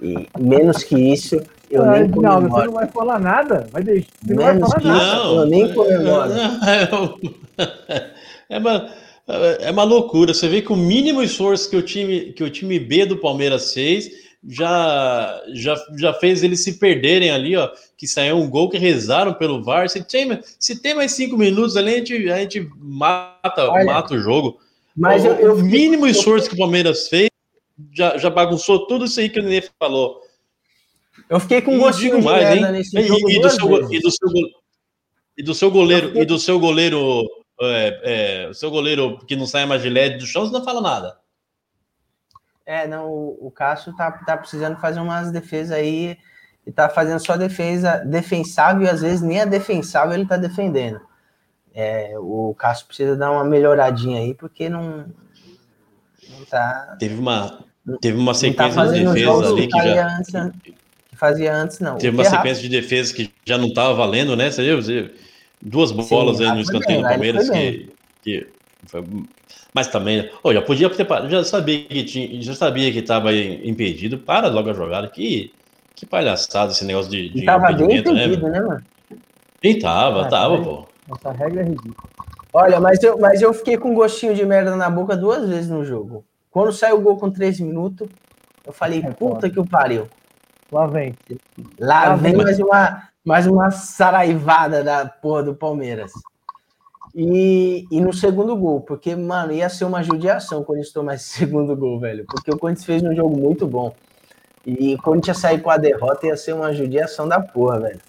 e 0.00 0.28
menos 0.38 0.84
que 0.84 0.94
isso, 0.94 1.42
eu 1.68 1.84
nem 1.84 2.08
comemoro. 2.08 2.42
Não, 2.42 2.48
você 2.48 2.66
não 2.66 2.72
vai 2.74 2.86
falar 2.86 3.18
nada. 3.18 3.66
Vai 3.72 3.82
deixar, 3.82 4.08
você 4.24 4.34
menos 4.34 4.60
não 4.60 4.68
vai 4.68 4.80
falar 4.80 4.94
nada. 4.94 5.16
Isso, 5.16 5.34
eu 5.34 5.46
nem 5.46 5.74
comemoro. 5.74 6.30
É, 8.52 8.58
mas 8.58 8.92
é 9.28 9.70
uma 9.70 9.84
loucura. 9.84 10.34
Você 10.34 10.48
vê 10.48 10.62
que 10.62 10.72
o 10.72 10.76
mínimo 10.76 11.22
esforço 11.22 11.70
que 11.70 11.76
o 11.76 11.82
time, 11.82 12.32
que 12.32 12.42
o 12.42 12.50
time 12.50 12.78
B 12.78 13.06
do 13.06 13.16
Palmeiras 13.16 13.72
fez, 13.72 14.10
já, 14.48 15.42
já, 15.54 15.76
já 15.96 16.12
fez 16.14 16.42
eles 16.42 16.64
se 16.64 16.78
perderem 16.78 17.30
ali, 17.30 17.56
ó. 17.56 17.70
Que 17.96 18.06
saiu 18.06 18.38
um 18.38 18.50
gol 18.50 18.68
que 18.68 18.78
rezaram 18.78 19.32
pelo 19.34 19.62
VAR. 19.62 19.88
Se 19.88 20.02
tem, 20.02 20.40
se 20.58 20.82
tem 20.82 20.94
mais 20.94 21.12
cinco 21.12 21.36
minutos 21.36 21.76
ali, 21.76 21.94
a 21.94 21.96
gente, 21.98 22.30
a 22.30 22.38
gente 22.38 22.68
mata, 22.76 23.68
Olha, 23.68 23.84
mata 23.84 24.14
o 24.14 24.18
jogo. 24.18 24.58
Mas 24.96 25.24
o, 25.24 25.28
eu, 25.28 25.34
eu, 25.36 25.56
mínimo 25.58 26.06
esforço 26.06 26.48
que 26.48 26.54
o 26.54 26.58
Palmeiras 26.58 27.08
fez 27.08 27.30
já, 27.92 28.18
já 28.18 28.28
bagunçou 28.28 28.86
tudo 28.86 29.04
isso 29.04 29.20
aí 29.20 29.28
que 29.28 29.40
o 29.40 29.42
Nenê 29.42 29.62
falou. 29.78 30.20
Eu 31.28 31.40
fiquei 31.40 31.62
com 31.62 31.76
um 31.76 31.78
gostinho 31.78 32.18
de 32.18 32.24
mais, 32.24 32.56
hein? 32.56 32.64
e, 32.94 33.36
e, 33.36 33.40
do 33.40 33.50
seu, 33.50 33.92
e, 33.92 34.00
do 34.00 34.10
seu, 34.10 34.28
e 35.38 35.42
do 35.42 35.54
seu 35.54 35.70
goleiro, 35.70 36.18
e 36.18 36.24
do 36.24 36.38
seu 36.38 36.58
goleiro, 36.58 37.24
é, 37.60 38.00
é, 38.44 38.48
o 38.48 38.54
seu 38.54 38.70
goleiro 38.70 39.18
que 39.26 39.36
não 39.36 39.46
sai 39.46 39.66
mais 39.66 39.82
de 39.82 39.88
LED 39.88 40.18
do 40.18 40.26
chão, 40.26 40.44
você 40.44 40.52
não 40.52 40.64
fala 40.64 40.80
nada. 40.80 41.18
É, 42.64 42.86
não, 42.86 43.08
o, 43.08 43.46
o 43.46 43.50
Cássio 43.50 43.94
tá, 43.96 44.10
tá 44.10 44.36
precisando 44.36 44.76
fazer 44.78 45.00
umas 45.00 45.30
defesas 45.30 45.72
aí, 45.72 46.16
e 46.66 46.70
tá 46.70 46.88
fazendo 46.88 47.24
só 47.24 47.36
defesa 47.36 47.98
defensável, 47.98 48.82
e 48.84 48.88
às 48.88 49.00
vezes 49.00 49.20
nem 49.20 49.40
a 49.40 49.44
defensável 49.44 50.14
ele 50.14 50.26
tá 50.26 50.36
defendendo. 50.36 51.00
É, 51.74 52.14
o 52.18 52.54
Cássio 52.56 52.86
precisa 52.86 53.16
dar 53.16 53.30
uma 53.30 53.44
melhoradinha 53.44 54.20
aí, 54.20 54.34
porque 54.34 54.68
não, 54.68 55.06
não 56.28 56.44
tá. 56.48 56.96
Teve 56.98 57.18
uma, 57.18 57.64
teve 58.00 58.18
uma 58.18 58.32
tá 58.32 58.38
sequência 58.38 58.74
tá 58.74 58.92
de 58.92 59.04
defesa 59.04 59.48
ali 59.48 59.68
que 59.68 59.78
já. 59.78 60.18
Antes, 60.18 60.32
que 61.08 61.16
fazia 61.16 61.54
antes, 61.54 61.80
não. 61.80 61.96
Teve 61.96 62.16
uma 62.16 62.24
sequência 62.24 62.62
de 62.62 62.68
defesa 62.68 63.14
que 63.14 63.32
já 63.44 63.56
não 63.58 63.72
tava 63.72 63.94
valendo, 63.94 64.36
né? 64.36 64.50
Você 64.50 64.62
viu? 64.62 65.10
Duas 65.62 65.92
bolas 65.92 66.38
Sim, 66.38 66.44
aí 66.44 66.54
no 66.54 66.60
escanteio 66.60 67.02
do 67.02 67.08
Palmeiras 67.08 67.48
que, 67.48 67.88
que 68.22 68.46
foi 68.86 69.04
mas 69.74 69.88
também, 69.88 70.30
oh, 70.42 70.52
já 70.52 70.60
podia 70.60 70.90
ter 70.90 71.06
já 71.28 71.44
sabia 71.44 71.84
que 71.84 72.04
tinha, 72.04 72.42
já 72.42 72.54
sabia 72.54 72.92
que 72.92 72.98
estava 72.98 73.34
impedido. 73.34 74.18
Para 74.18 74.48
logo 74.48 74.68
a 74.68 74.74
jogada. 74.74 75.08
Que, 75.08 75.52
que 75.94 76.04
palhaçada 76.04 76.72
esse 76.72 76.84
negócio 76.84 77.10
de, 77.10 77.30
de 77.30 77.44
tava 77.44 77.72
bem 77.72 77.88
né, 77.88 77.94
impedido, 77.96 78.48
né, 78.48 78.50
né 78.50 78.60
mano? 78.60 78.84
E 79.62 79.74
tava, 79.78 80.26
ah, 80.26 80.28
tava, 80.28 80.62
pô. 80.62 80.86
Essa 81.10 81.32
regra 81.32 81.62
é 81.62 81.64
ridícula. 81.64 82.10
Olha, 82.52 82.80
mas 82.80 83.02
eu, 83.02 83.18
mas 83.18 83.40
eu 83.40 83.54
fiquei 83.54 83.78
com 83.78 83.92
um 83.92 83.94
gostinho 83.94 84.34
de 84.34 84.44
merda 84.44 84.76
na 84.76 84.90
boca 84.90 85.16
duas 85.16 85.48
vezes 85.48 85.70
no 85.70 85.84
jogo. 85.84 86.22
Quando 86.50 86.70
saiu 86.72 86.98
o 86.98 87.00
gol 87.00 87.16
com 87.16 87.30
três 87.30 87.58
minutos, 87.58 88.08
eu 88.66 88.72
falei, 88.74 89.00
é 89.02 89.10
puta 89.10 89.48
que 89.48 89.58
o 89.58 89.66
pariu. 89.66 90.06
Lá 90.70 90.86
vem. 90.86 91.14
Lá, 91.78 92.08
Lá 92.08 92.16
vem 92.16 92.34
mais 92.36 92.58
uma, 92.58 93.08
mais 93.24 93.46
uma 93.46 93.70
saraivada 93.70 94.82
da 94.82 95.06
porra 95.06 95.44
do 95.44 95.54
Palmeiras. 95.54 96.12
E, 97.14 97.86
e 97.90 98.00
no 98.00 98.12
segundo 98.12 98.56
gol, 98.56 98.80
porque, 98.80 99.14
mano, 99.14 99.52
ia 99.52 99.68
ser 99.68 99.84
uma 99.84 100.02
judiação 100.02 100.60
o 100.60 100.64
Corinthians 100.64 100.92
tomar 100.92 101.14
esse 101.14 101.28
segundo 101.38 101.76
gol, 101.76 102.00
velho. 102.00 102.24
Porque 102.26 102.50
o 102.50 102.58
Corinthians 102.58 102.86
fez 102.86 103.02
um 103.02 103.14
jogo 103.14 103.38
muito 103.38 103.66
bom. 103.66 103.94
E 104.66 104.94
o 104.94 104.98
Corinthians 104.98 105.38
sair 105.38 105.60
com 105.60 105.70
a 105.70 105.76
derrota 105.76 106.26
ia 106.26 106.36
ser 106.36 106.52
uma 106.52 106.72
judiação 106.72 107.28
da 107.28 107.40
porra, 107.40 107.80
velho. 107.80 108.00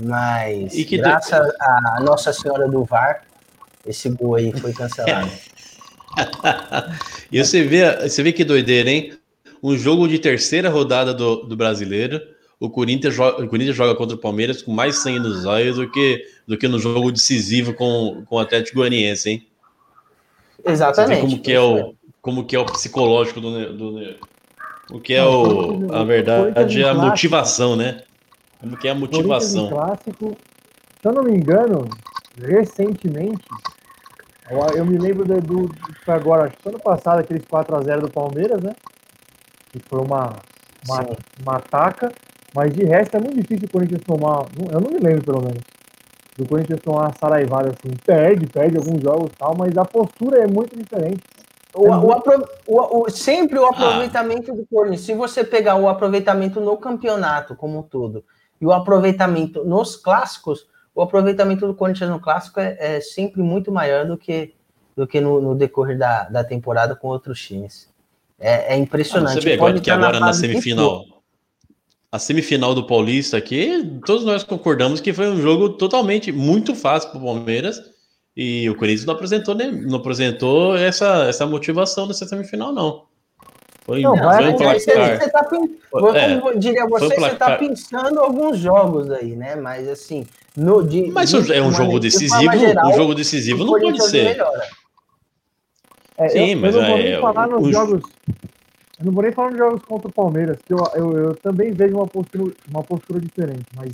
Mas, 0.00 0.74
graças 0.84 1.52
à 1.60 2.00
Nossa 2.02 2.32
Senhora 2.32 2.68
do 2.68 2.84
VAR, 2.84 3.24
esse 3.84 4.08
gol 4.08 4.36
aí 4.36 4.52
foi 4.52 4.72
cancelado. 4.72 5.30
e 7.32 7.42
você 7.42 7.64
vê, 7.64 8.08
você 8.08 8.22
vê 8.22 8.32
que 8.32 8.44
doideira, 8.44 8.88
hein? 8.88 9.18
Um 9.60 9.76
jogo 9.76 10.06
de 10.06 10.20
terceira 10.20 10.70
rodada 10.70 11.12
do, 11.12 11.42
do 11.42 11.56
brasileiro 11.56 12.20
o 12.60 12.68
Corinthians, 12.68 13.14
joga, 13.14 13.44
o 13.44 13.48
Corinthians 13.48 13.76
joga 13.76 13.94
contra 13.94 14.16
o 14.16 14.20
Palmeiras 14.20 14.62
com 14.62 14.72
mais 14.72 14.96
sangue 14.96 15.20
nos 15.20 15.44
olhos 15.44 15.76
do 15.76 15.90
que, 15.90 16.24
do 16.46 16.58
que 16.58 16.66
no 16.66 16.78
jogo 16.78 17.12
decisivo 17.12 17.72
com, 17.72 18.24
com 18.26 18.36
o 18.36 18.38
Atlético 18.38 18.78
Goianiense, 18.78 19.30
hein? 19.30 19.46
Exatamente. 20.64 21.20
como 21.20 21.38
que 21.40 21.52
é 21.52 21.60
o, 21.60 21.94
como 22.20 22.44
que 22.44 22.56
é 22.56 22.58
o 22.58 22.64
psicológico 22.64 23.40
do, 23.40 23.72
do 23.72 24.16
o 24.90 25.00
que 25.00 25.14
é 25.14 25.24
o, 25.24 25.92
a 25.92 26.02
verdade, 26.02 26.82
é 26.82 26.88
a 26.88 26.94
motivação, 26.94 27.76
né? 27.76 28.02
Como 28.58 28.76
que 28.76 28.88
é 28.88 28.90
a 28.90 28.94
motivação? 28.94 29.68
Clássico, 29.68 30.36
se 31.00 31.08
eu 31.08 31.12
não 31.12 31.22
me 31.22 31.36
engano, 31.36 31.88
recentemente, 32.40 33.44
eu 34.74 34.84
me 34.84 34.96
lembro 34.96 35.24
do, 35.26 35.40
do 35.40 35.70
agora, 36.06 36.46
acho 36.46 36.56
que 36.56 36.68
ano 36.68 36.80
passado, 36.80 37.20
aqueles 37.20 37.44
4x0 37.44 38.00
do 38.00 38.10
Palmeiras, 38.10 38.62
né? 38.62 38.74
Que 39.70 39.78
foi 39.78 40.00
uma, 40.00 40.36
uma, 40.88 41.06
uma 41.42 41.56
ataca. 41.56 42.10
Mas 42.54 42.72
de 42.72 42.84
resto 42.84 43.16
é 43.16 43.20
muito 43.20 43.36
difícil 43.36 43.66
o 43.68 43.70
Corinthians 43.70 44.02
tomar. 44.02 44.46
Eu 44.72 44.80
não 44.80 44.90
me 44.90 44.98
lembro, 44.98 45.24
pelo 45.24 45.42
menos. 45.42 45.62
Do 46.36 46.46
Corinthians 46.46 46.80
tomar 46.80 47.14
saraivada 47.18 47.70
assim. 47.70 47.94
Perde, 48.04 48.46
perde 48.46 48.76
alguns 48.76 49.02
jogos 49.02 49.30
e 49.32 49.36
tal, 49.36 49.56
mas 49.56 49.76
a 49.76 49.84
postura 49.84 50.38
é 50.38 50.46
muito 50.46 50.76
diferente. 50.76 51.20
O, 51.74 51.86
é 51.86 51.96
muito... 51.96 52.48
o, 52.66 53.02
o, 53.02 53.10
sempre 53.10 53.58
o 53.58 53.66
ah. 53.66 53.70
aproveitamento 53.70 54.52
ah. 54.52 54.54
do 54.54 54.66
Corinthians. 54.66 55.02
Se 55.02 55.14
você 55.14 55.44
pegar 55.44 55.76
o 55.76 55.88
aproveitamento 55.88 56.60
no 56.60 56.76
campeonato 56.76 57.54
como 57.54 57.78
um 57.78 57.82
todo 57.82 58.24
e 58.60 58.66
o 58.66 58.72
aproveitamento 58.72 59.64
nos 59.64 59.96
clássicos, 59.96 60.66
o 60.94 61.02
aproveitamento 61.02 61.66
do 61.66 61.74
Corinthians 61.74 62.10
no 62.10 62.20
clássico 62.20 62.60
é, 62.60 62.76
é 62.78 63.00
sempre 63.00 63.42
muito 63.42 63.70
maior 63.70 64.06
do 64.06 64.16
que, 64.16 64.54
do 64.96 65.06
que 65.06 65.20
no, 65.20 65.40
no 65.40 65.54
decorrer 65.54 65.98
da, 65.98 66.24
da 66.24 66.42
temporada 66.42 66.96
com 66.96 67.08
outros 67.08 67.40
times. 67.40 67.88
É, 68.40 68.74
é 68.74 68.76
impressionante. 68.76 69.38
Ah, 69.38 69.40
você 69.42 69.48
vê 69.48 69.54
agora 69.54 69.80
que 69.80 69.90
agora 69.90 70.18
na, 70.18 70.26
na 70.26 70.32
semifinal 70.32 71.17
a 72.10 72.18
semifinal 72.18 72.74
do 72.74 72.86
Paulista 72.86 73.36
aqui, 73.36 74.00
todos 74.06 74.24
nós 74.24 74.42
concordamos 74.42 75.00
que 75.00 75.12
foi 75.12 75.28
um 75.28 75.40
jogo 75.40 75.70
totalmente 75.70 76.32
muito 76.32 76.74
fácil 76.74 77.10
para 77.10 77.18
o 77.18 77.24
Palmeiras 77.24 77.82
e 78.36 78.68
o 78.70 78.74
Corinthians 78.74 79.04
não 79.04 79.14
apresentou, 79.14 79.54
né, 79.54 79.66
não 79.70 79.98
apresentou 79.98 80.76
essa, 80.76 81.26
essa 81.28 81.46
motivação 81.46 82.06
nessa 82.06 82.26
semifinal, 82.26 82.72
não. 82.72 83.06
Foi, 83.84 84.02
não, 84.02 84.16
foi 84.16 84.48
um 84.48 84.56
placar. 84.56 84.80
Você, 84.80 85.18
você 85.18 85.30
tá, 85.30 85.48
é, 86.14 86.36
como 86.36 86.58
diria 86.58 86.86
você, 86.86 87.06
você 87.08 87.32
está 87.32 87.56
pensando 87.56 88.20
alguns 88.20 88.58
jogos 88.58 89.10
aí, 89.10 89.34
né? 89.34 89.56
Mas 89.56 89.88
assim, 89.88 90.26
no, 90.54 90.86
de, 90.86 91.10
mas 91.10 91.30
de, 91.30 91.54
é 91.54 91.62
um 91.62 91.72
jogo 91.72 91.98
decisivo, 91.98 92.58
geral, 92.58 92.90
um 92.90 92.94
jogo 92.94 93.14
decisivo 93.14 93.64
não 93.64 93.80
pode 93.80 94.02
ser. 94.10 94.36
É, 96.18 96.28
Sim, 96.28 96.50
eu, 96.50 96.58
mas 96.58 96.74
eu 96.74 96.82
não 96.82 96.88
vou 96.88 96.98
é, 96.98 97.20
falar 97.20 97.46
nos 97.46 97.66
o, 97.66 97.72
jogos 97.72 98.02
eu 98.98 99.06
não 99.06 99.12
vou 99.12 99.22
nem 99.22 99.32
falar 99.32 99.50
nos 99.50 99.58
jogos 99.58 99.82
contra 99.84 100.08
o 100.08 100.12
Palmeiras, 100.12 100.58
que 100.64 100.72
eu, 100.72 100.78
eu, 100.94 101.12
eu, 101.12 101.34
também 101.36 101.72
vejo 101.72 101.94
uma 101.96 102.06
postura, 102.06 102.52
uma 102.68 102.82
postura 102.82 103.20
diferente, 103.20 103.66
mas 103.76 103.92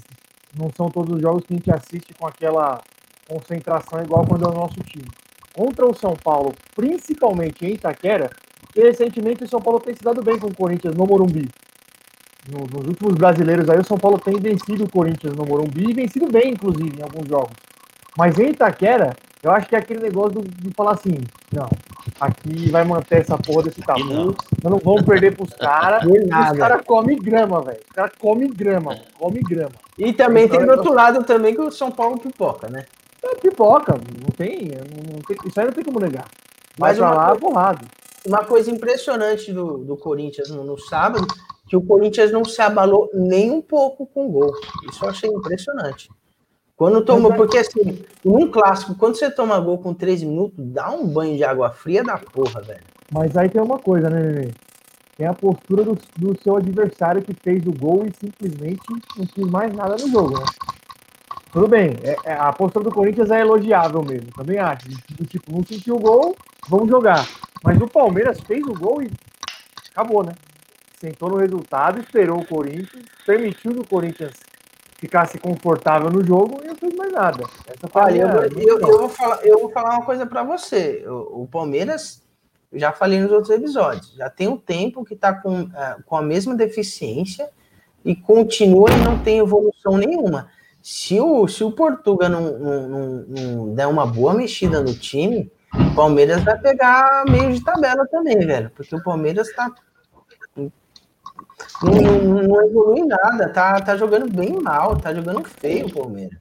não 0.57 0.71
são 0.75 0.89
todos 0.89 1.15
os 1.15 1.21
jogos 1.21 1.45
que 1.45 1.53
a 1.53 1.57
gente 1.57 1.71
assiste 1.71 2.15
com 2.15 2.27
aquela 2.27 2.81
concentração 3.29 4.01
igual 4.03 4.25
quando 4.27 4.47
é 4.47 4.49
o 4.49 4.55
nosso 4.55 4.81
time. 4.81 5.07
Contra 5.55 5.87
o 5.87 5.95
São 5.95 6.15
Paulo, 6.17 6.55
principalmente 6.75 7.67
em 7.67 7.75
Itaquera, 7.75 8.31
e 8.75 8.81
recentemente 8.81 9.45
o 9.45 9.49
São 9.49 9.61
Paulo 9.61 9.79
tem 9.79 9.95
se 9.95 10.03
dado 10.03 10.23
bem 10.23 10.39
com 10.39 10.49
o 10.49 10.55
Corinthians 10.55 10.95
no 10.95 11.07
Morumbi. 11.07 11.49
No, 12.49 12.61
nos 12.61 12.89
últimos 12.89 13.15
brasileiros 13.15 13.69
aí, 13.69 13.79
o 13.79 13.85
São 13.85 13.99
Paulo 13.99 14.19
tem 14.19 14.35
vencido 14.39 14.85
o 14.85 14.91
Corinthians 14.91 15.35
no 15.35 15.45
Morumbi 15.45 15.91
e 15.91 15.95
vencido 15.95 16.27
bem, 16.31 16.53
inclusive, 16.53 16.99
em 16.99 17.03
alguns 17.03 17.29
jogos. 17.29 17.57
Mas 18.17 18.39
em 18.39 18.51
Itaquera, 18.51 19.15
eu 19.43 19.51
acho 19.51 19.69
que 19.69 19.77
é 19.77 19.79
aquele 19.79 20.01
negócio 20.01 20.41
de 20.41 20.71
falar 20.75 20.93
assim, 20.93 21.15
não, 21.53 21.69
aqui 22.21 22.71
vai 22.71 22.85
manter 22.85 23.21
essa 23.21 23.37
porra 23.39 23.65
desse 23.65 23.81
tabu, 23.83 24.35
nós 24.63 24.73
não 24.73 24.79
vamos 24.79 25.03
perder 25.03 25.37
pros 25.37 25.53
caras. 25.59 26.05
Os 26.05 26.59
caras 26.59 26.83
comem 26.85 27.19
grama, 27.19 27.63
velho. 27.63 27.81
Os 27.89 27.95
caras 27.95 28.13
comem 28.19 28.49
grama, 28.49 28.99
come 29.19 29.41
grama. 29.41 29.73
E 29.99 30.13
também 30.13 30.45
então, 30.45 30.59
tem 30.59 30.67
do 30.67 30.73
outro 30.73 30.93
lado 30.93 31.25
também 31.25 31.55
que 31.55 31.61
o 31.61 31.71
São 31.71 31.91
Paulo 31.91 32.19
pipoca, 32.19 32.69
né? 32.69 32.85
É 33.23 33.35
pipoca, 33.37 33.95
não 33.95 34.31
tem, 34.37 34.71
não 35.11 35.21
tem 35.21 35.37
isso 35.47 35.59
aí 35.59 35.67
não 35.67 35.73
tem 35.73 35.85
como 35.85 36.01
negar. 36.01 36.29
Mas 36.79 36.99
vai 36.99 37.15
lá, 37.15 37.35
porrada. 37.37 37.87
Uma 38.27 38.45
coisa 38.45 38.71
impressionante 38.71 39.53
do, 39.53 39.79
do 39.79 39.97
Corinthians 39.97 40.51
no, 40.51 40.65
no 40.65 40.79
sábado, 40.79 41.27
que 41.69 41.77
o 41.77 41.83
Corinthians 41.83 42.33
não 42.33 42.45
se 42.45 42.61
abalou 42.61 43.11
nem 43.15 43.51
um 43.51 43.63
pouco 43.63 44.07
com 44.07 44.27
o 44.27 44.31
gol. 44.31 44.53
Isso 44.91 45.05
eu 45.05 45.11
achei 45.11 45.31
impressionante. 45.31 46.11
Quando 46.77 47.05
toma, 47.05 47.33
porque 47.35 47.59
assim, 47.59 48.05
num 48.25 48.51
clássico, 48.51 48.97
quando 48.97 49.17
você 49.17 49.31
toma 49.31 49.61
gol 49.61 49.79
com 49.79 49.95
3 49.95 50.25
minutos, 50.25 50.57
dá 50.59 50.91
um 50.91 51.07
banho 51.07 51.37
de 51.37 51.45
água 51.45 51.71
fria 51.71 52.03
da 52.03 52.19
porra, 52.19 52.63
velho. 52.63 52.83
Mas 53.13 53.37
aí 53.37 53.49
tem 53.49 53.63
uma 53.63 53.79
coisa, 53.79 54.11
né, 54.11 54.21
Nenê? 54.21 54.51
Tem 55.17 55.27
a 55.27 55.33
postura 55.33 55.85
do, 55.85 55.97
do, 56.17 56.43
seu 56.43 56.57
adversário 56.57 57.23
que 57.23 57.33
fez 57.33 57.65
o 57.65 57.73
gol 57.73 58.05
e 58.05 58.13
simplesmente 58.19 58.81
não 59.17 59.25
quis 59.25 59.47
mais 59.47 59.73
nada 59.73 59.95
no 59.95 60.11
jogo, 60.11 60.41
né? 60.41 60.45
Tudo 61.53 61.69
bem, 61.69 61.97
é, 62.03 62.17
é, 62.25 62.33
a 62.33 62.53
postura 62.53 62.85
do 62.85 62.91
Corinthians 62.91 63.31
é 63.31 63.41
elogiável 63.41 64.03
mesmo, 64.03 64.33
também 64.33 64.59
acho. 64.59 64.89
Do 65.11 65.25
tipo, 65.25 65.53
não 65.53 65.65
sentiu 65.65 65.95
o 65.95 66.01
gol, 66.01 66.35
vamos 66.69 66.89
jogar. 66.89 67.25
Mas 67.63 67.81
o 67.81 67.87
Palmeiras 67.87 68.41
fez 68.41 68.67
o 68.67 68.75
gol 68.75 69.01
e 69.01 69.11
acabou, 69.93 70.25
né? 70.25 70.33
Sentou 70.99 71.29
no 71.29 71.37
resultado, 71.37 72.01
esperou 72.01 72.41
o 72.41 72.47
Corinthians, 72.47 73.05
permitiu 73.25 73.73
que 73.73 73.81
o 73.81 73.87
Corinthians 73.87 74.33
ficasse 75.05 75.39
confortável 75.39 76.11
no 76.11 76.25
jogo 76.25 76.61
e 76.65 76.69
não 76.69 76.75
fez 76.75 76.95
mais 76.97 77.13
nada. 77.13 77.45
Olha, 77.93 78.51
eu, 78.57 78.79
eu, 78.79 78.81
eu, 78.81 78.99
vou 78.99 79.09
falar, 79.09 79.47
eu 79.47 79.59
vou 79.61 79.71
falar 79.71 79.91
uma 79.97 80.05
coisa 80.05 80.25
para 80.25 80.43
você. 80.43 81.05
O, 81.07 81.43
o, 81.43 81.47
Palmeiras, 81.47 82.23
já 82.73 82.91
falei 82.91 83.21
nos 83.21 83.31
outros 83.31 83.51
episódios, 83.51 84.15
já 84.15 84.31
tem 84.31 84.49
um 84.49 84.57
tempo 84.57 85.05
que 85.05 85.13
está 85.13 85.35
com, 85.35 85.65
uh, 85.65 86.03
com 86.07 86.17
a 86.17 86.23
mesma 86.23 86.55
deficiência 86.55 87.51
e 88.03 88.17
continua 88.17 88.91
e 88.91 89.05
não 89.05 89.19
tem 89.19 89.39
evolução 89.39 89.99
nenhuma. 89.99 90.49
Se 90.83 91.21
o, 91.21 91.47
se 91.49 91.63
o 91.63 91.73
Portuga 91.73 92.29
não, 92.29 92.59
não, 92.59 92.89
não, 92.89 93.25
não 93.29 93.75
der 93.75 93.87
uma 93.87 94.07
boa 94.07 94.33
mexida 94.33 94.81
no 94.81 94.95
time, 94.95 95.53
o 95.75 95.95
Palmeiras 95.95 96.43
vai 96.43 96.59
pegar 96.59 97.25
meio 97.29 97.53
de 97.53 97.63
tabela 97.63 98.07
também, 98.07 98.39
velho. 98.39 98.71
Porque 98.75 98.95
o 98.97 99.03
Palmeiras 99.03 99.49
está 99.49 99.71
Não, 101.83 101.93
não, 101.93 102.43
não 102.43 102.67
evolui 102.67 103.05
nada, 103.05 103.49
tá, 103.49 103.81
tá 103.81 103.97
jogando 103.97 104.31
bem 104.33 104.61
mal, 104.61 104.97
tá 104.97 105.15
jogando 105.15 105.45
feio 105.45 105.87
o 105.87 105.93
Palmeiras. 105.93 106.39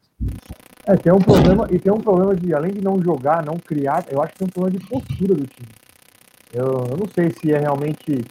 É, 0.85 0.95
tem 0.95 1.13
um 1.13 1.19
problema, 1.19 1.67
e 1.71 1.79
tem 1.79 1.93
um 1.93 2.01
problema 2.01 2.35
de, 2.35 2.53
além 2.53 2.73
de 2.73 2.81
não 2.81 3.01
jogar, 3.01 3.45
não 3.45 3.55
criar, 3.55 4.05
eu 4.09 4.21
acho 4.21 4.33
que 4.33 4.39
tem 4.39 4.47
um 4.47 4.51
problema 4.51 4.79
de 4.79 4.85
postura 4.85 5.33
do 5.33 5.47
time. 5.47 5.69
Eu, 6.53 6.65
eu 6.65 6.97
não 6.97 7.07
sei 7.13 7.31
se 7.31 7.51
é 7.51 7.59
realmente 7.59 8.25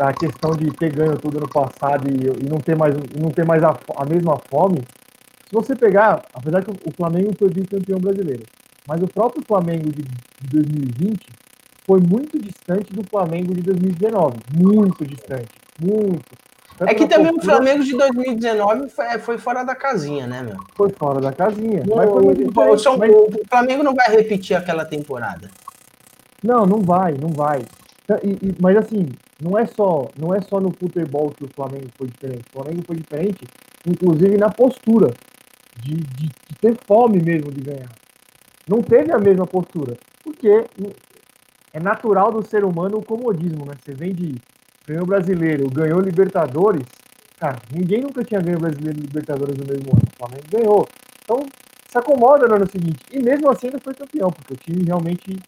a 0.00 0.12
questão 0.12 0.52
de 0.52 0.70
ter 0.70 0.92
ganho 0.92 1.16
tudo 1.16 1.40
no 1.40 1.48
passado 1.48 2.08
e, 2.08 2.44
e 2.44 2.48
não 2.48 2.58
ter 2.58 2.76
mais, 2.76 2.94
não 3.20 3.30
ter 3.30 3.44
mais 3.44 3.62
a, 3.62 3.76
a, 3.96 4.06
mesma 4.06 4.38
fome. 4.48 4.80
Se 5.46 5.52
você 5.52 5.74
pegar, 5.74 6.22
apesar 6.32 6.62
que 6.62 6.70
o 6.70 6.92
Flamengo 6.96 7.34
foi 7.38 7.48
vice-campeão 7.48 7.98
brasileiro, 7.98 8.44
mas 8.86 9.02
o 9.02 9.08
próprio 9.08 9.44
Flamengo 9.46 9.90
de, 9.90 10.02
de 10.02 10.48
2020 10.50 11.26
foi 11.88 12.00
muito 12.00 12.38
distante 12.38 12.92
do 12.92 13.02
Flamengo 13.08 13.54
de 13.54 13.62
2019. 13.62 14.36
Muito 14.54 15.06
distante. 15.06 15.48
Muito. 15.80 16.22
Tanto 16.76 16.90
é 16.90 16.94
que 16.94 17.08
também 17.08 17.32
postura, 17.32 17.54
o 17.54 17.56
Flamengo 17.56 17.82
de 17.82 17.96
2019 17.96 18.88
foi, 18.90 19.18
foi, 19.18 19.38
fora 19.38 19.64
da 19.64 19.74
casinha, 19.74 20.26
né, 20.26 20.42
meu? 20.42 20.56
Foi 20.76 20.90
fora 20.90 21.18
da 21.18 21.32
casinha. 21.32 21.82
O, 21.88 21.96
mas 21.96 22.10
foi 22.10 22.22
muito 22.22 22.60
o, 22.60 22.78
São, 22.78 22.98
mas... 22.98 23.10
o 23.10 23.30
Flamengo 23.48 23.82
não 23.82 23.94
vai 23.94 24.14
repetir 24.14 24.54
aquela 24.54 24.84
temporada. 24.84 25.50
Não, 26.44 26.66
não 26.66 26.80
vai, 26.80 27.14
não 27.14 27.30
vai. 27.30 27.62
E, 28.22 28.30
e, 28.30 28.54
mas 28.60 28.76
assim, 28.76 29.08
não 29.42 29.58
é 29.58 29.64
só 29.66 30.08
não 30.16 30.34
é 30.34 30.40
só 30.42 30.60
no 30.60 30.70
futebol 30.70 31.30
que 31.30 31.44
o 31.44 31.48
Flamengo 31.48 31.88
foi 31.96 32.06
diferente. 32.06 32.44
O 32.50 32.62
Flamengo 32.62 32.82
foi 32.86 32.96
diferente, 32.96 33.40
inclusive 33.86 34.36
na 34.36 34.50
postura 34.50 35.08
de, 35.82 35.94
de, 35.94 36.26
de 36.26 36.56
ter 36.60 36.76
fome 36.86 37.18
mesmo 37.20 37.50
de 37.50 37.62
ganhar. 37.62 37.90
Não 38.68 38.82
teve 38.82 39.10
a 39.10 39.18
mesma 39.18 39.46
postura, 39.46 39.96
porque 40.22 40.64
é 41.72 41.80
natural 41.80 42.32
do 42.32 42.42
ser 42.42 42.64
humano 42.64 42.98
o 42.98 43.04
comodismo, 43.04 43.64
né? 43.66 43.74
Você 43.82 43.92
vem 43.92 44.14
de 44.14 44.36
ganhou 44.86 45.04
brasileiro, 45.04 45.68
ganhou 45.68 46.00
Libertadores, 46.00 46.86
cara, 47.38 47.58
ninguém 47.70 48.00
nunca 48.00 48.24
tinha 48.24 48.40
ganho 48.40 48.58
brasileiro 48.58 48.98
e 48.98 49.02
Libertadores 49.02 49.56
no 49.58 49.66
mesmo 49.66 49.90
ano. 49.92 50.02
O 50.14 50.16
Flamengo 50.16 50.44
ganhou. 50.50 50.88
Então, 51.22 51.46
se 51.88 51.98
acomoda 51.98 52.46
no 52.46 52.54
ano 52.54 52.70
seguinte. 52.70 53.00
E 53.10 53.18
mesmo 53.18 53.50
assim 53.50 53.66
ainda 53.66 53.78
foi 53.78 53.94
campeão, 53.94 54.30
porque 54.30 54.54
o 54.54 54.56
time 54.56 54.84
realmente. 54.84 55.38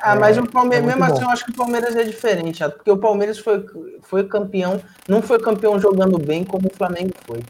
Ah, 0.00 0.14
é, 0.14 0.18
mas 0.18 0.36
o 0.36 0.44
Palmeiras, 0.46 0.84
é 0.84 0.88
mesmo 0.88 1.04
assim, 1.04 1.22
eu 1.22 1.30
acho 1.30 1.44
que 1.44 1.52
o 1.52 1.54
Palmeiras 1.54 1.96
é 1.96 2.02
diferente, 2.02 2.62
porque 2.70 2.90
o 2.90 2.98
Palmeiras 2.98 3.38
foi, 3.38 3.64
foi 4.02 4.24
campeão, 4.24 4.80
não 5.08 5.22
foi 5.22 5.38
campeão 5.38 5.78
jogando 5.78 6.18
bem 6.18 6.44
como 6.44 6.66
o 6.66 6.76
Flamengo 6.76 7.12
foi. 7.24 7.40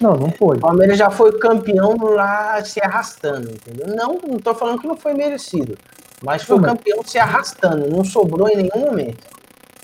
Não, 0.00 0.16
não 0.16 0.30
foi. 0.32 0.56
O 0.56 0.60
Palmeiras 0.60 0.98
já 0.98 1.10
foi 1.10 1.38
campeão 1.38 1.96
lá 1.98 2.64
se 2.64 2.80
arrastando, 2.82 3.50
entendeu? 3.50 3.86
Não, 3.88 4.18
não 4.26 4.38
tô 4.38 4.54
falando 4.54 4.80
que 4.80 4.86
não 4.86 4.96
foi 4.96 5.12
merecido. 5.12 5.76
Mas 6.22 6.42
foi 6.42 6.60
campeão 6.60 7.02
se 7.02 7.18
arrastando, 7.18 7.88
não 7.88 8.04
sobrou 8.04 8.48
em 8.48 8.56
nenhum 8.56 8.86
momento. 8.86 9.26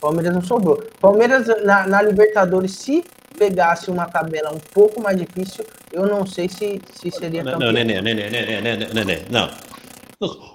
Palmeiras 0.01 0.35
não 0.35 0.43
sobrou. 0.43 0.83
Palmeiras 1.01 1.47
na, 1.65 1.87
na, 1.87 2.03
Libertadores, 2.03 2.73
se 2.73 3.03
pegasse 3.39 3.91
uma 3.91 4.07
tabela 4.07 4.53
um 4.53 4.59
pouco 4.59 5.01
mais 5.01 5.17
difícil, 5.17 5.65
eu 5.93 6.07
não 6.07 6.27
sei 6.27 6.49
se, 6.49 6.81
se 6.93 7.11
seria 7.11 7.43
não, 7.43 7.53
campeão. 7.53 7.73
Não, 7.73 7.83
não, 7.83 7.95
não, 7.95 9.05
não, 9.05 9.49
não, 9.49 9.51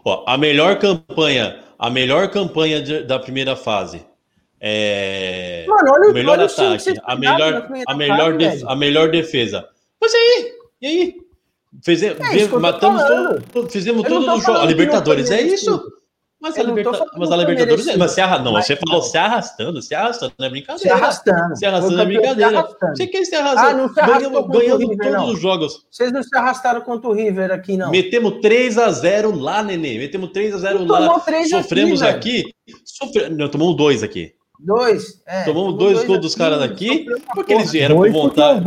Ó, 0.05 0.23
a 0.27 0.37
melhor 0.37 0.79
campanha, 0.79 1.59
a 1.77 1.89
melhor 1.89 2.29
campanha 2.29 2.81
de, 2.81 3.03
da 3.03 3.19
primeira 3.19 3.55
fase. 3.55 4.05
É... 4.59 5.65
Mano, 5.67 5.91
olha 5.93 6.09
o 6.09 6.13
melhor 6.13 6.37
olha 6.37 6.45
ataque, 6.45 6.93
a 7.03 7.15
melhor, 7.15 7.67
a 7.87 7.95
melhor, 7.95 8.39
fase, 8.39 8.65
a 8.67 8.75
melhor 8.75 9.11
defesa. 9.11 9.67
Mas 9.99 10.13
aí, 10.13 10.53
e 10.81 10.87
aí? 10.87 11.15
Fize, 11.83 12.07
é 12.07 12.47
matamos 12.59 13.01
todo, 13.51 13.69
fizemos 13.69 14.03
todos 14.03 14.27
os 14.27 14.43
jogos. 14.43 14.61
A 14.61 14.65
Libertadores 14.65 15.31
é 15.31 15.41
isso. 15.41 15.81
Mas 16.41 16.57
a, 16.57 16.63
liberta... 16.63 17.05
mas 17.15 17.31
a 17.31 17.37
Libertadores 17.37 17.87
é. 17.87 17.95
Mas 17.95 18.11
se 18.11 18.19
arra... 18.19 18.39
Não, 18.39 18.51
mas 18.51 18.65
você 18.65 18.75
falou 18.75 19.03
se 19.03 19.15
arrastando, 19.15 19.79
se 19.79 19.93
arrastando, 19.93 20.33
não 20.39 20.47
é 20.47 20.49
brincadeira. 20.49 20.81
Se 20.81 20.89
arrastando. 20.89 21.55
Se 21.55 21.65
arrastando 21.67 22.01
é 22.01 22.05
brincadeira. 22.05 22.67
Você 22.95 23.05
quer 23.05 23.25
se 23.25 23.35
arrastando? 23.35 23.69
Ah, 23.69 23.73
não 23.73 23.93
se 23.93 23.99
arrastou 23.99 24.31
ganhando, 24.31 24.49
ganhando 24.49 24.79
River, 24.79 24.97
todos 24.97 25.11
não. 25.11 25.33
os 25.33 25.39
jogos. 25.39 25.85
Vocês 25.91 26.11
não 26.11 26.23
se 26.23 26.35
arrastaram 26.35 26.81
contra 26.81 27.07
o 27.11 27.13
River 27.13 27.51
aqui, 27.51 27.77
não. 27.77 27.91
Metemos 27.91 28.33
3x0 28.41 29.39
lá, 29.39 29.61
Nenê. 29.61 29.99
Metemos 29.99 30.31
3x0 30.31 30.89
lá. 30.89 31.19
3 31.19 31.47
Sofremos 31.47 32.01
aqui. 32.01 32.39
aqui 32.39 32.81
sofre... 32.85 33.29
Não, 33.29 33.47
tomamos 33.47 33.77
dois 33.77 34.01
aqui. 34.01 34.33
Dois? 34.59 35.21
É, 35.27 35.43
tomamos 35.43 35.77
dois, 35.77 35.97
dois 35.97 36.07
gols 36.07 36.21
dos 36.21 36.33
caras 36.33 36.59
daqui. 36.59 37.05
Porque 37.35 37.53
eles 37.53 37.71
vieram 37.71 37.97
com 37.97 38.11
vontade. 38.11 38.63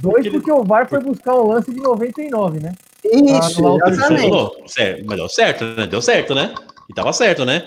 Dois 0.00 0.28
porque 0.28 0.50
o 0.50 0.64
VAR 0.64 0.88
foi 0.88 1.00
buscar 1.00 1.34
o 1.34 1.48
lance 1.48 1.70
de 1.70 1.80
99, 1.80 2.60
né? 2.60 2.72
Isso, 3.04 3.66
ah, 3.66 3.88
exatamente. 3.88 4.70
Certo, 4.70 5.04
mas 5.06 5.16
deu 5.16 5.28
certo, 5.28 5.64
né? 5.64 5.86
Deu 5.86 6.02
certo, 6.02 6.34
né? 6.34 6.54
E 6.88 6.94
tava 6.94 7.12
certo, 7.12 7.44
né? 7.44 7.64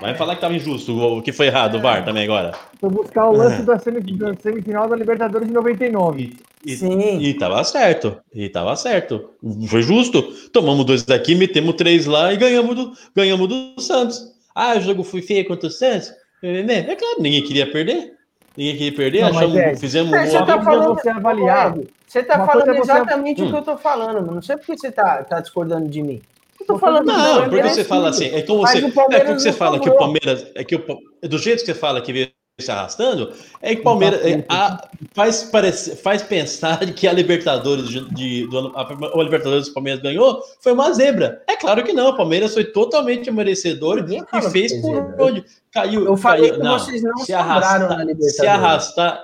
Vai 0.00 0.14
falar 0.14 0.34
que 0.34 0.40
tava 0.40 0.54
injusto, 0.54 0.98
o 0.98 1.20
que 1.20 1.32
foi 1.32 1.46
errado, 1.46 1.76
o 1.76 1.80
VAR 1.80 2.04
também 2.04 2.24
agora. 2.24 2.52
Foi 2.80 2.88
buscar 2.88 3.28
o 3.28 3.36
lance 3.36 3.60
é. 3.60 3.64
da 3.64 3.78
semifinal 3.78 4.88
da 4.88 4.96
Libertadores 4.96 5.46
de 5.46 5.52
99. 5.52 6.36
E, 6.64 6.76
Sim. 6.76 7.18
E 7.20 7.34
tava 7.34 7.62
certo. 7.64 8.16
E 8.34 8.48
tava 8.48 8.74
certo. 8.76 9.30
Foi 9.68 9.82
justo. 9.82 10.22
Tomamos 10.52 10.86
dois 10.86 11.02
daqui, 11.04 11.34
metemos 11.34 11.74
três 11.74 12.06
lá 12.06 12.32
e 12.32 12.38
ganhamos 12.38 12.74
do, 12.74 12.92
ganhamos 13.14 13.48
do 13.48 13.80
Santos. 13.80 14.22
Ah, 14.54 14.76
o 14.76 14.80
jogo 14.80 15.04
foi 15.04 15.20
feio 15.20 15.46
contra 15.46 15.68
o 15.68 15.70
Santos? 15.70 16.12
É 16.42 16.96
claro, 16.96 17.20
ninguém 17.20 17.44
queria 17.44 17.70
perder. 17.70 18.14
Ninguém 18.56 18.76
queria 18.76 18.96
perder, 18.96 19.20
não, 19.22 19.28
achamos, 19.28 19.56
é, 19.56 19.76
fizemos 19.76 20.10
você 20.10 20.38
um 20.38 20.44
tá 20.44 20.62
falando, 20.62 20.94
você 20.94 21.08
avaliar. 21.08 21.74
Você 22.06 22.22
tá 22.22 22.44
falando 22.44 22.74
exatamente 22.74 23.40
você... 23.40 23.46
o 23.46 23.50
que 23.50 23.56
eu 23.56 23.62
tô 23.62 23.78
falando, 23.78 24.16
mano. 24.16 24.34
Não 24.34 24.42
sei 24.42 24.56
porque 24.56 24.76
você 24.76 24.90
tá, 24.90 25.22
tá 25.22 25.40
discordando 25.40 25.88
de 25.88 26.02
mim. 26.02 26.20
Eu 26.58 26.66
tô 26.66 26.78
falando 26.78 27.06
não, 27.06 27.48
porque 27.48 27.62
você 27.62 27.84
fala 27.84 28.10
assim, 28.10 28.26
é 28.26 28.42
como 28.42 28.66
você, 28.66 28.78
é 28.78 29.20
porque 29.20 29.40
você 29.40 29.52
fala 29.52 29.80
que 29.80 29.88
o 29.88 29.96
Palmeiras, 29.96 30.46
é 30.54 30.62
que 30.62 30.76
o, 30.76 30.82
do 31.26 31.38
jeito 31.38 31.60
que 31.60 31.66
você 31.66 31.74
fala 31.74 32.02
que 32.02 32.12
veio 32.12 32.28
se 32.60 32.70
arrastando, 32.70 33.32
é 33.60 33.74
que 33.74 33.80
o 33.80 33.84
Palmeiras 33.84 34.24
é, 34.24 34.44
a, 34.48 34.88
faz, 35.12 35.44
parece, 35.44 35.96
faz 35.96 36.22
pensar 36.22 36.78
que 36.92 37.06
a 37.06 37.12
Libertadores 37.12 37.88
de, 37.88 38.08
de 38.14 38.46
do, 38.46 38.72
a, 38.76 38.82
a 38.82 39.22
Libertadores 39.22 39.66
que 39.66 39.70
o 39.70 39.74
Palmeiras 39.74 40.02
ganhou 40.02 40.42
foi 40.60 40.72
uma 40.72 40.92
zebra. 40.92 41.42
É 41.46 41.56
claro 41.56 41.84
que 41.84 41.92
não, 41.92 42.10
o 42.10 42.16
Palmeiras 42.16 42.54
foi 42.54 42.64
totalmente 42.64 43.30
merecedor 43.30 44.04
e 44.08 44.50
fez 44.50 44.72
por 44.80 45.14
onde 45.18 45.44
caiu. 45.72 46.04
Eu 46.04 46.16
falei 46.16 46.50
caiu, 46.50 46.60
que 46.60 46.66
não, 46.66 46.78
vocês 46.78 47.02
não 47.02 47.16
se 47.18 47.32
arrastaram 47.32 47.88
na 47.88 47.98
Libertadores. 47.98 48.36
Se 48.36 48.46
arrastar. 48.46 49.22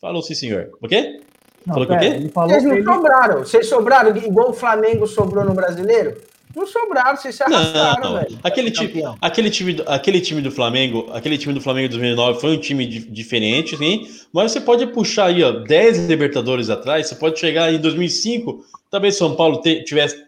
Falou 0.00 0.22
sim, 0.22 0.34
senhor. 0.34 0.70
O 0.80 0.88
quê? 0.88 1.20
Não, 1.66 1.74
falou 1.74 1.88
pera, 1.88 2.00
o 2.00 2.20
quê? 2.22 2.30
Vocês 2.32 2.64
não 2.64 2.72
ele... 2.72 2.84
sobraram. 2.84 3.38
Vocês 3.38 3.68
sobraram 3.68 4.16
igual 4.16 4.50
o 4.50 4.52
Flamengo 4.52 5.06
sobrou 5.06 5.44
no 5.44 5.54
brasileiro? 5.54 6.16
Não 6.56 6.66
sobraram, 6.66 7.14
vocês 7.18 7.34
se 7.34 7.42
arrastaram, 7.42 8.02
não, 8.02 8.14
velho. 8.18 8.38
Aquele 8.42 8.70
time, 8.70 9.04
aquele, 9.20 9.50
time 9.50 9.74
do, 9.74 9.82
aquele 9.86 10.20
time 10.22 10.40
do 10.40 10.50
Flamengo, 10.50 11.06
aquele 11.12 11.36
time 11.36 11.52
do 11.52 11.60
Flamengo 11.60 11.88
de 11.88 11.96
2009 11.96 12.40
foi 12.40 12.56
um 12.56 12.58
time 12.58 12.86
di, 12.86 13.00
diferente, 13.00 13.76
sim, 13.76 14.08
mas 14.32 14.52
você 14.52 14.60
pode 14.62 14.86
puxar 14.86 15.26
aí, 15.26 15.44
ó, 15.44 15.52
10 15.52 16.08
Libertadores 16.08 16.70
atrás, 16.70 17.08
você 17.08 17.14
pode 17.14 17.38
chegar 17.38 17.70
em 17.70 17.78
2005, 17.78 18.64
talvez 18.90 19.18
São 19.18 19.36
Paulo 19.36 19.60
te, 19.60 19.84
tivesse 19.84 20.24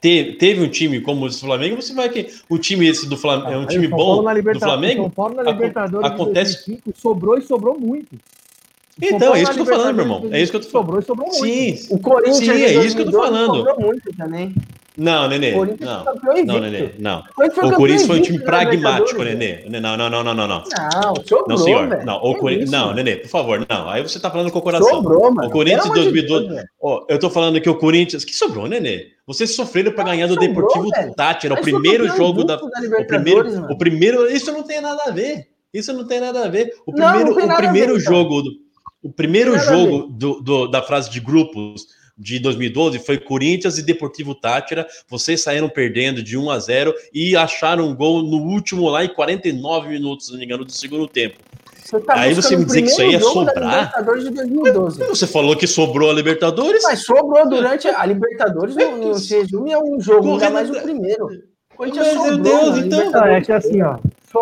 te, 0.00 0.36
teve 0.38 0.64
um 0.64 0.68
time 0.68 0.98
como 1.02 1.26
o 1.26 1.28
do 1.28 1.36
Flamengo, 1.36 1.76
você 1.76 1.92
vai 1.92 2.08
que 2.08 2.26
o 2.48 2.56
time 2.56 2.88
esse 2.88 3.06
do 3.06 3.18
Flamengo 3.18 3.50
é 3.50 3.58
um 3.58 3.66
time 3.66 3.86
bom 3.86 4.22
do 4.22 4.58
Flamengo. 4.58 5.02
São 5.02 5.10
Paulo 5.10 5.34
na 5.34 5.42
Libertadores 5.42 6.06
acontece 6.06 6.54
2005, 6.68 6.98
sobrou 6.98 7.36
e 7.36 7.42
sobrou 7.42 7.78
muito. 7.78 8.16
Então, 8.98 9.34
é 9.34 9.42
isso 9.42 9.52
que 9.52 9.60
eu 9.60 9.64
tô 9.66 9.70
falando, 9.70 9.94
meu 9.94 10.04
irmão. 10.06 10.28
É 10.32 10.40
isso 10.40 10.50
que 10.50 10.56
eu 10.56 10.62
tô 10.62 10.68
falando. 10.70 10.86
Sobrou 10.86 11.00
e 11.00 11.04
sobrou 11.04 11.26
muito. 11.26 11.44
Sim, 11.44 11.94
o 11.94 11.98
Corinthians 11.98 12.38
sim, 12.38 12.64
é 12.64 12.82
isso 12.82 12.96
que 12.96 13.02
eu 13.02 13.10
tô 13.10 13.18
falando. 13.18 13.56
Sobrou 13.56 13.78
muito 13.78 14.16
também. 14.16 14.54
Não, 14.96 15.28
Nenê. 15.28 15.52
Não, 15.52 16.04
não, 16.44 16.60
Nenê. 16.60 16.90
Não. 16.98 17.22
O 17.36 17.72
Corinthians 17.72 18.06
foi 18.06 18.18
um 18.18 18.22
time 18.22 18.38
pragmático, 18.38 19.22
Nenê. 19.22 19.64
Não, 19.68 19.96
não, 19.96 20.10
não, 20.10 20.24
não, 20.24 20.34
não, 20.34 20.34
não. 20.34 20.46
Não, 20.46 21.16
sobrou, 21.16 21.44
Não, 21.48 21.58
senhor. 21.58 22.04
Não, 22.04 22.16
o 22.16 22.34
Corinthians. 22.36 22.70
Não, 22.70 22.94
Nenê, 22.94 23.16
por 23.16 23.28
favor, 23.28 23.66
não. 23.68 23.88
Aí 23.90 24.02
você 24.02 24.18
tá 24.18 24.30
falando 24.30 24.50
com 24.50 24.58
o 24.58 24.62
coração. 24.62 24.88
Sobrou, 24.88 25.30
mano. 25.30 25.48
O 25.48 25.50
Corinthians 25.50 25.86
em 25.86 25.92
2012. 25.92 26.64
Ó, 26.80 27.04
eu 27.08 27.18
tô 27.18 27.28
falando 27.28 27.60
que 27.60 27.68
o 27.68 27.74
Corinthians. 27.74 28.24
Que 28.24 28.34
sobrou, 28.34 28.66
Nenê? 28.66 29.08
Vocês 29.26 29.54
sofreram 29.54 29.92
para 29.92 30.04
ganhar 30.04 30.28
do 30.28 30.36
Deportivo 30.36 30.88
Tátira, 31.16 31.54
o 31.54 31.60
primeiro 31.60 32.08
jogo 32.16 32.44
da. 32.44 32.56
O 32.56 33.06
primeiro, 33.06 33.72
o 33.72 33.76
primeiro. 33.76 34.30
Isso 34.30 34.50
não 34.52 34.62
tem 34.62 34.80
nada 34.80 35.02
a 35.06 35.10
ver. 35.10 35.48
Isso 35.74 35.92
não 35.92 36.06
tem 36.06 36.20
nada 36.20 36.44
a 36.44 36.48
ver. 36.48 36.72
O 36.86 36.92
primeiro, 36.92 37.32
o 37.32 37.56
primeiro 37.56 38.00
jogo 38.00 38.42
do. 38.42 38.50
O 39.02 39.12
primeiro 39.12 39.56
jogo 39.58 40.08
do, 40.08 40.40
do, 40.40 40.66
da 40.66 40.82
fase 40.82 41.08
de 41.10 41.20
grupos 41.20 41.86
de 42.16 42.38
2012 42.38 42.98
foi 43.00 43.18
Corinthians 43.18 43.78
e 43.78 43.82
Deportivo 43.82 44.34
Tátira. 44.34 44.86
Vocês 45.08 45.42
saíram 45.42 45.68
perdendo 45.68 46.22
de 46.22 46.36
1 46.36 46.50
a 46.50 46.58
0 46.58 46.94
e 47.12 47.36
acharam 47.36 47.88
um 47.88 47.94
gol 47.94 48.22
no 48.22 48.38
último 48.38 48.88
lá 48.88 49.04
em 49.04 49.08
49 49.08 49.88
minutos, 49.88 50.26
se 50.26 50.32
não 50.32 50.38
me 50.38 50.44
engano, 50.44 50.64
do 50.64 50.72
segundo 50.72 51.06
tempo. 51.06 51.36
Você 51.84 52.00
tá 52.00 52.14
aí 52.14 52.34
você 52.34 52.56
me 52.56 52.64
dizer 52.64 52.82
que 52.82 52.88
isso 52.88 53.00
aí 53.00 53.14
é 53.14 53.20
sobrar. 53.20 53.92
Você 55.08 55.26
falou 55.26 55.56
que 55.56 55.68
sobrou 55.68 56.10
a 56.10 56.14
Libertadores? 56.14 56.82
Mas 56.82 57.04
sobrou 57.04 57.48
durante 57.48 57.86
a 57.86 58.04
Libertadores, 58.04 58.74
não, 58.74 58.98
não 58.98 59.14
se 59.14 59.36
resume 59.36 59.72
a 59.72 59.78
um 59.78 60.00
jogo, 60.00 60.32
ainda 60.32 60.50
mais 60.50 60.68
o 60.68 60.82
primeiro. 60.82 61.28
Meu 61.78 62.38
Deus, 62.38 62.78
então. 62.78 63.24
É 63.26 63.40
que 63.40 63.52
assim, 63.52 63.82
ó. 63.82 63.98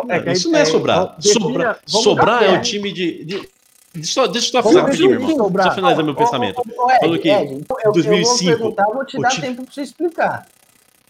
É 0.09 0.21
que 0.21 0.33
isso 0.33 0.51
não 0.51 0.59
é 0.59 0.65
sobrar. 0.65 1.17
Sobrar, 1.21 1.79
sobrar 1.87 2.43
é 2.43 2.57
o 2.57 2.63
time 2.63 2.93
de, 2.93 3.25
de 3.25 3.49
Deixa, 3.95 4.21
eu, 4.21 4.29
deixa 4.29 4.49
eu 4.49 4.63
só 4.63 4.69
falar 4.69 4.89
aqui, 4.89 5.07
meu 5.07 5.13
irmão. 5.13 5.51
Deixa 5.51 5.69
eu 5.69 5.75
finalizar 5.75 6.05
meu 6.05 6.15
pensamento. 6.17 6.63
Falou 7.01 7.19
que 7.19 7.29
Ed, 7.29 7.65
eu, 7.85 7.93
2005. 7.93 8.51
Eu 8.51 8.59
vou 8.59 8.73
perguntar, 8.73 8.85
vou 8.93 9.05
te 9.05 9.21
dar 9.21 9.29
time... 9.31 9.47
tempo 9.47 9.63
para 9.63 9.73
você 9.73 9.83
explicar. 9.83 10.47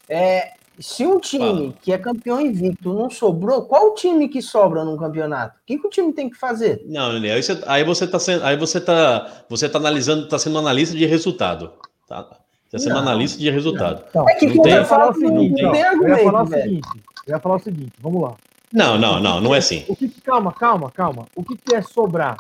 É, 0.07 0.53
Se 0.79 1.07
um 1.07 1.19
time 1.19 1.47
Fala. 1.47 1.75
que 1.81 1.93
é 1.95 1.99
campeão 1.99 2.39
invicto 2.39 2.93
não 2.93 3.09
sobrou, 3.09 3.63
qual 3.63 3.95
time 3.95 4.29
que 4.29 4.43
sobra 4.43 4.85
num 4.85 4.99
campeonato? 4.99 5.57
O 5.57 5.67
que, 5.67 5.79
que 5.79 5.87
o 5.87 5.91
time 5.91 6.13
tem 6.13 6.29
que 6.29 6.37
fazer? 6.37 6.83
Não, 6.87 7.13
aí 7.13 7.43
você, 7.43 7.63
aí 7.67 7.85
você 7.85 8.07
tá 8.07 8.19
sendo, 8.19 8.45
aí 8.45 8.57
você 8.57 8.79
tá, 8.79 9.45
você 9.49 9.67
tá 9.67 9.79
analisando, 9.79 10.29
tá 10.29 10.39
sendo 10.39 10.59
analista 10.59 10.95
de 10.95 11.07
resultado. 11.07 11.73
Tá? 12.07 12.23
Você 12.23 12.73
tá 12.73 12.79
sendo 12.79 12.95
não, 12.97 13.03
analista 13.03 13.39
de 13.39 13.49
resultado. 13.51 14.05
Não, 14.15 14.29
é 14.29 14.35
que 14.35 14.47
não 14.47 14.63
tem, 14.63 14.85
falar 14.85 15.11
o 15.11 15.15
seguinte, 15.15 15.63
não 15.63 15.73
tem 15.73 15.83
argumento, 15.83 16.19
eu 16.19 16.19
ia 16.19 16.25
falar 16.25 16.43
o 16.43 16.47
seguinte, 16.49 16.89
eu 17.27 17.35
ia 17.35 17.41
falar 17.41 17.57
o 17.57 17.61
seguinte, 17.61 17.93
vamos 17.99 18.23
lá. 18.23 18.35
Não, 18.71 18.99
não, 18.99 19.21
não, 19.21 19.41
não 19.41 19.55
é 19.55 19.59
assim. 19.59 19.85
O 19.89 19.97
que, 19.97 20.09
calma, 20.09 20.53
calma, 20.53 20.91
calma. 20.91 21.27
O 21.37 21.45
que, 21.45 21.57
que 21.57 21.75
é 21.75 21.81
sobrar? 21.81 22.37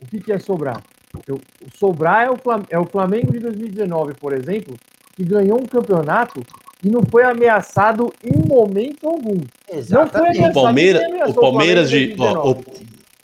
O 0.00 0.06
que, 0.06 0.20
que 0.20 0.32
é 0.32 0.38
sobrar? 0.38 0.82
O 1.30 1.40
sobrar 1.78 2.26
é 2.26 2.30
o, 2.30 2.36
é 2.70 2.78
o 2.78 2.84
Flamengo 2.84 3.32
de 3.32 3.38
2019, 3.38 4.14
por 4.14 4.32
exemplo, 4.32 4.76
que 5.14 5.24
ganhou 5.24 5.58
um 5.58 5.66
campeonato 5.66 6.42
e 6.84 6.90
não 6.90 7.02
foi 7.02 7.24
ameaçado 7.24 8.12
em 8.22 8.36
momento 8.46 9.08
algum. 9.08 9.40
Exatamente. 9.70 10.40
Não 10.40 10.52
foi 10.52 10.58
ameaçado, 10.58 10.58
o 10.58 10.62
Palmeiras, 10.62 11.02
o 11.28 11.34
Palmeiras 11.34 11.90
de, 11.90 12.16
ó, 12.18 12.50
o, 12.50 12.64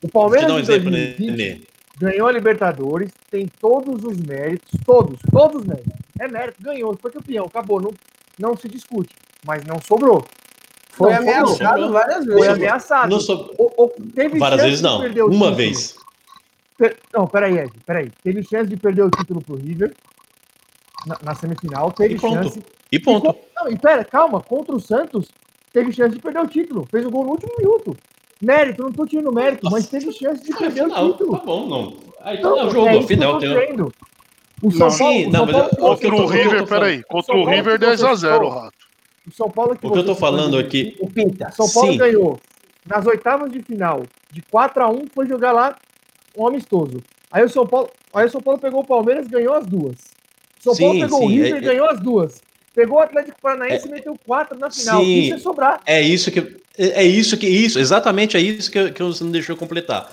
o 0.03 0.09
Palmeiras 0.09 0.51
um 0.51 0.61
de 0.61 0.67
2020 0.67 1.73
ganhou 1.99 2.27
a 2.27 2.33
Libertadores, 2.33 3.11
tem 3.31 3.47
todos 3.61 4.03
os 4.05 4.19
méritos, 4.19 4.73
todos, 4.85 5.21
todos 5.31 5.61
os 5.61 5.67
méritos. 5.67 5.93
É 6.19 6.27
mérito, 6.27 6.61
ganhou, 6.61 6.97
foi 7.01 7.11
campeão, 7.11 7.45
acabou, 7.45 7.81
não, 7.81 7.93
não 8.39 8.57
se 8.57 8.69
discute, 8.69 9.15
mas 9.47 9.65
não 9.65 9.81
sobrou. 9.81 10.25
Foi 10.91 11.13
não, 11.13 11.19
ameaçado 11.19 11.81
sobrou. 11.81 11.93
várias 11.93 12.25
vezes. 12.25 12.41
Foi 12.41 12.49
ameaçado. 12.49 13.11
Não 13.11 13.21
so... 13.21 13.55
o, 13.59 13.85
o, 13.85 13.89
teve 14.15 14.39
várias 14.39 14.63
vezes 14.63 14.83
não, 14.83 15.01
uma 15.27 15.53
vez. 15.53 15.97
Per... 16.83 16.97
Não, 17.15 17.29
peraí, 17.29 17.59
Ed, 17.59 17.71
peraí. 17.87 18.11
Teve 18.25 18.43
chance 18.43 18.69
de 18.69 18.77
perder 18.77 19.05
o 19.05 19.11
título 19.11 19.41
pro 19.41 19.55
River 19.55 19.95
na, 21.07 21.17
na 21.23 21.35
semifinal, 21.37 21.93
teve 21.93 22.15
e 22.15 22.19
ponto. 22.19 22.35
chance 22.35 22.63
e 22.91 22.99
ponto. 22.99 23.29
E, 23.31 23.37
não, 23.55 23.71
e 23.71 23.79
pera, 23.79 24.05
calma, 24.05 24.41
contra 24.41 24.75
o 24.75 24.81
Santos, 24.81 25.29
teve 25.73 25.93
chance 25.93 26.17
de 26.17 26.21
perder 26.21 26.41
o 26.41 26.49
título. 26.49 26.85
Fez 26.91 27.07
o 27.07 27.11
gol 27.11 27.23
no 27.23 27.31
último 27.31 27.53
minuto. 27.57 27.97
Mérito, 28.41 28.83
não 28.83 28.91
tô 28.91 29.07
tirando 29.07 29.33
mérito, 29.33 29.63
Nossa. 29.63 29.77
mas 29.77 29.87
teve 29.87 30.11
chance 30.11 30.43
de 30.43 30.53
perder 30.53 30.83
final, 30.83 31.07
o 31.07 31.13
título. 31.13 31.39
Tá 31.39 31.45
bom, 31.45 31.69
não. 31.69 31.97
Aí 32.23 32.39
então, 32.39 32.59
é 32.59 32.65
o 32.65 32.71
jogo, 32.71 32.89
é 32.89 33.03
final 33.03 33.39
tem. 33.39 33.53
O 34.61 34.71
São 34.73 34.89
não, 34.89 34.99
Paulo, 34.99 35.15
sim, 35.15 35.27
não, 35.27 35.47
São 35.47 35.53
Paulo, 35.53 35.69
mas 35.71 36.01
contra 36.01 36.15
o 36.15 36.27
River, 36.27 36.67
peraí, 36.67 37.03
contra 37.05 37.37
o 37.37 37.45
River 37.45 37.79
10 37.79 38.03
a 38.03 38.15
0, 38.15 38.49
Rato. 38.49 38.77
O 39.27 39.33
São 39.33 39.49
Paulo 39.49 39.77
que 39.77 39.87
O 39.87 39.93
que 39.93 39.99
eu 39.99 40.05
tô 40.05 40.17
falando 40.17 40.59
aqui, 40.59 40.97
o 41.01 41.09
Pinta. 41.09 41.53
São 41.53 41.69
Paulo 41.69 41.93
sim. 41.93 41.99
ganhou 41.99 42.41
nas 42.85 43.07
oitavas 43.07 43.53
de 43.53 43.63
final 43.63 44.03
de 44.33 44.43
4 44.43 44.83
a 44.83 44.91
1, 44.91 45.07
foi 45.15 45.29
jogar 45.29 45.53
lá 45.53 45.77
um 46.37 46.47
amistoso. 46.47 47.03
Aí 47.31 47.45
o 47.45 47.49
São 47.49 47.67
Paulo, 47.67 47.91
aí 48.13 48.27
o 48.27 48.31
São 48.31 48.41
Paulo 48.41 48.61
pegou 48.61 48.81
o 48.81 48.87
Palmeiras, 48.87 49.27
ganhou 49.27 49.55
as 49.55 49.67
duas. 49.67 49.97
O 50.61 50.63
São 50.63 50.75
sim, 50.75 50.83
Paulo 50.83 51.01
pegou 51.01 51.19
sim, 51.21 51.25
o 51.25 51.29
River, 51.29 51.57
é, 51.57 51.61
ganhou 51.61 51.89
as 51.89 52.01
duas. 52.01 52.43
Pegou 52.75 52.99
o 52.99 53.01
Atlético 53.01 53.41
Paranaense 53.41 53.87
é, 53.87 53.89
e 53.89 53.93
meteu 53.93 54.19
quatro 54.27 54.59
na 54.59 54.71
final. 54.71 55.03
Sim, 55.03 55.21
isso 55.21 55.35
é 55.35 55.39
sobrar. 55.39 55.81
É 55.85 56.01
isso 56.01 56.31
que. 56.31 56.41
É, 56.79 57.03
é 57.03 57.05
isso 57.05 57.37
que. 57.37 57.47
Isso, 57.47 57.79
exatamente 57.79 58.37
é 58.37 58.41
isso 58.41 58.71
que, 58.71 58.91
que 58.93 59.03
você 59.03 59.25
não 59.25 59.31
deixou 59.31 59.57
completar. 59.57 60.11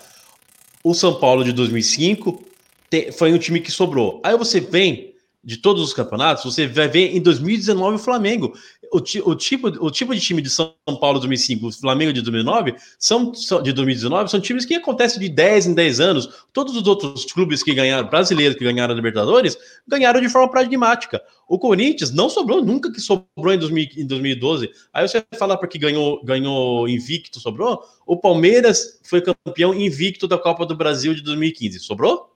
O 0.83 0.93
São 0.93 1.19
Paulo 1.19 1.43
de 1.43 1.53
2005 1.53 2.43
te, 2.89 3.11
foi 3.11 3.33
um 3.33 3.37
time 3.37 3.59
que 3.59 3.71
sobrou. 3.71 4.21
Aí 4.23 4.35
você 4.37 4.59
vem 4.59 5.13
de 5.43 5.57
todos 5.57 5.81
os 5.81 5.93
campeonatos, 5.93 6.43
você 6.43 6.67
vai 6.67 6.87
ver 6.87 7.15
em 7.15 7.21
2019 7.21 7.95
o 7.95 7.99
Flamengo. 7.99 8.53
O, 8.91 8.97
o, 8.97 9.35
tipo, 9.35 9.67
o 9.67 9.91
tipo 9.91 10.15
de 10.15 10.19
time 10.19 10.41
de 10.41 10.49
São 10.49 10.73
Paulo 10.99 11.19
2005, 11.19 11.67
o 11.67 11.71
Flamengo 11.71 12.11
de 12.11 12.21
2009, 12.21 12.75
são, 12.97 13.31
de 13.31 13.71
2019, 13.71 14.29
são 14.29 14.39
times 14.39 14.65
que 14.65 14.73
acontecem 14.75 15.19
de 15.19 15.29
10 15.29 15.67
em 15.67 15.73
10 15.73 15.99
anos. 15.99 16.29
Todos 16.51 16.75
os 16.75 16.87
outros 16.87 17.25
clubes 17.25 17.61
que 17.61 17.73
ganharam, 17.73 18.09
brasileiros 18.09 18.57
que 18.57 18.63
ganharam 18.63 18.93
a 18.93 18.95
Libertadores, 18.95 19.57
ganharam 19.87 20.19
de 20.19 20.29
forma 20.29 20.49
pragmática. 20.49 21.21
O 21.47 21.57
Corinthians 21.57 22.11
não 22.11 22.29
sobrou 22.29 22.63
nunca 22.63 22.91
que 22.91 23.01
sobrou 23.01 23.53
em, 23.53 23.57
2000, 23.57 23.87
em 23.97 24.05
2012. 24.05 24.69
Aí 24.93 25.07
você 25.07 25.23
falar 25.37 25.57
porque 25.57 25.77
ganhou, 25.77 26.23
ganhou 26.23 26.87
invicto, 26.87 27.39
sobrou? 27.39 27.83
O 28.05 28.17
Palmeiras 28.17 28.99
foi 29.03 29.21
campeão 29.21 29.73
invicto 29.73 30.27
da 30.27 30.37
Copa 30.37 30.65
do 30.65 30.75
Brasil 30.75 31.13
de 31.13 31.21
2015. 31.21 31.79
Sobrou? 31.79 32.28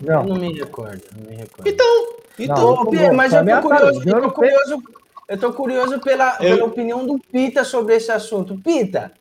Não. 0.00 0.22
Eu 0.22 0.28
não 0.28 0.36
me 0.36 0.52
recordo, 0.52 1.02
não 1.16 1.30
me 1.30 1.36
recordo. 1.36 1.68
Então, 1.68 2.16
então 2.38 2.76
não, 2.76 2.86
Pia, 2.86 3.12
mas 3.12 3.32
eu 3.32 3.44
tô, 3.44 3.62
curioso, 3.62 4.02
eu 4.08 4.20
tô 4.20 4.30
curioso, 4.30 4.82
eu 5.28 5.38
tô 5.38 5.52
curioso 5.52 6.00
pela, 6.00 6.36
eu... 6.40 6.56
pela 6.56 6.64
opinião 6.66 7.06
do 7.06 7.18
Pita 7.18 7.64
sobre 7.64 7.94
esse 7.96 8.12
assunto. 8.12 8.60
Pita, 8.62 9.12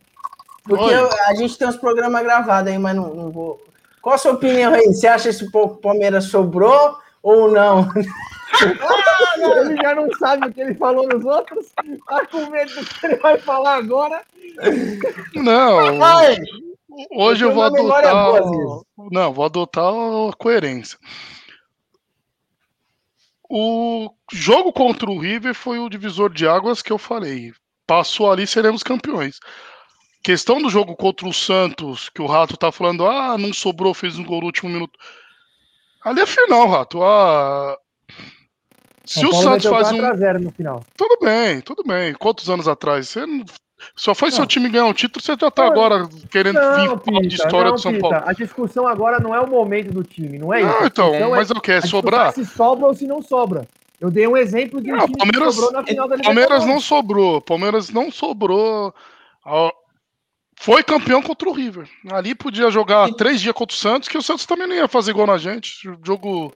porque 0.63 0.93
eu, 0.93 1.09
a 1.27 1.35
gente 1.35 1.57
tem 1.57 1.67
uns 1.67 1.77
programas 1.77 2.23
gravados 2.23 2.71
aí, 2.71 2.77
mas 2.77 2.95
não, 2.95 3.13
não 3.13 3.31
vou. 3.31 3.63
Qual 4.01 4.15
a 4.15 4.17
sua 4.17 4.33
opinião 4.33 4.73
aí? 4.73 4.85
Você 4.87 5.07
acha 5.07 5.33
que 5.33 5.57
o 5.57 5.69
Palmeiras 5.77 6.25
sobrou 6.25 6.97
ou 7.23 7.51
não? 7.51 7.89
ah, 8.81 9.35
ele 9.61 9.77
já 9.77 9.95
não 9.95 10.11
sabe 10.17 10.47
o 10.47 10.53
que 10.53 10.61
ele 10.61 10.75
falou 10.75 11.07
nos 11.07 11.23
outros. 11.23 11.67
Tá 12.07 12.25
com 12.27 12.49
medo 12.49 12.73
do 12.75 12.85
que 12.85 13.05
ele 13.05 13.15
vai 13.15 13.39
falar 13.39 13.77
agora. 13.77 14.21
Não. 15.33 16.03
Ai, 16.03 16.37
Hoje 17.11 17.43
eu, 17.43 17.49
eu 17.49 17.55
vou 17.55 17.63
adotar. 17.63 18.41
Não, 19.11 19.33
vou 19.33 19.45
adotar 19.45 19.85
a 19.85 20.33
coerência. 20.37 20.97
O 23.49 24.09
jogo 24.31 24.73
contra 24.73 25.09
o 25.09 25.19
River 25.19 25.53
foi 25.53 25.77
o 25.79 25.89
divisor 25.89 26.33
de 26.33 26.47
águas 26.47 26.81
que 26.81 26.91
eu 26.91 26.97
falei. 26.97 27.53
Passou 27.85 28.31
ali, 28.31 28.47
seremos 28.47 28.81
campeões. 28.81 29.39
Questão 30.23 30.59
do 30.59 30.69
jogo 30.69 30.95
contra 30.95 31.27
o 31.27 31.33
Santos, 31.33 32.09
que 32.09 32.21
o 32.21 32.25
Rato 32.25 32.57
tá 32.57 32.71
falando, 32.71 33.05
ah, 33.05 33.37
não 33.37 33.53
sobrou, 33.53 33.93
fez 33.93 34.17
um 34.17 34.23
gol 34.23 34.39
no 34.39 34.47
último 34.47 34.71
minuto. 34.71 34.97
Ali 36.03 36.21
é 36.21 36.25
final, 36.25 36.67
Rato. 36.67 37.03
Ah, 37.03 37.77
se 39.05 39.23
o, 39.23 39.33
Santos 39.33 39.65
faz 39.67 39.91
um. 39.91 40.01
no 40.39 40.51
final. 40.51 40.83
Tudo 40.97 41.19
bem, 41.21 41.61
tudo 41.61 41.83
bem. 41.83 42.13
Quantos 42.15 42.49
anos 42.49 42.67
atrás? 42.67 43.09
Você 43.09 43.25
não 43.25 43.45
só 43.95 44.15
foi 44.15 44.29
não. 44.29 44.37
seu 44.37 44.45
time 44.45 44.69
ganhar 44.69 44.85
um 44.85 44.93
título, 44.93 45.23
você 45.23 45.35
já 45.39 45.51
tá 45.51 45.65
agora 45.65 46.07
querendo 46.31 46.55
não, 46.55 46.95
vir 46.95 47.03
falar 47.03 47.21
de 47.21 47.35
história 47.35 47.65
não, 47.65 47.75
do 47.75 47.81
São 47.81 47.91
Pita, 47.91 48.09
Paulo. 48.09 48.23
A 48.25 48.33
discussão 48.33 48.87
agora 48.87 49.19
não 49.19 49.35
é 49.35 49.41
o 49.41 49.47
momento 49.47 49.91
do 49.91 50.03
time, 50.03 50.37
não 50.37 50.53
é 50.53 50.61
isso. 50.61 50.69
Não, 50.69 50.85
então, 50.85 51.29
mas 51.31 51.51
é, 51.51 51.53
o 51.53 51.61
que? 51.61 51.71
É 51.71 51.81
sobrar? 51.81 52.29
É 52.29 52.31
se 52.31 52.45
sobra 52.45 52.87
ou 52.87 52.93
se 52.93 53.05
não 53.05 53.21
sobra. 53.21 53.67
Eu 53.99 54.11
dei 54.11 54.27
um 54.27 54.35
exemplo 54.35 54.81
de 54.81 54.91
um 54.91 54.97
não, 54.97 55.05
time 55.05 55.17
Palmeiras, 55.17 55.47
que 55.47 55.61
sobrou 55.61 55.71
na 55.71 55.87
final 55.87 56.07
da 56.07 56.17
Palmeiras 56.17 56.65
não 56.65 56.79
sobrou. 56.79 57.41
Palmeiras 57.41 57.89
não 57.89 58.11
sobrou. 58.11 58.93
Foi 60.57 60.83
campeão 60.83 61.21
contra 61.21 61.49
o 61.49 61.53
River. 61.53 61.87
Ali 62.11 62.35
podia 62.35 62.69
jogar 62.69 63.09
três 63.13 63.41
dias 63.41 63.53
contra 63.53 63.75
o 63.75 63.77
Santos, 63.77 64.09
que 64.09 64.17
o 64.17 64.21
Santos 64.21 64.45
também 64.45 64.67
não 64.67 64.75
ia 64.75 64.87
fazer 64.87 65.11
igual 65.11 65.27
na 65.27 65.37
gente. 65.37 65.89
Jogo. 66.03 66.53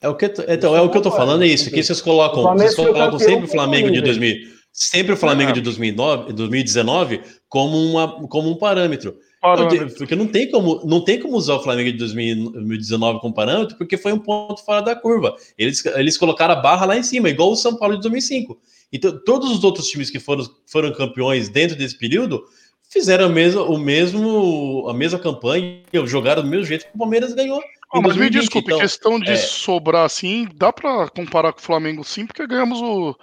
É 0.00 0.08
o 0.08 0.16
que, 0.16 0.32
então, 0.48 0.76
é 0.76 0.80
o 0.80 0.90
que 0.90 0.98
eu 0.98 1.02
tô 1.02 1.12
falando, 1.12 1.44
é 1.44 1.46
isso. 1.46 1.70
Que 1.70 1.82
vocês 1.82 2.00
colocam, 2.00 2.42
vocês 2.42 2.74
colocam 2.74 3.18
sempre 3.18 3.44
o 3.44 3.48
Flamengo 3.48 3.90
de 3.90 4.00
2000 4.00 4.61
sempre 4.72 5.12
o 5.12 5.16
Flamengo 5.16 5.50
é. 5.50 5.54
de 5.54 5.60
2009, 5.60 6.32
2019 6.32 7.20
como, 7.48 7.76
uma, 7.76 8.26
como 8.28 8.50
um 8.50 8.56
parâmetro. 8.56 9.14
parâmetro. 9.40 9.94
Porque 9.96 10.16
não 10.16 10.26
tem, 10.26 10.50
como, 10.50 10.80
não 10.84 11.04
tem 11.04 11.20
como 11.20 11.36
usar 11.36 11.56
o 11.56 11.62
Flamengo 11.62 11.92
de 11.92 11.98
2019 11.98 13.20
como 13.20 13.34
parâmetro, 13.34 13.76
porque 13.76 13.98
foi 13.98 14.12
um 14.12 14.18
ponto 14.18 14.64
fora 14.64 14.80
da 14.80 14.96
curva. 14.96 15.36
Eles, 15.58 15.84
eles 15.84 16.16
colocaram 16.16 16.54
a 16.54 16.60
barra 16.60 16.86
lá 16.86 16.96
em 16.96 17.02
cima, 17.02 17.28
igual 17.28 17.52
o 17.52 17.56
São 17.56 17.76
Paulo 17.76 17.96
de 17.96 18.02
2005. 18.02 18.58
Então, 18.92 19.18
todos 19.24 19.50
os 19.50 19.62
outros 19.62 19.86
times 19.88 20.10
que 20.10 20.18
foram, 20.18 20.44
foram 20.66 20.92
campeões 20.92 21.48
dentro 21.48 21.76
desse 21.76 21.96
período 21.96 22.44
fizeram 22.92 23.24
a 23.24 23.28
mesma, 23.28 23.62
o 23.62 23.78
mesmo, 23.78 24.86
a 24.86 24.92
mesma 24.92 25.18
campanha, 25.18 25.82
jogaram 26.04 26.42
do 26.42 26.48
mesmo 26.48 26.66
jeito 26.66 26.84
que 26.84 26.94
o 26.94 26.98
Palmeiras 26.98 27.32
ganhou. 27.32 27.62
Ah, 27.90 28.00
mas 28.00 28.16
me 28.16 28.28
desculpe, 28.28 28.68
então, 28.68 28.80
questão 28.80 29.18
de 29.18 29.32
é... 29.32 29.36
sobrar 29.36 30.04
assim, 30.04 30.46
dá 30.54 30.72
para 30.72 31.08
comparar 31.08 31.52
com 31.52 31.60
o 31.60 31.62
Flamengo 31.62 32.04
sim, 32.04 32.26
porque 32.26 32.46
ganhamos 32.46 32.80
o 32.80 33.16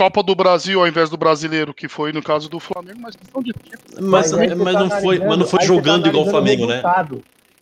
Copa 0.00 0.22
do 0.22 0.34
Brasil 0.34 0.80
ao 0.80 0.88
invés 0.88 1.10
do 1.10 1.18
brasileiro, 1.18 1.74
que 1.74 1.86
foi 1.86 2.10
no 2.10 2.22
caso 2.22 2.48
do 2.48 2.58
Flamengo, 2.58 3.00
mas 3.02 3.14
questão 3.14 3.42
de 3.42 3.52
Mas, 4.00 4.32
mas, 4.32 4.54
mas 4.54 4.72
tá 4.72 4.80
não 4.80 4.90
foi, 4.90 5.18
mas 5.18 5.38
não 5.38 5.46
foi 5.46 5.62
jogando 5.62 6.04
tá 6.04 6.08
igual 6.08 6.26
o 6.26 6.30
Flamengo, 6.30 6.66
né? 6.66 6.82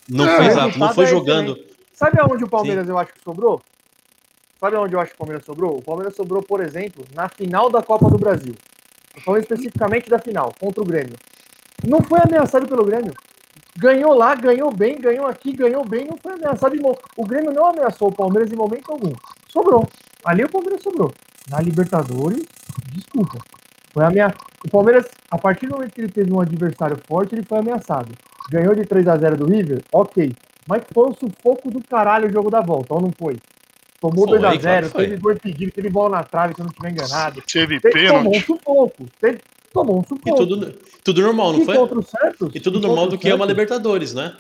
Não 0.09 0.24
é, 0.24 0.36
foi 0.36 0.47
exato, 0.47 0.78
não 0.78 0.94
foi 0.94 1.05
é 1.05 1.09
jogando. 1.09 1.59
Sabe 1.93 2.20
aonde 2.20 2.44
o 2.44 2.48
Palmeiras 2.48 2.86
Sim. 2.86 2.93
eu 2.93 2.98
acho 2.98 3.12
que 3.12 3.20
sobrou? 3.24 3.60
Sabe 4.60 4.77
aonde 4.77 4.94
eu 4.94 5.01
acho 5.01 5.10
que 5.10 5.16
o 5.16 5.19
Palmeiras 5.19 5.44
sobrou? 5.44 5.78
O 5.78 5.82
Palmeiras 5.82 6.15
sobrou, 6.15 6.40
por 6.40 6.60
exemplo, 6.60 7.05
na 7.12 7.28
final 7.28 7.69
da 7.70 7.82
Copa 7.82 8.09
do 8.09 8.16
Brasil. 8.16 8.55
Falando 9.24 9.43
especificamente 9.43 10.09
da 10.09 10.20
final, 10.20 10.55
contra 10.60 10.81
o 10.81 10.86
Grêmio. 10.86 11.16
Não 11.85 12.01
foi 12.02 12.20
ameaçado 12.20 12.69
pelo 12.69 12.85
Grêmio. 12.85 13.15
Ganhou 13.77 14.15
lá, 14.15 14.36
ganhou 14.36 14.73
bem, 14.73 14.97
ganhou 14.97 15.27
aqui, 15.27 15.52
ganhou 15.52 15.85
bem, 15.85 16.06
não 16.06 16.16
foi 16.16 16.35
ameaçado. 16.35 16.77
O 17.16 17.27
Grêmio 17.27 17.51
não 17.51 17.66
ameaçou 17.66 18.06
o 18.06 18.15
Palmeiras 18.15 18.52
em 18.52 18.56
momento 18.56 18.93
algum. 18.93 19.12
Sobrou. 19.48 19.89
Ali 20.24 20.44
o 20.44 20.48
Palmeiras 20.48 20.81
sobrou 20.85 21.12
na 21.50 21.60
Libertadores, 21.60 22.44
desculpa. 22.92 23.38
Foi 23.92 24.04
ameaça. 24.04 24.36
O 24.64 24.70
Palmeiras, 24.70 25.06
a 25.30 25.38
partir 25.38 25.66
do 25.66 25.74
momento 25.74 25.92
que 25.92 26.00
ele 26.00 26.12
teve 26.12 26.32
um 26.32 26.40
adversário 26.40 26.98
forte, 27.06 27.34
ele 27.34 27.44
foi 27.44 27.58
ameaçado. 27.58 28.12
Ganhou 28.50 28.74
de 28.74 28.84
3 28.84 29.08
a 29.08 29.16
0 29.16 29.36
do 29.36 29.46
River? 29.46 29.82
Ok. 29.92 30.32
Mas 30.66 30.82
foi 30.92 31.08
um 31.08 31.14
sufoco 31.14 31.70
do 31.70 31.82
caralho 31.82 32.28
o 32.28 32.32
jogo 32.32 32.50
da 32.50 32.60
volta, 32.60 32.94
ou 32.94 33.00
não 33.00 33.10
foi? 33.10 33.38
Tomou 34.00 34.26
2x0, 34.26 34.92
teve 34.92 35.16
gol 35.16 35.32
impedido, 35.32 35.72
teve 35.72 35.88
bola 35.88 36.18
na 36.18 36.24
trave, 36.24 36.54
se 36.54 36.60
eu 36.60 36.64
não 36.64 36.70
estiver 36.70 36.92
enganado. 36.92 37.42
Teve 37.50 37.80
pênalti. 37.80 38.12
Tomou 38.12 38.36
um 38.36 38.40
sufoco. 38.40 39.06
Teve, 39.20 39.40
tomou 39.72 39.98
um 39.98 40.02
sufoco. 40.02 40.28
E 40.28 40.34
tudo, 40.36 40.74
tudo 41.02 41.22
normal, 41.22 41.52
não 41.54 41.62
e 41.62 41.64
foi? 41.64 41.76
Contra 41.76 41.98
o 41.98 42.02
Santos, 42.02 42.54
e 42.54 42.60
tudo 42.60 42.78
normal 42.78 43.08
do 43.08 43.18
que 43.18 43.28
é 43.28 43.34
uma 43.34 43.46
Libertadores, 43.46 44.14
né? 44.14 44.36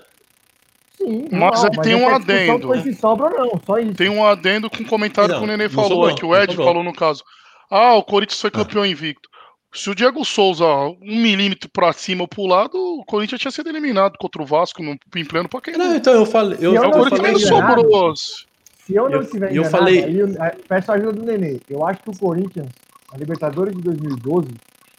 Sim, 1.08 1.26
mas 1.32 1.64
aí 1.64 1.70
tem 1.82 1.94
um 1.94 2.14
adendo. 2.14 2.82
Se 2.82 2.92
sobra, 2.94 3.30
não, 3.30 3.58
só 3.64 3.78
isso. 3.78 3.94
Tem 3.94 4.10
um 4.10 4.24
adendo 4.24 4.68
com 4.68 4.82
um 4.82 4.86
comentário 4.86 5.32
não, 5.32 5.38
que 5.38 5.44
o 5.44 5.46
Nenê 5.46 5.68
falou, 5.70 5.88
sobrou, 5.88 6.14
que 6.14 6.26
o 6.26 6.36
Ed 6.36 6.54
falou 6.54 6.84
no 6.84 6.92
caso. 6.92 7.24
Ah, 7.70 7.94
o 7.94 8.02
Corinthians 8.02 8.40
foi 8.40 8.50
campeão 8.50 8.82
ah. 8.82 8.88
invicto. 8.88 9.26
Se 9.72 9.88
o 9.88 9.94
Diego 9.94 10.22
Souza 10.24 10.66
um 10.66 10.96
milímetro 11.00 11.70
para 11.70 11.92
cima 11.94 12.22
ou 12.22 12.28
pro 12.28 12.46
lado, 12.46 12.76
o 12.76 13.04
Corinthians 13.06 13.40
tinha 13.40 13.50
sido 13.50 13.70
eliminado 13.70 14.18
contra 14.18 14.42
o 14.42 14.46
Vasco 14.46 14.82
no, 14.82 14.98
em 15.16 15.24
pleno 15.24 15.48
Pacaembu. 15.48 15.82
Não, 15.82 15.96
então 15.96 16.12
eu 16.12 16.26
falei. 16.26 16.58
Eu, 16.60 16.74
eu, 16.74 16.84
eu 16.84 17.06
falei 17.08 17.38
sobrou. 17.38 18.14
Se 18.16 18.46
eu 18.94 19.08
não 19.08 19.24
tiver 19.24 19.50
eu, 19.50 19.64
eu 19.64 19.70
falei... 19.70 20.04
aí, 20.40 20.62
peço 20.66 20.92
a 20.92 20.94
ajuda 20.94 21.12
do 21.12 21.24
Nenê. 21.24 21.60
Eu 21.68 21.86
acho 21.86 22.02
que 22.02 22.10
o 22.10 22.18
Corinthians, 22.18 22.68
a 23.12 23.16
Libertadores 23.16 23.74
de 23.74 23.82
2012, 23.82 24.48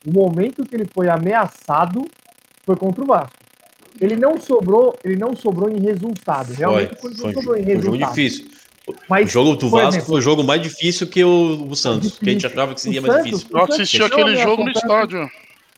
o 0.07 0.11
momento 0.11 0.65
que 0.65 0.75
ele 0.75 0.85
foi 0.91 1.07
ameaçado 1.07 2.03
foi 2.65 2.75
contra 2.75 3.03
o 3.03 3.07
Vasco. 3.07 3.48
Ele 3.99 4.15
não 4.15 4.39
sobrou, 4.39 4.97
ele 5.03 5.15
não 5.15 5.35
sobrou 5.35 5.69
em 5.69 5.79
resultado. 5.79 6.53
Realmente 6.53 6.95
foi, 6.95 7.13
foi, 7.13 7.33
sobrou 7.33 7.57
em 7.57 7.63
resultado. 7.63 7.89
Foi 7.89 7.97
um 7.97 7.99
jogo 7.99 8.09
difícil. 8.09 8.59
Mas, 9.07 9.25
o 9.25 9.29
jogo 9.29 9.55
do 9.55 9.69
Vasco 9.69 9.87
exemplo, 9.89 10.07
foi 10.07 10.19
o 10.19 10.21
jogo 10.21 10.43
mais 10.43 10.61
difícil 10.61 11.07
que 11.07 11.23
o, 11.23 11.67
o 11.69 11.75
Santos, 11.75 12.17
que 12.17 12.29
a 12.29 12.33
gente 12.33 12.47
achava 12.47 12.73
que 12.73 12.81
seria 12.81 13.01
mais 13.01 13.13
Santos, 13.13 13.31
difícil. 13.31 13.57
Eu 13.57 13.63
assisti 13.63 14.03
aquele 14.03 14.37
jogo 14.37 14.63
no 14.63 14.71
estádio. 14.71 15.29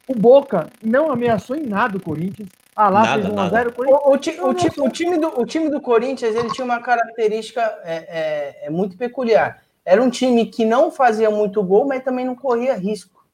O 0.08 0.16
Boca 0.16 0.70
não 0.84 1.12
ameaçou 1.12 1.56
em 1.56 1.66
nada 1.66 1.98
o 1.98 2.02
Corinthians. 2.02 2.50
Ah, 2.76 2.90
lá 2.90 3.02
nada, 3.02 3.24
fez 3.24 3.34
1x0. 3.34 3.74
O, 3.78 4.14
o, 4.14 4.18
ti, 4.18 4.38
o, 4.42 4.54
ti, 4.54 4.68
o, 4.80 4.90
time 4.90 5.18
do, 5.18 5.42
o 5.42 5.46
time 5.46 5.70
do 5.70 5.82
Corinthians 5.82 6.36
ele 6.36 6.50
tinha 6.52 6.66
uma 6.66 6.80
característica 6.80 7.62
é, 7.84 7.96
é, 7.96 8.68
é 8.68 8.70
muito 8.70 8.98
peculiar. 8.98 9.62
Era 9.86 10.02
um 10.02 10.10
time 10.10 10.46
que 10.46 10.64
não 10.64 10.92
fazia 10.92 11.30
muito 11.30 11.62
gol, 11.64 11.86
mas 11.86 12.04
também 12.04 12.26
não 12.26 12.36
corria 12.36 12.76
risco. 12.76 13.26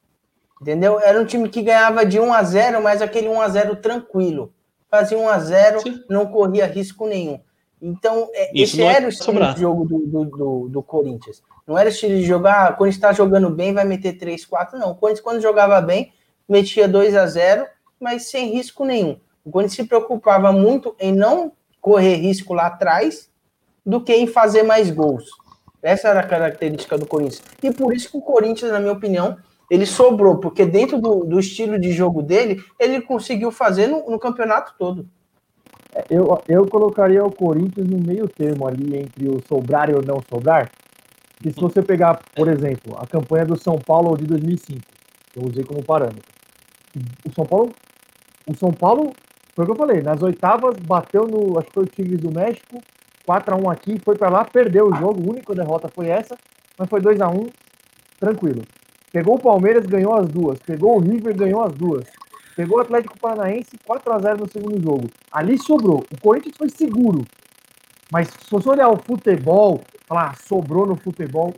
Entendeu? 0.62 1.00
Era 1.00 1.22
um 1.22 1.26
time 1.26 1.48
que 1.50 1.62
ganhava 1.62 2.06
de 2.06 2.20
1 2.20 2.34
a 2.34 2.44
0 2.44 2.82
mas 2.82 3.02
aquele 3.02 3.28
1 3.28 3.42
a 3.42 3.50
0 3.50 3.76
tranquilo. 3.76 4.52
Fazia 4.90 5.18
1 5.18 5.30
a 5.30 5.40
0 5.40 5.80
não 6.10 6.28
corria 6.28 6.66
risco 6.66 7.08
nenhum. 7.08 7.40
Então, 7.82 8.30
é, 8.34 8.52
esse 8.60 8.82
era 8.82 9.06
o 9.06 9.10
estilo 9.10 9.34
sobrar. 9.34 9.54
de 9.54 9.62
jogo 9.62 9.86
do, 9.86 10.00
do, 10.00 10.26
do, 10.26 10.70
do, 10.70 10.84
Corinthians. 10.84 11.44
Não 11.66 11.78
era 11.78 11.90
o 11.90 11.92
estilo 11.92 12.16
de 12.16 12.24
jogar, 12.24 12.76
quando 12.76 12.90
está 12.90 13.14
jogando 13.14 13.50
bem, 13.50 13.74
vai 13.74 13.86
meter 13.86 14.14
3, 14.14 14.46
4, 14.46 14.80
não. 14.80 14.92
O 14.92 14.96
Corinthians, 14.96 15.24
quando 15.24 15.42
jogava 15.42 15.80
bem, 15.80 16.12
metia 16.48 16.88
2 16.88 17.16
a 17.16 17.28
0 17.28 17.68
mas 18.00 18.30
sem 18.30 18.52
risco 18.52 18.86
nenhum. 18.86 19.20
O 19.44 19.52
Corinthians 19.52 19.76
se 19.76 19.84
preocupava 19.84 20.52
muito 20.52 20.96
em 21.00 21.12
não 21.12 21.52
correr 21.82 22.16
risco 22.16 22.54
lá 22.54 22.68
atrás 22.68 23.30
do 23.86 24.02
que 24.02 24.14
em 24.14 24.28
fazer 24.28 24.64
mais 24.64 24.92
gols. 24.92 25.26
Essa 25.82 26.10
era 26.10 26.20
a 26.20 26.28
característica 26.28 26.98
do 26.98 27.06
Corinthians. 27.06 27.42
E 27.64 27.72
por 27.72 27.94
isso 27.94 28.12
que 28.12 28.18
o 28.18 28.22
Corinthians, 28.22 28.72
na 28.72 28.80
minha 28.80 28.94
opinião, 28.94 29.38
ele 29.70 29.86
sobrou, 29.86 30.38
porque 30.38 30.66
dentro 30.66 31.00
do, 31.00 31.24
do 31.26 31.40
estilo 31.40 31.80
de 31.80 31.92
jogo 31.92 32.22
dele, 32.22 32.64
ele 32.80 33.02
conseguiu 33.02 33.52
fazer 33.52 33.88
no, 33.88 34.10
no 34.10 34.18
campeonato 34.20 34.74
todo. 34.78 35.08
Eu, 36.10 36.42
eu 36.48 36.68
colocaria 36.68 37.24
o 37.24 37.32
Corinthians 37.32 37.88
no 37.88 37.98
meio 37.98 38.28
termo 38.28 38.68
ali 38.68 38.98
entre 38.98 39.28
o 39.30 39.42
sobrar 39.48 39.90
e 39.90 39.94
o 39.94 40.02
não 40.02 40.22
sobrar. 40.30 40.70
Que 41.42 41.52
se 41.52 41.60
você 41.60 41.82
pegar, 41.82 42.20
por 42.36 42.48
exemplo, 42.48 42.96
a 42.98 43.06
campanha 43.06 43.46
do 43.46 43.58
São 43.58 43.78
Paulo 43.78 44.18
de 44.18 44.26
2005, 44.26 44.82
que 45.32 45.40
eu 45.40 45.44
usei 45.44 45.64
como 45.64 45.84
parâmetro. 45.84 46.24
O 47.26 47.34
São 47.34 47.46
Paulo, 47.46 47.72
o 48.48 48.56
São 48.56 48.72
Paulo, 48.72 49.12
foi 49.54 49.64
o 49.64 49.68
que 49.68 49.72
eu 49.74 49.76
falei, 49.76 50.02
nas 50.02 50.22
oitavas 50.22 50.78
bateu 50.78 51.28
no, 51.28 51.58
acho 51.58 51.68
que 51.68 51.74
foi 51.74 51.84
o 51.84 51.88
Tigres 51.88 52.20
do 52.20 52.32
México, 52.32 52.82
4 53.26 53.54
a 53.54 53.58
1 53.58 53.70
aqui, 53.70 54.00
foi 54.00 54.16
para 54.16 54.30
lá, 54.30 54.46
perdeu 54.46 54.88
o 54.88 54.96
jogo, 54.96 55.22
a 55.22 55.32
única 55.32 55.54
derrota 55.54 55.90
foi 55.90 56.08
essa, 56.08 56.38
mas 56.78 56.90
foi 56.90 57.02
2 57.02 57.20
a 57.22 57.30
1 57.30 57.48
tranquilo. 58.20 58.64
Pegou 59.12 59.36
o 59.36 59.40
Palmeiras, 59.40 59.86
ganhou 59.86 60.16
as 60.16 60.28
duas. 60.28 60.60
Pegou 60.60 60.98
o 60.98 61.00
River, 61.00 61.36
ganhou 61.36 61.64
as 61.64 61.74
duas. 61.74 62.06
Pegou 62.56 62.78
o 62.78 62.82
Atlético 62.82 63.20
Paranaense 63.20 63.78
4 63.86 64.14
a 64.14 64.20
0 64.20 64.38
no 64.40 64.52
segundo 64.52 64.82
jogo. 64.82 65.10
Ali 65.32 65.58
sobrou. 65.58 66.04
O 66.12 66.22
Corinthians 66.22 66.58
foi 66.58 66.70
seguro. 66.70 67.26
Mas 68.12 68.28
se 68.28 68.50
você 68.50 68.70
olhar 68.70 68.90
o 68.90 68.98
futebol, 68.98 69.82
falar, 70.08 70.32
ah, 70.32 70.36
sobrou 70.48 70.86
no 70.86 70.96
futebol, 70.96 71.54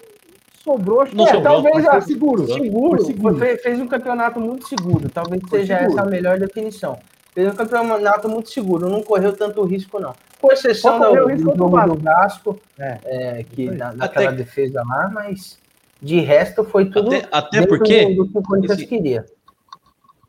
sobrou, 0.64 1.02
acho 1.02 1.16
que 1.16 1.22
é, 1.22 1.42
talvez 1.42 1.88
ah, 1.88 2.02
seguro. 2.02 2.46
Seguro, 2.48 3.06
seguro. 3.06 3.38
fez 3.38 3.80
um 3.80 3.88
campeonato 3.88 4.40
muito 4.40 4.68
seguro. 4.68 5.10
Talvez 5.10 5.42
foi 5.48 5.60
seja 5.62 5.78
seguro. 5.80 6.00
essa 6.00 6.08
a 6.08 6.10
melhor 6.10 6.40
definição. 6.40 6.98
Fez 7.34 7.48
um 7.48 7.56
campeonato 7.56 8.28
muito 8.28 8.50
seguro, 8.50 8.90
não 8.90 9.02
correu 9.02 9.34
tanto 9.34 9.64
risco, 9.64 10.00
não. 10.00 10.14
Com 10.42 10.52
exceção 10.52 11.00
do, 11.00 11.28
do 11.28 11.38
jogo 11.38 11.96
do 11.96 12.02
Vasco, 12.02 12.60
é. 12.78 13.00
É, 13.04 13.44
que 13.44 13.70
na, 13.70 13.94
naquela 13.94 14.30
Até... 14.30 14.38
defesa 14.38 14.84
lá, 14.86 15.10
mas 15.14 15.60
de 16.02 16.20
resto 16.20 16.64
foi 16.64 16.90
tudo 16.90 17.14
até, 17.14 17.28
até 17.32 17.66
porque 17.66 18.16
do, 18.16 18.28
que 18.28 18.38
o 18.38 18.42
Corinthians 18.42 18.80
esse, 18.80 18.88
queria. 18.88 19.26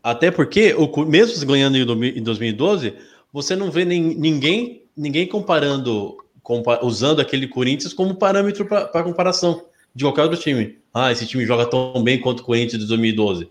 Até 0.03 0.31
porque, 0.31 0.75
o, 0.75 1.05
mesmo 1.05 1.47
ganhando 1.47 1.77
em 1.77 2.23
2012, 2.23 2.95
você 3.33 3.55
não 3.55 3.71
vê 3.71 3.85
nem, 3.85 4.03
ninguém, 4.03 4.85
ninguém 4.97 5.27
comparando, 5.27 6.17
compa, 6.43 6.85
usando 6.85 7.21
aquele 7.21 7.47
Corinthians 7.47 7.93
como 7.93 8.15
parâmetro 8.15 8.65
para 8.67 9.03
comparação 9.05 9.65
de 9.95 10.05
qualquer 10.05 10.23
outro 10.23 10.39
time. 10.39 10.79
Ah, 10.93 11.13
esse 11.13 11.27
time 11.27 11.47
joga 11.47 11.67
tão 11.67 12.03
bem 12.03 12.21
quanto 12.21 12.41
o 12.41 12.45
Corinthians 12.45 12.81
de 12.81 12.89
2012. 12.89 13.49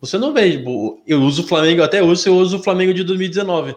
Você 0.00 0.18
não 0.18 0.32
vê. 0.32 0.52
Tipo, 0.52 1.00
eu 1.06 1.20
uso 1.22 1.42
o 1.42 1.46
Flamengo, 1.46 1.82
até 1.82 2.02
hoje 2.02 2.28
eu 2.28 2.36
uso 2.36 2.58
o 2.58 2.62
Flamengo 2.62 2.94
de 2.94 3.02
2019. 3.02 3.74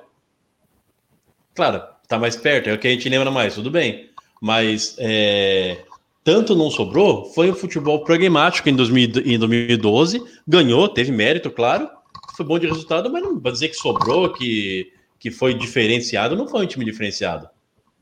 Claro, 1.56 1.82
tá 2.07 2.20
mais 2.20 2.36
perto, 2.36 2.70
é 2.70 2.74
o 2.74 2.78
que 2.78 2.88
a 2.88 2.91
gente 2.91 3.10
lembra 3.10 3.32
mais, 3.32 3.56
tudo 3.56 3.72
bem. 3.72 4.10
Mas 4.41 4.95
é, 4.99 5.84
tanto 6.24 6.56
não 6.56 6.70
sobrou, 6.70 7.26
foi 7.26 7.50
o 7.50 7.56
futebol 7.56 8.04
pragmático 8.04 8.70
em, 8.70 8.76
2012, 8.76 10.24
ganhou, 10.48 10.88
teve 10.90 11.12
mérito, 11.12 11.50
claro, 11.50 11.90
foi 12.36 12.46
bom 12.46 12.60
de 12.60 12.68
resultado, 12.68 13.12
mas 13.12 13.24
não 13.24 13.40
vai 13.40 13.52
dizer 13.52 13.70
que 13.70 13.76
sobrou, 13.76 14.32
que, 14.32 14.91
que 15.20 15.32
foi 15.32 15.54
diferenciado, 15.54 16.36
não 16.36 16.48
foi 16.48 16.64
um 16.64 16.68
time 16.68 16.86
diferenciado. 16.86 17.50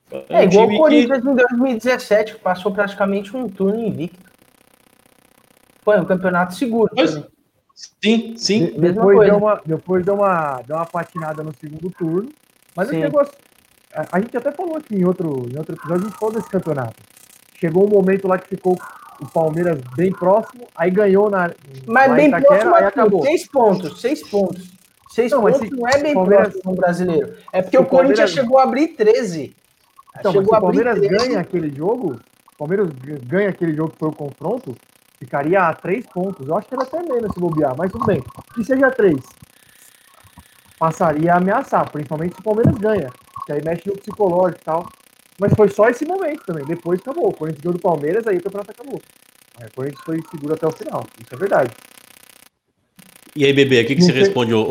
Foi 0.08 0.26
é 0.30 0.40
um 0.40 0.44
igual 0.44 0.68
o 0.68 0.78
Corinthians 0.78 1.22
que... 1.22 1.30
em 1.30 1.36
2017, 1.36 2.34
que 2.36 2.40
passou 2.40 2.72
praticamente 2.72 3.36
um 3.36 3.50
turno 3.50 3.86
invicto. 3.86 4.28
Foi 5.84 6.00
um 6.00 6.06
campeonato 6.06 6.56
seguro. 6.56 6.92
Mas, 6.96 7.22
sim, 7.74 8.36
sim. 8.38 8.66
De, 8.66 8.92
depois, 8.94 9.28
deu 9.28 9.38
uma, 9.38 9.62
depois 9.66 10.06
deu 10.06 10.16
uma, 10.16 10.62
deu 10.66 10.76
uma 10.76 10.86
patinada 10.86 11.44
no 11.44 11.54
segundo 11.60 11.90
turno. 11.92 12.30
Mas 12.76 12.90
sim. 12.90 12.98
o 12.98 13.00
negócio. 13.00 13.34
A, 13.94 14.18
a, 14.18 14.20
gente 14.20 14.36
até 14.36 14.52
falou 14.52 14.78
aqui 14.78 14.96
em 14.96 15.06
outro, 15.06 15.48
em 15.50 15.58
outro 15.58 15.76
episódio, 15.76 16.06
a 16.06 16.10
gente 16.10 16.20
falou 16.20 16.36
desse 16.36 16.50
campeonato. 16.50 16.96
Chegou 17.60 17.86
um 17.86 17.90
momento 17.90 18.28
lá 18.28 18.38
que 18.38 18.50
ficou 18.50 18.78
o 19.20 19.26
Palmeiras 19.28 19.80
bem 19.96 20.12
próximo, 20.12 20.68
aí 20.76 20.92
ganhou 20.92 21.30
na. 21.30 21.52
Mas 21.86 22.14
bem 22.14 22.28
Itaquera, 22.28 22.50
próximo, 22.50 22.76
aí 22.76 22.84
acabou. 22.84 23.24
Seis 23.24 23.48
pontos, 23.48 24.02
seis 24.02 24.28
pontos. 24.28 24.78
Seis 25.10 25.32
não, 25.32 25.42
pontos 25.42 25.70
não 25.72 25.88
é 25.88 25.98
bem 25.98 26.14
Palmeiras... 26.14 26.50
próximo 26.50 26.76
brasileiro. 26.76 27.34
É 27.52 27.62
porque 27.62 27.78
o, 27.78 27.82
o 27.82 27.86
Corinthians 27.86 28.32
Palmeiras... 28.32 28.34
chegou 28.34 28.60
a 28.60 28.64
abrir 28.64 28.88
13. 28.90 29.56
Então, 30.20 30.32
chegou 30.32 30.48
mas 30.52 30.52
se 30.52 30.58
o 30.58 30.62
Palmeiras 30.62 31.00
ganha 31.00 31.40
aquele 31.40 31.76
jogo, 31.76 32.20
o 32.54 32.58
Palmeiras 32.58 32.90
ganha 33.26 33.50
aquele 33.50 33.76
jogo 33.76 33.92
que 33.92 33.98
foi 33.98 34.10
o 34.10 34.16
confronto, 34.16 34.76
ficaria 35.18 35.60
a 35.62 35.74
três 35.74 36.06
pontos. 36.06 36.48
Eu 36.48 36.56
acho 36.56 36.68
que 36.68 36.76
era 36.76 36.84
até 36.84 37.02
menos 37.02 37.34
se 37.34 37.40
bobear, 37.40 37.74
mas 37.76 37.92
tudo 37.92 38.06
bem. 38.06 38.24
Que 38.54 38.64
seja 38.64 38.92
três. 38.92 39.20
Passaria 40.78 41.34
a 41.34 41.38
ameaçar, 41.38 41.90
principalmente 41.92 42.36
se 42.36 42.40
o 42.42 42.44
Palmeiras 42.44 42.76
ganha. 42.76 43.10
Que 43.48 43.54
aí 43.54 43.64
mexe 43.64 43.90
no 43.90 43.98
psicológico 43.98 44.62
e 44.62 44.66
tal. 44.66 44.88
Mas 45.40 45.54
foi 45.54 45.70
só 45.70 45.88
esse 45.90 46.06
momento 46.06 46.44
também. 46.46 46.66
Depois 46.66 47.00
acabou. 47.00 47.30
O 47.30 47.34
Corinthians 47.34 47.64
ganhou 47.64 47.78
do 47.78 47.82
Palmeiras, 47.82 48.26
aí 48.28 48.38
o 48.38 48.44
campeonato 48.44 48.72
acabou. 48.72 49.02
Aí 49.60 49.68
o 49.68 49.74
Corinthians 49.74 50.04
foi 50.04 50.20
seguro 50.32 50.54
até 50.54 50.68
o 50.68 50.72
final. 50.72 51.06
Isso 51.22 51.34
é 51.34 51.38
verdade. 51.38 51.74
E 53.36 53.46
aí, 53.46 53.54
bebê, 53.54 53.82
o 53.82 53.86
que, 53.86 53.96
que 53.96 54.02
você 54.02 54.12
responde 54.12 54.54
o, 54.54 54.62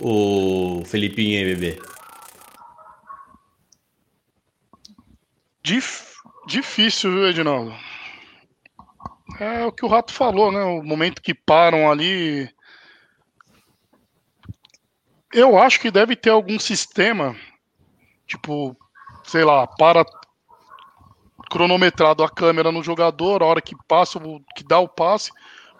o, 0.00 0.80
o 0.80 0.84
Felipinho 0.84 1.38
aí, 1.38 1.54
bebê? 1.54 1.80
Dif 5.62 6.14
difícil, 6.46 7.10
viu, 7.10 7.28
Edinaldo? 7.28 7.74
É 9.40 9.64
o 9.64 9.72
que 9.72 9.84
o 9.84 9.88
Rato 9.88 10.12
falou, 10.12 10.52
né? 10.52 10.62
O 10.62 10.82
momento 10.82 11.22
que 11.22 11.32
param 11.32 11.90
ali. 11.90 12.48
Eu 15.32 15.58
acho 15.58 15.80
que 15.80 15.90
deve 15.90 16.14
ter 16.14 16.30
algum 16.30 16.58
sistema, 16.60 17.34
tipo, 18.26 18.76
sei 19.24 19.44
lá, 19.44 19.66
para 19.66 20.04
cronometrado 21.50 22.22
a 22.22 22.30
câmera 22.30 22.70
no 22.70 22.82
jogador, 22.82 23.42
a 23.42 23.46
hora 23.46 23.60
que 23.60 23.76
passa, 23.86 24.20
que 24.56 24.64
dá 24.64 24.78
o 24.78 24.88
passe, 24.88 25.30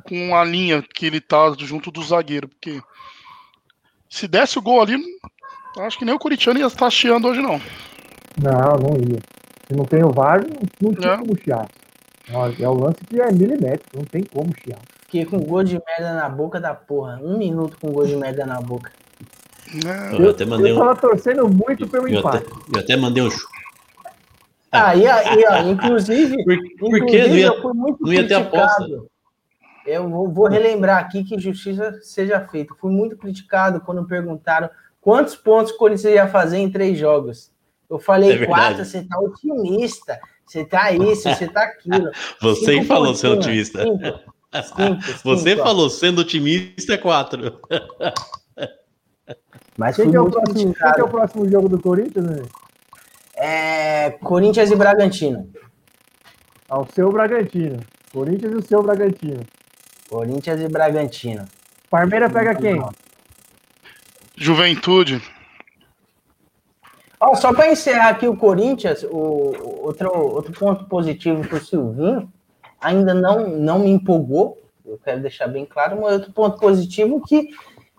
com 0.07 0.37
a 0.37 0.45
linha 0.45 0.83
que 0.83 1.07
ele 1.07 1.21
tá 1.21 1.53
junto 1.59 1.91
do 1.91 2.03
zagueiro. 2.03 2.49
Porque 2.49 2.81
se 4.09 4.29
desse 4.29 4.59
o 4.59 4.63
gol 4.63 4.81
ali, 4.81 4.97
acho 5.79 5.99
que 5.99 6.05
nem 6.05 6.15
o 6.15 6.19
Curitiano 6.19 6.59
ia 6.59 6.67
estar 6.67 6.91
chiando 6.91 7.29
hoje, 7.29 7.41
não. 7.41 7.61
Não, 8.41 8.79
não 8.79 8.97
ia. 8.97 9.21
Se 9.67 9.75
não 9.75 9.85
tem 9.85 10.05
o 10.05 10.11
VAR, 10.11 10.43
não, 10.43 10.61
não 10.81 10.95
tinha 10.95 11.13
é. 11.13 11.17
como 11.17 11.39
chiar. 11.39 11.69
É 12.59 12.69
o 12.69 12.75
lance 12.75 12.99
que 13.07 13.21
é 13.21 13.31
milimétrico, 13.31 13.97
não 13.97 14.05
tem 14.05 14.23
como 14.25 14.53
chiar. 14.63 14.81
Fiquei 15.03 15.25
com 15.27 15.39
gol 15.39 15.63
de 15.63 15.81
merda 15.87 16.15
na 16.15 16.29
boca 16.29 16.59
da 16.59 16.75
porra. 16.75 17.21
Um 17.23 17.39
minuto 17.39 17.77
com 17.81 17.93
gol 17.93 18.07
de 18.07 18.17
merda 18.17 18.47
na 18.47 18.61
boca. 18.61 18.91
Eu, 20.13 20.25
eu, 20.25 20.31
até 20.31 20.45
mandei 20.45 20.73
eu 20.73 20.79
tava 20.79 20.97
torcendo 20.97 21.49
muito 21.49 21.89
pelo 21.89 22.09
eu 22.09 22.19
empate. 22.19 22.47
Até, 22.47 22.79
eu 22.79 22.81
até 22.81 22.97
mandei 22.97 23.23
um. 23.23 23.29
Ah, 24.71 24.95
e, 24.97 25.07
aí, 25.07 25.45
ó, 25.49 25.63
inclusive, 25.69 26.45
por, 26.45 26.59
porque 26.79 27.27
não 27.29 27.37
ia, 27.37 27.47
eu 27.47 27.63
fui 27.63 27.73
muito 27.73 28.03
não 28.03 28.13
ia 28.13 28.27
ter 28.27 28.35
aposta. 28.35 28.85
Eu 29.87 30.09
vou, 30.09 30.29
vou, 30.29 30.49
relembrar 30.49 30.99
aqui 30.99 31.23
que 31.23 31.39
justiça 31.39 32.01
seja 32.03 32.41
feita. 32.41 32.75
Fui 32.81 32.91
muito 32.91 33.17
criticado 33.17 33.81
quando 33.81 34.05
perguntaram 34.05 34.69
quantos 35.01 35.37
pontos 35.37 35.73
o 35.73 35.77
Corinthians 35.77 36.15
ia 36.15 36.27
fazer 36.27 36.59
em 36.59 36.71
três 36.71 36.99
jogos. 36.99 37.53
Eu 37.89 37.99
falei 37.99 38.33
é 38.33 38.47
quatro, 38.47 38.85
você 38.85 39.03
tá 39.05 39.19
otimista. 39.21 40.19
Você 40.47 40.65
tá 40.65 40.91
isso, 40.93 41.23
você 41.23 41.49
tá 41.49 41.63
aquilo. 41.63 42.11
Você 42.41 42.75
cinco 42.75 42.87
falou 42.87 43.15
sendo 43.15 43.35
otimista. 43.35 43.83
Cinco, 43.83 44.21
cinco, 44.77 45.19
você 45.25 45.57
falou 45.57 45.89
sendo 45.89 46.21
otimista 46.21 46.95
é 46.95 46.99
quatro. 46.99 47.61
Mas 49.77 49.97
quem, 49.97 50.11
que 50.11 50.17
é, 50.17 50.21
o 50.21 50.31
próximo, 50.31 50.55
quem 50.55 50.73
que 50.73 51.01
é 51.01 51.05
o 51.05 51.09
próximo 51.09 51.49
jogo 51.51 51.69
do 51.69 51.81
Corinthians, 51.81 52.25
né? 52.25 52.43
É 53.37 54.11
Corinthians 54.11 54.71
e 54.71 54.77
Bragantino. 54.77 55.51
Ao 56.69 56.87
seu 56.87 57.11
Bragantino. 57.11 57.81
Corinthians 58.13 58.53
e 58.53 58.57
o 58.57 58.63
seu 58.63 58.83
Bragantino. 58.83 59.45
Corinthians 60.09 60.61
e 60.61 60.69
Bragantino. 60.69 61.45
Parmeira 61.91 62.31
pega 62.31 62.55
quem? 62.55 62.83
Juventude. 64.37 65.23
Oh, 67.21 67.35
só 67.35 67.53
para 67.55 67.71
encerrar 67.71 68.11
aqui 68.11 68.29
o 68.29 68.37
Corinthians, 68.37 69.03
o, 69.05 69.83
outro, 69.83 70.11
outro 70.11 70.53
ponto 70.53 70.85
positivo 70.85 71.47
para 71.49 71.59
o 71.59 71.65
Silvinho, 71.65 72.31
ainda 72.81 73.15
não, 73.15 73.49
não 73.49 73.79
me 73.79 73.91
empolgou, 73.91 74.59
eu 74.85 74.99
quero 75.03 75.23
deixar 75.23 75.49
bem 75.49 75.65
claro, 75.65 76.01
mas 76.01 76.13
outro 76.15 76.33
ponto 76.33 76.59
positivo 76.59 77.23
que 77.27 77.49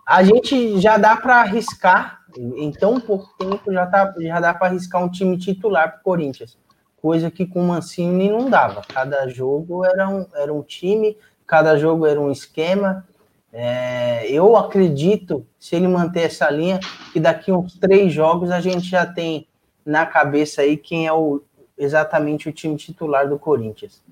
a 0.06 0.22
gente 0.22 0.80
já 0.80 0.96
dá 0.96 1.16
para 1.16 1.40
arriscar, 1.40 2.20
em 2.38 2.70
tão 2.70 3.00
pouco 3.00 3.34
tempo, 3.36 3.72
já, 3.72 3.86
tá, 3.86 4.14
já 4.18 4.38
dá 4.38 4.54
para 4.54 4.68
arriscar 4.68 5.02
um 5.02 5.10
time 5.10 5.36
titular 5.36 5.90
para 5.90 6.00
o 6.00 6.02
Corinthians, 6.04 6.56
coisa 7.02 7.30
que 7.30 7.44
com 7.44 7.60
o 7.60 7.68
Mancini 7.68 8.28
não 8.28 8.48
dava. 8.48 8.82
Cada 8.86 9.26
jogo 9.26 9.84
era 9.84 10.08
um, 10.08 10.26
era 10.34 10.52
um 10.52 10.62
time, 10.62 11.16
cada 11.46 11.76
jogo 11.76 12.06
era 12.06 12.20
um 12.20 12.30
esquema, 12.30 13.04
é, 13.52 14.30
eu 14.30 14.54
acredito, 14.54 15.46
se 15.58 15.74
ele 15.74 15.88
manter 15.88 16.24
essa 16.24 16.50
linha, 16.50 16.78
que 17.12 17.18
daqui 17.18 17.50
uns 17.50 17.78
três 17.78 18.12
jogos 18.12 18.50
a 18.50 18.60
gente 18.60 18.86
já 18.86 19.06
tem 19.06 19.48
na 19.84 20.04
cabeça 20.04 20.62
aí 20.62 20.76
quem 20.76 21.06
é 21.06 21.12
o, 21.12 21.42
exatamente 21.78 22.48
o 22.48 22.52
time 22.52 22.76
titular 22.76 23.28
do 23.28 23.38
Corinthians. 23.38 24.02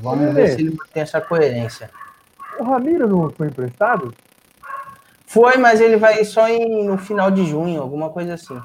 Vamos 0.00 0.34
ver 0.34 0.48
se 0.48 0.60
ele 0.60 0.70
mantém 0.70 1.02
essa 1.02 1.20
coerência. 1.20 1.90
O 2.58 2.64
Ramiro 2.64 3.06
não 3.06 3.30
foi 3.30 3.46
emprestado? 3.46 4.12
Foi, 5.28 5.58
mas 5.58 5.78
ele 5.78 5.98
vai 5.98 6.24
só 6.24 6.48
em, 6.48 6.86
no 6.86 6.96
final 6.96 7.30
de 7.30 7.44
junho, 7.44 7.82
alguma 7.82 8.08
coisa 8.08 8.32
assim. 8.32 8.58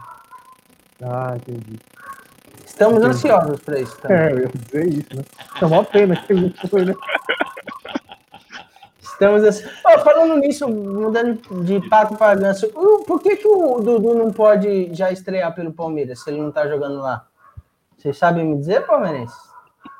Ah, 1.04 1.34
entendi. 1.36 1.78
Estamos 2.66 3.00
entendi. 3.00 3.12
ansiosos 3.12 3.60
para 3.60 3.80
isso. 3.82 3.98
Também. 3.98 4.18
É, 4.18 4.32
eu 4.32 4.40
ia 4.40 4.48
dizer 4.48 4.88
isso, 4.88 5.16
né? 5.18 5.24
É 5.62 5.66
uma 5.66 5.84
pena 5.84 6.16
que 6.16 6.32
ele 6.32 6.56
foi, 6.70 6.86
né? 6.86 6.96
Estamos 9.02 9.44
assim. 9.44 9.66
Oh, 9.86 10.00
falando 10.00 10.38
nisso, 10.38 10.70
mudando 10.70 11.66
de 11.66 11.90
pato 11.90 12.16
para 12.16 12.40
ganso, 12.40 12.70
por 12.70 13.22
que, 13.22 13.36
que 13.36 13.48
o 13.48 13.82
Dudu 13.82 14.16
não 14.16 14.32
pode 14.32 14.94
já 14.96 15.12
estrear 15.12 15.54
pelo 15.54 15.74
Palmeiras 15.74 16.24
se 16.24 16.30
ele 16.30 16.42
não 16.42 16.50
tá 16.50 16.66
jogando 16.66 17.02
lá? 17.02 17.28
Vocês 17.98 18.18
sabem 18.18 18.46
me 18.46 18.58
dizer, 18.58 18.86
Palmeirense? 18.86 19.36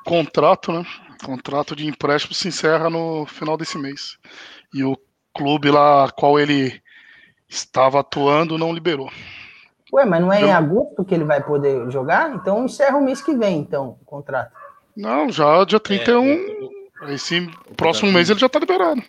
Contrato, 0.06 0.72
né? 0.72 0.82
Contrato 1.22 1.76
de 1.76 1.86
empréstimo 1.86 2.32
se 2.32 2.48
encerra 2.48 2.88
no 2.88 3.26
final 3.26 3.58
desse 3.58 3.76
mês. 3.76 4.18
E 4.72 4.82
o 4.82 4.96
clube 5.34 5.70
lá 5.70 6.10
qual 6.10 6.38
ele 6.38 6.80
estava 7.48 8.00
atuando 8.00 8.58
não 8.58 8.72
liberou. 8.72 9.10
Ué, 9.92 10.04
mas 10.04 10.20
não 10.20 10.32
é 10.32 10.40
em 10.40 10.52
agosto 10.52 11.04
que 11.04 11.14
ele 11.14 11.24
vai 11.24 11.42
poder 11.42 11.90
jogar? 11.90 12.34
Então 12.34 12.64
encerra 12.64 12.96
o 12.96 13.04
mês 13.04 13.22
que 13.22 13.34
vem, 13.34 13.58
então, 13.58 13.96
o 14.02 14.04
contrato. 14.04 14.52
Não, 14.96 15.30
já 15.30 15.64
dia 15.64 15.78
31. 15.78 16.24
É, 17.02 17.14
esse 17.14 17.48
próximo 17.76 18.12
mês 18.12 18.30
ele 18.30 18.40
já 18.40 18.48
tá 18.48 18.58
liberado. 18.58 19.02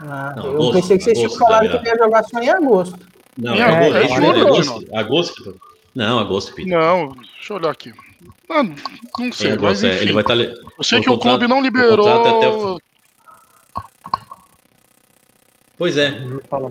Ah, 0.00 0.34
não, 0.36 0.44
eu 0.44 0.52
agosto, 0.54 0.72
pensei 0.74 0.98
que 0.98 1.04
vocês 1.04 1.18
tinham 1.18 1.30
falado 1.32 1.68
que 1.68 1.76
ele 1.76 1.88
ia 1.88 1.96
jogar 1.96 2.24
só 2.24 2.38
em 2.40 2.50
agosto. 2.50 2.98
Não, 3.36 3.54
em 3.54 3.62
agosto, 3.62 3.96
é, 3.96 4.04
é, 4.04 4.08
julho, 4.08 4.46
agosto, 4.46 4.86
agosto, 4.94 5.60
Não, 5.94 6.18
agosto, 6.18 6.54
Peter. 6.54 6.78
Não, 6.78 7.08
deixa 7.08 7.52
eu 7.52 7.56
olhar 7.56 7.70
aqui. 7.70 7.92
Não, 8.48 8.74
não 9.18 9.32
sei, 9.32 9.52
é, 9.52 9.58
mas 9.58 9.82
enfim. 9.82 9.96
Ele 9.96 10.12
vai 10.12 10.22
estar, 10.22 10.36
tá 10.36 10.42
eu 10.78 10.84
sei 10.84 11.00
que 11.00 11.08
o, 11.08 11.14
contrato, 11.14 11.38
clube 11.38 11.48
não 11.48 11.60
liberou. 11.60 12.06
O... 12.06 12.80
Pois 15.78 15.96
é. 15.98 16.20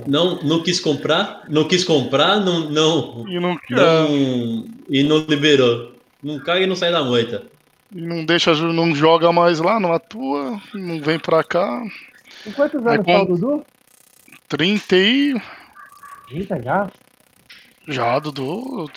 Não, 0.07 0.41
não 0.41 0.63
quis 0.63 0.79
comprar, 0.79 1.43
não 1.47 1.67
quis 1.67 1.83
comprar, 1.83 2.39
não, 2.39 2.69
não, 2.69 3.25
e 3.27 3.39
não, 3.39 3.57
não, 3.69 4.65
e 4.89 5.03
não 5.03 5.17
liberou. 5.29 5.93
Não 6.23 6.39
cai 6.39 6.63
e 6.63 6.65
não 6.65 6.75
sai 6.75 6.91
da 6.91 7.03
moita 7.03 7.43
não 7.95 8.25
deixa, 8.25 8.53
não 8.53 8.93
joga 8.93 9.31
mais 9.31 9.59
lá, 9.59 9.79
não 9.79 9.93
atua, 9.93 10.59
não 10.73 11.01
vem 11.01 11.17
pra 11.17 11.43
cá. 11.43 11.81
Com 12.43 12.51
quantos 12.51 12.85
anos 12.85 13.05
tá 13.05 13.21
o 13.21 13.25
Dudu? 13.25 13.65
30 14.49 14.95
e. 14.95 15.41
30 16.27 16.61
já? 16.61 16.91
Já, 17.87 18.19
Dudu. 18.19 18.89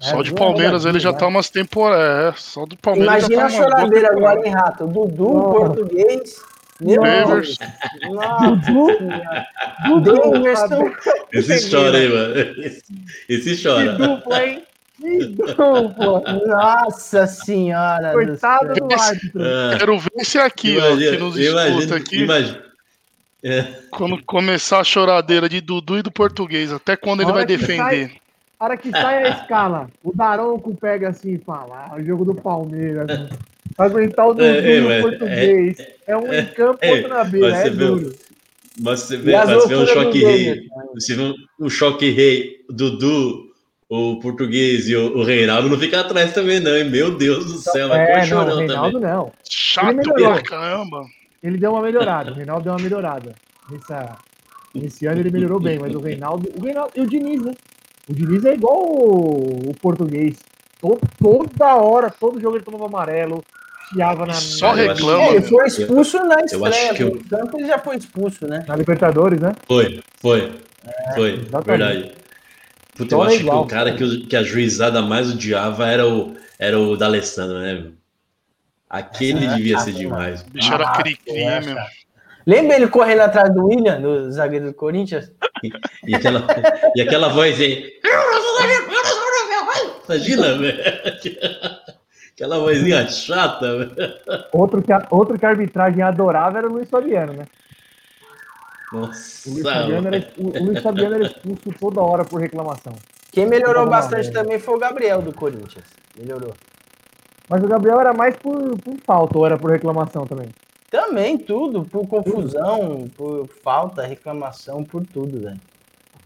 É, 0.00 0.04
só 0.04 0.22
de 0.22 0.34
Palmeiras 0.34 0.84
ele 0.84 0.98
já 0.98 1.12
tá 1.12 1.28
umas 1.28 1.48
temporadas. 1.48 2.34
É, 2.34 2.38
só 2.38 2.66
do 2.66 2.76
Palmeiras. 2.76 3.28
Imagina 3.28 3.40
tá 3.40 3.46
a 3.46 3.50
choradeira 3.50 4.08
agora, 4.10 4.46
hein, 4.46 4.52
Rato? 4.52 4.86
Dudu, 4.88 5.28
oh. 5.28 5.52
português. 5.52 6.42
Deus. 6.82 7.58
Dudu. 8.66 8.88
Dudu. 10.02 10.92
Esse 11.32 11.70
chora 11.70 11.98
aí, 11.98 12.08
mano. 12.08 12.34
Esse 13.28 13.62
chora. 13.62 13.96
Que 13.96 14.02
dupla, 14.02 14.46
hein? 14.46 14.62
Nossa 16.46 17.26
senhora! 17.26 18.12
Coitado 18.12 18.74
do, 18.74 18.94
árbitro. 18.94 19.42
É. 19.42 19.78
Quero 19.78 19.98
ver 19.98 20.24
se 20.24 20.38
aqui, 20.38 20.76
imagina, 20.76 21.10
ó, 21.10 21.12
que 21.12 21.18
nos 21.18 21.36
escuta 21.36 21.68
imagino, 21.68 21.94
aqui. 21.96 22.16
Imagina. 22.22 22.62
É. 23.42 23.62
Quando 23.90 24.22
começar 24.24 24.78
a 24.78 24.84
choradeira 24.84 25.48
de 25.48 25.60
Dudu 25.60 25.98
e 25.98 26.02
do 26.02 26.12
português, 26.12 26.72
até 26.72 26.96
quando 26.96 27.22
ele 27.22 27.32
vai 27.32 27.44
defender? 27.44 28.08
Sai, 28.08 28.12
a 28.60 28.64
hora 28.64 28.76
que 28.76 28.90
sai 28.90 29.24
a 29.24 29.28
escala, 29.30 29.90
o 30.04 30.14
Daronco 30.14 30.72
pega 30.76 31.08
assim 31.08 31.34
e 31.34 31.38
fala: 31.38 31.88
ah, 31.90 31.96
o 31.96 32.04
jogo 32.04 32.24
do 32.24 32.34
Palmeiras. 32.34 33.06
Né? 33.78 33.84
Aguentar 33.86 34.28
o 34.28 34.34
Dudu 34.34 34.44
é, 34.44 34.98
o 34.98 35.02
português. 35.02 35.80
É, 35.80 35.94
é 36.06 36.16
um 36.16 36.32
em 36.32 36.46
campo, 36.46 36.86
outro 36.86 37.08
na 37.08 37.24
beira, 37.24 37.56
é 37.56 37.70
duro. 37.70 38.14
Mas 38.80 39.00
você 39.00 39.16
vê, 39.16 39.32
mas 39.32 39.50
você 39.50 39.68
vê 39.68 39.76
um 39.76 39.86
choque 39.86 40.24
rei. 40.24 40.68
Você 40.94 41.14
vê 41.14 41.34
um 41.60 41.68
choque 41.68 42.10
rei, 42.10 42.64
Dudu 42.70 43.52
o 43.94 44.18
português 44.20 44.88
e 44.88 44.96
o, 44.96 45.18
o 45.18 45.22
Reinaldo 45.22 45.68
não 45.68 45.78
fica 45.78 46.00
atrás 46.00 46.32
também, 46.32 46.58
não. 46.58 46.74
E, 46.78 46.82
meu 46.82 47.14
Deus 47.14 47.44
do 47.44 47.58
céu, 47.58 47.92
é, 47.92 48.10
é 48.10 48.26
não, 48.26 48.42
o 48.42 48.56
Reinaldo 48.56 48.92
também. 48.92 49.10
não. 49.10 49.32
Chato 49.46 50.14
pra 50.14 50.42
caramba. 50.42 51.04
Ele 51.42 51.58
deu 51.58 51.72
uma 51.72 51.82
melhorada, 51.82 52.30
o 52.30 52.34
Reinaldo 52.34 52.64
deu 52.64 52.72
uma 52.72 52.82
melhorada. 52.82 53.34
Nessa, 53.70 54.16
nesse 54.74 55.04
ano 55.04 55.20
ele 55.20 55.30
melhorou 55.30 55.60
bem, 55.60 55.78
mas 55.78 55.94
o 55.94 56.00
Reinaldo, 56.00 56.48
o 56.56 56.64
Reinaldo 56.64 56.92
e 56.96 57.02
o 57.02 57.06
Diniz, 57.06 57.42
né? 57.42 57.52
O 58.08 58.14
Diniz 58.14 58.42
é 58.46 58.54
igual 58.54 58.82
o, 58.82 59.68
o 59.68 59.74
português. 59.74 60.38
Todo, 60.80 61.00
toda 61.18 61.74
hora, 61.76 62.10
todo 62.10 62.40
jogo 62.40 62.56
ele 62.56 62.64
tomava 62.64 62.86
amarelo, 62.86 63.44
chiava 63.92 64.26
na. 64.26 64.32
Só 64.34 64.72
reclama. 64.72 65.24
ele 65.24 65.42
foi 65.42 65.66
expulso 65.66 66.18
na 66.24 66.40
estreia. 66.44 66.94
Eu 66.98 67.08
eu... 67.08 67.58
ele 67.58 67.66
já 67.66 67.78
foi 67.78 67.96
expulso, 67.96 68.46
né? 68.46 68.64
Na 68.66 68.76
Libertadores, 68.76 69.40
né? 69.40 69.52
Foi, 69.66 70.02
foi. 70.20 70.52
É, 70.84 71.14
foi, 71.14 71.32
exatamente. 71.34 71.64
verdade. 71.66 72.12
Puta, 72.96 73.14
eu 73.14 73.22
acho 73.22 73.36
igual, 73.36 73.66
que 73.66 73.72
o 73.72 73.76
cara 73.76 73.94
que, 73.94 74.04
o, 74.04 74.26
que, 74.26 74.36
a 74.36 74.42
juizada 74.42 75.00
mais 75.00 75.30
odiava 75.30 75.86
era 75.86 76.06
o, 76.06 76.36
era 76.58 76.78
o 76.78 76.96
da 76.96 77.06
Alessandro, 77.06 77.58
né? 77.58 77.84
Aquele 78.88 79.46
Essa 79.46 79.56
devia 79.56 79.78
ser 79.78 79.92
demais. 79.92 80.42
Bicho 80.42 80.72
era 80.74 80.92
cri-cri, 80.92 81.44
meu. 81.64 81.76
Lembra 82.46 82.76
ele 82.76 82.88
correndo 82.88 83.20
atrás 83.20 83.54
do 83.54 83.66
William, 83.66 84.00
do 84.00 84.30
zagueiro 84.30 84.66
do 84.66 84.74
Corinthians? 84.74 85.30
E, 85.62 85.70
e 86.08 86.14
aquela, 86.14 86.44
e 86.94 87.00
aquela 87.00 87.28
voz 87.28 87.58
aí. 87.60 87.92
Imagina, 90.08 90.58
velho. 90.58 90.82
Aquela 92.34 92.58
vozinha 92.58 93.06
chata, 93.08 93.78
velho. 93.78 94.14
Outro 94.52 94.82
que, 94.82 94.92
outro 95.10 95.38
que 95.38 95.46
a 95.46 95.50
arbitragem 95.50 96.02
adorava 96.02 96.58
era 96.58 96.68
o 96.68 96.72
Luiz 96.72 96.88
Fabiano, 96.88 97.32
né? 97.34 97.46
Nossa, 98.92 99.48
o 99.48 99.52
Luiz, 99.52 99.62
Fabiano 99.62 100.08
era, 100.08 100.28
o, 100.36 100.48
o 100.48 100.64
Luiz 100.64 100.82
Fabiano 100.82 101.14
era 101.14 101.24
expulso 101.24 101.72
toda 101.78 102.00
hora 102.00 102.24
por 102.24 102.40
reclamação. 102.40 102.94
Quem 103.30 103.46
melhorou 103.46 103.86
bastante 103.86 104.30
também 104.30 104.58
foi 104.58 104.76
o 104.76 104.78
Gabriel 104.78 105.22
do 105.22 105.32
Corinthians. 105.32 105.86
Melhorou. 106.18 106.52
Mas 107.48 107.62
o 107.64 107.66
Gabriel 107.66 108.00
era 108.00 108.12
mais 108.12 108.36
por, 108.36 108.78
por 108.78 108.96
falta 109.04 109.38
ou 109.38 109.46
era 109.46 109.56
por 109.56 109.70
reclamação 109.70 110.26
também? 110.26 110.48
Também, 110.90 111.38
tudo. 111.38 111.84
Por 111.84 112.06
confusão, 112.06 113.08
por 113.16 113.48
falta, 113.64 114.02
reclamação, 114.02 114.84
por 114.84 115.06
tudo, 115.06 115.40
velho. 115.40 115.60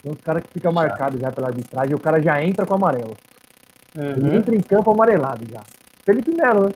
Tem 0.02 0.12
uns 0.12 0.20
caras 0.20 0.42
que 0.42 0.52
ficam 0.52 0.72
marcados 0.72 1.20
já 1.20 1.30
pela 1.30 1.48
arbitragem 1.48 1.94
o 1.94 2.00
cara 2.00 2.20
já 2.20 2.42
entra 2.42 2.66
com 2.66 2.74
amarelo. 2.74 3.16
Uhum. 3.96 4.10
Ele 4.10 4.36
entra 4.36 4.54
em 4.54 4.60
campo 4.60 4.90
amarelado 4.90 5.44
já. 5.48 5.62
Felipe 6.06 6.30
Melo, 6.30 6.66
né? 6.66 6.72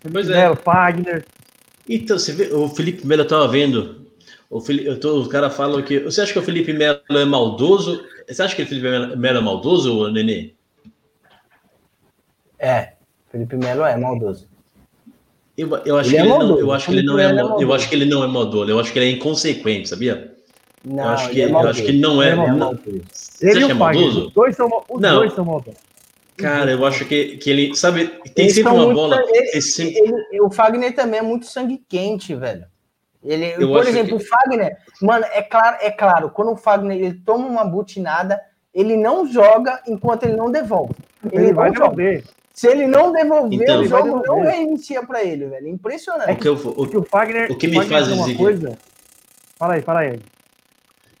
Felipe 0.00 0.12
pois 0.12 0.28
Melo, 0.28 0.54
é. 0.54 0.56
Fagner. 0.56 1.24
Então, 1.88 2.18
você 2.18 2.32
vê, 2.32 2.54
o 2.54 2.68
Felipe 2.68 3.06
Melo 3.06 3.22
eu 3.22 3.28
tava 3.28 3.48
vendo 3.48 4.06
o, 4.48 4.60
Felipe, 4.60 4.94
tô, 4.96 5.20
o 5.20 5.28
cara 5.28 5.50
fala 5.50 5.82
que. 5.82 5.98
Você 6.00 6.20
acha 6.20 6.32
que 6.32 6.38
o 6.38 6.42
Felipe 6.42 6.72
Melo 6.72 7.00
é 7.08 7.24
maldoso? 7.24 8.04
Você 8.28 8.42
acha 8.42 8.54
que 8.54 8.62
o 8.62 8.66
Felipe 8.66 9.16
Melo 9.16 9.38
é 9.38 9.40
maldoso, 9.40 10.10
Nenê? 10.10 10.52
É, 12.58 12.92
Felipe 13.30 13.56
Melo 13.56 13.82
é 13.82 13.96
maldoso. 13.96 14.46
Eu, 15.56 15.68
eu, 15.84 15.96
acho, 15.98 16.10
ele 16.10 16.16
que 16.16 16.16
é 16.16 16.20
ele 16.20 16.28
não, 16.28 16.60
eu 16.60 16.72
acho 16.72 16.86
que 16.86 16.92
ele 16.92 17.02
não 17.02 17.18
é, 17.18 17.24
é 17.24 17.62
eu 17.62 17.72
acho 17.72 17.88
que 17.88 17.94
ele 17.94 18.04
não 18.04 18.24
é 18.24 18.26
maldoso, 18.26 18.70
eu 18.70 18.78
acho 18.78 18.92
que 18.92 18.98
ele 18.98 19.06
é 19.06 19.10
inconsequente, 19.10 19.88
sabia? 19.88 20.34
Não, 20.84 21.04
eu 21.04 21.10
acho 21.10 21.30
que, 21.30 21.42
é 21.42 21.50
eu 21.50 21.58
acho 21.58 21.82
que 21.82 21.88
ele 21.88 22.00
não 22.00 22.22
é. 22.22 22.30
é 22.30 22.36
não, 22.36 22.78
ele 23.40 23.60
e 23.60 23.64
o 23.64 23.76
Fagner, 23.76 24.06
os 24.06 24.32
dois 24.32 24.56
são, 24.56 24.84
os 24.88 25.00
não. 25.00 25.16
dois 25.16 25.32
são 25.32 25.44
maldosos. 25.44 25.80
Cara, 26.36 26.70
eu 26.70 26.84
acho 26.84 27.04
que, 27.04 27.36
que 27.36 27.50
ele, 27.50 27.74
sabe, 27.76 28.08
tem 28.34 28.46
Eles 28.46 28.54
sempre 28.54 28.72
uma 28.72 28.92
bola. 28.92 29.22
Ele, 29.28 29.60
sempre... 29.60 29.98
ele, 29.98 30.40
o 30.40 30.50
Fagner 30.50 30.94
também 30.94 31.20
é 31.20 31.22
muito 31.22 31.46
sangue 31.46 31.82
quente, 31.88 32.34
velho. 32.34 32.64
Ele, 33.24 33.54
eu 33.58 33.68
por 33.68 33.86
exemplo, 33.86 34.18
que... 34.18 34.24
o 34.24 34.26
Fagner, 34.26 34.76
mano, 35.00 35.24
é 35.30 35.42
claro, 35.42 35.76
é 35.80 35.90
claro, 35.90 36.30
quando 36.30 36.52
o 36.52 36.56
Fagner 36.56 36.96
ele 36.96 37.20
toma 37.24 37.46
uma 37.46 37.64
butinada, 37.64 38.40
ele 38.74 38.96
não 38.96 39.26
joga 39.30 39.80
enquanto 39.86 40.24
ele 40.24 40.36
não 40.36 40.50
devolve. 40.50 40.94
Ele, 41.30 41.44
ele 41.44 41.52
vai 41.52 41.70
devolver. 41.70 42.24
Se 42.52 42.66
ele 42.66 42.86
não 42.86 43.12
devolver, 43.12 43.62
então, 43.62 43.80
o 43.80 43.84
jogo 43.86 44.22
não 44.26 44.42
reinicia 44.42 45.02
para 45.04 45.22
ele, 45.22 45.46
velho. 45.46 45.68
Impressionante. 45.68 46.30
É 46.30 46.34
que, 46.34 46.48
o, 46.48 46.54
o, 46.54 46.86
que 46.86 46.96
o 46.96 47.02
Fagner. 47.02 47.50
O 47.50 47.56
que 47.56 47.68
me 47.68 47.82
faz 47.86 48.08
dizer. 48.08 48.36
Coisa... 48.36 48.76
Fala 49.56 49.74
aí, 49.74 49.82
fala 49.82 50.00
aí. 50.00 50.20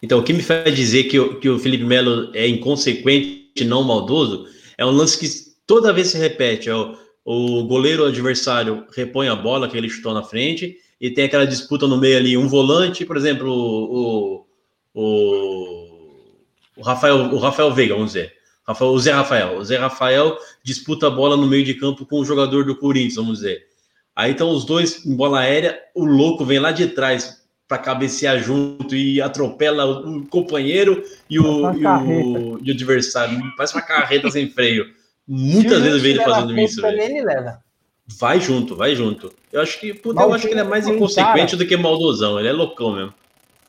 Então, 0.02 0.18
o 0.18 0.22
que 0.24 0.32
me 0.32 0.42
faz 0.42 0.74
dizer 0.74 1.04
que 1.04 1.18
o, 1.18 1.38
que 1.38 1.48
o 1.48 1.58
Felipe 1.58 1.84
Melo 1.84 2.30
é 2.34 2.46
inconsequente, 2.46 3.64
não 3.64 3.84
maldoso, 3.84 4.46
é 4.76 4.84
um 4.84 4.90
lance 4.90 5.18
que 5.18 5.28
toda 5.66 5.92
vez 5.92 6.08
se 6.08 6.18
repete. 6.18 6.68
É 6.68 6.74
o, 6.74 6.96
o 7.24 7.64
goleiro 7.64 8.04
adversário 8.04 8.86
repõe 8.94 9.28
a 9.28 9.36
bola 9.36 9.68
que 9.68 9.76
ele 9.76 9.88
chutou 9.88 10.14
na 10.14 10.22
frente 10.22 10.76
e 11.00 11.10
tem 11.10 11.24
aquela 11.24 11.46
disputa 11.46 11.86
no 11.86 11.96
meio 11.96 12.16
ali, 12.16 12.36
um 12.36 12.46
volante, 12.46 13.04
por 13.04 13.16
exemplo, 13.16 13.50
o, 13.50 14.46
o, 14.94 16.04
o 16.76 16.82
Rafael, 16.82 17.16
o 17.32 17.38
Rafael 17.38 17.72
Veiga, 17.72 17.94
vamos 17.94 18.12
dizer. 18.12 18.32
Rafael, 18.66 18.90
o 18.92 18.98
Zé 19.00 19.12
Rafael. 19.12 19.58
O 19.58 19.64
Zé 19.64 19.76
Rafael 19.76 20.38
disputa 20.62 21.08
a 21.08 21.10
bola 21.10 21.36
no 21.36 21.46
meio 21.46 21.64
de 21.64 21.74
campo 21.74 22.06
com 22.06 22.20
o 22.20 22.24
jogador 22.24 22.64
do 22.64 22.76
Corinthians, 22.76 23.16
vamos 23.16 23.38
dizer. 23.38 23.66
Aí 24.14 24.32
estão 24.32 24.50
os 24.50 24.64
dois 24.64 25.04
em 25.04 25.16
bola 25.16 25.40
aérea, 25.40 25.78
o 25.94 26.04
louco 26.04 26.44
vem 26.44 26.58
lá 26.58 26.70
de 26.70 26.86
trás 26.88 27.41
para 27.72 27.78
cabecear 27.78 28.38
junto 28.38 28.94
e 28.94 29.18
atropela 29.22 29.86
o 29.86 30.26
companheiro 30.26 31.02
e 31.30 31.40
o, 31.40 31.72
e 31.72 31.86
o, 31.86 32.58
e 32.62 32.70
o 32.70 32.74
adversário. 32.74 33.40
Faz 33.56 33.72
uma 33.72 33.80
carreta 33.80 34.30
sem 34.30 34.50
freio. 34.50 34.84
Muitas 35.26 35.80
vezes 35.80 35.96
eu 35.96 36.02
vejo 36.02 36.20
ele 36.20 36.24
fazendo 36.24 36.60
isso. 36.60 36.86
Ele 36.86 37.22
leva 37.22 37.62
vai 38.18 38.38
junto, 38.40 38.76
vai 38.76 38.94
junto. 38.94 39.32
Eu 39.50 39.62
acho 39.62 39.80
que, 39.80 39.94
puta, 39.94 40.20
eu 40.20 40.34
acho 40.34 40.46
que 40.46 40.52
ele 40.52 40.60
é 40.60 40.64
mais 40.64 40.86
inconsequente 40.86 41.52
cara, 41.52 41.56
do 41.56 41.66
que 41.66 41.76
maldosão, 41.78 42.38
ele 42.38 42.48
é 42.48 42.52
loucão 42.52 42.92
mesmo. 42.92 43.14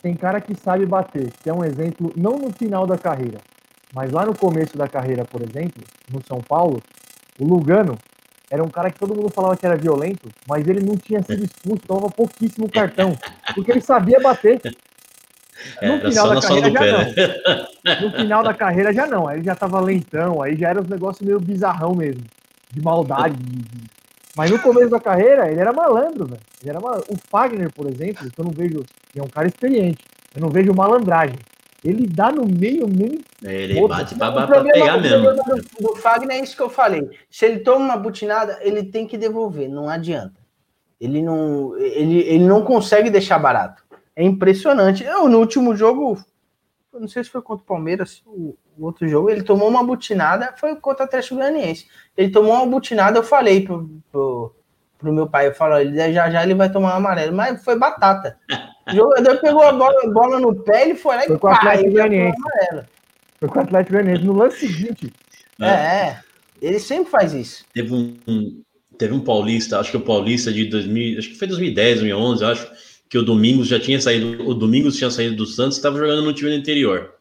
Tem 0.02 0.14
cara 0.16 0.42
que 0.42 0.54
sabe 0.54 0.86
bater, 0.86 1.32
que 1.42 1.50
é 1.50 1.54
um 1.54 1.64
exemplo, 1.64 2.12
não 2.18 2.38
no 2.38 2.52
final 2.52 2.86
da 2.86 2.98
carreira, 2.98 3.38
mas 3.94 4.12
lá 4.12 4.26
no 4.26 4.36
começo 4.36 4.78
da 4.78 4.86
carreira, 4.86 5.24
por 5.24 5.42
exemplo, 5.42 5.82
no 6.12 6.20
São 6.28 6.42
Paulo, 6.42 6.82
o 7.40 7.46
Lugano 7.46 7.98
era 8.54 8.64
um 8.64 8.70
cara 8.70 8.92
que 8.92 9.00
todo 9.00 9.16
mundo 9.16 9.32
falava 9.32 9.58
que 9.58 9.66
era 9.66 9.76
violento, 9.76 10.30
mas 10.48 10.68
ele 10.68 10.86
não 10.86 10.96
tinha 10.96 11.24
sido 11.24 11.44
expulso, 11.44 11.82
tomava 11.88 12.08
pouquíssimo 12.12 12.70
cartão, 12.70 13.18
porque 13.56 13.72
ele 13.72 13.82
sabia 13.82 14.20
bater. 14.20 14.62
No 15.82 16.00
final 16.00 16.30
da 16.36 16.40
carreira 16.40 16.72
já 16.72 16.86
não. 16.86 17.00
Né? 17.84 18.00
No 18.00 18.12
final 18.12 18.44
da 18.44 18.54
carreira 18.54 18.94
já 18.94 19.08
não. 19.08 19.28
Aí 19.28 19.38
ele 19.38 19.46
já 19.46 19.56
tava 19.56 19.82
lentão, 19.82 20.40
aí 20.40 20.56
já 20.56 20.70
era 20.70 20.82
um 20.82 20.88
negócio 20.88 21.26
meio 21.26 21.40
bizarrão 21.40 21.96
mesmo. 21.96 22.22
De 22.70 22.80
maldade, 22.80 23.36
de, 23.38 23.66
mas 24.36 24.52
no 24.52 24.60
começo 24.60 24.90
da 24.90 25.00
carreira, 25.00 25.50
ele 25.50 25.60
era 25.60 25.74
malandro, 25.74 26.28
velho. 26.28 26.42
Ele 26.62 26.70
era 26.70 26.80
mal... 26.80 27.04
O 27.10 27.18
Fagner, 27.30 27.72
por 27.74 27.88
exemplo, 27.88 28.30
que 28.30 28.40
eu 28.40 28.46
não 28.46 28.52
vejo. 28.52 28.78
Ele 29.16 29.18
é 29.18 29.24
um 29.24 29.30
cara 29.30 29.48
experiente. 29.48 30.06
Eu 30.36 30.42
não 30.42 30.50
vejo 30.50 30.72
malandragem. 30.76 31.40
Ele 31.84 32.08
dá 32.08 32.32
no 32.32 32.46
meio 32.46 32.88
mesmo. 32.88 33.20
Ele 33.44 33.80
outro. 33.80 33.98
bate 33.98 34.16
pra, 34.16 34.32
pra, 34.32 34.48
pra 34.48 34.64
pegar 34.64 34.98
mesmo. 34.98 35.34
Do, 35.34 35.82
do 35.82 35.96
Fagner 35.98 36.38
é 36.38 36.42
isso 36.42 36.56
que 36.56 36.62
eu 36.62 36.70
falei. 36.70 37.10
Se 37.30 37.46
ele 37.46 37.60
toma 37.60 37.84
uma 37.84 37.98
butinada, 37.98 38.58
ele 38.62 38.84
tem 38.84 39.06
que 39.06 39.18
devolver, 39.18 39.68
não 39.68 39.90
adianta. 39.90 40.42
Ele 41.00 41.22
não, 41.22 41.78
ele, 41.78 42.20
ele 42.20 42.46
não 42.46 42.64
consegue 42.64 43.10
deixar 43.10 43.38
barato. 43.38 43.84
É 44.16 44.24
impressionante. 44.24 45.04
Eu, 45.04 45.28
no 45.28 45.40
último 45.40 45.76
jogo, 45.76 46.24
não 46.94 47.08
sei 47.08 47.24
se 47.24 47.30
foi 47.30 47.42
contra 47.42 47.64
o 47.64 47.68
Palmeiras, 47.68 48.24
o, 48.26 48.56
o 48.78 48.86
outro 48.86 49.06
jogo, 49.08 49.30
ele 49.30 49.44
tomou 49.44 49.68
uma 49.68 49.84
butinada, 49.84 50.54
foi 50.58 50.76
contra 50.78 51.04
o 51.04 51.06
Atlético 51.08 51.36
Goianiense. 51.36 51.88
Ele 52.16 52.32
tomou 52.32 52.54
uma 52.54 52.66
butinada, 52.66 53.20
eu 53.20 53.24
falei 53.24 53.62
pro, 53.66 53.90
pro, 54.10 54.56
pro 55.04 55.14
meu 55.14 55.28
pai, 55.28 55.48
eu 55.48 55.54
falo, 55.54 55.78
ele 55.78 55.96
já 56.14 56.30
já 56.30 56.44
ele 56.44 56.56
vai 56.56 56.72
tomar 56.72 56.94
um 56.94 56.98
amarelo, 56.98 57.36
mas 57.36 57.64
foi 57.64 57.78
batata. 57.78 58.38
O 58.88 58.96
jogador 58.96 59.38
pegou 59.40 59.64
a 59.64 59.72
bola, 59.72 59.96
a 60.04 60.10
bola 60.10 60.40
no 60.40 60.56
pé, 60.56 60.84
ele 60.84 60.96
foi 60.96 61.16
lá 61.16 61.22
foi 61.24 61.36
e 61.36 61.40
com 61.40 61.48
pá, 61.48 61.56
Atlético 61.56 61.92
Goianiense. 61.92 62.42
Foi 63.40 63.50
com 63.50 63.60
o 63.60 63.62
Atlético 63.62 63.94
Goianiense 63.94 64.24
no 64.24 64.34
lance 64.34 64.60
seguinte. 64.60 65.14
É, 65.62 65.68
é, 65.68 66.20
ele 66.62 66.80
sempre 66.80 67.12
faz 67.12 67.34
isso. 67.34 67.64
Teve 67.74 67.94
um, 67.94 68.62
teve 68.98 69.14
um 69.14 69.20
paulista, 69.20 69.80
acho 69.80 69.92
que 69.92 69.98
o 69.98 70.02
paulista 70.02 70.52
de 70.52 70.66
2000, 70.66 71.20
acho 71.20 71.30
que 71.30 71.36
foi 71.36 71.48
2010, 71.48 72.00
2011, 72.00 72.46
acho 72.46 72.72
que 73.10 73.18
o 73.18 73.24
Domingos 73.24 73.68
já 73.68 73.80
tinha 73.80 74.02
saído, 74.02 74.48
o 74.48 74.54
Domingos 74.54 74.98
tinha 74.98 75.12
saído 75.12 75.36
do 75.36 75.46
Santos, 75.46 75.78
estava 75.78 75.98
jogando 75.98 76.24
no 76.24 76.34
time 76.34 76.52
do 76.52 76.58
interior. 76.58 77.14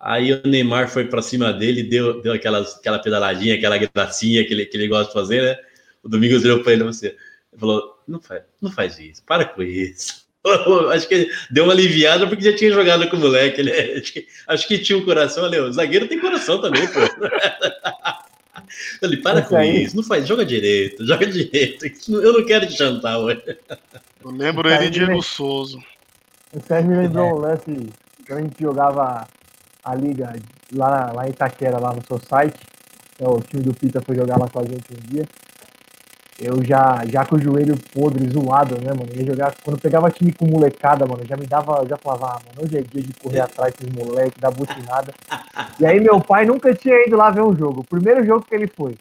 Aí 0.00 0.32
o 0.32 0.42
Neymar 0.44 0.88
foi 0.88 1.04
para 1.04 1.22
cima 1.22 1.52
dele, 1.52 1.84
deu, 1.84 2.20
deu 2.20 2.32
aquelas, 2.32 2.76
aquela 2.76 2.98
pedaladinha, 2.98 3.54
aquela 3.54 3.78
gracinha 3.78 4.44
que 4.44 4.52
ele, 4.52 4.66
que 4.66 4.76
ele 4.76 4.88
gosta 4.88 5.06
de 5.06 5.12
fazer, 5.12 5.42
né? 5.42 5.56
O 6.02 6.08
Domingos 6.08 6.44
olhou 6.44 6.62
para 6.62 6.72
ele 6.72 6.84
você 6.84 7.16
falou: 7.56 7.98
não 8.06 8.20
faz, 8.20 8.42
não 8.60 8.70
faz 8.70 8.98
isso, 8.98 9.22
para 9.24 9.44
com 9.44 9.62
isso. 9.62 10.22
acho 10.92 11.08
que 11.08 11.30
deu 11.50 11.64
uma 11.64 11.72
aliviada 11.72 12.26
porque 12.26 12.44
já 12.44 12.56
tinha 12.56 12.72
jogado 12.72 13.08
com 13.08 13.16
o 13.16 13.20
moleque. 13.20 13.60
Ele, 13.60 13.72
acho, 13.98 14.12
que, 14.12 14.26
acho 14.48 14.68
que 14.68 14.78
tinha 14.78 14.98
um 14.98 15.04
coração 15.04 15.44
ali. 15.44 15.58
O 15.58 15.72
zagueiro 15.72 16.08
tem 16.08 16.18
coração 16.18 16.60
também, 16.60 16.86
pô. 16.88 17.00
Ele, 19.02 19.18
para 19.18 19.42
com 19.42 19.56
aí. 19.56 19.84
isso, 19.84 19.96
não 19.96 20.02
faz, 20.02 20.26
joga 20.26 20.44
direito, 20.44 21.04
joga 21.06 21.26
direito. 21.26 21.84
Eu 22.08 22.32
não 22.32 22.44
quero 22.44 22.66
te 22.66 22.76
jantar 22.76 23.18
hoje. 23.18 23.42
Eu 24.24 24.30
lembro 24.30 24.68
ele 24.68 24.88
de 24.88 25.04
Diego 25.04 25.22
Souza. 25.22 25.78
O 26.52 26.60
Sérgio 26.60 26.90
me 26.90 26.96
lembrou 26.96 27.26
é. 27.26 27.32
um 27.32 27.38
lance 27.38 27.90
que 28.24 28.32
a 28.32 28.40
gente 28.40 28.62
jogava 28.62 29.26
a 29.84 29.94
liga 29.94 30.34
lá, 30.74 31.12
lá 31.12 31.26
em 31.26 31.30
Itaquera, 31.30 31.78
lá 31.78 31.92
no 31.94 32.02
seu 32.06 32.18
site. 32.18 32.60
É, 33.18 33.28
o 33.28 33.40
time 33.40 33.62
do 33.62 33.74
Pita 33.74 34.00
foi 34.00 34.16
jogar 34.16 34.38
lá 34.38 34.48
com 34.48 34.60
a 34.60 34.64
gente 34.64 34.84
um 34.92 35.12
dia. 35.12 35.26
Eu 36.42 36.60
já, 36.64 37.04
já 37.08 37.24
com 37.24 37.36
o 37.36 37.40
joelho 37.40 37.78
podre, 37.94 38.28
zoado, 38.28 38.74
né, 38.74 38.90
mano? 38.90 39.08
Ia 39.14 39.24
jogar. 39.24 39.54
Quando 39.62 39.80
pegava 39.80 40.10
time 40.10 40.32
com 40.32 40.44
molecada, 40.44 41.06
mano, 41.06 41.24
já 41.24 41.36
me 41.36 41.46
dava, 41.46 41.86
já 41.88 41.96
falava, 41.96 42.30
ah, 42.30 42.40
mano, 42.44 42.66
hoje 42.66 42.78
é 42.78 42.80
dia 42.80 43.00
de 43.00 43.12
correr 43.14 43.40
atrás 43.40 43.72
desses 43.72 43.94
moleques, 43.94 44.40
dar 44.40 44.50
butinada. 44.50 45.14
e 45.78 45.86
aí 45.86 46.00
meu 46.00 46.20
pai 46.20 46.44
nunca 46.44 46.74
tinha 46.74 47.06
ido 47.06 47.16
lá 47.16 47.30
ver 47.30 47.42
um 47.42 47.56
jogo. 47.56 47.82
O 47.82 47.84
primeiro 47.84 48.26
jogo 48.26 48.44
que 48.44 48.52
ele 48.56 48.66
foi. 48.66 48.96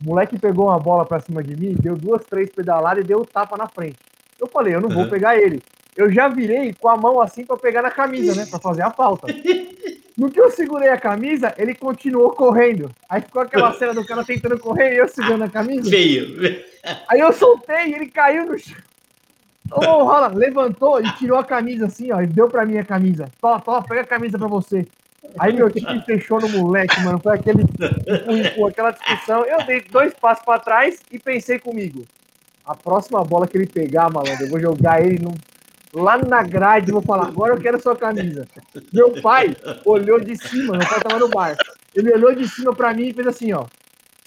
O 0.00 0.04
moleque 0.04 0.38
pegou 0.38 0.68
uma 0.68 0.78
bola 0.78 1.04
pra 1.04 1.18
cima 1.18 1.42
de 1.42 1.56
mim, 1.56 1.74
deu 1.76 1.96
duas, 1.96 2.24
três 2.24 2.48
pedaladas 2.50 3.04
e 3.04 3.06
deu 3.06 3.18
o 3.18 3.26
tapa 3.26 3.56
na 3.56 3.66
frente. 3.66 3.98
Eu 4.38 4.46
falei, 4.46 4.72
eu 4.72 4.80
não 4.80 4.88
vou 4.88 5.08
pegar 5.08 5.36
ele. 5.36 5.60
Eu 6.00 6.10
já 6.10 6.28
virei 6.28 6.74
com 6.74 6.88
a 6.88 6.96
mão 6.96 7.20
assim 7.20 7.44
pra 7.44 7.56
pegar 7.56 7.82
na 7.82 7.90
camisa, 7.90 8.34
né? 8.34 8.46
Pra 8.46 8.58
fazer 8.58 8.82
a 8.82 8.90
falta. 8.90 9.26
No 10.16 10.30
que 10.30 10.40
eu 10.40 10.50
segurei 10.50 10.88
a 10.88 10.98
camisa, 10.98 11.54
ele 11.56 11.74
continuou 11.74 12.30
correndo. 12.30 12.90
Aí 13.08 13.20
ficou 13.20 13.42
aquela 13.42 13.72
cena 13.74 13.94
do 13.94 14.06
cara 14.06 14.24
tentando 14.24 14.58
correr 14.58 14.94
e 14.94 14.98
eu 14.98 15.08
segurando 15.08 15.44
a 15.44 15.48
camisa. 15.48 15.88
Feio. 15.88 16.62
Aí 17.08 17.20
eu 17.20 17.32
soltei 17.32 17.88
e 17.88 17.94
ele 17.94 18.06
caiu 18.06 18.46
no 18.46 18.58
chão. 18.58 18.76
Ô, 19.72 19.80
oh, 19.80 20.04
Rola, 20.04 20.28
levantou 20.28 21.00
e 21.00 21.12
tirou 21.12 21.38
a 21.38 21.44
camisa 21.44 21.86
assim, 21.86 22.10
ó, 22.10 22.20
e 22.20 22.26
deu 22.26 22.48
pra 22.48 22.66
mim 22.66 22.76
a 22.76 22.84
camisa. 22.84 23.30
Toma, 23.40 23.60
toma, 23.60 23.82
pega 23.82 24.00
a 24.00 24.06
camisa 24.06 24.36
pra 24.36 24.48
você. 24.48 24.86
Aí 25.38 25.52
meu 25.52 25.70
time 25.70 26.02
fechou 26.04 26.40
no 26.40 26.48
moleque, 26.48 27.00
mano. 27.02 27.20
Foi 27.20 27.34
aquele 27.36 27.62
aquela 28.68 28.90
discussão. 28.90 29.44
Eu 29.44 29.64
dei 29.64 29.80
dois 29.82 30.12
passos 30.14 30.44
pra 30.44 30.58
trás 30.58 31.00
e 31.12 31.18
pensei 31.18 31.58
comigo. 31.58 32.04
A 32.66 32.74
próxima 32.74 33.22
bola 33.22 33.46
que 33.46 33.56
ele 33.56 33.66
pegar, 33.66 34.10
malandro, 34.10 34.44
eu 34.44 34.50
vou 34.50 34.60
jogar 34.60 35.04
ele 35.04 35.22
no 35.22 35.32
lá 35.92 36.18
na 36.18 36.42
grade, 36.42 36.92
vou 36.92 37.02
falar, 37.02 37.28
agora 37.28 37.54
eu 37.54 37.60
quero 37.60 37.80
sua 37.80 37.96
camisa. 37.96 38.46
Meu 38.92 39.20
pai 39.20 39.56
olhou 39.84 40.20
de 40.20 40.36
cima, 40.36 40.76
meu 40.76 40.88
pai 40.88 41.00
tava 41.00 41.18
no 41.18 41.28
bar. 41.28 41.56
Ele 41.94 42.12
olhou 42.12 42.34
de 42.34 42.48
cima 42.48 42.74
pra 42.74 42.94
mim 42.94 43.08
e 43.08 43.12
fez 43.12 43.26
assim, 43.26 43.52
ó. 43.52 43.66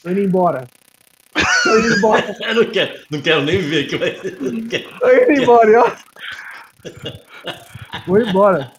Tô 0.01 0.09
indo 0.09 0.19
embora. 0.19 0.67
Tô 1.63 1.79
indo 1.79 1.95
embora. 1.95 2.35
eu 2.47 2.55
não 2.55 2.65
quero, 2.65 2.99
não 3.09 3.21
quero 3.21 3.41
nem 3.43 3.59
ver 3.59 3.87
que 3.87 3.95
vai 3.95 4.15
ser. 4.15 4.37
Tô 4.37 4.47
indo 4.47 5.41
embora, 5.41 5.81
ó. 5.81 5.91
Vou 8.05 8.21
embora. 8.21 8.71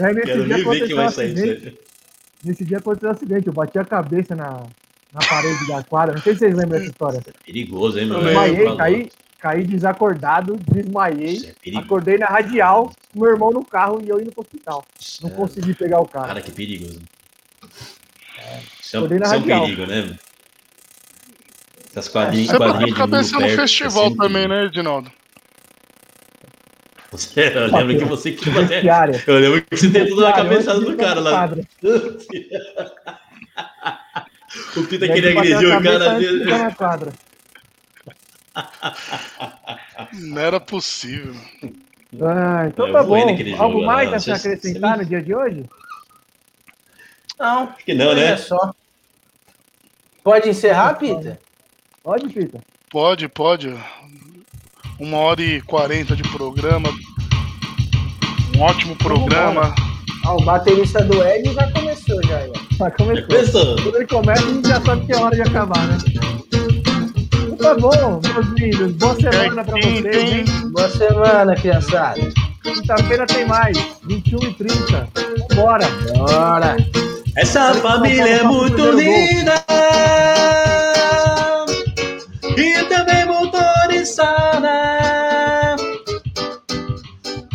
Aí 0.00 0.14
nesse 0.14 0.26
quero 0.26 0.44
dia 0.46 0.56
aconteceu 0.56 0.96
um 0.96 1.00
acidente. 1.00 1.78
Nesse 2.42 2.64
dia 2.64 2.78
aconteceu 2.78 3.08
um 3.08 3.12
acidente. 3.12 3.46
Eu 3.46 3.52
bati 3.52 3.78
a 3.78 3.84
cabeça 3.84 4.34
na, 4.34 4.66
na 5.12 5.20
parede 5.28 5.68
da 5.68 5.82
quadra. 5.82 6.14
Não 6.14 6.22
sei 6.22 6.32
se 6.32 6.38
vocês 6.40 6.54
lembram 6.54 6.78
dessa 6.78 6.90
história. 6.90 7.18
É 7.18 7.44
perigoso, 7.44 7.98
hein, 7.98 8.06
meu? 8.06 8.18
Eu 8.18 8.24
desmaiei, 8.24 8.76
caí, 8.76 9.10
caí 9.40 9.64
desacordado, 9.64 10.58
desmaiei, 10.70 11.54
é 11.66 11.76
acordei 11.78 12.18
na 12.18 12.26
radial, 12.26 12.92
com 13.12 13.20
meu 13.20 13.30
irmão 13.30 13.50
no 13.50 13.64
carro 13.64 14.00
e 14.04 14.08
eu 14.08 14.20
indo 14.20 14.30
pro 14.30 14.42
hospital. 14.42 14.84
Não 15.22 15.30
é... 15.30 15.32
consegui 15.32 15.74
pegar 15.74 16.00
o 16.00 16.06
carro. 16.06 16.26
Cara, 16.26 16.42
que 16.42 16.52
perigoso. 16.52 17.00
É, 18.38 18.60
isso 18.80 18.96
é, 18.96 19.00
um, 19.00 19.06
isso 19.06 19.34
é 19.34 19.36
um 19.38 19.42
perigo, 19.42 19.86
né? 19.86 20.18
Essas 21.90 22.08
quadrinhas, 22.08 22.50
Você 22.50 22.56
quadrinhas 22.56 22.90
de 22.90 22.96
cabeça 22.96 23.40
no 23.40 23.48
festival 23.48 24.06
assim, 24.06 24.16
também, 24.16 24.46
né, 24.46 24.66
Edinaldo? 24.66 25.10
Você, 27.10 27.52
eu 27.56 27.66
lembro 27.76 27.98
que 27.98 28.04
você 28.04 28.30
que 28.32 28.48
até, 28.50 28.80
Eu 29.26 29.40
lembro 29.40 29.62
que 29.62 29.76
você 29.76 29.90
tentou 29.90 30.20
dar 30.20 30.28
a 30.30 30.32
cabeçada 30.34 30.78
do 30.80 30.96
cara 30.96 31.18
lá. 31.18 31.50
o 34.76 34.84
Pita 34.84 35.08
queria 35.08 35.30
agredir 35.30 35.76
o 35.76 35.82
cara 35.82 36.14
dele. 36.14 36.44
Não 40.12 40.40
era 40.40 40.60
possível. 40.60 41.34
Ah, 42.20 42.66
então 42.66 42.92
tá 42.92 43.02
bom. 43.02 43.16
Algo 43.58 43.84
mais 43.84 44.12
a 44.12 44.18
se 44.18 44.32
acrescentar 44.32 44.98
no 44.98 45.04
dia 45.04 45.22
de 45.22 45.34
hoje? 45.34 45.64
Não. 47.38 47.64
Acho 47.64 47.84
que 47.84 47.94
não, 47.94 48.14
né? 48.14 48.36
Só. 48.36 48.74
Pode 50.22 50.48
encerrar, 50.48 50.94
Peter? 50.94 51.38
Pode, 52.02 52.28
Peter. 52.28 52.60
Pode, 52.90 53.28
pode. 53.28 53.74
Uma 54.98 55.18
hora 55.18 55.40
e 55.40 55.62
quarenta 55.62 56.14
de 56.14 56.22
programa. 56.24 56.90
Um 58.56 58.60
ótimo 58.60 58.96
programa. 58.96 59.74
Ah, 60.26 60.34
o 60.34 60.44
baterista 60.44 61.02
do 61.02 61.22
Ed 61.24 61.50
já 61.54 61.72
começou, 61.72 62.22
já. 62.24 62.40
Já 62.78 62.90
começou. 62.90 63.26
começou. 63.26 63.76
Quando 63.82 63.96
ele 63.96 64.06
começa, 64.06 64.44
a 64.44 64.48
gente 64.52 64.68
já 64.68 64.80
sabe 64.82 65.06
que 65.06 65.12
é 65.12 65.16
hora 65.16 65.34
de 65.34 65.42
acabar, 65.42 65.86
né? 65.86 65.96
Tá 67.60 67.74
bom, 67.74 68.20
meus 68.24 68.46
lindos. 68.58 68.92
Boa 68.92 69.14
semana 69.16 69.64
pra 69.64 69.74
vocês, 69.74 70.16
hein? 70.16 70.44
Boa 70.72 70.88
semana, 70.88 71.54
criançada. 71.54 72.20
Quinta-feira 72.62 73.26
tem 73.26 73.44
mais, 73.44 73.76
21 74.04 74.42
e 74.44 74.54
30. 74.54 75.08
Bora! 75.54 75.86
Bora! 76.16 76.76
Essa 77.36 77.74
família 77.74 78.40
é 78.40 78.42
muito 78.42 78.90
linda 78.92 79.62
e 82.56 82.84
também 82.84 83.26
motorizada. 83.26 84.70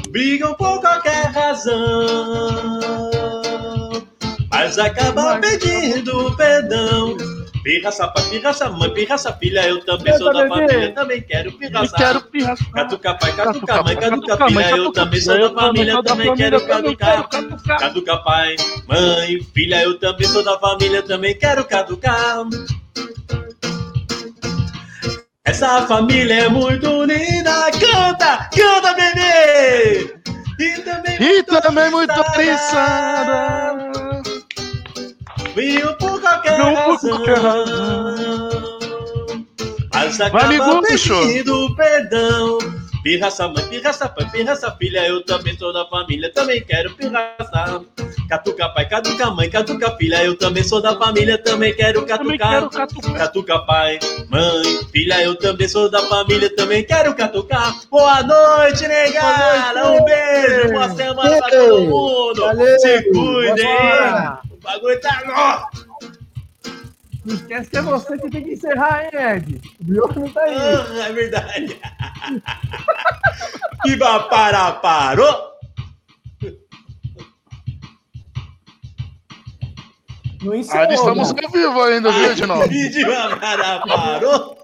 Brigam 0.10 0.54
por 0.54 0.80
qualquer 0.82 1.26
razão, 1.32 1.76
mas 4.52 4.78
acabam 4.78 5.42
pedindo 5.42 6.36
perdão. 6.38 7.18
Pirraça 7.66 8.08
pai, 8.10 8.24
pirraça 8.30 8.70
mãe, 8.70 8.90
pirraça 8.92 9.34
filha, 9.34 9.68
eu 9.68 9.84
também 9.84 10.16
sou 10.20 10.32
da 10.32 10.48
família, 10.48 10.94
também 10.94 11.20
quero 11.20 11.52
pirraçar. 11.54 12.00
Quero 12.00 12.22
pirraçar. 12.22 12.72
Catuca 12.72 13.16
pai, 13.16 13.36
catuca 13.36 13.82
mãe, 13.82 13.96
catuca 13.96 14.48
filha, 14.48 14.70
eu 14.78 14.92
também 14.94 15.20
sou 15.20 15.40
da 15.40 15.50
família, 15.50 16.04
também 16.04 16.36
quero 16.36 16.68
caducar. 16.68 17.28
Caduca 17.80 18.18
pai, 18.18 18.56
mãe, 18.88 19.42
filha, 19.52 19.82
eu 19.82 19.98
também 19.98 20.28
sou 20.28 20.44
da 20.44 20.60
família, 20.60 21.02
também 21.02 21.36
quero 21.36 21.66
caducar. 21.66 22.46
Essa 25.44 25.88
família 25.88 26.44
é 26.44 26.50
muito 26.50 27.04
linda, 27.04 27.72
canta, 27.72 28.48
canta, 28.56 28.94
bebê! 28.94 30.14
E 30.60 30.82
também, 30.84 31.18
e 31.20 31.44
também 31.44 31.90
muito. 31.90 32.14
Viu 35.56 35.96
por 35.96 36.20
qualquer 36.20 36.58
Não 36.58 36.74
razão. 36.76 36.98
Por 36.98 37.10
qualquer 37.10 37.38
razão. 37.38 38.50
Mas 39.94 40.20
acaba 40.20 40.82
pedindo 40.82 41.76
perdão. 41.76 42.60
Pirraça 43.02 43.48
mãe, 43.48 43.64
pirraça 43.68 44.10
pai, 44.10 44.28
pirraça 44.32 44.72
filha, 44.80 45.08
eu 45.08 45.24
também 45.24 45.56
sou 45.56 45.72
da 45.72 45.86
família, 45.86 46.32
também 46.34 46.60
quero 46.64 46.90
pirraçar. 46.96 47.82
Catuca 48.28 48.68
pai, 48.70 48.90
catuca 48.90 49.30
mãe, 49.30 49.48
catuca 49.48 49.96
filha, 49.96 50.24
eu 50.24 50.36
também 50.36 50.64
sou 50.64 50.82
da 50.82 50.98
família, 50.98 51.38
também 51.38 51.72
quero 51.72 52.04
catucar. 52.04 52.68
Catuca 53.16 53.60
pai, 53.60 54.00
mãe, 54.28 54.84
filha, 54.92 55.22
eu 55.22 55.36
também 55.36 55.68
sou 55.68 55.88
da 55.88 56.02
família, 56.02 56.54
também 56.56 56.84
quero 56.84 57.14
catucar. 57.14 57.76
Boa 57.92 58.24
noite, 58.24 58.88
negada, 58.88 59.92
um 59.92 60.04
beijo, 60.04 60.74
boa 60.74 60.90
semana 60.90 61.38
pra 61.38 61.50
todo 61.50 61.82
mundo. 61.82 62.42
Valeu. 62.42 62.80
Se 62.80 63.04
cuidem. 63.04 63.68
Bagulho 64.66 65.00
tá 65.00 65.22
louco. 65.26 65.86
Não 67.24 67.36
esquece 67.36 67.70
que 67.70 67.78
é 67.78 67.82
você 67.82 68.18
que 68.18 68.30
tem 68.30 68.44
que 68.44 68.54
encerrar, 68.54 69.06
hein, 69.06 69.10
Ed? 69.14 69.62
O 69.80 69.84
Brioco 69.84 70.20
não 70.20 70.30
tá 70.30 70.42
aí. 70.42 70.56
Ah, 70.56 71.08
é 71.08 71.14
verdade. 71.14 71.80
Viva 73.86 74.24
para 74.24 74.72
parou! 74.74 75.56
Não 80.42 80.54
encerrou, 80.54 80.82
Ainda 80.82 80.94
estamos 80.94 81.32
ao 81.32 81.52
vivo 81.52 81.82
ainda, 81.82 82.12
viu, 82.12 82.32
Edinaldo? 82.32 82.68
Viva 82.68 83.38
para 83.38 83.80
parou! 83.80 84.58